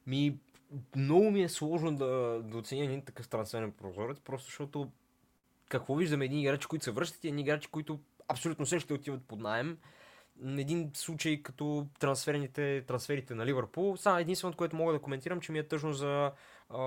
Ми, 0.08 0.40
много 0.96 1.32
ми 1.32 1.44
е 1.44 1.50
сложно 1.50 1.96
да, 1.96 2.42
да 2.44 2.58
оценя 2.58 2.84
един 2.84 3.02
такъв 3.02 3.28
трансферен 3.28 3.72
прозорец, 3.72 4.20
просто 4.20 4.46
защото 4.46 4.92
какво 5.70 5.96
виждаме 5.96 6.26
едни 6.26 6.42
играчи, 6.42 6.68
които 6.68 6.86
се 6.86 6.92
връщат 6.92 7.24
и 7.24 7.28
едни 7.28 7.42
играчи, 7.42 7.68
които 7.68 8.00
абсолютно 8.28 8.66
все 8.66 8.80
ще 8.80 8.94
отиват 8.94 9.24
под 9.28 9.40
найем 9.40 9.78
един 10.46 10.92
случай 10.94 11.42
като 11.44 11.88
трансферните, 12.00 12.84
трансферите 12.88 13.36
на 13.36 13.46
Ливърпул. 13.46 13.98
Само 13.98 14.20
единственото, 14.20 14.58
което 14.58 14.76
мога 14.76 14.94
да 14.94 15.00
коментирам, 15.00 15.42
че 15.42 15.52
ми 15.52 15.60
е 15.60 15.68
тъжно 15.68 15.94
за 15.94 16.32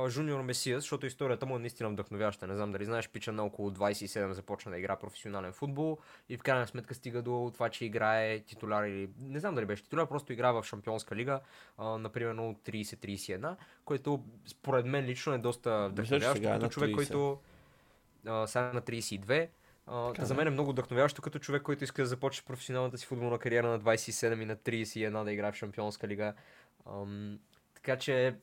Жуниор 0.09 0.41
Месиас, 0.41 0.83
защото 0.83 1.07
историята 1.07 1.47
му 1.47 1.57
е 1.57 1.59
наистина 1.59 1.91
вдъхновяща. 1.91 2.47
Не 2.47 2.55
знам 2.55 2.73
дали 2.73 2.85
знаеш, 2.85 3.09
пича 3.09 3.33
на 3.33 3.45
около 3.45 3.71
27 3.71 4.31
започна 4.31 4.71
да 4.71 4.79
игра 4.79 4.97
професионален 4.97 5.53
футбол 5.53 5.99
и 6.29 6.37
в 6.37 6.43
крайна 6.43 6.67
сметка 6.67 6.95
стига 6.95 7.23
до 7.23 7.51
това, 7.55 7.69
че 7.69 7.85
играе 7.85 8.41
титуляр 8.41 8.85
или 8.85 9.11
не 9.21 9.41
знам 9.41 9.55
дали 9.55 9.67
беше 9.67 9.83
титуляр, 9.83 10.09
просто 10.09 10.33
игра 10.33 10.53
в 10.53 10.65
Шампионска 10.65 11.17
лига, 11.17 11.41
а, 11.79 11.99
например 11.99 12.35
30-31, 12.35 13.57
което 13.85 14.25
според 14.47 14.87
мен 14.87 15.05
лично 15.05 15.33
е 15.33 15.39
доста 15.39 15.89
вдъхновящо. 15.89 16.43
Като 16.43 16.67
е 16.67 16.69
човек, 16.69 16.95
който 16.95 17.41
а, 18.27 18.47
сега 18.47 18.71
е 18.71 18.73
на 18.73 18.83
32, 18.83 19.49
Uh, 19.89 20.23
за 20.23 20.35
мен 20.35 20.47
е 20.47 20.51
много 20.51 20.71
вдъхновяващо 20.71 21.23
като 21.23 21.39
човек, 21.39 21.63
който 21.63 21.85
иска 21.85 22.03
да 22.03 22.09
започне 22.09 22.45
професионалната 22.47 22.99
си 22.99 23.07
футболна 23.07 23.39
кариера 23.39 23.69
на 23.69 23.81
27 23.81 24.43
и 24.43 24.45
на 24.45 24.57
31 24.57 25.25
да 25.25 25.33
играе 25.33 25.53
в 25.53 25.57
Шампионска 25.57 26.09
лига. 26.09 26.35
Um, 26.87 27.39
така 27.75 27.97
че, 27.99 28.37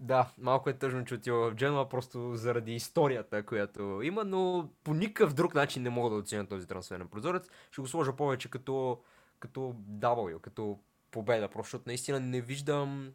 да, 0.00 0.30
малко 0.38 0.70
е 0.70 0.74
тъжно, 0.74 1.04
че 1.04 1.14
отива 1.14 1.50
в 1.50 1.54
Дженуа, 1.54 1.88
просто 1.88 2.36
заради 2.36 2.74
историята, 2.74 3.42
която 3.42 4.00
има, 4.02 4.24
но 4.24 4.68
по 4.84 4.94
никакъв 4.94 5.34
друг 5.34 5.54
начин 5.54 5.82
не 5.82 5.90
мога 5.90 6.10
да 6.10 6.16
оценя 6.16 6.46
този 6.46 6.66
трансферен 6.66 7.08
прозорец. 7.08 7.48
Ще 7.70 7.80
го 7.80 7.88
сложа 7.88 8.16
повече 8.16 8.50
като, 8.50 9.00
като 9.38 9.60
W, 9.90 10.40
като 10.40 10.78
победа, 11.10 11.48
просто 11.48 11.66
защото 11.66 11.84
наистина 11.86 12.20
не 12.20 12.40
виждам, 12.40 13.12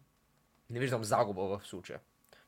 не 0.69 0.79
виждам 0.79 1.03
загуба 1.03 1.41
в 1.41 1.61
случая. 1.67 1.99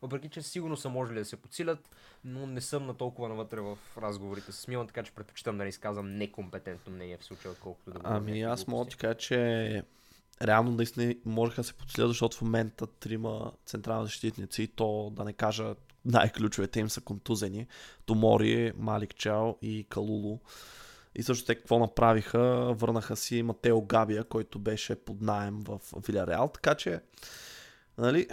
Въпреки, 0.01 0.29
че 0.29 0.41
сигурно 0.41 0.77
са 0.77 0.89
можели 0.89 1.19
да 1.19 1.25
се 1.25 1.41
подсилят, 1.41 1.89
но 2.23 2.47
не 2.47 2.61
съм 2.61 2.85
на 2.85 2.93
толкова 2.93 3.29
навътре 3.29 3.61
в 3.61 3.77
разговорите 3.97 4.51
с 4.51 4.67
Милан, 4.67 4.87
така 4.87 5.03
че 5.03 5.11
предпочитам 5.11 5.57
да 5.57 5.63
не 5.63 5.69
изказвам 5.69 6.17
некомпетентно 6.17 6.93
мнение 6.93 7.17
в 7.17 7.23
случая, 7.23 7.51
отколкото 7.51 7.91
да 7.91 7.99
Ами 8.03 8.41
аз 8.41 8.67
мога 8.67 8.85
да 8.85 8.97
кажа, 8.97 9.17
че 9.17 9.83
реално 10.41 10.71
наистина 10.71 11.15
можеха 11.25 11.61
да 11.61 11.67
се 11.67 11.73
подсилят, 11.73 12.09
защото 12.09 12.37
в 12.37 12.41
момента 12.41 12.87
трима 12.87 13.51
централни 13.65 14.05
защитници 14.05 14.63
и 14.63 14.67
то 14.67 15.09
да 15.15 15.23
не 15.23 15.33
кажа 15.33 15.75
най-ключовете 16.05 16.79
им 16.79 16.89
са 16.89 17.01
контузени. 17.01 17.67
Томори, 18.05 18.73
Малик 18.77 19.15
Чао 19.15 19.55
и 19.61 19.85
Калулу. 19.89 20.39
И 21.15 21.23
също 21.23 21.45
те 21.45 21.55
какво 21.55 21.79
направиха? 21.79 22.73
Върнаха 22.73 23.15
си 23.15 23.43
Матео 23.43 23.81
Габия, 23.81 24.23
който 24.23 24.59
беше 24.59 24.95
под 24.95 25.21
найем 25.21 25.63
в 25.63 25.79
Виляреал. 26.07 26.47
Така 26.53 26.75
че, 26.75 27.01
нали, 27.97 28.27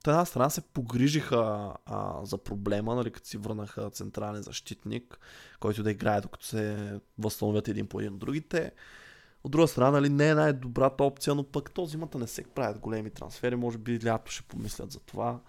от 0.00 0.08
една 0.08 0.24
страна 0.24 0.50
се 0.50 0.60
погрижиха 0.60 1.72
а, 1.86 2.24
за 2.24 2.38
проблема, 2.38 2.94
нали, 2.94 3.10
като 3.10 3.28
си 3.28 3.36
върнаха 3.36 3.90
централен 3.90 4.42
защитник, 4.42 5.18
който 5.60 5.82
да 5.82 5.90
играе 5.90 6.20
докато 6.20 6.46
се 6.46 6.92
възстановят 7.18 7.68
един 7.68 7.86
по 7.86 8.00
един 8.00 8.18
другите. 8.18 8.72
От 9.44 9.50
друга 9.50 9.68
страна, 9.68 9.90
нали, 9.90 10.08
не 10.08 10.28
е 10.28 10.34
най-добрата 10.34 11.04
опция, 11.04 11.34
но 11.34 11.44
пък 11.44 11.70
този 11.70 11.90
зимата 11.90 12.18
не 12.18 12.26
се 12.26 12.44
правят 12.44 12.78
големи 12.78 13.10
трансфери. 13.10 13.56
Може 13.56 13.78
би 13.78 14.04
лято 14.06 14.32
ще 14.32 14.42
помислят 14.42 14.92
за 14.92 15.00
това. 15.00 15.40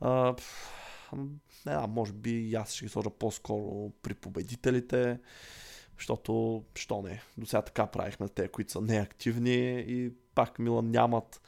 А, 0.00 0.34
не 1.66 1.72
да, 1.72 1.86
може 1.86 2.12
би 2.12 2.54
аз 2.54 2.72
ще 2.72 2.84
ги 2.84 2.88
сложа 2.88 3.10
по-скоро 3.10 3.92
при 4.02 4.14
победителите, 4.14 5.18
защото, 5.98 6.64
що 6.74 7.02
не, 7.02 7.22
до 7.38 7.46
сега 7.46 7.62
така 7.62 7.86
правихме 7.86 8.28
те, 8.28 8.48
които 8.48 8.72
са 8.72 8.80
неактивни 8.80 9.80
и 9.80 10.12
пак 10.34 10.58
Милан 10.58 10.90
нямат 10.90 11.40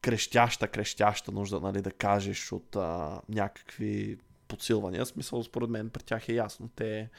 крещяща, 0.00 0.68
крещяща 0.68 1.32
нужда, 1.32 1.60
нали, 1.60 1.82
да 1.82 1.90
кажеш 1.90 2.52
от 2.52 2.76
а, 2.76 3.20
някакви 3.28 4.18
подсилвания. 4.48 5.06
Смисъл, 5.06 5.42
според 5.42 5.70
мен, 5.70 5.90
при 5.90 6.02
тях 6.02 6.28
е 6.28 6.32
ясно. 6.32 6.68
Те, 6.76 7.10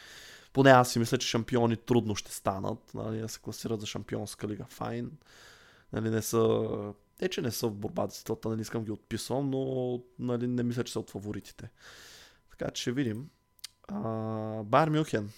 поне 0.54 0.70
аз 0.70 0.91
си 0.91 0.99
мисля, 0.99 1.18
че 1.18 1.28
шампиони 1.28 1.78
трудно 1.78 2.16
ще 2.16 2.32
станат, 2.32 2.93
нали, 2.93 3.20
да 3.20 3.30
се 3.30 3.39
класират 3.39 3.82
за 3.82 3.88
шампионска 3.88 4.47
лига. 4.47 4.66
Файн. 4.70 5.12
Нали, 5.93 6.10
не 6.10 6.22
са... 6.22 6.68
Те, 7.18 7.30
че 7.30 7.41
не 7.41 7.51
са 7.51 7.68
в 7.68 7.76
борба 7.76 8.08
за 8.08 8.18
титлата, 8.18 8.49
нали, 8.49 8.62
искам 8.62 8.84
ги 8.84 8.91
отписвам, 8.91 9.49
но 9.49 10.01
нали, 10.20 10.47
не 10.47 10.64
мисля, 10.64 10.84
че 10.84 10.93
са 10.93 10.99
от 10.99 11.10
фаворитите. 11.10 11.70
Така 12.49 12.72
че 12.72 12.82
ще 12.82 12.91
видим. 12.91 13.30
Бар 14.64 14.89
Мюхен 14.89 15.30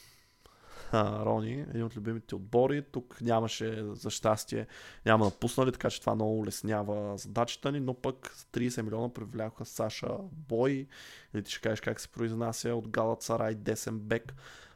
а, 0.91 1.26
Рони, 1.26 1.66
един 1.70 1.84
от 1.84 1.97
любимите 1.97 2.36
отбори. 2.36 2.82
Тук 2.91 3.22
нямаше, 3.22 3.84
за 3.93 4.09
щастие, 4.09 4.68
няма 5.05 5.26
напуснали, 5.26 5.72
така 5.72 5.89
че 5.89 5.99
това 5.99 6.16
много 6.16 6.39
улеснява 6.39 7.18
задачата 7.18 7.72
ни, 7.72 7.80
но 7.80 7.93
пък 7.93 8.32
с 8.36 8.45
30 8.45 8.82
милиона 8.82 9.13
привлякоха 9.13 9.66
Саша 9.66 10.07
Бой, 10.32 10.88
или 11.34 11.43
ти 11.43 11.51
ще 11.51 11.61
кажеш 11.61 11.82
как 11.82 11.99
се 11.99 12.07
произнася, 12.07 12.76
от 12.76 12.88
Галат 12.88 13.22
Сарай, 13.22 13.55
десен 13.55 13.99
бек, 13.99 14.34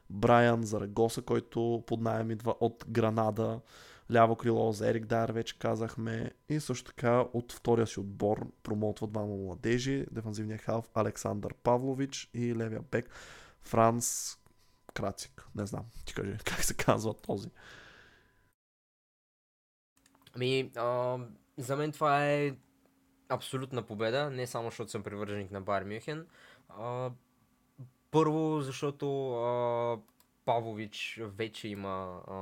Брайан 0.09 0.63
Зарагоса, 0.63 1.21
който 1.21 1.83
под 1.87 2.01
найем 2.01 2.31
идва 2.31 2.55
от 2.59 2.85
Гранада, 2.89 3.61
ляво 4.13 4.35
крило 4.35 4.71
за 4.71 4.89
Ерик 4.89 5.05
Дар, 5.05 5.29
вече 5.29 5.59
казахме. 5.59 6.31
И 6.49 6.59
също 6.59 6.91
така 6.91 7.25
от 7.33 7.51
втория 7.53 7.87
си 7.87 7.99
отбор 7.99 8.47
промотва 8.63 9.07
двама 9.07 9.35
младежи, 9.35 10.05
дефанзивния 10.11 10.57
халф 10.57 10.89
Александър 10.93 11.53
Павлович 11.53 12.29
и 12.33 12.55
левия 12.55 12.81
бек 12.91 13.09
Франс 13.61 14.37
Крацик. 14.93 15.47
Не 15.55 15.65
знам, 15.65 15.85
ти 16.05 16.13
кажи 16.13 16.37
как 16.45 16.63
се 16.63 16.73
казва 16.73 17.13
този. 17.13 17.49
Ами, 20.35 20.71
а, 20.75 21.17
за 21.57 21.75
мен 21.75 21.91
това 21.91 22.25
е 22.25 22.55
абсолютна 23.29 23.83
победа, 23.83 24.29
не 24.29 24.47
само 24.47 24.69
защото 24.69 24.91
съм 24.91 25.03
привърженик 25.03 25.51
на 25.51 25.61
Байер 25.61 25.83
Мюхен. 25.83 26.27
А, 26.69 27.11
първо, 28.11 28.61
защото 28.61 29.33
а, 29.33 29.97
Павлович 30.45 31.19
вече 31.21 31.67
има 31.67 32.21
а, 32.27 32.33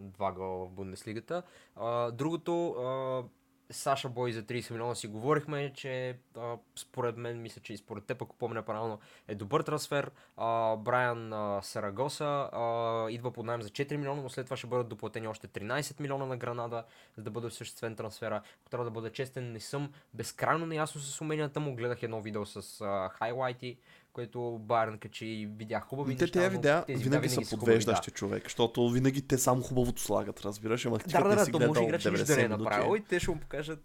два 0.00 0.32
гола 0.32 0.66
в 0.66 0.70
Бундеслигата. 0.70 1.42
А, 1.76 2.10
другото, 2.10 2.70
а, 2.70 3.22
Саша 3.70 4.08
Бой 4.08 4.32
за 4.32 4.42
30 4.42 4.70
милиона 4.70 4.94
си 4.94 5.06
говорихме, 5.06 5.72
че 5.74 6.18
а, 6.36 6.56
според 6.76 7.16
мен, 7.16 7.42
мисля, 7.42 7.60
че 7.60 7.72
и 7.72 7.76
според 7.76 8.04
теб, 8.04 8.22
ако 8.22 8.36
помня 8.36 8.62
правилно, 8.62 8.98
е 9.28 9.34
добър 9.34 9.62
трансфер. 9.62 10.10
А, 10.36 10.76
Брайан 10.76 11.32
а, 11.32 11.60
Сарагоса 11.62 12.50
а, 12.52 13.06
идва 13.10 13.32
под 13.32 13.46
найем 13.46 13.62
за 13.62 13.70
4 13.70 13.96
милиона, 13.96 14.22
но 14.22 14.28
след 14.28 14.46
това 14.46 14.56
ще 14.56 14.66
бъдат 14.66 14.88
доплатени 14.88 15.28
още 15.28 15.48
13 15.48 16.00
милиона 16.00 16.26
на 16.26 16.36
Гранада, 16.36 16.84
за 17.16 17.22
да 17.22 17.30
бъде 17.30 17.46
осъществен 17.46 17.96
трансфера. 17.96 18.42
Ако 18.60 18.70
трябва 18.70 18.84
да 18.84 18.90
бъда 18.90 19.12
честен, 19.12 19.52
не 19.52 19.60
съм 19.60 19.92
безкрайно 20.14 20.66
неясно 20.66 21.00
с 21.00 21.20
уменията 21.20 21.60
му. 21.60 21.74
Гледах 21.74 22.02
едно 22.02 22.20
видео 22.20 22.46
с 22.46 22.80
а, 22.80 23.08
хайлайти 23.08 23.78
което 24.18 24.58
Байерн 24.58 24.98
качи 24.98 25.26
и 25.26 25.46
видях 25.46 25.84
хубави 25.84 26.16
те, 26.16 26.24
неща. 26.24 26.40
Тези 26.40 26.50
видеа 26.50 26.84
тези 26.86 27.04
винаги, 27.04 27.28
са 27.28 27.56
подвеждащи 27.56 28.10
да. 28.10 28.14
човек, 28.14 28.42
защото 28.42 28.90
винаги 28.90 29.28
те 29.28 29.38
само 29.38 29.62
хубавото 29.62 30.02
слагат, 30.02 30.40
разбираш, 30.40 30.86
ама 30.86 30.98
Да, 30.98 31.22
да, 31.22 31.36
да, 31.36 31.44
си 31.44 31.52
то 31.52 31.60
може 31.60 31.82
играч 31.82 32.04
нищо 32.04 32.26
да 32.26 32.36
не 32.36 32.42
е 32.42 32.48
направил 32.48 32.96
и 32.96 33.00
те 33.00 33.20
ще 33.20 33.30
му 33.30 33.40
покажат 33.40 33.84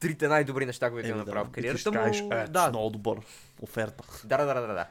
трите 0.00 0.28
най-добри 0.28 0.66
неща, 0.66 0.90
които 0.90 1.08
е 1.08 1.14
направил 1.14 1.44
в 1.44 1.50
кариерата 1.50 1.92
му. 1.92 1.98
Кажеш, 1.98 2.20
е, 2.20 2.46
да. 2.50 2.68
много 2.68 2.90
добър 2.90 3.18
оферта. 3.62 4.04
Да, 4.24 4.36
да, 4.36 4.54
да, 4.54 4.60
да, 4.60 4.74
да. 4.74 4.86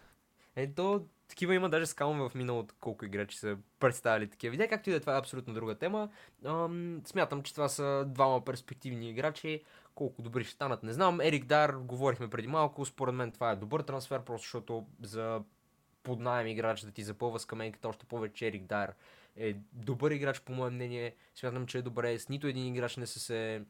Ето, 0.56 1.06
такива 1.28 1.56
има, 1.56 1.70
даже 1.70 1.86
скалам 1.86 2.30
в 2.30 2.36
миналото 2.36 2.76
колко 2.80 3.06
играчи 3.06 3.38
са 3.38 3.58
представили 3.80 4.30
такива 4.30 4.52
видеа, 4.52 4.68
както 4.68 4.90
и 4.90 4.92
да 4.92 4.98
е, 4.98 5.00
това 5.00 5.16
е 5.16 5.20
абсолютно 5.20 5.54
друга 5.54 5.76
тема. 5.76 6.10
Ам, 6.46 7.02
смятам, 7.06 7.44
че 7.44 7.54
това 7.54 7.70
са 7.70 8.06
двама 8.08 8.46
перспективни 8.46 9.10
играчи. 9.10 9.62
Колко 9.96 10.22
добри 10.22 10.44
ще 10.44 10.54
станат, 10.54 10.84
не 10.84 10.94
знам. 10.94 11.22
Ерик 11.22 11.46
Дар, 11.46 11.72
говорихме 11.72 12.30
преди 12.30 12.48
малко, 12.48 12.86
според 12.86 13.16
мен 13.16 13.32
това 13.32 13.52
е 13.52 13.56
добър 13.56 13.82
трансфер, 13.82 14.22
просто 14.22 14.46
защото 14.46 14.86
за 15.02 15.42
под 16.04 16.20
найем 16.20 16.48
играч 16.48 16.82
да 16.82 16.92
ти 16.92 17.04
запълва 17.04 17.40
скамейката 17.40 17.88
още 17.88 18.06
повече 18.06 18.48
Ерик 18.48 18.64
Дар 18.64 18.94
е 19.36 19.56
добър 19.74 20.12
играч, 20.12 20.42
по 20.42 20.54
мое 20.54 20.70
мнение. 20.70 21.16
Смятам, 21.36 21.68
че 21.68 21.78
е 21.78 21.82
добре. 21.82 22.20
С 22.20 22.30
нито 22.30 22.48
един 22.48 22.68
играч 22.68 22.98
не 22.98 23.08
са 23.08 23.20
се 23.20 23.62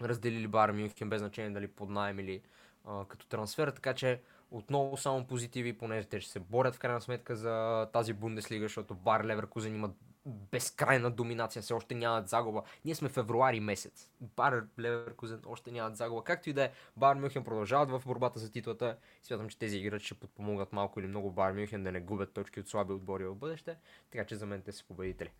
разделили 0.00 0.46
Бар 0.46 0.70
Мюнхен, 0.70 1.08
без 1.08 1.18
значение 1.18 1.50
дали 1.50 1.68
под 1.68 1.90
найем 1.90 2.18
или 2.18 2.42
а, 2.84 3.04
като 3.04 3.26
трансфер, 3.26 3.68
така 3.68 3.94
че 3.94 4.20
отново 4.50 4.96
само 4.96 5.26
позитиви, 5.26 5.78
понеже 5.78 6.06
те 6.06 6.20
ще 6.20 6.32
се 6.32 6.40
борят 6.40 6.74
в 6.74 6.78
крайна 6.78 7.00
сметка 7.00 7.36
за 7.36 7.86
тази 7.92 8.12
Бундеслига, 8.12 8.64
защото 8.64 8.94
Бар 8.94 9.24
Леверкузен 9.24 9.74
имат 9.74 9.96
безкрайна 10.26 11.10
доминация, 11.10 11.62
все 11.62 11.74
още 11.74 11.94
нямат 11.94 12.28
загуба. 12.28 12.62
Ние 12.84 12.94
сме 12.94 13.08
февруари 13.08 13.60
месец. 13.60 14.10
Бар 14.20 14.64
Леверкузен 14.80 15.40
още 15.46 15.70
нямат 15.70 15.96
загуба. 15.96 16.24
Както 16.24 16.50
и 16.50 16.52
да 16.52 16.64
е, 16.64 16.70
Бар 16.96 17.16
Мюхен 17.16 17.44
продължават 17.44 17.90
в 17.90 18.02
борбата 18.06 18.38
за 18.38 18.52
титлата. 18.52 18.96
Смятам, 19.22 19.48
че 19.48 19.58
тези 19.58 19.76
играчи 19.78 20.06
ще 20.06 20.14
подпомогнат 20.14 20.72
малко 20.72 21.00
или 21.00 21.06
много 21.06 21.30
Бар 21.30 21.52
Мюхен 21.52 21.82
да 21.82 21.92
не 21.92 22.00
губят 22.00 22.32
точки 22.32 22.60
от 22.60 22.68
слаби 22.68 22.92
отбори 22.92 23.24
в 23.24 23.34
бъдеще. 23.34 23.76
Така 24.10 24.24
че 24.24 24.36
за 24.36 24.46
мен 24.46 24.62
те 24.62 24.72
са 24.72 24.84
победители. 24.84 25.30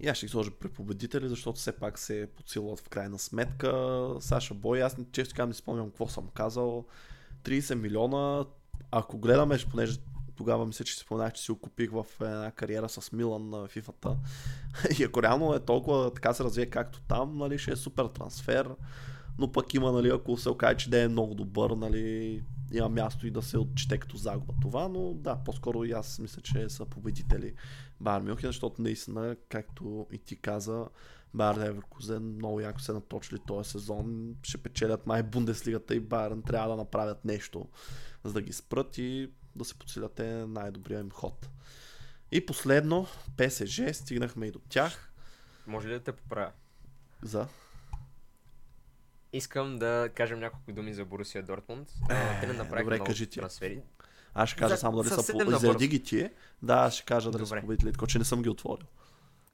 И 0.00 0.08
аз 0.08 0.16
ще 0.16 0.26
ги 0.26 0.30
сложа 0.30 0.50
при 0.50 0.68
победители, 0.68 1.28
защото 1.28 1.58
все 1.58 1.76
пак 1.76 1.98
се 1.98 2.28
подсилват 2.36 2.80
в 2.80 2.88
крайна 2.88 3.18
сметка. 3.18 4.06
Саша 4.20 4.54
Бой, 4.54 4.82
аз 4.82 4.96
често 5.12 5.34
така 5.34 5.46
не 5.46 5.54
спомням 5.54 5.86
какво 5.86 6.08
съм 6.08 6.28
казал. 6.28 6.86
30 7.42 7.74
милиона, 7.74 8.44
ако 8.90 9.18
гледаме, 9.18 9.58
понеже 9.70 10.00
тогава 10.36 10.66
мисля, 10.66 10.84
че 10.84 10.98
споменах, 10.98 11.32
че 11.32 11.42
си 11.42 11.52
го 11.52 11.58
купих 11.58 11.90
в 11.90 12.06
една 12.20 12.50
кариера 12.50 12.88
с 12.88 13.12
Милан 13.12 13.50
на 13.50 13.56
FIFA-та. 13.56 14.16
И 14.98 15.04
ако 15.04 15.22
реално 15.22 15.54
е 15.54 15.60
толкова 15.60 16.14
така 16.14 16.34
се 16.34 16.44
развие 16.44 16.66
както 16.66 17.00
там, 17.00 17.38
нали, 17.38 17.58
ще 17.58 17.72
е 17.72 17.76
супер 17.76 18.04
трансфер. 18.04 18.70
Но 19.38 19.52
пък 19.52 19.74
има, 19.74 19.92
нали, 19.92 20.08
ако 20.08 20.36
се 20.36 20.48
окаже, 20.48 20.76
че 20.76 20.90
да 20.90 21.02
е 21.02 21.08
много 21.08 21.34
добър, 21.34 21.70
нали, 21.70 22.42
има 22.72 22.88
място 22.88 23.26
и 23.26 23.30
да 23.30 23.42
се 23.42 23.58
отчете 23.58 23.98
като 23.98 24.16
загуба 24.16 24.52
това, 24.62 24.88
но 24.88 25.14
да, 25.14 25.36
по-скоро 25.36 25.84
и 25.84 25.92
аз 25.92 26.18
мисля, 26.18 26.42
че 26.42 26.68
са 26.68 26.84
победители 26.84 27.54
Байер 28.00 28.20
Мюнхен, 28.20 28.48
защото 28.48 28.82
наистина, 28.82 29.36
както 29.48 30.06
и 30.12 30.18
ти 30.18 30.36
каза, 30.36 30.86
Байер 31.34 31.56
Леверкузен 31.56 32.34
много 32.34 32.60
яко 32.60 32.80
се 32.80 32.92
наточили 32.92 33.38
този 33.46 33.70
сезон, 33.70 34.34
ще 34.42 34.58
печелят 34.58 35.06
май 35.06 35.22
Бундеслигата 35.22 35.94
и 35.94 36.00
Байерн 36.00 36.42
трябва 36.42 36.68
да 36.68 36.76
направят 36.76 37.24
нещо, 37.24 37.68
за 38.24 38.32
да 38.32 38.42
ги 38.42 38.52
спрат 38.52 38.98
и 38.98 39.30
да 39.56 39.64
се 39.64 39.74
подсилят 39.74 40.20
е 40.20 40.44
най-добрия 40.46 41.00
им 41.00 41.10
ход. 41.10 41.48
И 42.32 42.46
последно, 42.46 43.06
ПСЖ, 43.36 43.80
стигнахме 43.92 44.46
и 44.46 44.50
до 44.50 44.58
тях. 44.68 45.12
Може 45.66 45.88
ли 45.88 45.92
да 45.92 46.00
те 46.00 46.12
поправя? 46.12 46.52
За? 47.22 47.46
Искам 49.32 49.78
да 49.78 50.10
кажем 50.14 50.40
няколко 50.40 50.72
думи 50.72 50.94
за 50.94 51.04
Борусия 51.04 51.42
Дортмунд. 51.42 51.88
Е, 52.10 52.40
те 52.40 52.46
не 52.46 52.52
направиха 52.52 52.84
добре, 52.84 52.94
много 52.94 53.06
кажи 53.06 53.26
ти. 53.26 53.38
трансфери. 53.40 53.82
Аз 54.34 54.48
ще 54.48 54.58
кажа 54.58 54.74
За- 54.74 54.80
само 54.80 54.96
дали 54.96 55.08
са 55.08 55.32
по... 55.32 55.50
заради 55.50 55.88
ги 55.88 56.02
ти. 56.02 56.30
Да, 56.62 56.74
аз 56.74 56.94
ще 56.94 57.04
кажа 57.04 57.30
дали 57.30 57.46
са 57.46 57.60
победители, 57.60 57.92
така 57.92 58.06
че 58.06 58.18
не 58.18 58.24
съм 58.24 58.42
ги 58.42 58.48
отворил. 58.48 58.86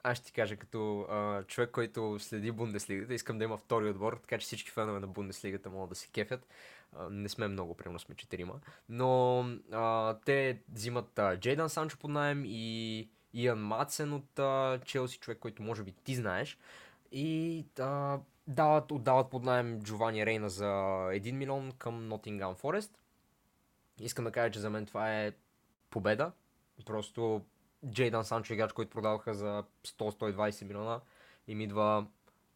Аз 0.03 0.19
ще 0.19 0.27
ти 0.27 0.33
кажа, 0.33 0.57
като 0.57 1.01
а, 1.01 1.43
човек, 1.45 1.71
който 1.71 2.19
следи 2.21 2.51
Бундеслигата, 2.53 3.15
искам 3.15 3.39
да 3.39 3.45
има 3.45 3.57
втори 3.57 3.91
отбор, 3.91 4.19
така 4.23 4.39
че 4.39 4.47
всички 4.47 4.71
фенове 4.71 5.01
на 5.01 5.07
Бундеслигата 5.07 5.71
могат 5.71 5.89
да 5.91 5.95
се 5.95 6.09
кефят. 6.09 6.47
Не 7.11 7.29
сме 7.29 7.49
много, 7.49 7.75
примерно 7.75 7.99
сме 7.99 8.15
четирима. 8.15 8.55
Но 8.89 9.41
а, 9.73 10.15
те 10.25 10.61
взимат 10.73 11.21
Джейдан 11.37 11.69
Санчо 11.69 11.99
под 11.99 12.11
найем 12.11 12.43
и 12.47 13.09
Иан 13.33 13.59
Мацен 13.59 14.13
от 14.13 14.39
а, 14.39 14.81
Челси, 14.85 15.19
човек, 15.19 15.39
който 15.39 15.63
може 15.63 15.83
би 15.83 15.93
ти 15.93 16.15
знаеш. 16.15 16.59
И 17.13 17.67
а, 17.79 18.19
дават, 18.47 18.93
отдават 18.93 19.31
под 19.31 19.45
найем 19.45 19.83
Джовани 19.83 20.27
Рейна 20.27 20.51
за 20.51 20.65
1 20.65 21.33
милион 21.33 21.73
към 21.73 22.09
Nottingham 22.09 22.61
Forest. 22.61 22.91
Искам 24.01 24.25
да 24.25 24.33
кажа, 24.33 24.51
че 24.51 24.59
за 24.59 24.71
мен 24.71 24.87
това 24.87 25.21
е 25.21 25.33
победа. 25.91 26.33
Просто 26.87 27.45
Джейдан 27.91 28.25
Санчо, 28.25 28.53
играч, 28.53 28.73
който 28.73 28.91
продаваха 28.91 29.35
за 29.35 29.65
100-120 29.87 30.65
милиона, 30.65 31.01
им 31.49 31.61
идва 31.61 32.07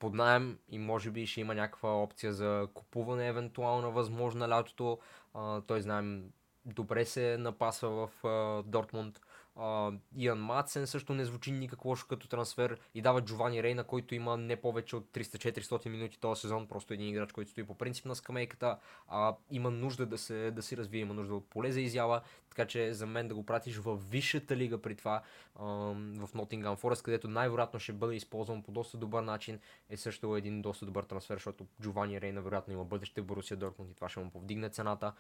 под 0.03 0.15
найем 0.15 0.59
и 0.69 0.79
може 0.79 1.11
би 1.11 1.27
ще 1.27 1.41
има 1.41 1.55
някаква 1.55 2.03
опция 2.03 2.33
за 2.33 2.69
купуване, 2.75 3.29
евентуална 3.29 3.91
възможна 3.91 4.49
лятото. 4.49 4.99
А, 5.35 5.61
той 5.61 5.81
знаем 5.81 6.25
добре 6.65 7.05
се 7.05 7.37
напасва 7.39 7.91
в 8.07 8.27
а, 8.27 8.63
Дортмунд. 8.63 9.21
А, 9.57 9.93
Иан 10.17 10.39
Матсен 10.39 10.87
също 10.87 11.15
не 11.15 11.25
звучи 11.25 11.53
никак 11.53 11.85
лошо 11.85 12.07
като 12.09 12.29
трансфер 12.29 12.81
и 12.95 13.03
дава 13.03 13.21
Джовани 13.21 13.63
Рейна, 13.63 13.85
който 13.85 14.15
има 14.15 14.37
не 14.37 14.57
повече 14.57 14.97
от 14.97 15.05
300-400 15.13 15.89
минути 15.89 16.21
този 16.21 16.41
сезон, 16.41 16.67
просто 16.67 16.95
един 16.95 17.09
играч, 17.09 17.33
който 17.33 17.51
стои 17.51 17.65
по 17.65 17.75
принцип 17.75 18.05
на 18.05 18.15
скамейката, 18.15 18.79
а, 19.09 19.37
има 19.51 19.71
нужда 19.71 20.07
да, 20.07 20.19
се, 20.19 20.51
да 20.51 20.63
си 20.63 20.77
развие, 20.77 21.01
има 21.01 21.15
нужда 21.15 21.35
от 21.35 21.51
поле 21.51 21.73
за 21.73 21.81
изява, 21.81 22.21
така 22.53 22.67
че 22.67 22.95
за 22.95 23.07
мен 23.07 23.29
да 23.29 23.35
го 23.35 23.47
пратиш 23.47 23.77
в 23.77 23.97
висшата 23.97 24.57
лига 24.57 24.83
при 24.83 24.95
това, 24.95 25.23
в 25.57 26.29
Nottingham 26.35 26.77
Forest, 26.77 27.05
където 27.05 27.29
най-вероятно 27.29 27.81
ще 27.81 27.93
бъде 27.93 28.15
използван 28.15 28.63
по 28.63 28.73
доста 28.73 28.97
добър 28.97 29.23
начин, 29.23 29.61
е 29.91 29.97
също 29.97 30.37
един 30.37 30.63
доста 30.63 30.87
добър 30.87 31.05
трансфер, 31.05 31.35
защото 31.35 31.67
Джовани 31.83 32.21
Рейна 32.21 32.43
вероятно 32.43 32.75
има 32.75 32.85
бъдеще 32.85 33.21
в 33.21 33.25
Борусия 33.25 33.57
Дортмунд 33.57 33.91
и 33.91 33.95
това 33.95 34.09
ще 34.09 34.21
му 34.21 34.31
повдигне 34.31 34.69
цената. 34.69 35.13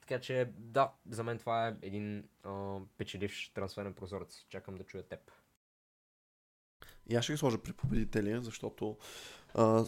Така 0.00 0.20
че 0.20 0.50
да, 0.58 0.92
за 1.10 1.24
мен 1.24 1.38
това 1.38 1.68
е 1.68 1.74
един 1.82 2.24
печеливш 2.98 3.48
трансферен 3.54 3.94
прозорец. 3.94 4.44
Чакам 4.48 4.74
да 4.74 4.84
чуя 4.84 5.02
теб. 5.02 5.30
И 7.06 7.16
аз 7.16 7.24
ще 7.24 7.32
ги 7.32 7.36
сложа 7.36 7.58
при 7.58 7.72
победители, 7.72 8.38
защото 8.40 8.96
а, 9.54 9.84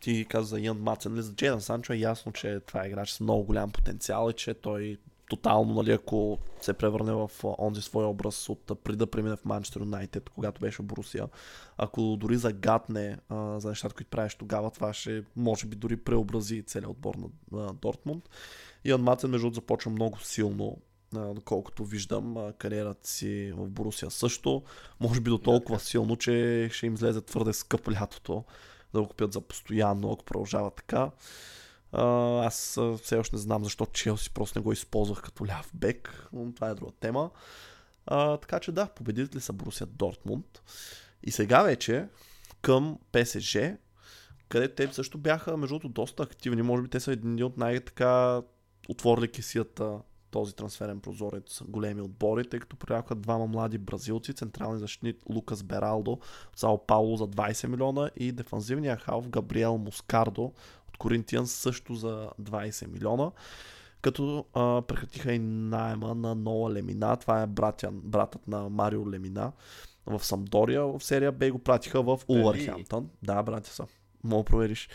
ти 0.00 0.26
каза 0.30 0.46
за 0.46 0.60
Ян 0.60 0.78
Мацен, 0.78 1.22
за 1.22 1.34
Джейдан 1.34 1.60
Санчо 1.60 1.92
е 1.92 1.96
ясно, 1.96 2.32
че 2.32 2.60
това 2.60 2.84
е 2.84 2.88
играч 2.88 3.10
с 3.10 3.20
много 3.20 3.44
голям 3.44 3.72
потенциал 3.72 4.30
и 4.30 4.36
че 4.36 4.54
той 4.54 4.98
тотално, 5.30 5.74
нали, 5.74 5.92
ако 5.92 6.38
се 6.60 6.72
превърне 6.72 7.12
в 7.12 7.30
а, 7.44 7.48
онзи 7.58 7.82
свой 7.82 8.04
образ 8.04 8.48
от 8.48 8.70
а, 8.70 8.74
преди 8.74 8.96
да 8.96 9.06
премине 9.06 9.36
в 9.36 9.44
Манчестър 9.44 9.80
Юнайтед, 9.80 10.30
когато 10.30 10.60
беше 10.60 10.82
в 10.82 10.86
Борусия, 10.86 11.28
ако 11.78 12.16
дори 12.20 12.36
загадне 12.36 13.16
а, 13.28 13.60
за 13.60 13.68
нещата, 13.68 13.94
които 13.94 14.10
правиш 14.10 14.34
тогава, 14.34 14.70
това 14.70 14.92
ще 14.92 15.24
може 15.36 15.66
би 15.66 15.76
дори 15.76 15.96
преобрази 15.96 16.62
целият 16.62 16.90
отбор 16.90 17.14
на, 17.14 17.28
на 17.58 17.74
Дортмунд. 17.74 18.28
Ян 18.84 19.02
Мацен, 19.02 19.30
между 19.30 19.44
другото, 19.44 19.54
започва 19.54 19.90
много 19.90 20.18
силно 20.20 20.76
а, 21.16 21.34
доколкото 21.34 21.84
виждам 21.84 22.36
а, 22.36 22.52
кариерата 22.52 23.08
си 23.08 23.52
в 23.56 23.70
Борусия 23.70 24.10
също. 24.10 24.62
Може 25.00 25.20
би 25.20 25.30
до 25.30 25.38
толкова 25.38 25.80
силно, 25.80 26.16
че 26.16 26.68
ще 26.72 26.86
им 26.86 26.94
излезе 26.94 27.20
твърде 27.20 27.52
скъпо 27.52 27.92
лятото 27.92 28.44
да 28.94 29.00
го 29.00 29.08
купят 29.08 29.32
за 29.32 29.40
постоянно, 29.40 30.12
ако 30.12 30.24
продължава 30.24 30.70
така. 30.70 31.10
Аз 31.92 32.78
все 33.02 33.16
още 33.16 33.36
не 33.36 33.42
знам 33.42 33.64
защо 33.64 33.86
Челси 33.86 34.30
просто 34.30 34.58
не 34.58 34.62
го 34.62 34.72
използвах 34.72 35.22
като 35.22 35.46
ляв 35.46 35.70
бек, 35.74 36.28
но 36.32 36.52
това 36.54 36.68
е 36.68 36.74
друга 36.74 36.92
тема. 37.00 37.30
А, 38.06 38.36
така 38.36 38.60
че 38.60 38.72
да, 38.72 38.86
победители 38.86 39.40
са 39.40 39.52
Борусия 39.52 39.86
Дортмунд. 39.86 40.62
И 41.22 41.30
сега 41.30 41.62
вече 41.62 42.08
към 42.62 42.98
ПСЖ, 43.12 43.56
където 44.48 44.74
те 44.74 44.92
също 44.92 45.18
бяха, 45.18 45.56
между 45.56 45.74
другото, 45.78 45.88
доста 45.88 46.22
активни. 46.22 46.62
Може 46.62 46.82
би 46.82 46.88
те 46.88 47.00
са 47.00 47.12
едни 47.12 47.42
от 47.42 47.56
най-така 47.56 48.42
отворили 48.88 49.28
кесията 49.28 50.00
този 50.30 50.54
трансферен 50.54 51.00
прозорец 51.00 51.62
големи 51.68 52.00
отбори, 52.00 52.48
тъй 52.48 52.60
като 52.60 52.76
приляха 52.76 53.14
двама 53.14 53.46
млади 53.46 53.78
бразилци, 53.78 54.34
централни 54.34 54.78
защитник 54.78 55.16
Лукас 55.28 55.62
Бералдо 55.62 56.12
от 56.12 56.20
Сао 56.56 56.86
Пауло 56.86 57.16
за 57.16 57.28
20 57.28 57.66
милиона 57.66 58.10
и 58.16 58.32
дефанзивния 58.32 58.96
халф 58.96 59.28
Габриел 59.28 59.78
Мускардо 59.78 60.52
Коринтиан 61.00 61.46
също 61.46 61.94
за 61.94 62.30
20 62.42 62.92
милиона. 62.92 63.30
Като 64.02 64.44
а, 64.54 64.82
прекратиха 64.82 65.32
и 65.32 65.38
найема 65.38 66.14
на 66.14 66.34
Ноа 66.34 66.72
Лемина, 66.72 67.16
това 67.16 67.42
е 67.42 67.46
братян, 67.46 68.00
братът 68.04 68.48
на 68.48 68.68
Марио 68.68 69.10
Лемина 69.10 69.52
в 70.06 70.24
Самдория 70.24 70.86
в 70.86 71.00
серия 71.00 71.32
Б 71.32 71.50
го 71.50 71.58
пратиха 71.58 72.02
в 72.02 72.18
Улвърхемптън. 72.28 73.08
Да, 73.22 73.42
братя 73.42 73.70
са. 73.70 73.86
Мога 74.24 74.44
провериш. 74.44 74.88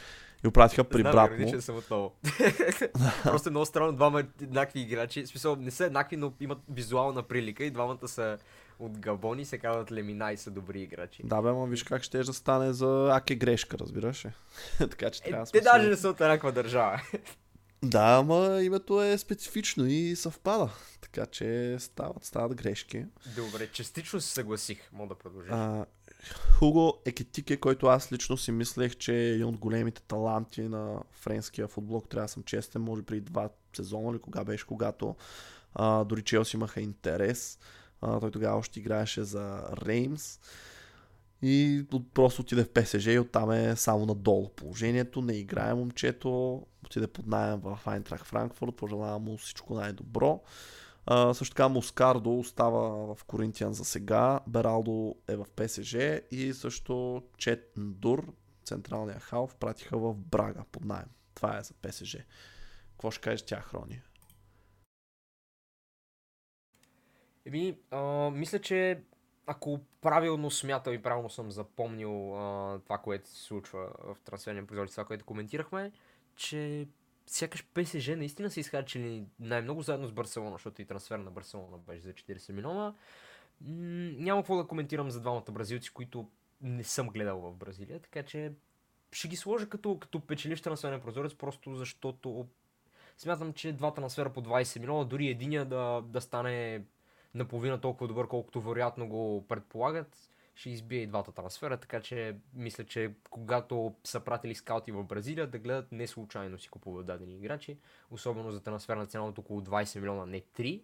И 0.44 0.48
го 0.48 0.52
пратиха 0.52 0.84
при 0.84 1.02
Знам, 1.02 1.12
брат 1.12 1.40
му. 1.40 1.62
съм 1.62 1.78
отново. 1.78 2.12
Просто 3.24 3.50
е 3.50 3.52
много 3.52 3.66
странно, 3.66 3.94
двама 3.94 4.20
еднакви 4.42 4.80
играчи. 4.80 5.24
В 5.24 5.28
смисъл, 5.28 5.56
не 5.56 5.72
са 5.72 5.86
еднакви, 5.86 6.18
но 6.18 6.34
имат 6.40 6.58
визуална 6.70 7.24
прилика 7.24 7.64
и 7.64 7.72
двамата 7.72 8.08
са 8.08 8.38
от 8.80 9.00
Габон 9.00 9.40
и 9.40 9.46
се 9.46 9.58
казват 9.58 9.92
Лемина 9.92 10.32
и 10.32 10.38
са 10.38 10.52
добри 10.52 10.82
играчи. 10.82 11.22
Да, 11.26 11.42
бе, 11.42 11.52
ма 11.52 11.66
виж 11.66 11.84
как 11.84 12.04
ще 12.04 12.24
да 12.24 12.34
стане 12.34 12.74
за 12.74 13.10
Аке 13.14 13.36
грешка, 13.36 13.78
разбираш 13.78 14.26
така 14.78 15.10
че 15.10 15.22
Е, 15.26 15.30
трябва 15.30 15.46
те 15.46 15.62
даже 15.62 15.90
не 15.90 15.96
са 15.96 16.10
от 16.10 16.22
еднаква 16.22 16.52
държава. 16.52 17.02
Да, 17.84 18.18
ама 18.20 18.62
името 18.62 19.04
е 19.04 19.18
специфично 19.18 19.86
и 19.86 20.16
съвпада. 20.16 20.70
Така 21.02 21.26
че 21.26 21.78
стават, 21.80 22.26
стават 22.26 22.56
грешки. 22.56 23.06
Добре, 23.36 23.68
частично 23.72 24.22
се 24.22 24.34
съгласих. 24.34 24.90
Мога 24.94 25.16
да 25.16 25.20
продължиш. 25.20 25.52
А, 25.52 25.86
Хуго 26.60 27.02
Екетике, 27.06 27.58
който 27.58 27.88
аз 27.88 28.12
лично 28.12 28.38
си 28.38 28.52
мислех, 28.52 28.96
че 28.96 29.14
е 29.16 29.30
един 29.30 29.46
от 29.46 29.58
големите 29.58 30.02
таланти 30.02 30.62
на 30.62 31.00
френския 31.12 31.68
футбол, 31.68 32.02
трябва 32.02 32.26
да 32.26 32.32
съм 32.32 32.44
честен, 32.44 32.82
може 32.82 33.04
преди 33.04 33.22
два 33.22 33.50
сезона 33.76 34.12
или 34.12 34.20
кога 34.20 34.44
беше, 34.44 34.66
когато 34.66 35.16
а, 35.74 36.04
дори 36.04 36.22
Челси 36.22 36.56
имаха 36.56 36.82
интерес. 36.82 37.60
А, 38.08 38.20
той 38.20 38.32
тогава 38.32 38.58
още 38.58 38.80
играеше 38.80 39.24
за 39.24 39.64
Реймс. 39.86 40.40
И 41.42 41.86
просто 42.14 42.42
отиде 42.42 42.64
в 42.64 42.70
ПСЖ 42.70 43.06
и 43.06 43.20
оттам 43.20 43.52
е 43.52 43.76
само 43.76 44.06
надолу 44.06 44.50
положението. 44.50 45.22
Не 45.22 45.34
играе 45.34 45.74
момчето. 45.74 46.62
Отиде 46.86 47.08
под 47.08 47.28
найем 47.28 47.60
в 47.60 47.80
Айнтрах 47.86 48.26
Франкфурт. 48.26 48.76
Пожелавам 48.76 49.24
му 49.24 49.38
всичко 49.38 49.74
най-добро. 49.74 50.42
А, 51.06 51.34
също 51.34 51.56
така 51.56 51.70
Мускардо 51.70 52.40
остава 52.40 52.80
в 53.16 53.24
Коринтиан 53.24 53.74
за 53.74 53.86
сега. 53.86 54.40
Бералдо 54.48 55.16
е 55.28 55.36
в 55.36 55.46
ПСЖ 55.56 55.96
и 56.32 56.54
също 56.54 57.24
Чет 57.38 57.72
Ндур, 57.78 58.34
централния 58.66 59.20
халф, 59.20 59.56
пратиха 59.56 59.98
в 59.98 60.14
Брага 60.14 60.64
под 60.72 60.86
найем. 60.86 61.10
Това 61.36 61.58
е 61.58 61.64
за 61.64 61.74
ПСЖ. 61.74 62.18
Какво 62.92 63.12
ще 63.12 63.22
кажеш 63.22 63.42
тя, 63.42 63.62
Хрони? 63.62 64.02
Еми, 67.46 67.78
а, 67.92 68.30
мисля, 68.30 68.60
че 68.60 69.04
ако 69.48 69.80
правилно 70.02 70.52
смятам 70.52 70.94
и 70.94 71.02
правилно 71.02 71.30
съм 71.30 71.52
запомнил 71.52 72.38
а, 72.38 72.80
това, 72.80 72.98
което 72.98 73.30
се 73.30 73.44
случва 73.44 73.90
в 74.04 74.18
трансферния 74.26 74.68
прозорец, 74.68 74.92
това, 74.92 75.06
което 75.06 75.26
коментирахме, 75.26 75.92
че 76.36 76.88
сякаш 77.28 77.68
ПСЖ 77.74 78.08
наистина 78.08 78.50
са 78.50 78.60
изхарчили 78.60 79.26
най-много 79.40 79.82
заедно 79.82 80.08
с 80.08 80.12
Барселона, 80.12 80.52
защото 80.52 80.82
и 80.82 80.86
трансфер 80.86 81.20
на 81.20 81.32
Барселона 81.32 81.78
беше 81.78 82.02
за 82.02 82.14
40 82.14 82.52
милиона. 82.52 82.94
Няма 83.62 84.42
какво 84.42 84.58
да 84.58 84.68
коментирам 84.68 85.12
за 85.12 85.20
двамата 85.22 85.52
бразилци, 85.52 85.94
които 85.94 86.30
не 86.62 86.84
съм 86.84 87.10
гледал 87.10 87.40
в 87.40 87.56
Бразилия, 87.56 88.00
така 88.00 88.24
че 88.24 88.54
ще 89.12 89.28
ги 89.28 89.36
сложа 89.36 89.70
като, 89.70 90.00
като 90.00 90.20
печеливш 90.20 90.62
трансферен 90.62 91.02
прозорец, 91.02 91.36
просто 91.36 91.76
защото 91.76 92.48
смятам, 93.18 93.54
че 93.54 93.74
двата 93.74 93.96
трансфера 93.96 94.34
по 94.34 94.42
20 94.42 94.80
милиона, 94.80 95.04
дори 95.04 95.28
единия 95.28 95.66
да, 95.66 96.02
да 96.02 96.22
стане 96.22 96.84
наполовина 97.36 97.78
толкова 97.78 98.08
добър, 98.08 98.28
колкото 98.28 98.62
вероятно 98.62 99.10
го 99.10 99.46
предполагат, 99.48 100.32
ще 100.56 100.70
избие 100.70 101.02
и 101.02 101.08
двата 101.08 101.32
трансфера, 101.32 101.78
така 101.78 102.02
че 102.02 102.38
мисля, 102.54 102.84
че 102.84 103.14
когато 103.30 103.96
са 104.04 104.20
пратили 104.20 104.56
скаути 104.56 104.92
в 104.92 105.04
Бразилия, 105.04 105.48
да 105.48 105.60
гледат 105.60 105.92
не 105.92 106.08
случайно 106.08 106.60
си 106.60 106.70
купуват 106.70 107.06
дадени 107.06 107.36
играчи, 107.36 107.78
особено 108.12 108.52
за 108.52 108.64
трансфер 108.64 108.98
на 108.98 109.06
цена 109.06 109.26
от 109.26 109.38
около 109.38 109.62
20 109.62 110.00
милиона, 110.00 110.26
не 110.26 110.42
3. 110.42 110.82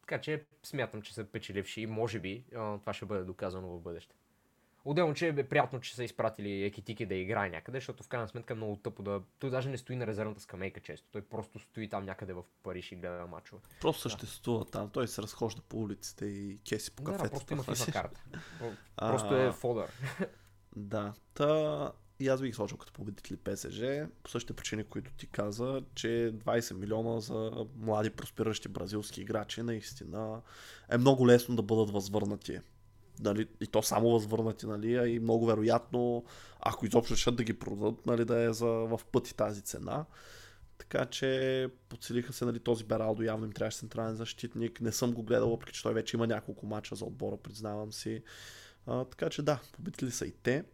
Така 0.00 0.20
че 0.20 0.44
смятам, 0.62 1.02
че 1.02 1.14
са 1.14 1.24
печеливши 1.24 1.80
и 1.80 1.86
може 1.86 2.18
би 2.18 2.44
това 2.50 2.92
ще 2.92 3.06
бъде 3.06 3.24
доказано 3.24 3.68
в 3.68 3.80
бъдеще. 3.80 4.14
Отделно, 4.88 5.14
че 5.14 5.28
е 5.28 5.48
приятно, 5.48 5.80
че 5.80 5.94
са 5.94 6.04
изпратили 6.04 6.64
Екитики 6.64 7.06
да 7.06 7.14
играе 7.14 7.50
някъде, 7.50 7.76
защото 7.76 8.02
в 8.02 8.08
крайна 8.08 8.28
сметка 8.28 8.52
е 8.52 8.56
много 8.56 8.76
тъпо 8.76 9.02
да... 9.02 9.22
Той 9.38 9.50
даже 9.50 9.68
не 9.68 9.78
стои 9.78 9.96
на 9.96 10.06
резервната 10.06 10.40
скамейка 10.40 10.80
често. 10.80 11.08
Той 11.12 11.22
просто 11.22 11.58
стои 11.58 11.88
там 11.88 12.04
някъде 12.04 12.32
в 12.32 12.42
Париж 12.62 12.92
и 12.92 12.96
гледа 12.96 13.26
мачове. 13.26 13.62
Просто 13.80 14.02
съществува 14.02 14.64
там. 14.64 14.90
Той 14.90 15.08
се 15.08 15.22
разхожда 15.22 15.62
по 15.62 15.80
улиците 15.80 16.26
и 16.26 16.58
кеси 16.68 16.90
по 16.90 17.02
Да, 17.02 17.10
да, 17.10 17.16
кафета. 17.16 17.34
просто 17.34 17.52
има 17.52 17.64
FIFA 17.64 17.92
карта. 17.92 18.20
Просто 18.96 19.36
е 19.36 19.52
фодър. 19.52 19.90
Да. 20.76 21.14
Та, 21.34 21.92
и 22.20 22.28
аз 22.28 22.40
бих 22.40 22.54
сложил 22.54 22.76
като 22.76 22.92
победители 22.92 23.36
ПСЖ, 23.36 23.80
по 24.22 24.30
същите 24.30 24.52
причини, 24.52 24.84
които 24.84 25.12
ти 25.12 25.26
каза, 25.26 25.82
че 25.94 26.32
20 26.34 26.74
милиона 26.74 27.20
за 27.20 27.66
млади 27.76 28.10
проспиращи 28.10 28.68
бразилски 28.68 29.20
играчи 29.20 29.62
наистина 29.62 30.42
е 30.90 30.98
много 30.98 31.26
лесно 31.26 31.56
да 31.56 31.62
бъдат 31.62 31.90
възвърнати. 31.90 32.60
Нали, 33.20 33.48
и 33.60 33.66
то 33.66 33.82
само 33.82 34.10
възвърнати, 34.10 34.66
нали, 34.66 34.96
а 34.96 35.08
и 35.08 35.18
много 35.18 35.46
вероятно, 35.46 36.24
ако 36.60 36.86
изобщо 36.86 37.14
решат 37.14 37.36
да 37.36 37.44
ги 37.44 37.58
продадат, 37.58 38.06
нали, 38.06 38.24
да 38.24 38.42
е 38.42 38.52
за, 38.52 38.66
в 38.66 39.00
пъти 39.12 39.34
тази 39.34 39.62
цена. 39.62 40.04
Така 40.78 41.06
че 41.06 41.68
подсилиха 41.88 42.32
се, 42.32 42.44
нали, 42.44 42.58
този 42.58 42.84
Бералдо 42.84 43.22
явно 43.22 43.46
им 43.46 43.52
трябваше 43.52 43.78
централен 43.78 44.14
защитник. 44.14 44.80
Не 44.80 44.92
съм 44.92 45.12
го 45.12 45.22
гледал, 45.22 45.50
въпреки 45.50 45.72
че 45.72 45.82
той 45.82 45.94
вече 45.94 46.16
има 46.16 46.26
няколко 46.26 46.66
мача 46.66 46.94
за 46.94 47.04
отбора, 47.04 47.36
признавам 47.36 47.92
си. 47.92 48.22
А, 48.86 49.04
така 49.04 49.30
че 49.30 49.42
да, 49.42 49.60
победители 49.72 50.10
са 50.10 50.26
и 50.26 50.32
те. 50.32 50.64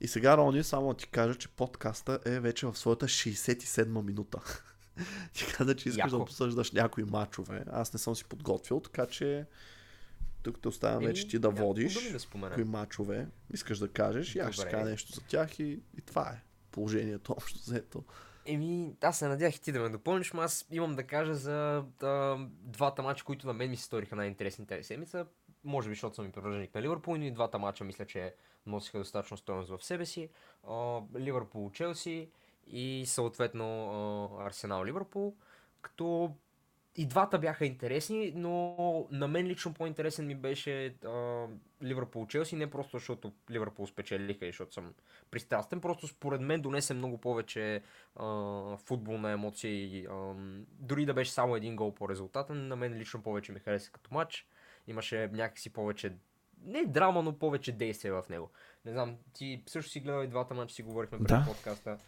И 0.00 0.08
сега, 0.08 0.36
Рони, 0.36 0.64
само 0.64 0.88
да 0.88 0.94
ти 0.94 1.06
кажа, 1.08 1.34
че 1.34 1.48
подкаста 1.48 2.18
е 2.24 2.40
вече 2.40 2.66
в 2.66 2.78
своята 2.78 3.06
67-ма 3.06 4.02
минута. 4.02 4.40
ти 5.32 5.46
каза, 5.52 5.76
че 5.76 5.88
искаш 5.88 6.10
да 6.10 6.16
Яко. 6.16 6.22
обсъждаш 6.22 6.72
някои 6.72 7.04
мачове. 7.04 7.64
Аз 7.70 7.92
не 7.92 7.98
съм 7.98 8.16
си 8.16 8.24
подготвил, 8.24 8.80
така 8.80 9.06
че 9.06 9.46
тук 10.44 10.60
те 10.60 10.68
оставям 10.68 11.04
вече 11.04 11.28
ти 11.28 11.38
да 11.38 11.50
водиш. 11.50 11.94
да. 12.48 12.54
Кои 12.54 12.64
мачове 12.64 13.28
искаш 13.54 13.78
да 13.78 13.88
кажеш 13.88 14.34
и 14.34 14.38
аз 14.38 14.54
ще 14.54 14.68
кажа 14.68 14.90
нещо 14.90 15.12
за 15.12 15.20
тях 15.20 15.58
и, 15.58 15.82
и 15.98 16.00
това 16.06 16.28
е 16.28 16.42
положението 16.70 17.32
общо 17.32 17.58
взето. 17.58 18.04
Еми, 18.46 18.96
аз 19.00 19.18
се 19.18 19.28
надях 19.28 19.56
и 19.56 19.60
ти 19.60 19.72
да 19.72 19.80
ме 19.80 19.88
допълниш, 19.88 20.32
но 20.32 20.40
аз 20.40 20.66
имам 20.70 20.96
да 20.96 21.02
кажа 21.02 21.34
за 21.34 21.84
да, 22.00 22.38
двата 22.50 23.02
мача, 23.02 23.24
които 23.24 23.46
на 23.46 23.52
мен 23.52 23.70
ми 23.70 23.76
се 23.76 23.84
сториха 23.84 24.16
най-интересни 24.16 24.66
тази 24.66 24.82
седмица. 24.82 25.26
Може 25.64 25.88
би, 25.88 25.94
защото 25.94 26.14
съм 26.14 26.26
и 26.26 26.32
привърженик 26.32 26.74
на 26.74 26.82
Ливърпул, 26.82 27.16
но 27.16 27.24
и 27.24 27.30
двата 27.30 27.58
мача 27.58 27.84
мисля, 27.84 28.06
че 28.06 28.34
носиха 28.66 28.98
достатъчно 28.98 29.36
стоеност 29.36 29.70
в 29.70 29.84
себе 29.84 30.06
си. 30.06 30.28
А, 30.68 31.00
Ливърпул 31.18 31.70
Челси 31.70 32.30
и 32.66 33.04
съответно 33.06 34.38
Арсенал 34.40 34.84
Ливърпул, 34.84 35.34
като 35.82 36.34
и 36.96 37.06
двата 37.06 37.38
бяха 37.38 37.66
интересни, 37.66 38.32
но 38.36 38.76
на 39.10 39.28
мен 39.28 39.46
лично 39.46 39.74
по-интересен 39.74 40.26
ми 40.26 40.34
беше 40.34 40.86
а, 41.04 41.46
Ливърпул 41.82 42.26
Челси, 42.26 42.56
не 42.56 42.70
просто 42.70 42.98
защото 42.98 43.32
Ливърпул 43.50 43.86
спечелиха 43.86 44.46
и 44.46 44.48
защото 44.48 44.74
съм 44.74 44.94
пристрастен, 45.30 45.80
просто 45.80 46.06
според 46.06 46.40
мен 46.40 46.60
донесе 46.60 46.94
много 46.94 47.18
повече 47.18 47.82
а, 48.16 48.76
футболна 48.76 49.30
емоция 49.30 49.72
и 49.72 50.06
а, 50.10 50.34
дори 50.68 51.06
да 51.06 51.14
беше 51.14 51.30
само 51.30 51.56
един 51.56 51.76
гол 51.76 51.94
по 51.94 52.08
резултата, 52.08 52.54
на 52.54 52.76
мен 52.76 52.94
лично 52.94 53.22
повече 53.22 53.52
ми 53.52 53.58
хареса 53.60 53.90
като 53.92 54.14
матч. 54.14 54.46
Имаше 54.86 55.30
някакси 55.32 55.72
повече, 55.72 56.12
не 56.62 56.84
драма, 56.84 57.22
но 57.22 57.38
повече 57.38 57.72
действие 57.72 58.12
в 58.12 58.24
него. 58.30 58.50
Не 58.84 58.92
знам, 58.92 59.16
ти 59.32 59.62
също 59.66 59.90
си 59.90 60.00
гледал 60.00 60.22
и 60.22 60.28
двата 60.28 60.54
матча, 60.54 60.74
си 60.74 60.82
говорихме 60.82 61.18
преди 61.18 61.34
Да. 61.34 61.44
подкаста. 61.48 61.98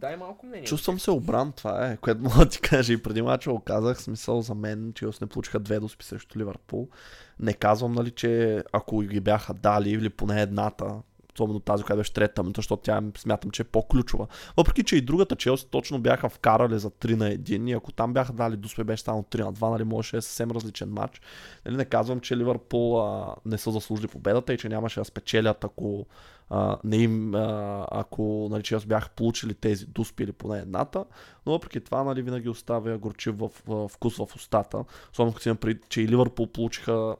Дай 0.00 0.16
малко 0.16 0.46
мнение. 0.46 0.66
Чувствам 0.66 1.00
се 1.00 1.10
обран, 1.10 1.52
това 1.52 1.86
е, 1.86 1.96
което 1.96 2.20
мога 2.22 2.36
да 2.36 2.48
ти 2.48 2.60
кажа 2.60 2.92
и 2.92 3.02
преди 3.02 3.22
мача 3.22 3.50
го 3.50 3.60
казах, 3.60 4.02
смисъл 4.02 4.40
за 4.40 4.54
мен, 4.54 4.92
че 4.94 5.06
не 5.20 5.26
получиха 5.26 5.60
две 5.60 5.80
доспи 5.80 6.04
срещу 6.04 6.38
Ливърпул. 6.38 6.88
Не 7.40 7.52
казвам, 7.52 7.92
нали, 7.92 8.10
че 8.10 8.62
ако 8.72 9.00
ги 9.00 9.20
бяха 9.20 9.54
дали 9.54 9.90
или 9.90 10.10
поне 10.10 10.42
едната, 10.42 10.94
особено 11.36 11.60
тази, 11.60 11.84
която 11.84 11.98
беше 11.98 12.12
трета 12.12 12.44
защото 12.56 12.82
тя 12.82 13.02
смятам, 13.16 13.50
че 13.50 13.62
е 13.62 13.64
по-ключова. 13.64 14.26
Въпреки, 14.56 14.84
че 14.84 14.96
и 14.96 15.00
другата 15.00 15.36
Челси 15.36 15.66
точно 15.70 15.98
бяха 15.98 16.28
вкарали 16.28 16.78
за 16.78 16.90
3 16.90 17.14
на 17.14 17.28
1 17.30 17.70
и 17.70 17.72
ако 17.72 17.92
там 17.92 18.12
бяха 18.12 18.32
дали 18.32 18.56
доспи, 18.56 18.84
беше 18.84 19.02
станало 19.02 19.22
3 19.22 19.44
на 19.44 19.52
2, 19.52 19.70
нали, 19.70 19.84
можеше 19.84 20.16
е 20.16 20.20
съвсем 20.20 20.50
различен 20.50 20.88
матч. 20.92 21.20
Нали, 21.66 21.76
не 21.76 21.84
казвам, 21.84 22.20
че 22.20 22.36
Ливърпул 22.36 23.00
а, 23.00 23.34
не 23.46 23.58
са 23.58 23.70
заслужили 23.70 24.08
победата 24.08 24.54
и 24.54 24.58
че 24.58 24.68
нямаше 24.68 25.00
да 25.00 25.04
спечелят, 25.04 25.64
ако 25.64 26.06
а, 26.50 26.76
не 26.84 26.96
им, 26.96 27.34
а, 27.34 27.86
ако 27.90 28.48
нали, 28.50 28.62
Челси 28.62 28.86
бяха 28.86 29.08
получили 29.08 29.54
тези 29.54 29.86
дуспи 29.86 30.22
или 30.22 30.32
поне 30.32 30.58
едната, 30.58 31.04
но 31.46 31.52
въпреки 31.52 31.80
това 31.80 32.04
нали, 32.04 32.22
винаги 32.22 32.48
оставя 32.48 32.98
горчив 32.98 33.38
в, 33.38 33.50
в, 33.66 33.88
вкус 33.88 34.16
в 34.16 34.36
устата. 34.36 34.84
Особено 35.12 35.32
като 35.32 35.42
си 35.42 35.54
предвид, 35.54 35.88
че 35.88 36.00
и 36.00 36.08
Ливърпул 36.08 36.46
получиха 36.46 37.16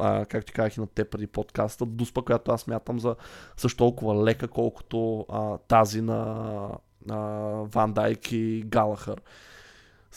а, 0.00 0.24
как 0.24 0.44
ти 0.44 0.52
казах 0.52 0.76
и 0.76 0.80
на 0.80 0.86
те 0.86 1.04
преди 1.04 1.26
подкаста, 1.26 1.86
дуспа, 1.86 2.22
която 2.22 2.52
аз 2.52 2.66
мятам 2.66 3.00
за 3.00 3.16
също 3.56 3.78
толкова 3.78 4.24
лека, 4.24 4.48
колкото 4.48 5.26
а, 5.28 5.58
тази 5.58 6.00
на 6.00 6.70
а, 7.10 7.16
Ван 7.64 7.92
Дайк 7.92 8.32
и 8.32 8.62
Галахър 8.66 9.20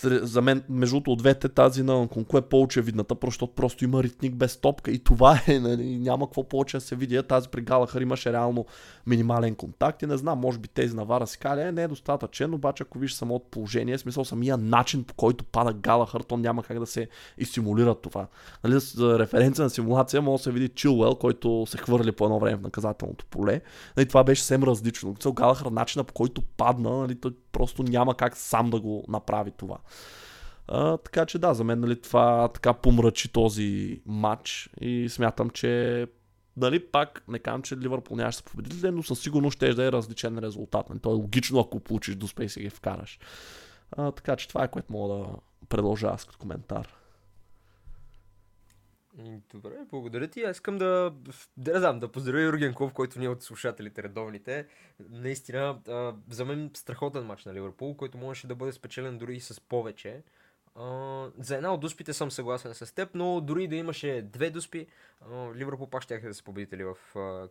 за 0.03 0.41
мен, 0.41 0.63
между 0.69 1.01
от 1.07 1.17
двете, 1.17 1.49
тази 1.49 1.83
на 1.83 2.01
Анкунко 2.01 2.37
е 2.37 2.41
по-очевидната, 2.41 3.15
защото 3.25 3.53
просто 3.53 3.83
има 3.83 4.03
ритник 4.03 4.35
без 4.35 4.57
топка 4.57 4.91
и 4.91 4.99
това 4.99 5.41
е, 5.47 5.59
нали, 5.59 5.97
няма 5.97 6.27
какво 6.27 6.43
повече 6.43 6.77
да 6.77 6.81
се 6.81 6.95
види. 6.95 7.23
Тази 7.23 7.49
при 7.49 7.61
Галахър 7.61 8.01
имаше 8.01 8.33
реално 8.33 8.65
минимален 9.07 9.55
контакт 9.55 10.01
и 10.01 10.05
не 10.05 10.17
знам, 10.17 10.39
може 10.39 10.59
би 10.59 10.67
тези 10.67 10.95
на 10.95 11.05
Вара 11.05 11.27
си 11.27 11.37
кали, 11.37 11.61
е, 11.61 11.71
не 11.71 11.83
е 11.83 11.87
достатъчен, 11.87 12.53
обаче 12.53 12.83
ако 12.83 12.99
виж 12.99 13.13
самото 13.13 13.45
положение, 13.51 13.97
смисъл 13.97 14.25
самия 14.25 14.57
начин 14.57 15.03
по 15.03 15.13
който 15.13 15.43
пада 15.43 15.73
Галахър, 15.73 16.21
то 16.21 16.37
няма 16.37 16.63
как 16.63 16.79
да 16.79 16.85
се 16.85 17.07
изсимулира 17.37 17.95
това. 17.95 18.27
Нали, 18.63 18.79
за 18.79 19.19
референция 19.19 19.63
на 19.63 19.69
симулация 19.69 20.21
може 20.21 20.39
да 20.39 20.43
се 20.43 20.51
види 20.51 20.69
Чилуел, 20.69 21.15
който 21.15 21.65
се 21.69 21.77
хвърли 21.77 22.11
по 22.11 22.25
едно 22.25 22.39
време 22.39 22.57
в 22.57 22.61
наказателното 22.61 23.25
поле. 23.25 23.61
Нали, 23.97 24.07
това 24.07 24.23
беше 24.23 24.41
съвсем 24.41 24.63
различно. 24.63 25.15
Галахър, 25.33 25.65
начина 25.65 26.03
по 26.03 26.13
който 26.13 26.41
падна, 26.41 26.97
нали, 26.97 27.15
просто 27.51 27.83
няма 27.83 28.15
как 28.15 28.37
сам 28.37 28.69
да 28.69 28.79
го 28.79 29.05
направи 29.07 29.51
това. 29.51 29.77
А, 30.67 30.97
така 30.97 31.25
че 31.25 31.39
да, 31.39 31.53
за 31.53 31.63
мен 31.63 31.79
нали, 31.79 32.01
това 32.01 32.47
така 32.47 32.73
помрачи 32.73 33.29
този 33.31 34.01
матч 34.05 34.69
и 34.81 35.09
смятам, 35.09 35.49
че 35.49 36.07
нали, 36.57 36.79
пак 36.79 37.23
не 37.27 37.39
казвам, 37.39 37.61
че 37.61 37.77
Ливърпул 37.77 38.17
нямаше 38.17 38.37
са 38.37 38.43
победители, 38.43 38.91
но 38.91 39.03
със 39.03 39.19
сигурност 39.19 39.55
ще 39.55 39.73
да 39.73 39.85
е 39.85 39.91
различен 39.91 40.39
резултат. 40.39 40.89
Нали. 40.89 40.99
То 40.99 41.09
е 41.09 41.13
логично, 41.13 41.59
ако 41.59 41.79
получиш 41.79 42.15
до 42.15 42.27
спейс 42.27 42.55
и 42.55 42.61
ги 42.61 42.69
вкараш. 42.69 43.19
А, 43.91 44.11
така 44.11 44.35
че 44.35 44.47
това 44.47 44.63
е 44.63 44.71
което 44.71 44.93
мога 44.93 45.15
да 45.15 45.25
продължа 45.69 46.07
аз 46.07 46.25
като 46.25 46.37
коментар. 46.37 46.98
Добре, 49.53 49.75
благодаря 49.89 50.27
ти. 50.27 50.43
Аз 50.43 50.57
искам 50.57 50.77
да, 50.77 51.13
да, 51.57 51.79
знам, 51.79 51.99
да 51.99 52.11
поздравя 52.11 52.41
Юрген 52.41 52.73
Ков, 52.73 52.93
който 52.93 53.19
ни 53.19 53.25
е 53.25 53.29
от 53.29 53.43
слушателите 53.43 54.03
редовните. 54.03 54.67
Наистина, 55.09 55.79
а, 55.87 56.15
за 56.29 56.45
мен 56.45 56.71
страхотен 56.73 57.23
матч 57.23 57.45
на 57.45 57.53
Ливърпул, 57.53 57.97
който 57.97 58.17
можеше 58.17 58.47
да 58.47 58.55
бъде 58.55 58.71
спечелен 58.71 59.17
дори 59.17 59.35
и 59.35 59.39
с 59.39 59.61
повече. 59.61 60.23
За 61.37 61.55
една 61.55 61.73
от 61.73 61.79
дуспите 61.79 62.13
съм 62.13 62.31
съгласен 62.31 62.73
с 62.73 62.95
теб, 62.95 63.09
но 63.13 63.41
дори 63.41 63.67
да 63.67 63.75
имаше 63.75 64.21
две 64.21 64.49
дуспи, 64.49 64.87
uh, 65.29 65.55
Ливърпул 65.55 65.89
пак 65.89 66.03
ще 66.03 66.19
да 66.19 66.33
са 66.33 66.43
победители 66.43 66.83
в 66.83 66.95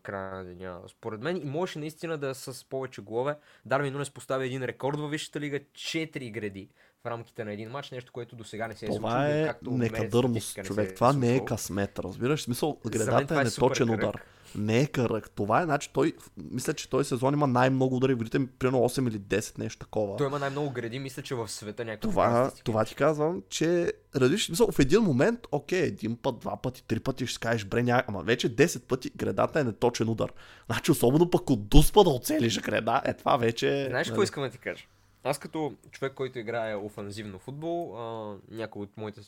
края 0.02 0.34
на 0.34 0.44
деня. 0.44 0.80
Според 0.88 1.20
мен 1.20 1.36
и 1.36 1.44
можеше 1.44 1.78
наистина 1.78 2.18
да 2.18 2.34
с 2.34 2.64
повече 2.64 3.00
голове. 3.00 3.38
Дарвин 3.64 3.92
Нунес 3.92 4.10
постави 4.10 4.46
един 4.46 4.64
рекорд 4.64 4.98
във 4.98 5.10
Висшата 5.10 5.40
лига, 5.40 5.60
4 5.60 6.32
гради 6.32 6.68
в 7.04 7.06
рамките 7.06 7.44
на 7.44 7.52
един 7.52 7.70
матч, 7.70 7.90
нещо, 7.90 8.12
което 8.12 8.36
до 8.36 8.44
сега 8.44 8.68
не 8.68 8.74
се 8.74 8.86
е 8.86 8.88
случило. 8.88 9.08
Това 9.08 9.28
е 9.28 9.54
некадърност, 9.62 10.62
човек. 10.64 10.94
Това 10.94 11.12
не 11.12 11.36
е 11.36 11.44
късмет, 11.44 11.98
разбираш? 11.98 12.42
Смисъл, 12.42 12.78
гредата 12.86 13.34
е, 13.34 13.40
е 13.40 13.44
неточен 13.44 13.90
удар. 13.90 14.22
Не 14.54 14.80
е 14.80 14.86
кръг. 14.86 15.30
Това 15.30 15.60
е, 15.60 15.64
значи 15.64 15.90
той, 15.92 16.12
мисля, 16.50 16.74
че 16.74 16.90
той 16.90 17.04
сезон 17.04 17.34
има 17.34 17.46
най-много 17.46 17.96
удари 17.96 18.14
в 18.14 18.18
градите, 18.18 18.46
примерно 18.58 18.78
8 18.78 19.08
или 19.08 19.20
10, 19.20 19.58
нещо 19.58 19.78
такова. 19.78 20.16
Той 20.16 20.26
има 20.26 20.38
най-много 20.38 20.70
гради, 20.70 20.98
мисля, 20.98 21.22
че 21.22 21.34
в 21.34 21.48
света 21.48 21.84
някакво. 21.84 22.10
Това, 22.10 22.50
това 22.64 22.84
ти 22.84 22.94
казвам, 22.94 23.42
че 23.48 23.92
радиш, 24.16 24.48
мисъл, 24.48 24.70
в 24.72 24.78
един 24.78 25.00
момент, 25.00 25.40
окей, 25.52 25.82
един 25.82 26.16
път, 26.16 26.38
два 26.38 26.56
пъти, 26.56 26.82
три 26.82 27.00
пъти 27.00 27.26
ще 27.26 27.34
скажеш, 27.34 27.64
бре, 27.64 27.82
ня... 27.82 28.02
ама 28.06 28.22
вече 28.22 28.56
10 28.56 28.82
пъти 28.82 29.10
гредата 29.16 29.60
е 29.60 29.64
неточен 29.64 30.08
удар. 30.08 30.32
Значи, 30.66 30.90
особено 30.90 31.30
пък 31.30 31.50
от 31.50 31.68
дуспа 31.68 32.04
да 32.04 32.10
оцелиш 32.10 32.60
греда, 32.60 33.02
е 33.04 33.14
това 33.14 33.36
вече... 33.36 33.86
Знаеш 33.88 34.06
какво 34.06 34.20
нали... 34.20 34.24
искам 34.24 34.42
да 34.42 34.50
ти 34.50 34.58
кажа? 34.58 34.84
Аз 35.24 35.38
като 35.38 35.74
човек, 35.90 36.14
който 36.14 36.38
играе 36.38 36.76
офанзивно 36.76 37.38
футбол, 37.38 37.98
а, 37.98 38.36
някой 38.50 38.82
от 38.82 38.96
моите, 38.96 39.20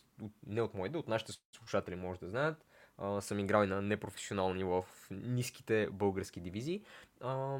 не 0.46 0.62
от 0.62 0.74
моите, 0.74 0.98
от 0.98 1.08
нашите 1.08 1.32
слушатели 1.52 1.94
може 1.94 2.20
да 2.20 2.28
знаят, 2.28 2.64
а, 2.98 3.20
съм 3.20 3.38
играл 3.38 3.64
и 3.64 3.66
на 3.66 3.82
непрофесионално 3.82 4.54
ниво 4.54 4.82
в 4.82 5.10
ниските 5.10 5.88
български 5.92 6.40
дивизии. 6.40 6.82
А, 7.20 7.58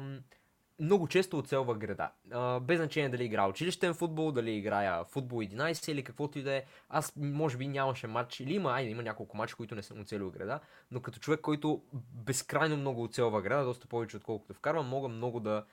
много 0.81 1.07
често 1.07 1.37
оцелва 1.37 1.75
града. 1.75 2.11
А, 2.31 2.59
без 2.59 2.77
значение 2.77 3.09
дали 3.09 3.23
игра 3.23 3.47
училищен 3.47 3.93
футбол, 3.93 4.31
дали 4.31 4.51
играя 4.51 5.05
футбол 5.05 5.37
11 5.37 5.91
или 5.91 6.03
каквото 6.03 6.39
и 6.39 6.43
да 6.43 6.53
е. 6.53 6.63
Аз 6.89 7.13
може 7.15 7.57
би 7.57 7.67
нямаше 7.67 8.07
матч, 8.07 8.39
или 8.39 8.53
има, 8.53 8.71
айде 8.71 8.89
има 8.91 9.03
няколко 9.03 9.37
матча, 9.37 9.55
които 9.55 9.75
не 9.75 9.83
съм 9.83 10.01
оцелил 10.01 10.31
града, 10.31 10.59
но 10.91 11.01
като 11.01 11.19
човек, 11.19 11.41
който 11.41 11.81
безкрайно 12.13 12.77
много 12.77 13.03
оцелва 13.03 13.41
града, 13.41 13.65
доста 13.65 13.87
повече 13.87 14.17
отколкото 14.17 14.53
вкарвам, 14.53 14.87
мога 14.87 15.07
много 15.07 15.39
да 15.39 15.65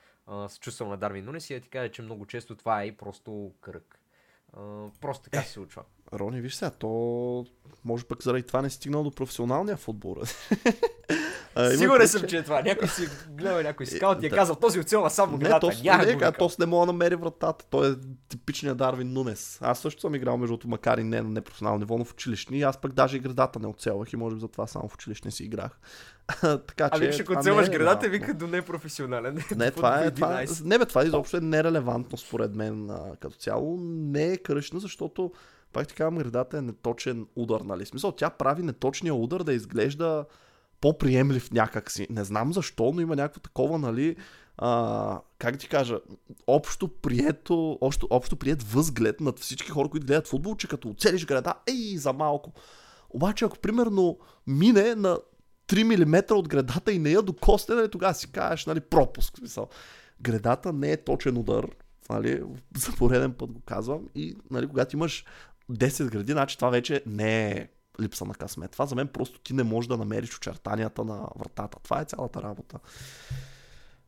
се 0.49 0.61
чувствам 0.61 0.89
на 0.89 0.97
Дарвин 0.97 1.25
Нунес 1.25 1.51
и 1.51 1.55
да 1.55 1.61
ти 1.61 1.69
кажа, 1.69 1.93
че 1.93 2.03
много 2.03 2.27
често 2.27 2.57
това 2.57 2.83
е 2.83 2.87
и 2.87 2.97
просто 2.97 3.53
кръг. 3.61 4.01
Uh, 4.57 4.91
просто 5.01 5.25
така 5.25 5.39
е, 5.39 5.43
се 5.43 5.53
случва. 5.53 5.83
Рони, 6.13 6.41
виж 6.41 6.55
сега, 6.55 6.71
то 6.71 7.47
може 7.85 8.05
пък 8.05 8.23
заради 8.23 8.43
това 8.43 8.63
не 8.63 8.71
стигнал 8.71 9.03
до 9.03 9.11
професионалния 9.11 9.77
футбол. 9.77 10.17
Сигурен 11.77 12.09
съм, 12.09 12.23
че 12.29 12.37
е 12.37 12.43
това. 12.43 12.63
Някой 12.63 12.89
си 12.89 13.09
гледа 13.29 13.63
някой 13.63 13.87
скаут 13.87 14.23
и 14.23 14.27
е 14.27 14.31
казал, 14.31 14.57
този 14.57 14.81
оцелва 14.81 15.11
само 15.11 15.39
градата. 15.39 15.67
Не, 15.67 15.73
то, 15.73 16.07
не, 16.07 16.17
не, 16.17 16.33
то 16.33 16.51
не 16.59 16.67
мога 16.67 16.87
да 16.87 16.93
намери 16.93 17.15
вратата. 17.15 17.65
Той 17.71 17.91
е 17.91 17.95
типичният 18.29 18.79
Дарвин 18.79 19.13
Нунес. 19.13 19.59
Аз 19.63 19.79
също 19.79 20.01
съм 20.01 20.15
играл 20.15 20.37
между 20.37 20.59
макар 20.65 20.99
и 20.99 21.05
не 21.05 21.23
на 21.23 21.29
непрофесионално 21.29 21.79
ниво, 21.79 21.99
но 21.99 22.05
в 22.05 22.13
училищни. 22.13 22.63
Аз 22.63 22.81
пък 22.81 22.93
даже 22.93 23.17
и 23.17 23.21
градата 23.21 23.59
не 23.59 23.67
оцелвах 23.67 24.13
и 24.13 24.17
може 24.17 24.35
би 24.35 24.41
затова 24.41 24.67
само 24.67 24.89
в 24.89 24.95
училищни 24.95 25.31
си 25.31 25.45
играх. 25.45 25.79
така, 26.41 26.91
че, 26.91 27.05
ами, 27.05 27.11
ако 27.21 27.33
оцелваш 27.33 27.71
градата, 27.71 28.07
е 28.07 28.09
вика 28.09 28.35
до 28.35 28.47
непрофесионален. 28.47 29.39
Не, 29.57 29.71
това 29.77 30.05
е, 30.05 30.11
това, 30.11 30.45
не, 30.65 30.79
бе, 30.79 30.87
това 30.87 31.05
изобщо 31.05 31.37
е 31.37 31.41
нерелевантно 31.41 32.19
според 32.19 32.55
мен 32.55 32.91
като 33.21 33.37
цяло. 33.37 33.79
Не 33.87 34.33
е 34.33 34.37
кръщно, 34.37 34.81
защото 34.81 35.33
пак 35.73 35.89
ти 35.89 35.95
казвам, 35.95 36.19
градата 36.19 36.59
е 36.59 36.63
неточен 36.63 37.27
удар, 37.37 37.61
нали? 37.61 37.87
Смисъл, 37.87 38.13
тя 38.13 38.31
прави 38.31 38.63
неточния 38.63 39.15
удар 39.15 39.43
да 39.43 39.53
изглежда 39.53 40.25
по-приемлив 40.81 41.51
някакси. 41.51 42.07
Не 42.11 42.25
знам 42.25 42.53
защо, 42.53 42.93
но 42.95 43.01
има 43.01 43.17
някакво 43.17 43.41
такова, 43.41 43.79
нали, 43.79 44.17
а, 44.59 45.21
как 45.39 45.59
ти 45.59 45.69
кажа, 45.69 45.99
общо 46.47 46.89
прието, 46.89 47.79
общо, 47.81 48.07
общо 48.11 48.37
прият 48.37 48.63
възглед 48.63 49.21
над 49.21 49.39
всички 49.39 49.71
хора, 49.71 49.89
които 49.89 50.07
гледат 50.07 50.29
футбол, 50.29 50.57
че 50.57 50.69
като 50.69 50.89
оцелиш 50.89 51.27
града, 51.27 51.55
ей, 51.67 51.97
за 51.97 52.13
малко. 52.13 52.53
Обаче, 53.11 53.45
ако 53.45 53.59
примерно 53.59 54.19
мине 54.47 54.95
на 54.95 55.19
3 55.69 55.83
мм 55.83 56.35
от 56.35 56.49
градата 56.49 56.93
и 56.93 56.99
не 56.99 57.11
я 57.11 57.23
докосне, 57.23 57.75
нали, 57.75 57.91
тогава 57.91 58.15
си 58.15 58.33
кажеш, 58.33 58.67
нали, 58.67 58.81
пропуск. 58.81 59.39
Смисъл. 59.39 59.69
Градата 60.21 60.73
не 60.73 60.93
е 60.93 61.05
точен 61.05 61.37
удар, 61.37 61.67
нали, 62.11 62.43
за 62.77 62.93
пореден 62.93 63.33
път 63.33 63.53
го 63.53 63.61
казвам. 63.61 64.09
И 64.15 64.37
нали, 64.51 64.69
когато 64.69 64.97
имаш 64.97 65.25
10 65.71 66.11
гради, 66.11 66.33
значи 66.33 66.57
това 66.57 66.71
вече 66.71 67.03
не 67.07 67.51
е 67.51 67.69
липса 68.01 68.25
на 68.25 68.35
късмет. 68.35 68.71
Това 68.71 68.87
за 68.87 68.95
мен 68.95 69.09
просто 69.09 69.41
ти 69.41 69.53
не 69.53 69.63
можеш 69.63 69.89
да 69.89 69.97
намериш 69.97 70.37
очертанията 70.37 71.05
на 71.05 71.29
вратата. 71.37 71.79
Това 71.83 72.01
е 72.01 72.05
цялата 72.05 72.43
работа. 72.43 72.79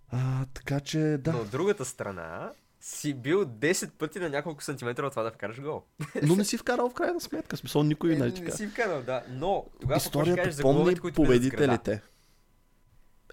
А, 0.08 0.46
така 0.54 0.80
че, 0.80 0.98
да. 0.98 1.32
Но 1.32 1.38
от 1.38 1.50
другата 1.50 1.84
страна, 1.84 2.52
си 2.80 3.14
бил 3.14 3.44
10 3.44 3.90
пъти 3.90 4.18
на 4.18 4.28
няколко 4.28 4.62
сантиметра 4.62 5.06
от 5.06 5.12
това 5.12 5.22
да 5.22 5.30
вкараш 5.30 5.60
гол. 5.60 5.82
Но 6.22 6.36
не 6.36 6.44
си 6.44 6.58
вкарал 6.58 6.90
в 6.90 6.94
крайна 6.94 7.20
сметка. 7.20 7.56
Смисъл 7.56 7.82
никой, 7.82 8.16
нали 8.16 8.34
така. 8.34 8.44
Не 8.44 8.50
си 8.50 8.66
вкарал, 8.66 9.02
да. 9.02 9.22
Но 9.28 9.66
тогава 9.80 9.98
Историята 9.98 10.36
кажеш 10.36 10.54
за 10.54 10.62
головете, 10.62 11.00
които 11.00 11.14
победителите. 11.14 12.02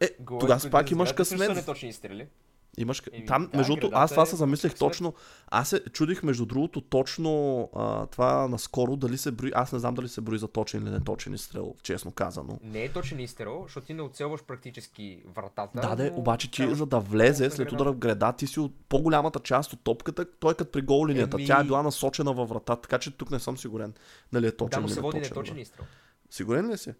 Е, 0.02 0.10
тогава 0.40 0.70
пак 0.70 0.92
имаш 0.92 1.14
късмет. 1.14 1.56
Не 1.56 1.66
точни 1.66 1.90
изстрели. 1.90 2.28
Имаш... 2.78 3.02
Еми, 3.14 3.26
Там, 3.26 3.50
да, 3.52 3.58
между 3.58 3.76
другото, 3.76 3.98
аз 3.98 4.12
това 4.12 4.24
е... 4.24 4.26
се 4.26 4.36
замислих 4.36 4.76
точно. 4.76 5.14
Аз 5.48 5.70
се 5.70 5.80
чудих, 5.80 6.24
между 6.24 6.46
другото, 6.46 6.82
точно 6.82 7.70
а, 7.76 8.06
това 8.06 8.48
наскоро, 8.48 8.96
дали 8.96 9.18
се 9.18 9.32
брои. 9.32 9.52
Аз 9.56 9.74
не 9.74 9.80
знам 9.80 9.96
дали 9.96 10.08
се 10.08 10.22
брои 10.22 10.38
за 10.38 10.48
точен 10.48 10.84
или 10.84 10.90
неточен 10.90 11.34
изстрел, 11.34 11.76
честно 11.84 12.12
казано. 12.12 12.60
Не 12.64 12.84
е 12.84 12.92
точен 12.92 13.20
изстрел, 13.20 13.64
защото 13.64 13.88
ти 13.88 13.94
не 13.94 14.02
оцелваш 14.02 14.44
практически 14.44 15.24
вратата. 15.36 15.82
Да, 15.82 15.96
де, 15.96 16.14
обаче 16.16 16.52
ти, 16.52 16.76
за 16.76 16.86
да 16.86 17.00
влезе 17.00 17.50
след 17.50 17.72
удара 17.72 17.92
в 17.92 17.98
града, 17.98 18.34
ти 18.34 18.48
си 18.48 18.60
от 18.60 18.74
по-голямата 18.90 19.40
част 19.40 19.74
от 19.74 19.80
топката, 19.84 20.26
той 20.40 20.54
като 20.54 20.72
при 20.72 20.82
гол 20.82 21.08
линията. 21.08 21.38
Еми... 21.38 21.46
Тя 21.46 21.60
е 21.60 21.64
била 21.64 21.84
насочена 21.84 22.34
във 22.34 22.50
вратата, 22.50 22.82
така 22.82 23.00
че 23.00 23.18
тук 23.18 23.32
не 23.32 23.40
съм 23.40 23.58
сигурен 23.58 23.94
дали 24.34 24.48
е 24.48 24.52
точен. 24.52 24.82
Да, 24.82 24.82
но 24.82 24.90
се 24.90 25.02
води 25.02 25.20
неточен 25.20 25.58
изстрел. 25.58 25.86
Сигурен 26.30 26.72
ли 26.72 26.78
си? 26.78 26.94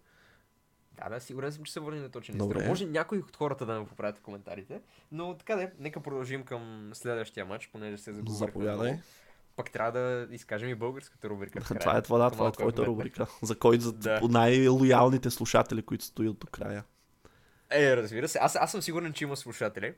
Да, 0.98 1.10
да, 1.10 1.20
сигурен 1.20 1.52
съм, 1.52 1.64
че 1.64 1.74
се 1.74 1.80
върне 1.80 2.02
на 2.02 2.10
точен 2.10 2.36
изстрел. 2.36 2.68
Може 2.68 2.86
някои 2.86 3.20
от 3.20 3.36
хората 3.36 3.66
да 3.66 3.80
ме 3.80 3.86
поправят 3.86 4.18
в 4.18 4.22
коментарите. 4.22 4.82
Но 5.12 5.38
така 5.38 5.56
да, 5.56 5.72
нека 5.80 6.00
продължим 6.00 6.44
към 6.44 6.92
следващия 6.94 7.46
матч, 7.46 7.68
понеже 7.68 7.98
се 7.98 8.14
заговорихме. 8.14 8.46
Заповядай. 8.46 9.00
Пак 9.56 9.72
трябва 9.72 9.92
да 10.00 10.28
изкажем 10.32 10.70
и 10.70 10.76
българската 10.76 11.30
рубрика. 11.30 11.60
това 11.60 11.98
е 11.98 12.02
това, 12.02 12.18
да, 12.18 12.32
това 12.32 12.48
е 12.48 12.52
твоята 12.52 12.86
рубрика. 12.86 13.28
За 13.42 13.60
кой 13.60 13.80
за 13.80 13.94
да. 13.94 14.20
най-лоялните 14.30 15.30
слушатели, 15.30 15.82
които 15.82 16.06
стоят 16.06 16.38
до 16.38 16.48
края. 16.48 16.84
Е, 17.70 17.98
разбира 17.98 18.28
се. 18.28 18.38
Аз, 18.42 18.56
аз 18.56 18.72
съм 18.72 18.82
сигурен, 18.82 19.14
че 19.14 19.24
има 19.24 19.38
слушатели. 19.38 19.94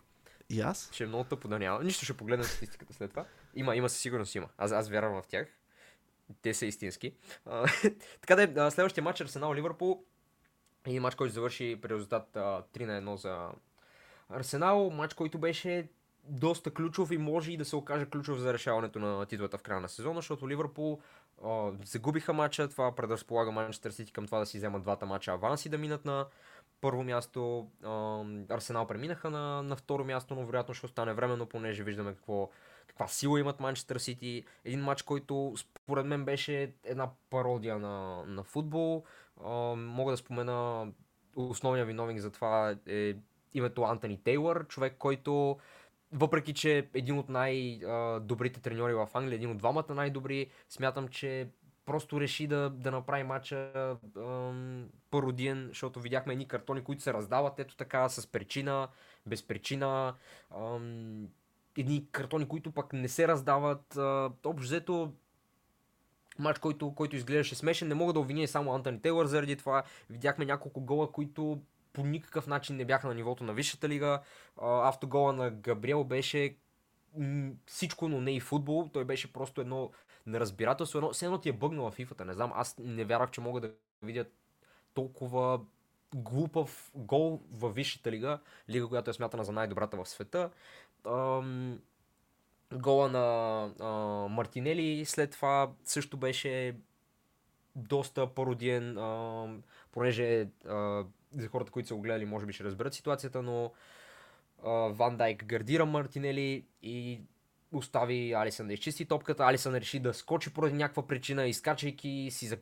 И 0.50 0.62
аз? 0.62 0.90
Ще 0.92 1.04
е 1.04 1.08
много 1.08 1.24
тъпо 1.24 1.48
да 1.48 1.60
няма. 1.60 1.84
Нищо 1.84 2.06
ще 2.06 2.14
погледна 2.14 2.46
статистиката 2.46 2.94
след 2.94 3.10
това. 3.10 3.26
Има, 3.56 3.76
има 3.76 3.90
със 3.90 4.00
сигурност 4.00 4.36
има. 4.36 4.48
Аз, 4.58 4.72
аз 4.72 4.90
вярвам 4.90 5.22
в 5.22 5.28
тях. 5.28 5.48
Те 6.42 6.54
са 6.54 6.66
истински. 6.66 7.14
така 8.22 8.36
да 8.36 8.68
е, 8.68 8.72
следващия 8.72 9.04
матч 9.04 9.22
Арсенал 9.22 9.54
Ливърпул 9.54 10.04
един 10.86 11.02
матч, 11.02 11.16
който 11.16 11.34
завърши 11.34 11.80
при 11.82 11.94
резултат 11.94 12.30
3 12.34 12.86
на 12.86 13.02
1 13.02 13.16
за 13.16 13.50
Арсенал. 14.30 14.90
Матч, 14.90 15.14
който 15.14 15.38
беше 15.38 15.88
доста 16.24 16.72
ключов 16.72 17.12
и 17.12 17.18
може 17.18 17.52
и 17.52 17.58
да 17.58 17.66
се 17.66 17.76
окаже 17.76 18.06
ключов 18.06 18.38
за 18.38 18.54
решаването 18.54 19.00
на 19.00 19.26
титлата 19.26 19.58
в 19.58 19.62
края 19.62 19.82
на 19.82 19.90
сезона, 19.90 20.16
защото 20.16 20.50
Ливърпул 20.50 21.00
а, 21.44 21.72
загубиха 21.86 22.34
матча, 22.34 22.70
това 22.70 22.96
предразполага 22.96 23.52
Манчестър 23.52 23.92
Сити 23.92 24.14
към 24.14 24.26
това 24.26 24.40
да 24.40 24.46
си 24.46 24.58
вземат 24.58 24.82
двата 24.82 25.06
матча 25.06 25.32
аванс 25.32 25.66
и 25.66 25.70
да 25.70 25.78
минат 25.78 26.06
на 26.06 26.26
първо 26.82 27.04
място. 27.04 27.68
А, 27.84 28.24
Арсенал 28.50 28.88
преминаха 28.88 29.30
на, 29.30 29.64
на 29.64 29.76
второ 29.76 30.06
място, 30.06 30.36
но 30.36 30.46
вероятно 30.46 30.74
ще 30.74 30.86
остане 30.86 31.14
временно, 31.14 31.46
понеже 31.46 31.84
виждаме 31.84 32.14
какво, 32.14 32.50
каква 33.00 33.14
сила 33.14 33.40
имат 33.40 33.60
Манчестър 33.60 33.98
Сити. 33.98 34.44
Един 34.66 34.82
матч, 34.82 35.02
който 35.02 35.54
според 35.58 36.06
мен 36.06 36.26
беше 36.26 36.74
една 36.84 37.10
пародия 37.30 37.80
на, 37.80 38.24
на 38.26 38.44
футбол. 38.44 39.04
А, 39.46 39.50
мога 39.76 40.12
да 40.12 40.18
спомена 40.18 40.88
основния 41.36 41.86
виновник 41.86 42.20
за 42.20 42.32
това 42.32 42.76
е 42.88 43.16
името 43.54 43.84
Антони 43.84 44.24
Тейлър, 44.24 44.68
човек, 44.68 44.96
който 44.98 45.58
въпреки, 46.12 46.54
че 46.54 46.78
е 46.78 46.88
един 46.94 47.18
от 47.18 47.30
най-добрите 47.30 48.62
треньори 48.62 48.94
в 48.94 49.10
Англия, 49.14 49.36
един 49.36 49.52
от 49.52 49.58
двамата 49.58 49.94
най-добри, 49.94 50.50
смятам, 50.70 51.08
че 51.08 51.48
просто 51.86 52.22
реши 52.22 52.48
да, 52.48 52.70
да 52.70 52.92
направи 52.92 53.24
матча 53.24 53.72
ам, 54.18 54.90
пародиен, 55.12 55.66
защото 55.68 56.00
видяхме 56.00 56.34
едни 56.34 56.48
картони, 56.48 56.84
които 56.84 57.04
се 57.04 57.14
раздават 57.14 57.60
ето 57.60 57.76
така, 57.76 58.10
с 58.10 58.28
причина, 58.28 58.88
без 59.26 59.44
причина. 59.44 60.16
Ам, 60.58 61.28
едни 61.80 62.08
картони, 62.12 62.48
които 62.48 62.72
пък 62.72 62.94
не 62.94 63.08
се 63.08 63.28
раздават. 63.28 63.98
Общо 64.46 64.64
взето 64.64 65.14
матч, 66.40 66.60
който, 66.60 66.96
който 66.96 67.16
изглеждаше 67.16 67.56
смешен. 67.56 67.88
Не 67.88 67.96
мога 67.96 68.14
да 68.14 68.20
обвиня 68.20 68.48
само 68.48 68.74
Антони 68.74 69.02
Тейлър 69.02 69.26
заради 69.26 69.56
това. 69.56 69.84
Видяхме 70.10 70.46
няколко 70.46 70.82
гола, 70.82 71.12
които 71.12 71.62
по 71.94 72.06
никакъв 72.06 72.48
начин 72.48 72.76
не 72.76 72.86
бяха 72.86 73.08
на 73.08 73.14
нивото 73.14 73.44
на 73.44 73.54
Висшата 73.54 73.90
лига. 73.90 74.22
Автогола 74.62 75.34
на 75.34 75.52
Габриел 75.52 76.04
беше 76.04 76.56
всичко, 77.66 78.08
но 78.08 78.22
не 78.22 78.36
и 78.36 78.40
футбол. 78.40 78.90
Той 78.94 79.06
беше 79.06 79.34
просто 79.34 79.62
едно 79.62 79.92
неразбирателство. 80.26 80.98
Едно, 80.98 81.12
все 81.14 81.26
едно 81.26 81.38
ти 81.38 81.50
е 81.50 81.54
бъгнала 81.54 81.92
фифата. 81.92 82.26
Не 82.26 82.34
знам, 82.34 82.52
аз 82.56 82.76
не 82.80 83.06
вярвах, 83.06 83.32
че 83.32 83.42
мога 83.42 83.62
да 83.62 83.72
видя 84.02 84.26
толкова 84.94 85.60
глупав 86.16 86.92
гол 86.96 87.42
във 87.52 87.76
Висшата 87.76 88.12
лига, 88.12 88.40
лига, 88.70 88.88
която 88.88 89.10
е 89.10 89.14
смятана 89.14 89.44
за 89.44 89.52
най-добрата 89.52 89.98
в 89.98 90.10
света. 90.10 90.50
Гола 92.74 93.10
на 93.10 93.64
а, 93.80 93.88
Мартинели 94.30 95.06
след 95.06 95.32
това 95.32 95.72
също 95.84 96.18
беше 96.18 96.76
доста 97.76 98.28
пародиен, 98.28 98.98
а, 98.98 99.48
понеже 99.92 100.48
а, 100.68 101.04
за 101.38 101.48
хората, 101.48 101.72
които 101.72 101.88
са 101.88 101.96
го 101.96 102.02
гледали, 102.02 102.26
може 102.26 102.46
би 102.46 102.54
ще 102.54 102.64
разберат 102.64 102.94
ситуацията, 102.94 103.42
но 103.42 103.72
а, 104.66 104.70
Ван 104.72 105.18
Дайк 105.18 105.46
гардира 105.46 105.86
Мартинели 105.86 106.66
и 106.84 107.22
остави 107.72 108.34
Алисън 108.34 108.68
да 108.68 108.74
изчисти 108.74 109.06
топката. 109.06 109.44
Алисън 109.44 109.76
реши 109.76 110.00
да 110.00 110.14
скочи 110.14 110.54
поради 110.54 110.76
някаква 110.76 111.08
причина, 111.08 111.48
изкачайки 111.48 112.28
си 112.32 112.48
за... 112.48 112.58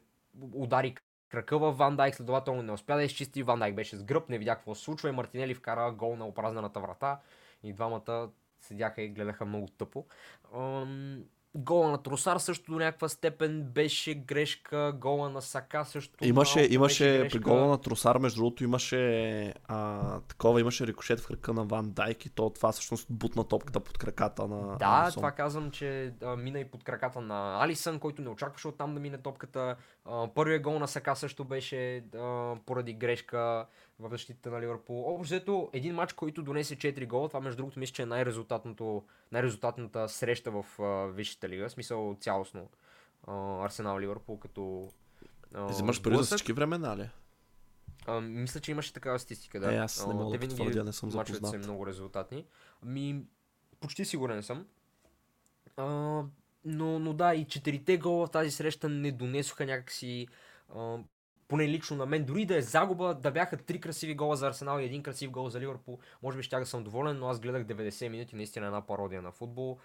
удари 0.54 0.96
крака 1.30 1.60
в 1.60 1.72
Ван 1.72 1.96
Дайк, 1.96 2.16
следователно 2.16 2.64
не 2.64 2.72
успя 2.72 2.96
да 2.96 3.04
изчисти. 3.04 3.44
Ван 3.44 3.60
Дайк 3.60 3.76
беше 3.76 3.96
с 3.96 4.04
гръб, 4.04 4.30
не 4.30 4.38
видя 4.38 4.56
какво 4.56 4.76
се 4.76 4.84
случва 4.84 5.10
и 5.10 5.12
Мартинели 5.12 5.54
вкара 5.54 5.92
гол 5.92 6.16
на 6.16 6.28
опразнената 6.28 6.80
врата 6.80 7.20
и 7.68 7.74
двамата 7.74 8.30
седяха 8.62 9.02
и 9.02 9.10
гледаха 9.10 9.46
много 9.46 9.68
тъпо. 9.68 10.06
Гола 11.56 11.92
на 11.92 12.04
Тросар 12.04 12.38
също 12.38 12.72
до 12.72 12.78
някаква 12.78 13.10
степен 13.10 13.64
беше 13.64 14.14
грешка, 14.14 14.94
гола 15.02 15.30
на 15.30 15.42
Сака 15.42 15.86
също. 15.86 16.26
Имаше, 16.26 16.68
имаше 16.72 17.28
при 17.32 17.40
гола 17.40 17.68
на 17.68 17.78
Тросар, 17.82 18.18
между 18.18 18.38
другото, 18.38 18.64
имаше 18.64 19.54
а, 19.68 20.20
такова, 20.20 20.62
имаше 20.62 20.88
рикошет 20.88 21.20
в 21.20 21.28
кръка 21.28 21.54
на 21.54 21.64
Ван 21.64 21.92
Дайк 21.92 22.26
и 22.26 22.30
то 22.30 22.50
това 22.50 22.72
всъщност 22.72 23.08
бутна 23.10 23.44
топката 23.44 23.80
под 23.80 23.98
краката 23.98 24.48
на 24.48 24.78
Да, 24.78 24.86
Алисон. 24.86 25.22
това 25.22 25.32
казвам, 25.32 25.72
че 25.72 26.14
а, 26.24 26.36
мина 26.36 26.60
и 26.60 26.66
под 26.66 26.84
краката 26.84 27.22
на 27.22 27.64
Алисън, 27.64 28.00
който 28.00 28.22
не 28.22 28.30
очакваше 28.30 28.68
оттам 28.68 28.94
да 28.94 29.00
мине 29.00 29.18
топката. 29.18 29.76
А, 30.06 30.28
първият 30.36 30.62
гол 30.64 30.80
на 30.80 30.88
Сака 30.88 31.16
също 31.16 31.44
беше 31.44 31.98
а, 31.98 32.56
поради 32.66 32.94
грешка 32.94 33.66
в 34.00 34.10
защита 34.10 34.50
на 34.50 34.62
Ливърпул. 34.62 35.16
Общо 35.16 35.70
един 35.74 35.96
матч, 35.96 36.14
който 36.14 36.44
донесе 36.44 36.76
4 36.76 37.08
гола, 37.08 37.28
това 37.28 37.40
между 37.42 37.58
другото 37.58 37.80
мисля, 37.80 37.94
че 37.94 38.02
е 38.02 38.06
най-резултатното, 38.06 39.04
най-резултатната 39.32 40.10
среща 40.10 40.52
в 40.52 40.66
uh, 40.78 41.12
Висшата 41.12 41.50
лига, 41.50 41.70
в 41.70 41.72
смисъл 41.72 42.18
цялостно 42.20 42.70
uh, 43.28 43.66
Арсенал 43.66 44.00
Ливърпул 44.00 44.40
като 44.40 44.90
uh, 45.54 45.70
Взимаш 45.70 46.02
преди 46.02 46.18
за 46.18 46.24
всички 46.24 46.54
времена 46.54 46.98
ли? 46.98 47.10
А, 48.08 48.22
мисля, 48.22 48.60
че 48.60 48.72
имаше 48.72 48.94
такава 48.94 49.20
статистика, 49.20 49.60
да. 49.60 49.74
Е, 49.74 49.78
аз 49.78 50.08
не 50.08 50.14
мога 50.14 50.38
да 50.38 50.48
потвърдя, 50.48 50.84
не 50.84 50.94
съм 50.94 51.12
запознат. 51.12 51.52
са 51.52 51.58
много 51.58 51.88
резултатни. 51.88 52.46
Ми, 52.84 53.24
почти 53.80 54.06
сигурен 54.06 54.44
съм. 54.44 54.66
А, 55.78 55.86
но, 56.66 57.00
но 57.00 57.14
да, 57.14 57.36
и 57.36 57.46
четирите 57.46 57.98
гола 57.98 58.28
в 58.28 58.32
тази 58.32 58.52
среща 58.52 58.90
не 58.90 59.12
донесоха 59.12 59.66
някакси 59.66 60.28
а, 60.76 60.98
поне 61.48 61.68
лично 61.68 61.98
на 61.98 62.06
мен, 62.06 62.26
дори 62.26 62.46
да 62.46 62.58
е 62.58 62.62
загуба, 62.62 63.14
да 63.14 63.32
бяха 63.32 63.58
три 63.58 63.82
красиви 63.82 64.16
гола 64.16 64.36
за 64.36 64.48
Арсенал 64.48 64.80
и 64.80 64.86
един 64.86 65.04
красив 65.04 65.32
гол 65.32 65.50
за 65.50 65.60
Ливърпул, 65.60 66.00
може 66.24 66.38
би 66.38 66.44
ще 66.44 66.60
да 66.60 66.66
съм 66.66 66.84
доволен, 66.84 67.20
но 67.20 67.28
аз 67.28 67.40
гледах 67.40 67.64
90 67.64 68.08
минути 68.10 68.36
наистина 68.36 68.66
една 68.66 68.82
пародия 68.82 69.22
на 69.22 69.32
футбол. 69.32 69.78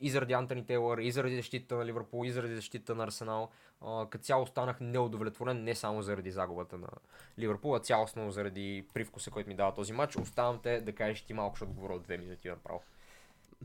И 0.00 0.10
заради 0.10 0.32
Антони 0.32 0.66
Тейлър, 0.66 0.98
и 0.98 1.10
заради 1.10 1.36
защита 1.36 1.76
на 1.76 1.86
Ливърпул, 1.86 2.24
и 2.24 2.30
заради 2.30 2.54
защита 2.54 2.94
на 2.94 3.04
Арсенал. 3.04 3.50
като 4.10 4.24
цяло 4.24 4.42
останах 4.42 4.80
неудовлетворен, 4.80 5.64
не 5.64 5.74
само 5.74 6.02
заради 6.02 6.30
загубата 6.30 6.78
на 6.78 6.88
Ливърпул, 7.38 7.74
а 7.76 7.80
цялостно 7.80 8.30
заради 8.30 8.86
привкуса, 8.94 9.30
който 9.30 9.48
ми 9.48 9.56
дава 9.56 9.74
този 9.74 9.92
матч. 9.92 10.16
Оставам 10.16 10.60
те 10.62 10.80
да 10.80 10.92
кажеш 10.92 11.22
ти 11.22 11.34
малко, 11.34 11.54
защото 11.56 11.72
говоря 11.72 11.94
от 11.94 12.02
две 12.02 12.18
минути 12.18 12.48
направо. 12.48 12.82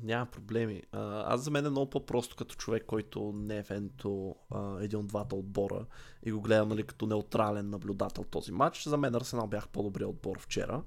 Няма 0.03 0.26
проблеми. 0.26 0.84
А, 0.91 1.34
аз 1.34 1.41
за 1.41 1.52
мен 1.52 1.66
е 1.66 1.70
много 1.70 1.90
по-просто 1.90 2.36
като 2.36 2.56
човек, 2.56 2.86
който 2.86 3.32
не 3.36 3.57
е 3.57 3.64
фен 3.64 3.90
до 4.03 4.36
а, 4.49 4.84
един 4.84 4.99
от 4.99 5.07
двата 5.07 5.36
отбора 5.36 5.86
и 6.24 6.32
го 6.32 6.41
гледам 6.41 6.70
нали, 6.70 6.84
като 6.84 7.07
неутрален 7.07 7.70
наблюдател 7.70 8.24
този 8.24 8.52
матч. 8.52 8.84
За 8.84 8.98
мен 8.98 9.16
Арсенал 9.16 9.48
бях 9.48 9.68
по-добрия 9.68 10.07
отбор 10.07 10.40
вчера. 10.40 10.84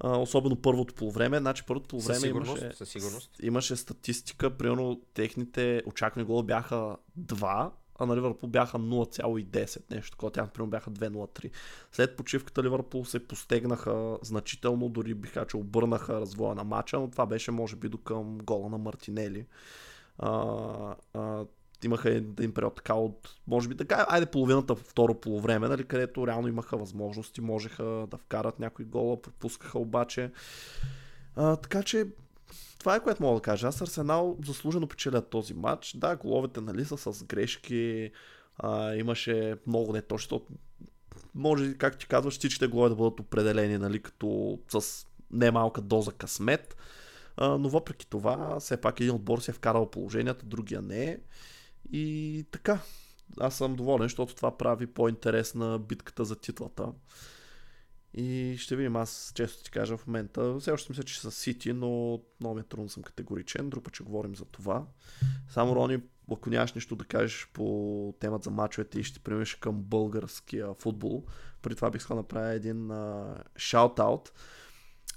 А, 0.00 0.18
особено 0.18 0.56
първото 0.56 0.94
полувреме. 0.94 1.38
Значи 1.38 1.62
първото 1.66 1.88
полувреме 1.88 2.20
със 2.20 2.28
имаше, 2.28 2.72
със 2.72 2.88
сигурност. 2.88 3.30
имаше 3.42 3.76
статистика, 3.76 4.56
примерно 4.56 5.00
техните 5.14 5.82
очаквани 5.86 6.26
гола 6.26 6.42
бяха 6.42 6.96
2, 7.20 7.70
а 7.98 8.06
на 8.06 8.16
Ливърпул 8.16 8.48
бяха 8.48 8.78
0,10, 8.78 9.94
нещо 9.94 10.10
такова. 10.10 10.30
Тях, 10.30 10.50
примерно, 10.50 10.70
бяха 10.70 10.90
2,03. 10.90 11.50
След 11.92 12.16
почивката 12.16 12.62
Ливърпул 12.62 13.04
се 13.04 13.26
постегнаха 13.26 14.18
значително, 14.22 14.88
дори 14.88 15.14
биха, 15.14 15.46
че 15.46 15.56
обърнаха 15.56 16.20
развоя 16.20 16.54
на 16.54 16.64
матча, 16.64 17.00
но 17.00 17.10
това 17.10 17.26
беше, 17.26 17.50
може 17.50 17.76
би, 17.76 17.88
до 17.88 17.98
към 17.98 18.38
гола 18.38 18.68
на 18.68 18.78
Мартинели. 18.78 19.46
А, 20.18 20.96
а, 21.14 21.44
имаха 21.84 22.10
един 22.10 22.54
период 22.54 22.74
така 22.74 22.94
от, 22.94 23.36
може 23.46 23.68
би 23.68 23.76
така, 23.76 24.06
айде 24.08 24.26
половината 24.26 24.74
второ 24.74 25.14
полувреме, 25.14 25.68
нали, 25.68 25.84
където 25.84 26.26
реално 26.26 26.48
имаха 26.48 26.76
възможности, 26.76 27.40
можеха 27.40 28.06
да 28.10 28.16
вкарат 28.16 28.58
някой 28.58 28.84
гола, 28.84 29.22
пропускаха 29.22 29.78
обаче. 29.78 30.30
А, 31.36 31.56
така 31.56 31.82
че 31.82 32.06
това 32.78 32.96
е 32.96 33.02
което 33.02 33.22
мога 33.22 33.34
да 33.34 33.42
кажа. 33.42 33.68
Аз 33.68 33.80
Арсенал 33.80 34.38
заслужено 34.46 34.88
печелят 34.88 35.30
този 35.30 35.54
матч. 35.54 35.92
Да, 35.96 36.16
головете 36.16 36.60
нали 36.60 36.84
са 36.84 37.12
с 37.12 37.24
грешки. 37.24 38.10
А, 38.58 38.94
имаше 38.94 39.56
много 39.66 39.92
неточно. 39.92 40.46
Може, 41.34 41.74
как 41.74 41.98
ти 41.98 42.06
казваш, 42.06 42.38
всичките 42.38 42.66
голове 42.66 42.88
да 42.88 42.94
бъдат 42.94 43.20
определени 43.20 43.78
нали, 43.78 44.02
като 44.02 44.58
с 44.68 45.06
немалка 45.30 45.80
доза 45.80 46.12
късмет. 46.12 46.76
А, 47.36 47.58
но 47.58 47.68
въпреки 47.68 48.06
това, 48.06 48.60
все 48.60 48.76
пак 48.76 49.00
един 49.00 49.14
отбор 49.14 49.38
се 49.38 49.50
е 49.50 49.54
вкарал 49.54 49.90
положенията, 49.90 50.46
другия 50.46 50.82
не. 50.82 51.18
И 51.92 52.44
така, 52.50 52.80
аз 53.40 53.56
съм 53.56 53.76
доволен, 53.76 54.04
защото 54.04 54.34
това 54.34 54.56
прави 54.58 54.86
по-интересна 54.86 55.78
битката 55.78 56.24
за 56.24 56.36
титлата. 56.36 56.86
И 58.14 58.56
ще 58.58 58.76
видим, 58.76 58.96
аз 58.96 59.32
често 59.34 59.64
ти 59.64 59.70
кажа 59.70 59.96
в 59.96 60.06
момента, 60.06 60.58
все 60.60 60.70
още 60.70 60.92
мисля, 60.92 61.02
че 61.02 61.20
са 61.20 61.30
Сити, 61.30 61.72
но 61.72 62.20
много 62.40 62.54
ми 62.54 62.60
е 62.60 62.64
трудно 62.64 62.88
съм 62.88 63.02
категоричен, 63.02 63.70
друг 63.70 63.84
път 63.84 63.94
ще 63.94 64.04
говорим 64.04 64.36
за 64.36 64.44
това. 64.44 64.86
Само 65.48 65.76
Рони, 65.76 66.00
ако 66.32 66.50
нямаш 66.50 66.72
нещо 66.72 66.96
да 66.96 67.04
кажеш 67.04 67.48
по 67.52 68.14
темата 68.20 68.44
за 68.44 68.50
мачовете 68.50 69.00
и 69.00 69.04
ще 69.04 69.20
преминеш 69.20 69.54
към 69.54 69.82
българския 69.82 70.74
футбол, 70.74 71.24
преди 71.62 71.76
това 71.76 71.90
бих 71.90 72.00
искал 72.00 72.16
да 72.16 72.22
направя 72.22 72.48
един 72.48 72.88
шаут-аут 73.58 74.30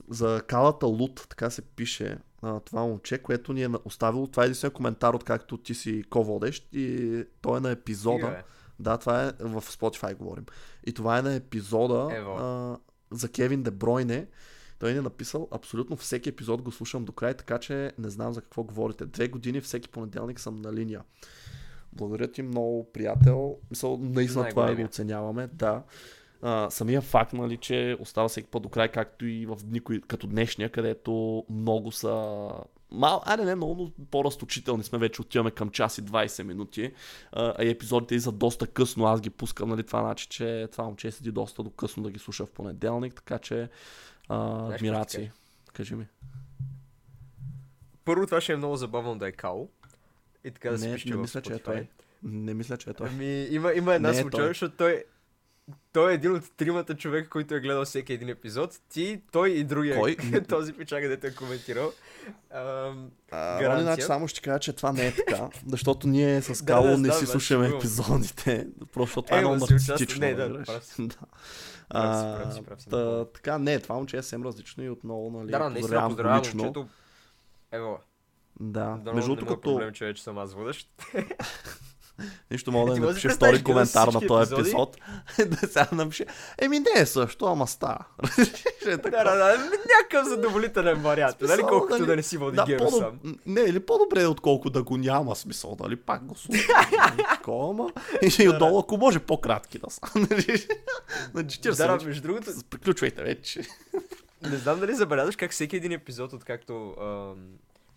за 0.10 0.42
Калата 0.48 0.86
Лут, 0.86 1.28
така 1.30 1.50
се 1.50 1.62
пише 1.62 2.18
а, 2.42 2.60
това 2.60 2.82
момче, 2.82 3.18
което 3.18 3.54
ни 3.54 3.64
е 3.64 3.70
оставило. 3.86 4.28
Това 4.28 4.44
е 4.44 4.48
един 4.48 4.72
коментар, 4.72 5.14
откакто 5.14 5.58
ти 5.58 5.74
си 5.74 6.04
ко-водещ 6.10 6.70
и 6.74 7.24
той 7.42 7.58
е 7.58 7.62
на 7.62 7.72
епизода. 7.72 8.28
Yeah. 8.28 8.44
Да, 8.82 8.98
това 8.98 9.24
е 9.24 9.32
в 9.40 9.62
Spotify 9.62 10.16
говорим. 10.16 10.46
И 10.86 10.94
това 10.94 11.18
е 11.18 11.22
на 11.22 11.34
епизода 11.34 12.08
а, 12.40 12.78
за 13.12 13.30
Кевин 13.30 13.64
Дебройне. 13.64 14.28
Той 14.80 14.92
ни 14.92 14.98
е 14.98 15.02
написал 15.02 15.48
абсолютно 15.52 15.98
всеки 15.98 16.30
епизод 16.30 16.62
го 16.62 16.72
слушам 16.72 17.06
до 17.06 17.12
край, 17.12 17.34
така 17.34 17.60
че 17.60 17.92
не 17.98 18.10
знам 18.10 18.34
за 18.34 18.42
какво 18.42 18.64
говорите. 18.64 19.06
Две 19.06 19.28
години 19.28 19.62
всеки 19.62 19.90
понеделник 19.90 20.40
съм 20.40 20.56
на 20.56 20.74
линия. 20.74 21.02
Благодаря 21.94 22.28
ти 22.28 22.42
много, 22.42 22.92
приятел. 22.92 23.58
Мисъл, 23.70 23.98
наистина 23.98 24.50
това 24.50 24.76
го 24.76 24.84
оценяваме. 24.84 25.50
Да. 25.54 25.84
А, 26.42 26.70
самия 26.70 27.02
факт, 27.02 27.34
нали, 27.34 27.58
че 27.58 27.98
остава 28.00 28.28
всеки 28.28 28.48
път 28.48 28.64
до 28.64 28.70
край, 28.70 28.92
както 28.92 29.26
и 29.26 29.46
в 29.46 29.58
дни 29.64 29.82
като 30.08 30.28
днешния, 30.28 30.70
където 30.70 31.46
много 31.50 31.92
са 31.92 32.48
мал, 32.92 33.22
айде 33.26 33.46
не 33.46 33.56
много, 33.56 33.76
но 33.76 34.06
по-разточителни 34.06 34.84
сме 34.84 35.00
вече, 35.00 35.22
отиваме 35.22 35.52
към 35.52 35.70
час 35.70 35.98
и 35.98 36.04
20 36.04 36.44
минути. 36.44 36.94
А, 37.32 37.54
а 37.58 37.64
и 37.64 37.70
епизодите 37.70 38.20
за 38.20 38.32
доста 38.32 38.68
късно, 38.68 39.06
аз 39.06 39.22
ги 39.22 39.30
пускам, 39.30 39.70
нали, 39.70 39.84
това 39.84 40.02
значи, 40.02 40.28
че 40.28 40.68
това 40.72 40.84
момче 40.84 41.12
седи 41.12 41.32
доста 41.32 41.64
до 41.64 41.70
късно 41.70 42.04
да 42.04 42.12
ги 42.12 42.20
слуша 42.20 42.46
в 42.46 42.52
понеделник, 42.52 43.14
така 43.14 43.40
че 43.40 43.70
а, 44.30 44.68
адмирации. 44.74 45.32
Кажи 45.74 45.96
ми. 45.96 46.06
Първо 48.06 48.26
това 48.26 48.42
ще 48.42 48.54
е 48.54 48.58
много 48.58 48.76
забавно 48.76 49.18
да 49.18 49.28
е 49.28 49.32
Као. 49.32 49.68
И 50.44 50.52
така 50.52 50.70
да 50.70 50.80
се 50.80 50.88
Не, 50.88 50.94
пише 50.94 51.10
не 51.10 51.16
мисля, 51.16 51.42
че 51.42 51.54
е 51.54 51.60
той. 51.60 51.88
Не 52.24 52.54
мисля, 52.54 52.78
че 52.78 52.90
е 52.90 52.94
той. 52.94 53.08
Ами, 53.10 53.48
има, 53.50 53.74
има 53.74 53.96
една 53.96 54.10
е 54.10 54.16
случайност, 54.16 54.50
защото 54.50 54.76
той, 54.78 55.04
той 55.94 56.12
е 56.12 56.16
един 56.16 56.32
от 56.32 56.44
тримата 56.52 56.96
човека, 56.96 57.30
който 57.30 57.56
е 57.56 57.60
гледал 57.60 57.86
всеки 57.86 58.14
един 58.14 58.30
епизод. 58.30 58.80
Ти, 58.90 59.22
той 59.32 59.50
и 59.50 59.64
другия, 59.64 59.96
Кой? 59.98 60.18
този 60.50 60.74
пичага, 60.74 61.08
дето 61.08 61.28
е 61.28 61.34
коментирал. 61.34 61.92
Ам, 62.52 63.12
А. 63.32 63.66
Рони, 63.66 63.82
значи 63.82 64.02
само 64.02 64.28
ще 64.28 64.42
кажа, 64.42 64.60
че 64.60 64.74
това 64.74 64.92
не 64.92 65.08
е 65.08 65.16
така, 65.16 65.50
защото 65.68 66.08
ние 66.08 66.42
с 66.42 66.60
Да, 66.60 66.66
Кало 66.66 66.84
да, 66.84 66.92
не 66.92 66.96
знам, 66.98 67.12
си 67.12 67.26
да, 67.26 67.28
слушаме 67.28 67.66
шегувам. 67.66 67.80
епизодите, 67.80 68.68
просто 68.94 69.22
това 69.22 69.38
Е, 69.38 69.40
е 69.40 69.42
много 69.42 69.56
участва- 69.56 69.74
нарцистично. 69.90 70.20
не, 70.20 70.34
да, 70.36 70.64
прав 70.64 70.86
си. 70.86 71.08
да. 71.08 71.16
А, 71.90 72.38
прав 72.38 72.54
си, 72.54 72.62
прав 72.62 72.82
си, 72.82 72.90
та, 72.90 73.26
така, 73.26 73.58
не, 73.58 73.80
това 73.80 73.96
момче 73.96 74.18
е 74.18 74.22
съвсем 74.22 74.44
различно 74.44 74.84
и 74.84 74.90
отново, 74.90 75.30
нали, 75.32 75.52
да, 75.52 75.60
да, 75.60 75.76
поздравявам 75.76 76.10
поздравявам 76.10 76.42
лично. 76.42 76.64
момчето. 76.64 76.88
Ево, 77.72 78.00
Да, 78.60 78.86
да, 78.96 79.14
между 79.14 79.30
другото, 79.30 79.46
е 79.46 79.56
като 79.56 79.62
проблем, 79.64 79.94
че 79.94 80.06
вече 80.06 80.24
съм 80.24 80.38
аз 80.38 80.54
водещ. 80.54 80.90
нищо 82.52 82.72
мога 82.72 82.94
да 82.94 83.00
можеш 83.00 83.24
напише 83.24 83.30
втори 83.30 83.64
коментар 83.64 84.08
на 84.08 84.28
този 84.28 84.54
епизод. 84.54 84.98
да 85.48 85.68
сега 85.68 85.88
напише, 85.92 86.26
еми 86.58 86.80
не 86.80 87.02
е 87.02 87.06
също, 87.06 87.46
ама 87.46 87.68
става. 87.68 88.06
Е 88.88 88.98
Да, 88.98 89.10
да, 89.10 89.24
да, 89.24 89.70
някакъв 90.00 90.28
задоволителен 90.28 91.02
вариант. 91.02 91.36
Нали, 91.42 91.62
колкото 91.62 91.94
нали, 91.94 92.06
да 92.06 92.16
не 92.16 92.24
си 92.24 92.38
води 92.38 92.78
по 92.78 92.92
сам. 92.92 93.20
Не, 93.46 93.62
или 93.62 93.80
по-добре, 93.80 94.26
отколко 94.26 94.70
да 94.70 94.84
го 94.84 94.98
няма 94.98 95.36
смисъл, 95.36 95.78
нали? 95.80 95.96
Пак 95.96 96.26
го 96.26 96.36
слушам. 96.36 96.76
И 98.40 98.50
отдолу, 98.50 98.80
ако 98.80 98.98
може, 98.98 99.20
по-кратки 99.20 99.80
да 99.80 99.90
са. 99.90 100.02
нали? 100.16 100.68
На 101.34 101.44
40 101.44 102.00
Да, 102.00 102.06
между 102.06 102.22
другото, 102.22 102.52
Приключвайте 102.70 103.24
вече. 103.24 103.62
Не 104.42 104.58
знам 104.58 104.80
дали 104.80 104.96
забелязваш 104.96 105.36
как 105.36 105.52
всеки 105.52 105.76
един 105.76 105.92
епизод, 105.92 106.34
откакто 106.34 106.96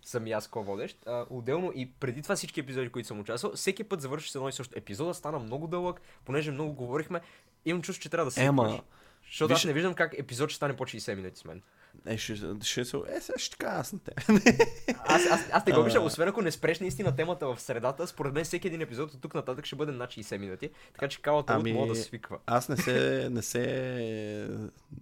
съм 0.05 0.27
и 0.27 0.33
аз 0.33 0.49
ко-водещ, 0.49 0.99
а, 1.07 1.27
отделно 1.31 1.73
и 1.75 1.93
преди 1.93 2.23
това 2.23 2.37
всички 2.37 2.61
епизоди, 2.61 2.89
които 2.89 3.07
съм 3.07 3.21
участвал, 3.21 3.53
всеки 3.53 3.85
път 3.85 4.01
завърши 4.01 4.31
с 4.31 4.35
едно 4.35 4.49
и 4.49 4.53
също. 4.53 4.79
Епизода 4.79 5.15
стана 5.15 5.39
много 5.39 5.67
дълъг, 5.67 6.01
понеже 6.25 6.51
много 6.51 6.73
говорихме, 6.73 7.21
имам 7.65 7.83
чувство, 7.83 8.03
че 8.03 8.09
трябва 8.09 8.25
да 8.25 8.31
се 8.31 8.45
Ема, 8.45 8.83
Защото 9.27 9.55
аз 9.55 9.61
виж- 9.61 9.67
не 9.67 9.73
виждам 9.73 9.95
как 9.95 10.15
епизод 10.19 10.51
ще 10.51 10.57
стане 10.57 10.77
по 10.77 10.85
60 10.85 11.15
минути 11.15 11.37
с 11.37 11.45
мен. 11.45 11.63
Е, 12.07 12.19
ще, 12.19 12.37
ще 12.63 12.85
се... 12.85 12.97
Е, 13.09 13.21
сега 13.21 13.39
ще 13.39 13.57
кажа 13.57 13.77
аз 13.81 13.93
на 13.93 13.99
те. 13.99 14.13
Аз, 15.07 15.27
аз, 15.31 15.41
аз 15.53 15.67
не 15.67 15.73
го 15.73 15.81
А. 15.81 16.01
освен 16.01 16.29
ако 16.29 16.43
не 16.43 16.51
спреш 16.51 16.81
наистина 16.81 17.17
темата 17.17 17.47
в 17.55 17.61
средата, 17.61 18.07
според 18.07 18.35
мен 18.35 18.45
всеки 18.45 18.67
един 18.67 18.81
епизод 18.81 19.15
от 19.15 19.21
тук 19.21 19.35
нататък 19.35 19.67
ще 19.67 19.77
бъде 19.77 19.93
над 19.93 20.11
60 20.11 20.39
минути, 20.39 20.71
така 20.93 21.09
че 21.09 21.23
калата 21.23 21.53
Ами, 21.53 21.73
мога 21.73 21.87
да 21.87 21.95
свиква. 21.95 22.39
Аз 22.47 22.69
не 22.69 22.77
се, 22.77 23.29
не 23.31 23.43
се, 23.43 24.51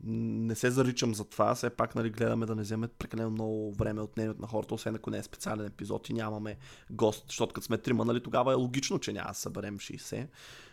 не 0.05 0.55
се 0.55 0.71
заричам 0.71 1.15
за 1.15 1.25
това, 1.25 1.55
все 1.55 1.71
пак 1.71 1.95
нали, 1.95 2.11
гледаме 2.11 2.47
да 2.47 2.55
не 2.55 2.63
вземе 2.63 2.89
прекалено 2.89 3.31
много 3.31 3.73
време 3.73 4.01
от 4.01 4.17
мнението 4.17 4.41
на 4.41 4.47
хората, 4.47 4.75
освен 4.75 4.95
ако 4.95 5.11
не 5.11 5.19
е 5.19 5.23
специален 5.23 5.67
епизод 5.67 6.09
и 6.09 6.13
нямаме 6.13 6.57
гост, 6.91 7.25
защото 7.29 7.53
като 7.53 7.65
сме 7.65 7.79
трима, 7.79 8.05
нали, 8.05 8.23
тогава 8.23 8.53
е 8.53 8.57
логично, 8.57 8.99
че 8.99 9.13
няма 9.13 9.29
да 9.29 9.35
съберем 9.35 9.79
60. 9.79 10.27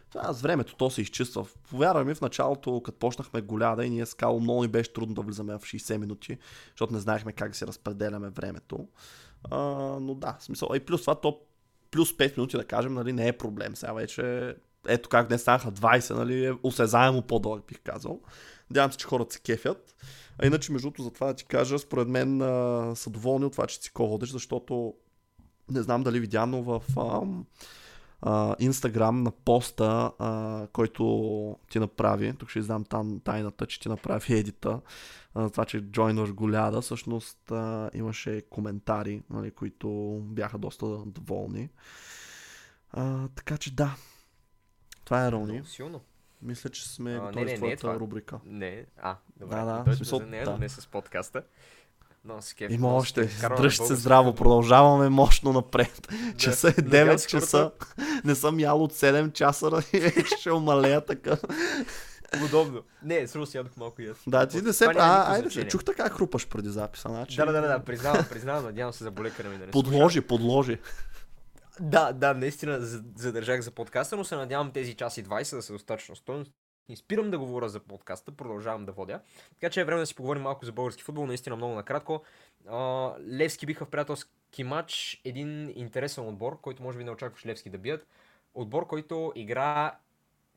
Това 0.10 0.34
с 0.34 0.41
времето 0.41 0.76
то 0.76 0.90
се 0.90 1.02
изчиства. 1.02 1.48
Повярвай 1.69 2.03
ми, 2.03 2.15
в 2.15 2.22
началото, 2.22 2.81
като 2.81 2.99
почнахме 2.99 3.41
голяда 3.41 3.86
и 3.86 3.90
ние 3.90 4.06
с 4.06 4.14
Кало 4.14 4.40
много 4.40 4.61
ни 4.61 4.68
беше 4.68 4.94
трудно 4.94 5.15
да 5.15 5.22
влизаме 5.22 5.57
в 5.57 5.61
60 5.61 5.98
минути, 5.98 6.38
защото 6.69 6.94
не 6.94 6.99
знаехме 6.99 7.34
как 7.34 7.52
да 7.52 7.57
се 7.57 7.68
разпределяме 7.68 8.30
времето. 8.30 8.88
А, 9.52 9.57
но 10.02 10.15
да, 10.15 10.38
смисъл. 10.40 10.69
И 10.76 10.80
плюс 10.80 11.02
това, 11.02 11.15
то 11.15 11.41
плюс 11.91 12.18
5 12.18 12.38
минути 12.38 12.57
да 12.57 12.65
кажем, 12.65 12.94
нали, 12.94 13.14
не 13.14 13.27
е 13.27 13.38
проблем. 13.38 13.76
Сега 13.76 13.94
вече 13.94 14.56
ето 14.88 15.10
как 15.10 15.27
днес 15.27 15.41
станаха 15.41 15.72
20, 15.72 16.15
нали, 16.15 16.45
е 16.45 16.53
осезаемо 16.64 17.22
по-дълъг, 17.22 17.65
бих 17.68 17.80
казал. 17.84 18.22
Надявам 18.69 18.91
се, 18.91 18.98
че 18.98 19.07
хората 19.07 19.34
се 19.34 19.40
кефят. 19.40 19.95
А 20.38 20.48
иначе, 20.48 20.72
между 20.72 20.86
другото, 20.86 21.03
за 21.03 21.11
това 21.11 21.27
да 21.27 21.34
ти 21.34 21.45
кажа, 21.45 21.80
според 21.80 22.07
мен 22.07 22.41
а, 22.41 22.91
са 22.95 23.10
доволни 23.10 23.45
от 23.45 23.52
това, 23.52 23.68
че 23.68 23.77
си 23.77 23.94
ко-водиш, 23.94 24.30
защото 24.30 24.94
не 25.72 25.81
знам 25.81 26.03
дали 26.03 26.19
видя, 26.19 26.45
но 26.45 26.64
в 26.64 26.81
ам, 26.98 27.45
Инстаграм 28.59 29.23
на 29.23 29.31
поста, 29.31 30.11
а, 30.19 30.67
който 30.73 31.59
ти 31.69 31.79
направи, 31.79 32.33
тук 32.33 32.49
ще 32.49 32.59
издам 32.59 32.83
там 32.85 33.19
тайната, 33.19 33.65
че 33.65 33.79
ти 33.79 33.89
направи 33.89 34.33
едита, 34.33 34.81
а, 35.35 35.49
това, 35.49 35.65
че 35.65 35.81
джойнваш 35.81 36.33
голяда, 36.33 36.81
всъщност 36.81 37.51
а, 37.51 37.89
имаше 37.93 38.41
коментари, 38.49 39.23
нали, 39.29 39.51
които 39.51 40.19
бяха 40.23 40.57
доста 40.57 40.85
доволни. 41.05 41.69
А, 42.91 43.27
така 43.27 43.57
че 43.57 43.75
да, 43.75 43.95
това 45.05 45.27
е 45.27 45.31
Рони. 45.31 45.61
Силно. 45.65 46.01
Мисля, 46.41 46.69
че 46.69 46.89
сме 46.89 47.13
А, 47.13 47.19
готови 47.19 47.45
не, 47.45 47.57
с 47.57 47.61
не, 47.61 47.67
не 47.67 47.73
е 47.73 47.77
твоята 47.77 47.81
това. 47.81 47.99
рубрика. 47.99 48.39
Не, 48.45 48.85
а, 48.97 49.15
добре. 49.37 49.55
Да, 49.55 49.65
да, 49.65 49.83
в 49.83 49.95
смисъл, 49.95 50.19
нея, 50.19 50.45
да. 50.45 50.57
не 50.57 50.69
с 50.69 50.87
подкаста. 50.87 51.43
Но 52.25 52.41
с 52.41 52.53
кеф. 52.53 52.71
Има 52.71 52.87
много 52.87 53.01
още. 53.01 53.29
Дръжте 53.57 53.85
се 53.85 53.95
здраво. 53.95 54.35
Продължаваме 54.35 55.09
мощно 55.09 55.53
напред. 55.53 56.07
Да. 56.09 56.37
Часа 56.37 56.69
е 56.77 56.81
Надявам 56.81 57.15
9 57.15 57.17
се 57.17 57.27
часа. 57.27 57.71
Не 58.23 58.35
съм 58.35 58.59
ял 58.59 58.83
от 58.83 58.93
7 58.93 59.33
часа 59.33 59.81
ще 60.39 60.51
умалея 60.51 61.05
така. 61.05 61.37
Удобно. 62.45 62.81
Не, 63.03 63.27
сру 63.27 63.45
си 63.45 63.57
ядох 63.57 63.77
малко 63.77 64.01
аз. 64.01 64.17
Да, 64.27 64.47
ти 64.47 64.61
не 64.61 64.73
се... 64.73 64.85
А, 64.85 65.33
айде, 65.33 65.41
значение. 65.49 65.69
чух 65.69 65.83
така 65.83 66.09
хрупаш 66.09 66.47
преди 66.47 66.69
записа. 66.69 67.09
Значи... 67.09 67.35
Да, 67.35 67.45
да, 67.45 67.51
да, 67.51 67.61
да, 67.61 67.79
признавам, 67.79 68.25
признавам, 68.29 68.63
надявам 68.63 68.93
се 68.93 69.03
за 69.03 69.11
болекара 69.11 69.49
ми 69.49 69.57
да 69.57 69.65
не. 69.65 69.71
Подложи, 69.71 70.21
подложи. 70.21 70.77
Да, 71.79 72.13
да, 72.13 72.33
наистина 72.33 72.81
за- 72.81 73.03
задържах 73.15 73.61
за 73.61 73.71
подкаста, 73.71 74.17
но 74.17 74.23
се 74.23 74.35
надявам 74.35 74.71
тези 74.71 74.93
час 74.93 75.17
и 75.17 75.23
20 75.23 75.55
да 75.55 75.61
са 75.61 75.73
достатъчно 75.73 76.15
стойност. 76.15 76.51
Не 76.90 76.95
спирам 76.95 77.32
да 77.32 77.40
говоря 77.40 77.70
за 77.70 77.80
подкаста, 77.80 78.32
продължавам 78.32 78.86
да 78.86 78.91
водя. 78.91 79.20
Така 79.53 79.70
че 79.70 79.82
е 79.82 79.86
време 79.86 79.99
да 79.99 80.06
си 80.06 80.16
поговорим 80.16 80.41
малко 80.41 80.66
за 80.66 80.72
български 80.72 81.03
футбол, 81.03 81.26
наистина 81.26 81.56
много 81.56 81.74
накратко. 81.74 82.24
Левски 83.28 83.66
биха 83.66 83.86
в 83.86 83.90
приятелски 83.90 84.64
матч 84.64 85.22
един 85.26 85.74
интересен 85.76 86.28
отбор, 86.28 86.61
който 86.61 86.84
може 86.84 86.98
би 86.98 87.03
не 87.03 87.11
очакваш 87.11 87.45
Левски 87.45 87.70
да 87.70 87.78
бият. 87.78 88.07
Отбор, 88.53 88.88
който 88.88 89.34
игра 89.36 89.98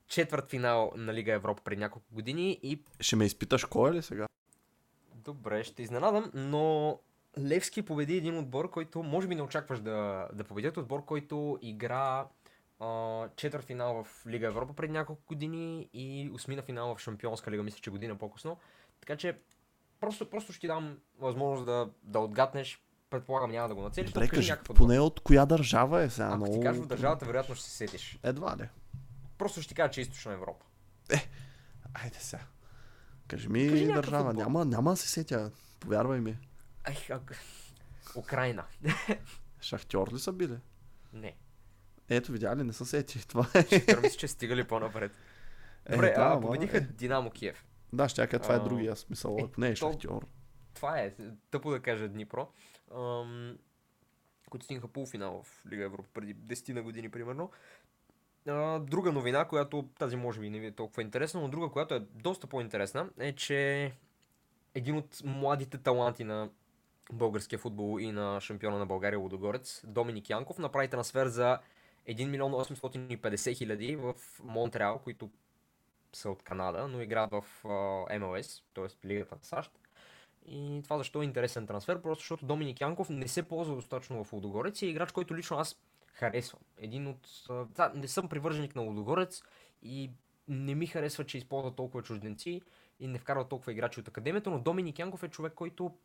четвърт 0.09 0.51
финал 0.51 0.93
на 0.97 1.15
Лига 1.15 1.33
Европа 1.33 1.63
преди 1.65 1.81
няколко 1.81 2.15
години 2.15 2.59
и 2.63 2.83
Ще 3.01 3.17
ме 3.17 3.25
изпиташ 3.25 3.65
кой 3.65 3.91
е 3.91 3.93
ли 3.93 4.03
сега? 4.03 4.27
Добре, 5.15 5.65
ще 5.65 5.83
изненадам, 5.83 6.31
но 6.35 6.99
Левски 7.39 7.83
победи 7.83 8.17
един 8.17 8.39
отбор, 8.39 8.71
който 8.71 9.03
може 9.03 9.29
би 9.29 9.35
не 9.35 9.43
очакваш 9.43 9.81
да, 9.81 10.29
да 10.33 10.45
победят. 10.45 10.77
Отбор, 10.77 11.05
който 11.05 11.59
игра 11.63 12.27
четвърт 13.37 13.65
финал 13.65 14.05
в 14.05 14.27
Лига 14.27 14.47
Европа 14.47 14.73
преди 14.73 14.93
няколко 14.93 15.23
години 15.29 15.89
и 15.93 16.31
осмина 16.35 16.63
финал 16.63 16.95
в 16.95 17.01
Шампионска 17.01 17.51
лига, 17.51 17.63
мисля, 17.63 17.79
че 17.81 17.91
година 17.91 18.19
по-късно. 18.19 18.57
Така 19.01 19.17
че 19.17 19.39
просто, 20.01 20.31
просто 20.31 20.53
ще 20.53 20.61
ти 20.61 20.67
дам 20.67 20.99
възможност 21.19 21.67
да, 21.67 21.91
да 22.03 22.19
отгаднеш. 22.19 22.83
Предполагам 23.11 23.51
няма 23.51 23.69
да 23.69 23.75
го 23.75 23.83
нацелиш, 23.83 24.13
Добре, 24.13 24.29
кажи 24.29 24.53
поне 24.65 25.01
от 25.01 25.21
коя 25.21 25.47
държава 25.47 26.03
е 26.03 26.11
сега? 26.11 26.27
Ако 26.27 26.37
много... 26.37 26.53
ти 26.53 26.61
кажа 26.61 26.83
в 26.83 26.87
държавата, 26.87 27.25
вероятно 27.25 27.55
ще 27.55 27.65
се 27.65 27.71
сетиш. 27.71 28.19
Едва 28.23 28.57
ли. 28.57 28.69
Просто 29.39 29.63
ще 29.63 29.69
ти 29.69 29.75
кажа, 29.75 29.91
че 29.91 30.01
е 30.01 30.03
източна 30.03 30.33
Европа. 30.33 30.65
Айде 31.95 32.19
сега. 32.19 32.43
Кажи 33.29 33.49
ми 33.49 33.69
Кажи 33.69 33.87
държава. 33.87 34.31
отбор. 34.31 34.43
Няма, 34.43 34.65
няма 34.65 34.91
да 34.91 34.97
се 34.97 35.09
сетя. 35.09 35.51
Повярвай 35.81 36.21
ми. 36.21 36.39
Ай, 36.85 36.97
ак... 37.11 37.39
Украина. 38.17 38.65
Шахтьор 39.61 40.13
ли 40.13 40.19
са 40.19 40.33
били? 40.33 40.57
Не. 41.13 41.37
Ето, 42.09 42.33
видя 42.33 42.57
ли, 42.57 42.63
не 42.63 42.73
са 42.73 42.87
сети. 42.87 43.29
Това 43.29 43.47
е. 43.55 43.65
Мисля, 44.03 44.19
че 44.19 44.29
стигали 44.29 44.65
по-напред. 44.65 45.13
Добре, 45.91 46.09
е, 46.09 46.15
да, 46.15 46.33
а, 46.37 46.41
победиха 46.41 46.77
е. 46.77 46.81
Динамо 46.81 47.31
Киев. 47.31 47.65
Да, 47.93 48.09
ще 48.09 48.27
кажа, 48.27 48.43
това 48.43 48.55
е 48.55 48.59
другия 48.59 48.97
смисъл. 48.97 49.37
е, 49.41 49.43
Ако 49.45 49.61
не 49.61 49.69
е 49.69 49.77
Шахтьор. 49.77 50.27
това 50.75 50.99
е 50.99 51.15
тъпо 51.51 51.71
да 51.71 51.81
кажа 51.81 52.09
Днипро, 52.09 52.49
ам, 52.97 53.59
които 54.51 54.65
стигнаха 54.65 54.89
полуфинал 54.89 55.43
в 55.43 55.67
Лига 55.71 55.85
Европа 55.85 56.09
преди 56.15 56.37
10 56.37 56.73
на 56.73 56.83
години 56.83 57.11
примерно. 57.11 57.51
А, 58.49 58.79
друга 58.79 59.13
новина, 59.13 59.45
която 59.45 59.89
тази 59.99 60.17
може 60.17 60.41
би 60.41 60.51
не 60.51 60.59
ви 60.59 60.67
е 60.67 60.73
толкова 60.73 61.03
интересна, 61.03 61.41
но 61.41 61.49
друга, 61.49 61.69
която 61.69 61.95
е 61.95 62.01
доста 62.01 62.47
по-интересна, 62.47 63.11
е, 63.19 63.33
че 63.33 63.93
един 64.75 64.97
от 64.97 65.19
младите 65.25 65.79
таланти 65.79 66.25
на 66.25 66.51
българския 67.13 67.59
футбол 67.59 68.01
и 68.01 68.13
на 68.13 68.41
шампиона 68.41 68.79
на 68.79 68.87
България 68.87 69.19
Лудогорец, 69.19 69.83
Доминик 69.87 70.31
Янков, 70.31 70.59
направи 70.59 70.89
трансфер 70.89 71.27
за 71.27 71.59
1 72.09 72.29
милион 72.29 72.53
850 72.53 73.57
хиляди 73.57 73.97
в 73.97 74.15
Монтреал, 74.43 74.99
които 74.99 75.31
са 76.13 76.31
от 76.31 76.43
Канада, 76.43 76.89
но 76.89 77.01
играят 77.01 77.31
в 77.31 77.45
MLS, 77.65 78.63
т.е. 78.75 79.07
Лигата 79.07 79.35
на 79.35 79.45
САЩ. 79.45 79.71
И 80.47 80.81
това 80.85 80.99
защо 80.99 81.23
е 81.23 81.25
интересен 81.25 81.67
трансфер? 81.67 82.03
Просто 82.03 82.23
защото 82.23 82.47
Доминик 82.47 82.81
Янков 82.81 83.11
не 83.11 83.29
се 83.29 83.43
ползва 83.43 83.75
достатъчно 83.75 84.25
в 84.25 84.33
Лудогорец 84.33 84.83
и 84.83 84.87
е 84.87 84.89
играч, 84.89 85.13
който 85.13 85.37
лично 85.37 85.59
аз 85.59 85.77
харесвам. 86.07 86.61
Един 86.77 87.07
от... 87.07 87.29
Да, 87.75 87.93
не 87.95 88.09
съм 88.09 88.29
привърженик 88.29 88.77
на 88.77 88.83
Лудогорец 88.83 89.43
и 89.83 90.11
не 90.49 90.75
ми 90.75 90.87
харесва, 90.87 91.27
че 91.27 91.39
използва 91.39 91.75
толкова 91.75 92.03
чужденци 92.03 92.63
и 93.01 93.07
не 93.09 93.19
вкарва 93.19 93.49
толкова 93.49 93.73
играчи 93.73 94.01
от 94.01 94.09
академията, 94.09 94.51
но 94.51 94.61
Доминик 94.61 94.99
Янков 94.99 95.23
е 95.23 95.29
човек, 95.29 95.53
който 95.55 95.97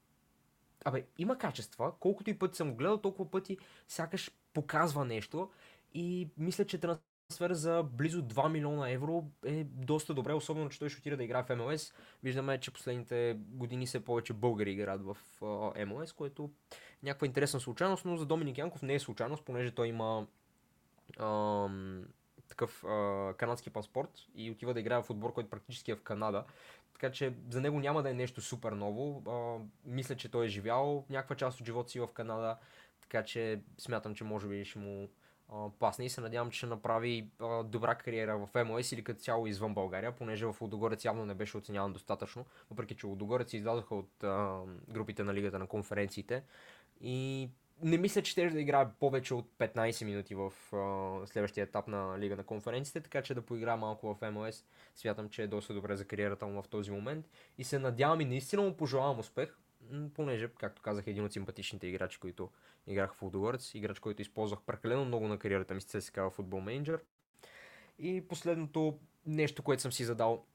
Абе, 0.85 1.05
има 1.17 1.37
качества. 1.37 1.93
Колкото 1.99 2.29
и 2.29 2.39
пъти 2.39 2.57
съм 2.57 2.71
го 2.71 2.77
гледал, 2.77 2.97
толкова 2.97 3.31
пъти 3.31 3.57
сякаш 3.87 4.31
показва 4.53 5.05
нещо. 5.05 5.51
И 5.93 6.29
мисля, 6.37 6.65
че 6.65 6.77
трансфер 6.77 7.53
за 7.53 7.83
близо 7.83 8.21
2 8.23 8.51
милиона 8.51 8.89
евро 8.89 9.25
е 9.45 9.63
доста 9.63 10.13
добре, 10.13 10.33
особено, 10.33 10.69
че 10.69 10.79
той 10.79 10.89
ще 10.89 10.99
отиде 10.99 11.15
да 11.15 11.23
играе 11.23 11.43
в 11.43 11.55
МЛС. 11.55 11.93
Виждаме, 12.23 12.59
че 12.59 12.71
последните 12.71 13.37
години 13.39 13.85
все 13.85 14.05
повече 14.05 14.33
българи 14.33 14.71
играят 14.71 15.01
в 15.03 15.17
МЛС, 15.87 16.13
което 16.13 16.51
е 16.71 16.75
някаква 17.05 17.27
интересна 17.27 17.59
случайност, 17.59 18.05
но 18.05 18.17
за 18.17 18.25
Доминик 18.25 18.57
Янков 18.57 18.81
не 18.81 18.93
е 18.93 18.99
случайност, 18.99 19.43
понеже 19.43 19.71
той 19.71 19.87
има 19.87 20.27
ам, 21.19 22.05
такъв 22.47 22.83
а, 22.83 23.33
канадски 23.37 23.69
паспорт 23.69 24.11
и 24.35 24.51
отива 24.51 24.73
да 24.73 24.79
играе 24.79 25.01
в 25.03 25.09
отбор, 25.09 25.33
който 25.33 25.49
практически 25.49 25.91
е 25.91 25.95
в 25.95 26.03
Канада. 26.03 26.43
Така 26.93 27.11
че 27.11 27.33
за 27.49 27.61
него 27.61 27.79
няма 27.79 28.03
да 28.03 28.09
е 28.09 28.13
нещо 28.13 28.41
супер 28.41 28.71
ново. 28.71 29.23
А, 29.27 29.65
мисля, 29.85 30.15
че 30.15 30.31
той 30.31 30.45
е 30.45 30.49
живял 30.49 31.05
някаква 31.09 31.35
част 31.35 31.59
от 31.59 31.65
живота 31.65 31.89
си 31.89 31.99
в 31.99 32.07
Канада, 32.07 32.57
така 33.01 33.23
че 33.23 33.61
смятам, 33.77 34.15
че 34.15 34.23
може 34.23 34.47
би 34.47 34.65
ще 34.65 34.79
му 34.79 35.09
а, 35.53 35.69
пасне 35.79 36.05
и 36.05 36.09
се 36.09 36.21
надявам, 36.21 36.51
че 36.51 36.57
ще 36.57 36.65
направи 36.65 37.29
а, 37.39 37.63
добра 37.63 37.95
кариера 37.95 38.37
в 38.37 38.65
МОС 38.65 38.91
или 38.91 39.03
като 39.03 39.19
цяло 39.19 39.47
извън 39.47 39.73
България, 39.73 40.11
понеже 40.11 40.45
в 40.45 40.55
Лудогорец 40.61 41.05
явно 41.05 41.25
не 41.25 41.33
беше 41.33 41.57
оценяван 41.57 41.93
достатъчно, 41.93 42.45
въпреки 42.69 42.95
че 42.95 43.05
Лудогорец 43.05 43.53
излязоха 43.53 43.95
от 43.95 44.23
а, 44.23 44.61
групите 44.87 45.23
на 45.23 45.33
лигата 45.33 45.59
на 45.59 45.67
конференциите 45.67 46.43
и 47.01 47.49
не 47.81 47.97
мисля, 47.97 48.21
че 48.21 48.31
ще 48.31 48.49
да 48.49 48.61
играе 48.61 48.91
повече 48.99 49.33
от 49.33 49.49
15 49.59 50.05
минути 50.05 50.35
в 50.35 50.53
а, 50.75 51.27
следващия 51.27 51.63
етап 51.63 51.87
на 51.87 52.19
Лига 52.19 52.35
на 52.35 52.43
конференциите, 52.43 53.01
така 53.01 53.21
че 53.21 53.33
да 53.33 53.41
поигра 53.41 53.75
малко 53.75 54.15
в 54.15 54.31
МОС. 54.31 54.65
Смятам, 54.95 55.29
че 55.29 55.43
е 55.43 55.47
доста 55.47 55.73
добре 55.73 55.95
за 55.95 56.05
кариерата 56.05 56.47
му 56.47 56.61
в 56.61 56.67
този 56.67 56.91
момент 56.91 57.25
и 57.57 57.63
се 57.63 57.79
надявам 57.79 58.21
и 58.21 58.25
наистина 58.25 58.61
му 58.61 58.77
пожелавам 58.77 59.19
успех, 59.19 59.57
понеже, 60.13 60.49
както 60.59 60.81
казах, 60.81 61.07
един 61.07 61.25
от 61.25 61.33
симпатичните 61.33 61.87
играчи, 61.87 62.19
които 62.19 62.49
играх 62.87 63.13
в 63.13 63.21
Лудогорец, 63.21 63.73
играч, 63.73 63.99
който 63.99 64.21
използвах 64.21 64.61
прекалено 64.61 65.05
много 65.05 65.27
на 65.27 65.37
кариерата 65.37 65.73
ми 65.73 65.81
с 65.81 66.01
CSKA 66.01 66.29
в 66.29 66.33
футбол 66.33 66.61
менеджер. 66.61 66.99
И 67.99 68.27
последното 68.27 68.99
нещо, 69.25 69.63
което 69.63 69.81
съм 69.81 69.91
си 69.91 70.03
задал 70.05 70.45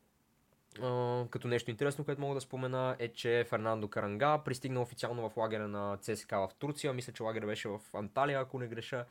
Uh, 0.72 1.28
като 1.30 1.48
нещо 1.48 1.70
интересно, 1.70 2.04
което 2.04 2.20
мога 2.20 2.34
да 2.34 2.40
спомена 2.40 2.96
е, 2.98 3.08
че 3.08 3.44
Фернандо 3.48 3.88
Каранга 3.88 4.38
пристигна 4.44 4.80
официално 4.80 5.30
в 5.30 5.36
лагера 5.36 5.68
на 5.68 5.96
ЦСКА 5.96 6.38
в 6.38 6.50
Турция. 6.58 6.92
Мисля, 6.92 7.12
че 7.12 7.22
лагер 7.22 7.46
беше 7.46 7.68
в 7.68 7.80
Анталия, 7.94 8.40
ако 8.40 8.58
не 8.58 8.66
греша. 8.66 9.04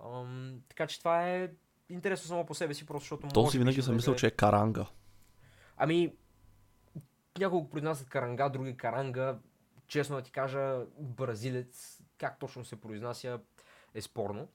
Uh, 0.00 0.56
така 0.68 0.86
че 0.86 0.98
това 0.98 1.28
е 1.28 1.50
интересно 1.88 2.28
само 2.28 2.46
по 2.46 2.54
себе 2.54 2.74
си, 2.74 2.86
просто 2.86 3.04
защото... 3.04 3.28
Този 3.28 3.58
винаги 3.58 3.82
съм 3.82 3.94
мислил, 3.94 4.14
че 4.14 4.26
е 4.26 4.30
Каранга. 4.30 4.86
Ами, 5.76 6.14
няколко 7.38 7.70
произнасят 7.70 8.08
Каранга, 8.08 8.48
други 8.48 8.76
Каранга. 8.76 9.38
Честно 9.86 10.16
да 10.16 10.22
ти 10.22 10.32
кажа, 10.32 10.84
бразилец, 10.98 11.95
как 12.18 12.38
точно 12.38 12.64
се 12.64 12.80
произнася, 12.80 13.40
е 13.94 14.02
спорно. 14.02 14.48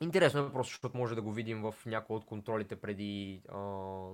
Интересно 0.00 0.40
е 0.40 0.52
просто, 0.52 0.70
защото 0.70 0.96
може 0.96 1.14
да 1.14 1.22
го 1.22 1.32
видим 1.32 1.62
в 1.62 1.74
някои 1.86 2.16
от 2.16 2.24
контролите 2.24 2.76
преди 2.76 3.42
а, 3.48 3.58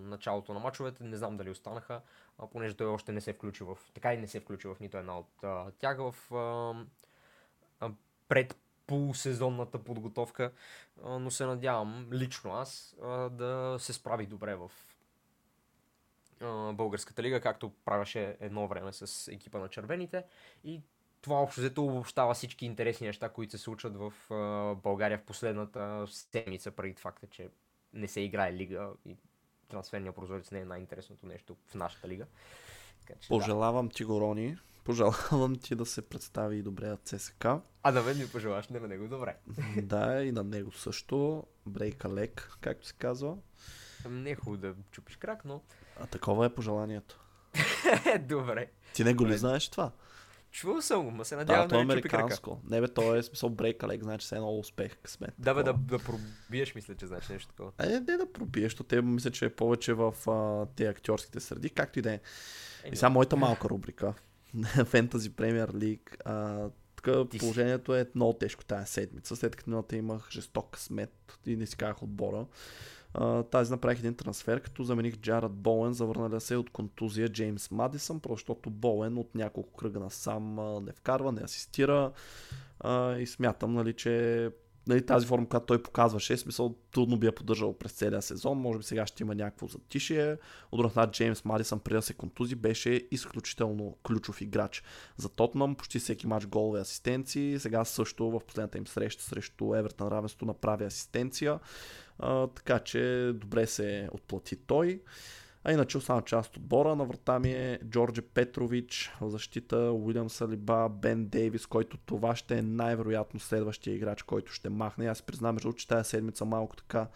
началото 0.01 0.55
на 0.55 0.61
мачовете. 0.61 1.05
Не 1.05 1.17
знам 1.17 1.37
дали 1.37 1.51
останаха, 1.51 2.01
а, 2.39 2.47
понеже 2.47 2.77
той 2.77 2.87
още 2.87 3.13
не 3.13 3.21
се 3.21 3.33
включи 3.33 3.65
в... 3.65 3.79
Така 3.95 4.15
и 4.15 4.19
не 4.19 4.27
се 4.27 4.41
включи 4.41 4.69
в 4.69 4.77
нито 4.81 4.99
една 4.99 5.19
от 5.19 5.45
а, 5.45 5.71
тях 5.71 5.99
в 5.99 6.35
а, 6.35 6.75
а, 7.81 7.93
пред 8.29 8.57
подготовка, 9.85 10.53
а, 11.05 11.19
но 11.19 11.31
се 11.31 11.47
надявам 11.47 12.09
лично 12.13 12.53
аз 12.53 12.97
а, 13.03 13.09
да 13.29 13.77
се 13.79 13.93
справи 13.93 14.27
добре 14.27 14.55
в 14.55 14.71
а, 16.41 16.73
българската 16.73 17.23
лига, 17.23 17.41
както 17.41 17.73
правеше 17.85 18.37
едно 18.41 18.69
време 18.69 18.93
с 18.93 19.33
екипа 19.33 19.59
на 19.59 19.69
червените 19.69 20.25
и 20.65 20.81
това 21.25 21.37
общо 21.37 21.61
взето 21.61 21.85
обобщава 21.85 22.35
всички 22.35 22.67
интересни 22.67 23.07
неща, 23.07 23.29
които 23.29 23.51
се 23.51 23.59
случват 23.59 23.97
в 23.97 24.13
uh, 24.31 24.75
България 24.75 25.19
в 25.19 25.23
последната 25.23 26.07
седмица, 26.09 26.71
преди 26.71 26.95
факта, 26.95 27.27
че 27.27 27.49
не 27.93 28.09
се 28.09 28.21
играе 28.21 28.53
лига 28.53 28.91
и 29.07 29.17
трансферния 29.69 30.13
прозорец 30.13 30.51
не 30.51 30.61
е 30.61 30.65
най-интересното 30.65 31.27
нещо 31.27 31.57
в 31.67 31.75
нашата 31.75 32.09
лига. 32.09 32.27
Така, 33.07 33.21
че, 33.21 33.29
Пожелавам 33.29 33.89
да. 33.89 33.95
ти 33.95 34.05
го, 34.05 34.21
Рони. 34.21 34.57
Пожелавам 34.85 35.57
ти 35.57 35.75
да 35.75 35.87
се 35.87 36.09
представи 36.09 36.63
добре 36.63 36.93
от 36.93 37.01
ЦСК. 37.05 37.47
А 37.83 37.93
да 37.93 38.03
мен 38.03 38.19
ми 38.19 38.29
пожелаш 38.29 38.69
не 38.69 38.81
на 38.81 38.89
него 38.89 39.09
добре. 39.09 39.37
да, 39.83 40.23
и 40.23 40.33
на 40.33 40.45
него 40.45 40.73
също. 40.73 41.47
Брейка 41.67 42.15
лек, 42.15 42.57
както 42.61 42.87
се 42.87 42.95
казва. 42.95 43.37
Не 44.09 44.31
е 44.31 44.35
хубаво 44.35 44.57
да 44.57 44.75
чупиш 44.91 45.17
крак, 45.17 45.45
но... 45.45 45.63
А 46.01 46.07
такова 46.07 46.47
е 46.47 46.55
пожеланието. 46.55 47.21
добре. 48.21 48.71
Ти 48.95 49.05
не 49.05 49.15
го 49.15 49.27
ли 49.27 49.39
знаеш 49.39 49.69
това? 49.69 49.93
Чувал 50.55 50.83
съм 50.83 51.05
го, 51.05 51.11
ма 51.11 51.25
се 51.25 51.37
надявам 51.37 51.69
да, 51.69 51.75
да, 51.75 51.81
е 51.81 51.83
американско. 51.83 52.61
Не 52.71 52.81
бе, 52.81 52.89
то 52.89 53.17
е 53.17 53.23
смисъл 53.23 53.51
брейк, 53.51 53.85
лек, 53.85 54.03
значи 54.03 54.27
се 54.27 54.37
е 54.37 54.39
много 54.39 54.59
успех, 54.59 54.97
късмет. 55.03 55.35
Да, 55.39 55.55
бе, 55.55 55.63
да, 55.63 55.73
да 55.73 55.99
пробиеш, 55.99 56.75
мисля, 56.75 56.95
че 56.95 57.07
значи 57.07 57.33
нещо 57.33 57.49
такова. 57.49 57.73
Е, 57.79 57.87
не 57.87 58.17
да 58.17 58.33
пробиеш, 58.33 58.65
защото 58.65 58.89
те 58.89 59.03
мисля, 59.03 59.31
че 59.31 59.45
е 59.45 59.51
повече 59.51 59.93
в 59.95 60.15
а, 60.31 60.67
тези 60.77 60.89
актьорските 60.89 61.41
среди, 61.41 61.71
както 61.71 61.99
и 61.99 62.03
да 62.03 62.13
е. 62.13 62.21
И 62.93 62.97
сега 62.97 63.09
моята 63.09 63.37
малка 63.37 63.69
рубрика. 63.69 64.15
Fantasy 64.57 65.31
Premier 65.31 65.71
League. 65.71 66.17
А, 66.25 66.69
тук 66.97 67.39
положението 67.39 67.95
е 67.95 68.07
много 68.15 68.33
тежко 68.33 68.65
тази 68.65 68.93
седмица, 68.93 69.37
след 69.37 69.57
като 69.57 69.71
миналата 69.71 69.97
имах 69.97 70.31
жесток 70.31 70.71
късмет 70.71 71.39
и 71.47 71.57
не 71.57 71.67
си 71.67 71.77
казах 71.77 72.03
отбора 72.03 72.47
тази 73.51 73.70
направих 73.70 73.99
един 73.99 74.15
трансфер, 74.15 74.61
като 74.61 74.85
замених 74.85 75.16
Джаред 75.16 75.53
Боуен, 75.53 75.93
завърналя 75.93 76.41
се 76.41 76.57
от 76.57 76.70
контузия 76.70 77.28
Джеймс 77.28 77.70
Мадисън, 77.70 78.20
защото 78.31 78.70
Боуен 78.70 79.19
от 79.19 79.35
няколко 79.35 79.73
кръга 79.73 80.01
насам 80.01 80.55
не 80.85 80.93
вкарва, 80.93 81.32
не 81.32 81.43
асистира 81.43 82.12
а, 82.81 83.16
и 83.16 83.27
смятам, 83.27 83.74
нали, 83.74 83.93
че 83.93 84.51
нали, 84.86 85.07
тази 85.07 85.27
форма, 85.27 85.49
която 85.49 85.66
той 85.66 85.82
показваше, 85.82 86.36
смисъл 86.36 86.77
трудно 86.93 87.16
би 87.16 87.27
я 87.27 87.35
поддържал 87.35 87.78
през 87.78 87.93
целия 87.93 88.23
сезон, 88.23 88.59
може 88.59 88.78
би 88.78 88.85
сега 88.85 89.07
ще 89.07 89.23
има 89.23 89.35
някакво 89.35 89.66
затишие. 89.66 90.36
От 90.73 90.78
друга 90.78 91.07
Джеймс 91.11 91.45
Мадисън 91.45 91.81
преди 91.81 91.97
да 91.97 92.03
се 92.03 92.15
контузи 92.15 92.55
беше 92.55 93.09
изключително 93.11 93.97
ключов 94.07 94.41
играч 94.41 94.82
за 95.16 95.28
Тотнам, 95.28 95.74
почти 95.74 95.99
всеки 95.99 96.27
матч 96.27 96.47
голове 96.47 96.81
асистенции, 96.81 97.59
сега 97.59 97.85
също 97.85 98.31
в 98.31 98.41
последната 98.47 98.78
им 98.78 98.86
среща 98.86 99.23
срещу 99.23 99.74
Евертън 99.74 100.09
равенство 100.09 100.47
направи 100.47 100.85
асистенция. 100.85 101.59
А, 102.19 102.47
така 102.47 102.78
че 102.78 103.32
добре 103.35 103.66
се 103.66 104.09
отплати 104.12 104.57
той. 104.57 105.03
А 105.65 105.73
иначе 105.73 105.99
остана 105.99 106.23
част 106.23 106.51
от 106.51 106.57
отбора. 106.57 106.97
На 106.97 107.05
врата 107.05 107.39
ми 107.39 107.51
е 107.53 107.78
Джордже 107.85 108.23
Петрович 108.23 109.12
защита, 109.23 109.77
Уилям 109.77 110.31
Салиба, 110.31 110.89
Бен 110.89 111.27
Дейвис, 111.27 111.66
който 111.66 111.97
това 111.97 112.36
ще 112.36 112.59
е 112.59 112.62
най-вероятно 112.62 113.41
следващия 113.41 113.95
играч, 113.95 114.23
който 114.23 114.53
ще 114.53 114.69
махне. 114.69 115.07
Аз 115.07 115.23
признавам, 115.23 115.59
че 115.77 115.89
тази 115.89 116.11
седмица 116.11 116.45
малко 116.45 116.77
така 116.77 117.09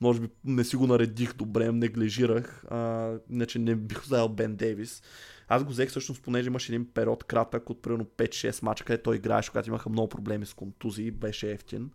може 0.00 0.20
би 0.20 0.28
не 0.44 0.64
си 0.64 0.76
го 0.76 0.86
наредих 0.86 1.34
добре, 1.34 1.72
неглижирах, 1.72 2.64
а, 2.70 3.12
иначе 3.30 3.58
не 3.58 3.74
бих 3.76 4.02
взел 4.02 4.28
Бен 4.28 4.56
Дейвис. 4.56 5.02
Аз 5.48 5.64
го 5.64 5.70
взех 5.70 5.88
всъщност, 5.88 6.22
понеже 6.22 6.46
имаше 6.46 6.72
един 6.72 6.86
период 6.92 7.24
кратък 7.24 7.70
от 7.70 7.82
примерно 7.82 8.04
5-6 8.04 8.62
мача, 8.62 8.84
където 8.84 9.02
той 9.02 9.16
играеше, 9.16 9.50
когато 9.50 9.68
имаха 9.68 9.90
много 9.90 10.08
проблеми 10.08 10.46
с 10.46 10.54
контузии, 10.54 11.10
беше 11.10 11.52
ефтин. 11.52 11.90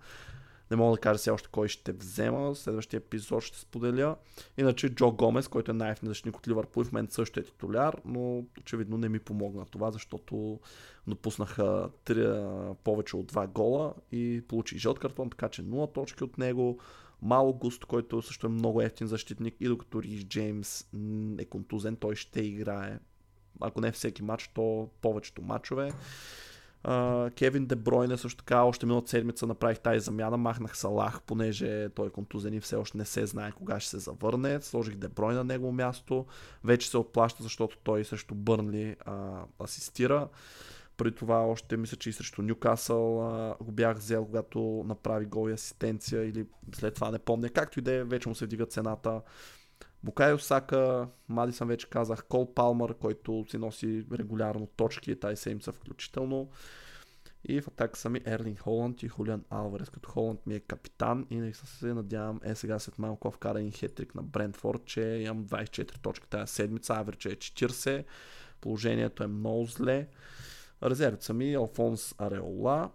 Не 0.72 0.78
мога 0.78 0.96
да 0.96 1.02
кажа 1.02 1.18
все 1.18 1.32
още 1.32 1.50
кой 1.52 1.68
ще 1.68 1.92
взема. 1.92 2.56
Следващия 2.56 2.98
епизод 2.98 3.44
ще 3.44 3.60
споделя. 3.60 4.16
Иначе 4.58 4.90
Джо 4.90 5.12
Гомес, 5.12 5.48
който 5.48 5.72
е 5.72 5.74
най-ефтен 5.74 6.10
защитник 6.10 6.38
от 6.38 6.48
Ливърпул, 6.48 6.84
в 6.84 6.92
момента 6.92 7.14
също 7.14 7.40
е 7.40 7.44
титуляр, 7.44 8.02
но 8.06 8.44
очевидно 8.60 8.98
не 8.98 9.10
ми 9.10 9.20
помогна 9.20 9.66
това, 9.66 9.92
защото 9.92 10.60
допуснаха 11.08 11.90
3, 12.06 12.76
повече 12.76 13.16
от 13.16 13.32
2 13.32 13.48
гола 13.48 13.94
и 14.12 14.44
получи 14.48 14.80
жълт 14.80 15.00
картон, 15.00 15.30
така 15.30 15.50
че 15.50 15.64
0 15.64 15.94
точки 15.94 16.24
от 16.24 16.38
него. 16.38 16.80
Мало 17.22 17.54
Густ, 17.54 17.86
който 17.86 18.22
също 18.22 18.48
е 18.48 18.50
много 18.50 18.82
ефтин 18.82 19.08
защитник 19.08 19.56
и 19.60 19.68
докато 19.68 20.04
Рис 20.04 20.24
Джеймс 20.24 20.86
е 21.38 21.46
контузен, 21.46 21.96
той 21.96 22.16
ще 22.16 22.42
играе 22.42 23.00
ако 23.62 23.82
не 23.82 23.92
всеки 23.92 24.24
матч, 24.24 24.48
то 24.48 24.90
повечето 25.02 25.42
матчове. 25.42 25.92
Кевин 27.36 27.66
Дебройне 27.66 28.18
също 28.18 28.38
така, 28.38 28.64
още 28.64 28.86
миналата 28.86 29.10
седмица 29.10 29.48
направих 29.48 29.80
тази 29.80 30.00
замяна, 30.00 30.38
махнах 30.38 30.78
Салах, 30.78 31.22
понеже 31.22 31.90
той 31.90 32.08
е 32.08 32.10
контузен 32.10 32.54
и 32.54 32.60
все 32.60 32.76
още 32.76 32.98
не 32.98 33.06
се 33.06 33.26
знае 33.26 33.52
кога 33.52 33.80
ще 33.80 33.90
се 33.90 33.98
завърне. 33.98 34.62
Сложих 34.62 34.96
Деброй 34.96 35.34
на 35.34 35.44
него 35.44 35.72
място. 35.72 36.26
Вече 36.64 36.90
се 36.90 36.98
отплаща, 36.98 37.44
защото 37.44 37.78
той 37.84 38.06
също 38.06 38.36
Бърнли 38.36 38.96
а, 39.06 39.44
асистира. 39.64 40.28
При 40.98 41.16
това 41.16 41.46
още 41.46 41.78
мисля, 41.78 41.98
че 41.98 42.10
и 42.10 42.14
срещу 42.14 42.42
Нюкасъл 42.42 43.22
а, 43.22 43.56
го 43.62 43.72
бях 43.72 43.98
взел, 43.98 44.26
когато 44.26 44.84
направи 44.88 45.26
гол 45.26 45.50
и 45.50 45.54
асистенция 45.54 46.26
или 46.26 46.46
след 46.76 46.94
това 46.94 47.12
не 47.12 47.20
помня. 47.20 47.50
Както 47.50 47.80
и 47.80 47.82
да 47.82 47.94
е, 47.94 48.04
вече 48.04 48.30
му 48.30 48.36
се 48.36 48.46
вдига 48.46 48.66
цената. 48.66 49.22
Букай 50.04 50.34
Осака, 50.34 51.08
Мадисън 51.28 51.68
вече 51.68 51.90
казах, 51.90 52.26
Кол 52.30 52.54
Палмър, 52.54 52.94
който 52.94 53.46
си 53.50 53.58
носи 53.58 54.06
регулярно 54.12 54.68
точки, 54.68 55.20
тази 55.20 55.36
седмица 55.36 55.72
включително. 55.72 56.50
И 57.44 57.62
в 57.62 57.68
атака 57.68 58.00
са 58.00 58.10
ми 58.10 58.22
Ерлин 58.26 58.56
Холанд 58.56 59.04
и 59.04 59.08
Хулиан 59.08 59.44
Алварес, 59.50 59.90
като 59.90 60.10
Холанд 60.10 60.46
ми 60.46 60.56
е 60.56 60.60
капитан 60.60 61.26
и 61.30 61.36
не 61.36 61.54
се 61.54 61.94
надявам 61.94 62.40
е 62.44 62.56
сега 62.56 62.80
след 62.80 63.00
малко 63.00 63.32
вкара 63.32 63.60
един 63.60 63.72
хетрик 63.72 64.16
на 64.16 64.24
Брентфорд, 64.24 64.86
че 64.86 65.02
имам 65.02 65.46
24 65.46 66.00
точки 66.00 66.28
тази 66.28 66.54
седмица, 66.54 66.94
аверче 66.94 67.30
е 67.30 67.36
40. 67.36 68.06
Положението 68.62 69.24
е 69.24 69.28
много 69.28 69.66
зле. 69.66 70.08
Резервът 70.84 71.24
са 71.24 71.34
ми 71.34 71.54
Алфонс 71.54 72.16
Ареола, 72.18 72.92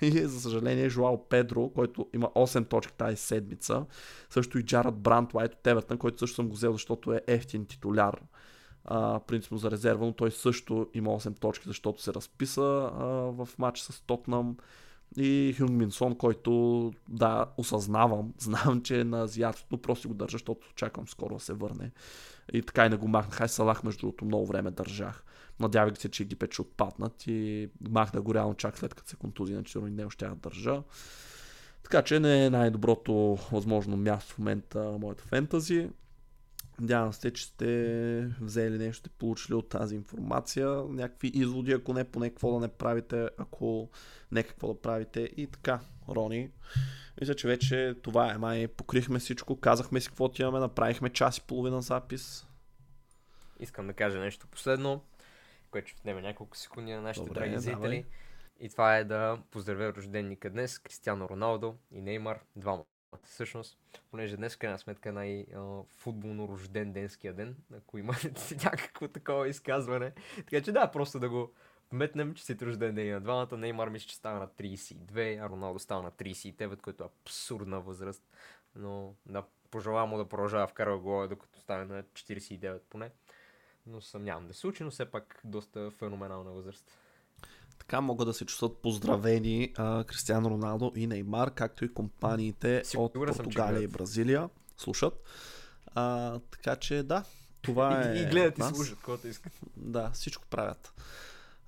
и 0.00 0.18
за 0.18 0.40
съжаление 0.40 0.88
Жуал 0.88 1.28
Педро, 1.28 1.68
който 1.68 2.08
има 2.14 2.26
8 2.26 2.68
точки 2.68 2.92
тази 2.92 3.16
седмица. 3.16 3.86
Също 4.30 4.58
и 4.58 4.64
Джарад 4.64 4.96
Брант 4.96 5.34
Лайт 5.34 5.54
от 5.54 5.66
Евертън, 5.66 5.98
който 5.98 6.18
също 6.18 6.34
съм 6.34 6.48
го 6.48 6.54
взел, 6.54 6.72
защото 6.72 7.12
е 7.12 7.22
ефтин 7.26 7.66
титуляр. 7.66 8.22
А, 8.84 9.20
принципно 9.20 9.58
за 9.58 9.70
резерва, 9.70 10.06
но 10.06 10.12
той 10.12 10.30
също 10.30 10.88
има 10.94 11.10
8 11.10 11.40
точки, 11.40 11.68
защото 11.68 12.02
се 12.02 12.14
разписа 12.14 12.62
а, 12.62 13.04
в 13.44 13.48
матч 13.58 13.80
с 13.80 14.00
Тотнам. 14.06 14.56
И 15.16 15.54
Хюн 15.58 15.76
Минсон, 15.76 16.14
който 16.14 16.92
да, 17.08 17.46
осъзнавам, 17.56 18.34
знам, 18.38 18.82
че 18.82 19.00
е 19.00 19.04
на 19.04 19.22
азиатството, 19.22 19.78
просто 19.78 20.08
го 20.08 20.14
държа, 20.14 20.32
защото 20.32 20.66
очаквам 20.70 21.08
скоро 21.08 21.34
да 21.34 21.40
се 21.40 21.52
върне. 21.52 21.90
И 22.52 22.62
така 22.62 22.86
и 22.86 22.88
не 22.88 22.96
го 22.96 23.08
махнах. 23.08 23.34
Хай 23.34 23.48
Салах, 23.48 23.84
между 23.84 24.00
другото, 24.00 24.24
много 24.24 24.46
време 24.46 24.70
държах. 24.70 25.24
Надявах 25.60 25.98
се, 25.98 26.08
че 26.08 26.22
Египет 26.22 26.52
ще 26.52 26.62
отпаднат 26.62 27.26
и 27.26 27.68
махна 27.90 28.20
го 28.20 28.34
реално 28.34 28.54
чак 28.54 28.78
след 28.78 28.94
като 28.94 29.10
се 29.10 29.16
контузи, 29.16 29.52
иначе 29.52 29.78
не 29.78 30.10
ще 30.10 30.24
я 30.24 30.34
държа. 30.34 30.82
Така 31.82 32.02
че 32.02 32.20
не 32.20 32.46
е 32.46 32.50
най-доброто 32.50 33.38
възможно 33.52 33.96
място 33.96 34.34
в 34.34 34.38
момента 34.38 34.96
моето 35.00 35.24
фентази. 35.24 35.88
Надявам 36.82 37.12
се, 37.12 37.30
че 37.30 37.44
сте 37.44 38.34
взели 38.40 38.78
нещо, 38.78 38.98
сте 38.98 39.10
получили 39.10 39.54
от 39.54 39.68
тази 39.68 39.94
информация, 39.94 40.68
някакви 40.68 41.30
изводи, 41.34 41.72
ако 41.72 41.92
не, 41.92 42.04
поне 42.04 42.28
какво 42.28 42.52
да 42.52 42.60
не 42.60 42.68
правите, 42.68 43.28
ако 43.38 43.90
не 44.32 44.42
какво 44.42 44.74
да 44.74 44.80
правите 44.80 45.20
и 45.20 45.46
така, 45.46 45.80
Рони. 46.08 46.50
Мисля, 47.20 47.34
че 47.34 47.48
вече 47.48 47.94
това 48.02 48.32
е, 48.32 48.38
май 48.38 48.68
покрихме 48.68 49.18
всичко, 49.18 49.60
казахме 49.60 50.00
си 50.00 50.08
какво 50.08 50.30
имаме, 50.38 50.58
направихме 50.58 51.10
час 51.10 51.38
и 51.38 51.46
половина 51.46 51.82
запис. 51.82 52.46
Искам 53.60 53.86
да 53.86 53.92
кажа 53.92 54.18
нещо 54.18 54.46
последно 54.46 55.02
което 55.72 55.88
ще 55.88 56.00
отнеме 56.00 56.22
няколко 56.22 56.56
секунди 56.56 56.92
на 56.92 57.00
нашите 57.00 57.26
Добре, 57.26 57.40
драги 57.40 57.58
зрители. 57.58 57.80
Давай. 57.80 58.04
И 58.60 58.68
това 58.68 58.96
е 58.96 59.04
да 59.04 59.42
поздравя 59.50 59.94
рожденника 59.94 60.50
днес, 60.50 60.78
Кристиано 60.78 61.28
Роналдо 61.28 61.76
и 61.90 62.00
Неймар, 62.00 62.40
двама 62.56 62.84
всъщност, 63.22 63.78
понеже 64.10 64.36
днес 64.36 64.54
в 64.54 64.58
крайна 64.58 64.78
сметка 64.78 65.08
е 65.08 65.12
най-футболно 65.12 66.48
рожден 66.48 66.92
денския 66.92 67.32
ден, 67.32 67.56
ако 67.76 67.98
има 67.98 68.14
някакво 68.64 69.08
такова 69.08 69.48
изказване. 69.48 70.12
Така 70.36 70.62
че 70.62 70.72
да, 70.72 70.90
просто 70.90 71.18
да 71.18 71.28
го 71.28 71.52
вметнем, 71.92 72.34
че 72.34 72.44
си 72.44 72.56
рожден 72.62 72.94
ден 72.94 73.12
на 73.12 73.20
двамата. 73.20 73.56
Неймар 73.56 73.88
мисля, 73.88 74.08
че 74.08 74.16
става 74.16 74.38
на 74.38 74.48
32, 74.48 75.46
а 75.46 75.48
Роналдо 75.48 75.78
става 75.78 76.02
на 76.02 76.10
39, 76.10 76.80
което 76.80 77.04
е 77.04 77.06
абсурдна 77.06 77.80
възраст. 77.80 78.22
Но 78.76 79.14
да, 79.26 79.44
пожелавам 79.70 80.10
му 80.10 80.16
да 80.16 80.28
продължава 80.28 80.66
вкарва 80.66 80.98
гола, 80.98 81.28
докато 81.28 81.58
стане 81.58 81.84
на 81.84 82.02
49 82.02 82.80
поне 82.90 83.10
но 83.86 84.00
съмнявам 84.00 84.46
да 84.46 84.54
се 84.54 84.60
случи, 84.60 84.84
но 84.84 84.90
все 84.90 85.10
пак 85.10 85.40
доста 85.44 85.90
феноменална 85.90 86.50
възраст. 86.50 86.98
Така 87.82 88.00
могат 88.00 88.28
да 88.28 88.34
се 88.34 88.44
чувстват 88.44 88.76
поздравени 88.76 89.72
а, 89.76 90.04
Кристиано 90.04 90.50
Роналдо 90.50 90.92
и 90.96 91.06
Неймар, 91.06 91.50
както 91.50 91.84
и 91.84 91.94
компаниите 91.94 92.82
Сигурен 92.84 93.30
от 93.30 93.36
Португалия 93.36 93.80
съм, 93.80 93.84
и 93.84 93.86
Бразилия 93.86 94.48
слушат. 94.76 95.22
А, 95.86 96.38
така 96.50 96.76
че 96.76 97.02
да, 97.02 97.24
това 97.62 98.02
е. 98.02 98.14
И, 98.14 98.22
и 98.22 98.26
гледат 98.26 98.58
и 98.58 98.62
слушат, 98.62 98.96
каквото 98.96 99.28
искат. 99.28 99.52
Да, 99.76 100.10
всичко 100.10 100.44
правят. 100.50 100.92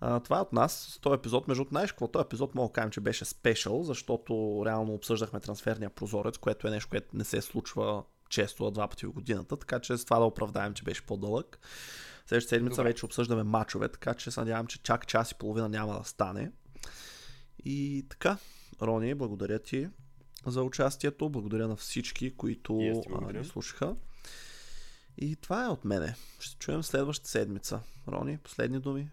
А, 0.01 0.21
това 0.21 0.39
е 0.39 0.41
от 0.41 0.53
нас. 0.53 0.73
С 0.73 0.99
този 0.99 1.15
епизод, 1.15 1.49
между 1.49 1.65
знаеш 1.65 1.93
какво? 1.93 2.09
Този 2.09 2.25
епизод 2.25 2.55
мога 2.55 2.69
да 2.69 2.73
кажем, 2.73 2.91
че 2.91 3.01
беше 3.01 3.25
спешъл, 3.25 3.83
защото 3.83 4.63
реално 4.67 4.95
обсъждахме 4.95 5.41
трансферния 5.41 5.91
прозорец, 5.91 6.39
което 6.39 6.69
е 6.69 6.71
нещо, 6.71 6.91
което 6.91 7.17
не 7.17 7.25
се 7.25 7.43
случва 7.43 8.03
често, 8.29 8.71
два 8.71 8.89
пъти 8.89 9.07
в 9.07 9.13
годината, 9.13 9.57
така 9.57 9.81
че 9.81 9.97
с 9.97 10.05
това 10.05 10.19
да 10.19 10.25
оправдаем, 10.25 10.75
че 10.75 10.85
беше 10.85 11.07
по-дълъг. 11.07 11.59
Следващата 12.27 12.49
седмица 12.49 12.77
Добре. 12.77 12.89
вече 12.89 13.07
обсъждаме 13.07 13.43
мачове, 13.43 13.89
така 13.89 14.15
че 14.15 14.31
се 14.31 14.41
надявам, 14.41 14.67
че 14.67 14.83
чак 14.83 15.07
час 15.07 15.31
и 15.31 15.35
половина 15.35 15.69
няма 15.69 15.99
да 15.99 16.05
стане. 16.05 16.53
И 17.65 18.07
така, 18.09 18.39
Рони, 18.83 19.15
благодаря 19.15 19.59
ти 19.59 19.89
за 20.47 20.63
участието, 20.63 21.31
благодаря 21.31 21.69
на 21.69 21.77
всички, 21.77 22.37
които 22.37 22.73
ни 22.73 23.45
слушаха. 23.45 23.97
И 25.19 25.37
това 25.37 25.65
е 25.65 25.69
от 25.69 25.85
мене. 25.85 26.15
Ще 26.39 26.57
чуем 26.59 26.83
следващата 26.83 27.31
седмица. 27.31 27.81
Рони, 28.09 28.39
последни 28.39 28.79
думи? 28.81 29.11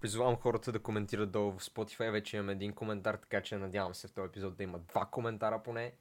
Призовавам 0.00 0.36
хората 0.36 0.72
да 0.72 0.78
коментират 0.78 1.30
долу 1.30 1.52
в 1.52 1.62
Spotify. 1.62 2.10
Вече 2.10 2.36
имам 2.36 2.50
един 2.50 2.72
коментар, 2.72 3.14
така 3.14 3.42
че 3.42 3.56
надявам 3.56 3.94
се 3.94 4.08
в 4.08 4.12
този 4.12 4.26
епизод 4.26 4.56
да 4.56 4.62
има 4.62 4.78
два 4.78 5.04
коментара 5.04 5.62
поне. 5.62 5.92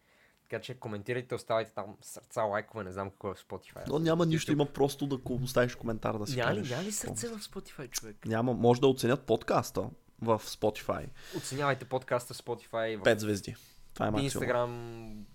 Така 0.50 0.62
че 0.62 0.74
коментирайте, 0.74 1.36
оставайте 1.36 1.72
там 1.72 1.98
сърца, 2.02 2.42
лайкове, 2.42 2.84
не 2.84 2.92
знам 2.92 3.10
какво 3.10 3.32
е 3.32 3.34
в 3.34 3.46
Spotify. 3.48 3.84
Но 3.88 4.00
няма 4.00 4.26
нищо, 4.26 4.52
има 4.52 4.66
просто 4.66 5.08
да 5.08 5.20
оставиш 5.44 5.76
коментар 5.76 6.18
да 6.18 6.28
си 6.28 6.36
няма, 6.36 6.50
кажеш. 6.50 6.70
Няма 6.70 6.84
ли 6.84 6.92
сърце 6.92 7.28
в 7.28 7.40
Spotify, 7.40 7.90
човек? 7.90 8.26
Няма, 8.26 8.54
може 8.54 8.82
да 8.82 8.88
оценят 8.88 9.22
подкаста 9.22 9.90
в 10.22 10.42
Spotify. 10.46 11.10
Оценявайте 11.38 11.86
подкаста 11.86 12.34
в 12.34 12.38
Spotify. 12.38 13.00
В... 13.00 13.04
Пет 13.04 13.20
звезди. 13.20 13.56
Това 13.94 14.08
е 14.08 14.12
максимум. 14.12 14.26
Инстаграм, 14.26 15.26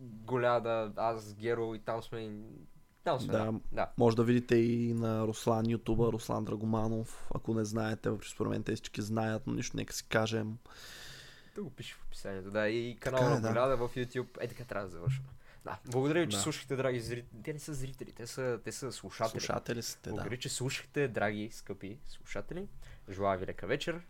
Голяда, 0.00 0.92
аз, 0.96 1.34
Геро 1.34 1.74
и 1.74 1.78
там 1.78 2.02
сме. 2.02 2.30
Там 3.04 3.20
сме, 3.20 3.32
да. 3.32 3.52
да. 3.72 3.88
Може 3.98 4.16
да 4.16 4.24
видите 4.24 4.56
и 4.56 4.94
на 4.94 5.26
Руслан, 5.26 5.70
ютуба, 5.70 6.12
Руслан 6.12 6.44
Драгоманов. 6.44 7.26
Ако 7.34 7.54
не 7.54 7.64
знаете, 7.64 8.10
според 8.30 8.50
мен 8.50 8.62
тези 8.62 8.82
знаят, 8.98 9.46
но 9.46 9.54
нищо 9.54 9.76
нека 9.76 9.94
си 9.94 10.08
кажем. 10.08 10.58
Да 11.54 11.62
го 11.62 11.70
пише 11.70 11.94
в 11.94 12.04
описанието, 12.06 12.50
да. 12.50 12.68
И 12.68 12.96
канала 13.00 13.40
на 13.40 13.50
е, 13.50 13.52
да. 13.52 13.76
в 13.76 13.88
YouTube. 13.96 14.38
Е, 14.40 14.48
така 14.48 14.64
трябва 14.64 14.86
да 14.86 14.90
завършваме. 14.90 15.28
Да, 15.64 15.78
благодаря 15.86 16.20
ви, 16.20 16.30
че 16.30 16.36
да. 16.36 16.42
слушахте, 16.42 16.76
драги 16.76 17.00
зрители. 17.00 17.42
Те 17.44 17.52
не 17.52 17.58
са 17.58 17.74
зрители, 17.74 18.12
те 18.12 18.26
са, 18.26 18.60
те 18.64 18.72
са 18.72 18.92
слушатели. 18.92 19.40
Слушатели 19.40 19.82
сте, 19.82 20.10
да. 20.10 20.14
Благодаря, 20.14 20.36
че 20.36 20.48
слушахте, 20.48 21.08
драги, 21.08 21.50
скъпи 21.52 21.98
слушатели. 22.06 22.68
Желая 23.10 23.38
ви 23.38 23.46
лека 23.46 23.66
вечер, 23.66 24.00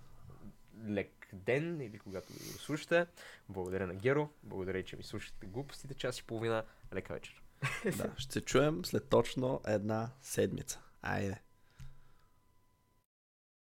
лек 0.89 1.29
ден 1.33 1.81
или 1.81 1.99
когато 1.99 2.33
го 2.33 2.39
слушате. 2.39 3.07
Благодаря 3.49 3.87
на 3.87 3.95
Геро, 3.95 4.29
благодаря, 4.43 4.83
че 4.83 4.97
ми 4.97 5.03
слушате 5.03 5.47
глупостите 5.47 5.95
час 5.95 6.19
и 6.19 6.25
половина. 6.25 6.65
Лека 6.95 7.13
вечер. 7.13 7.43
Да, 7.97 8.11
ще 8.17 8.33
се 8.33 8.41
чуем 8.41 8.85
след 8.85 9.09
точно 9.09 9.61
една 9.67 10.11
седмица. 10.23 10.81
Айде. 11.03 11.44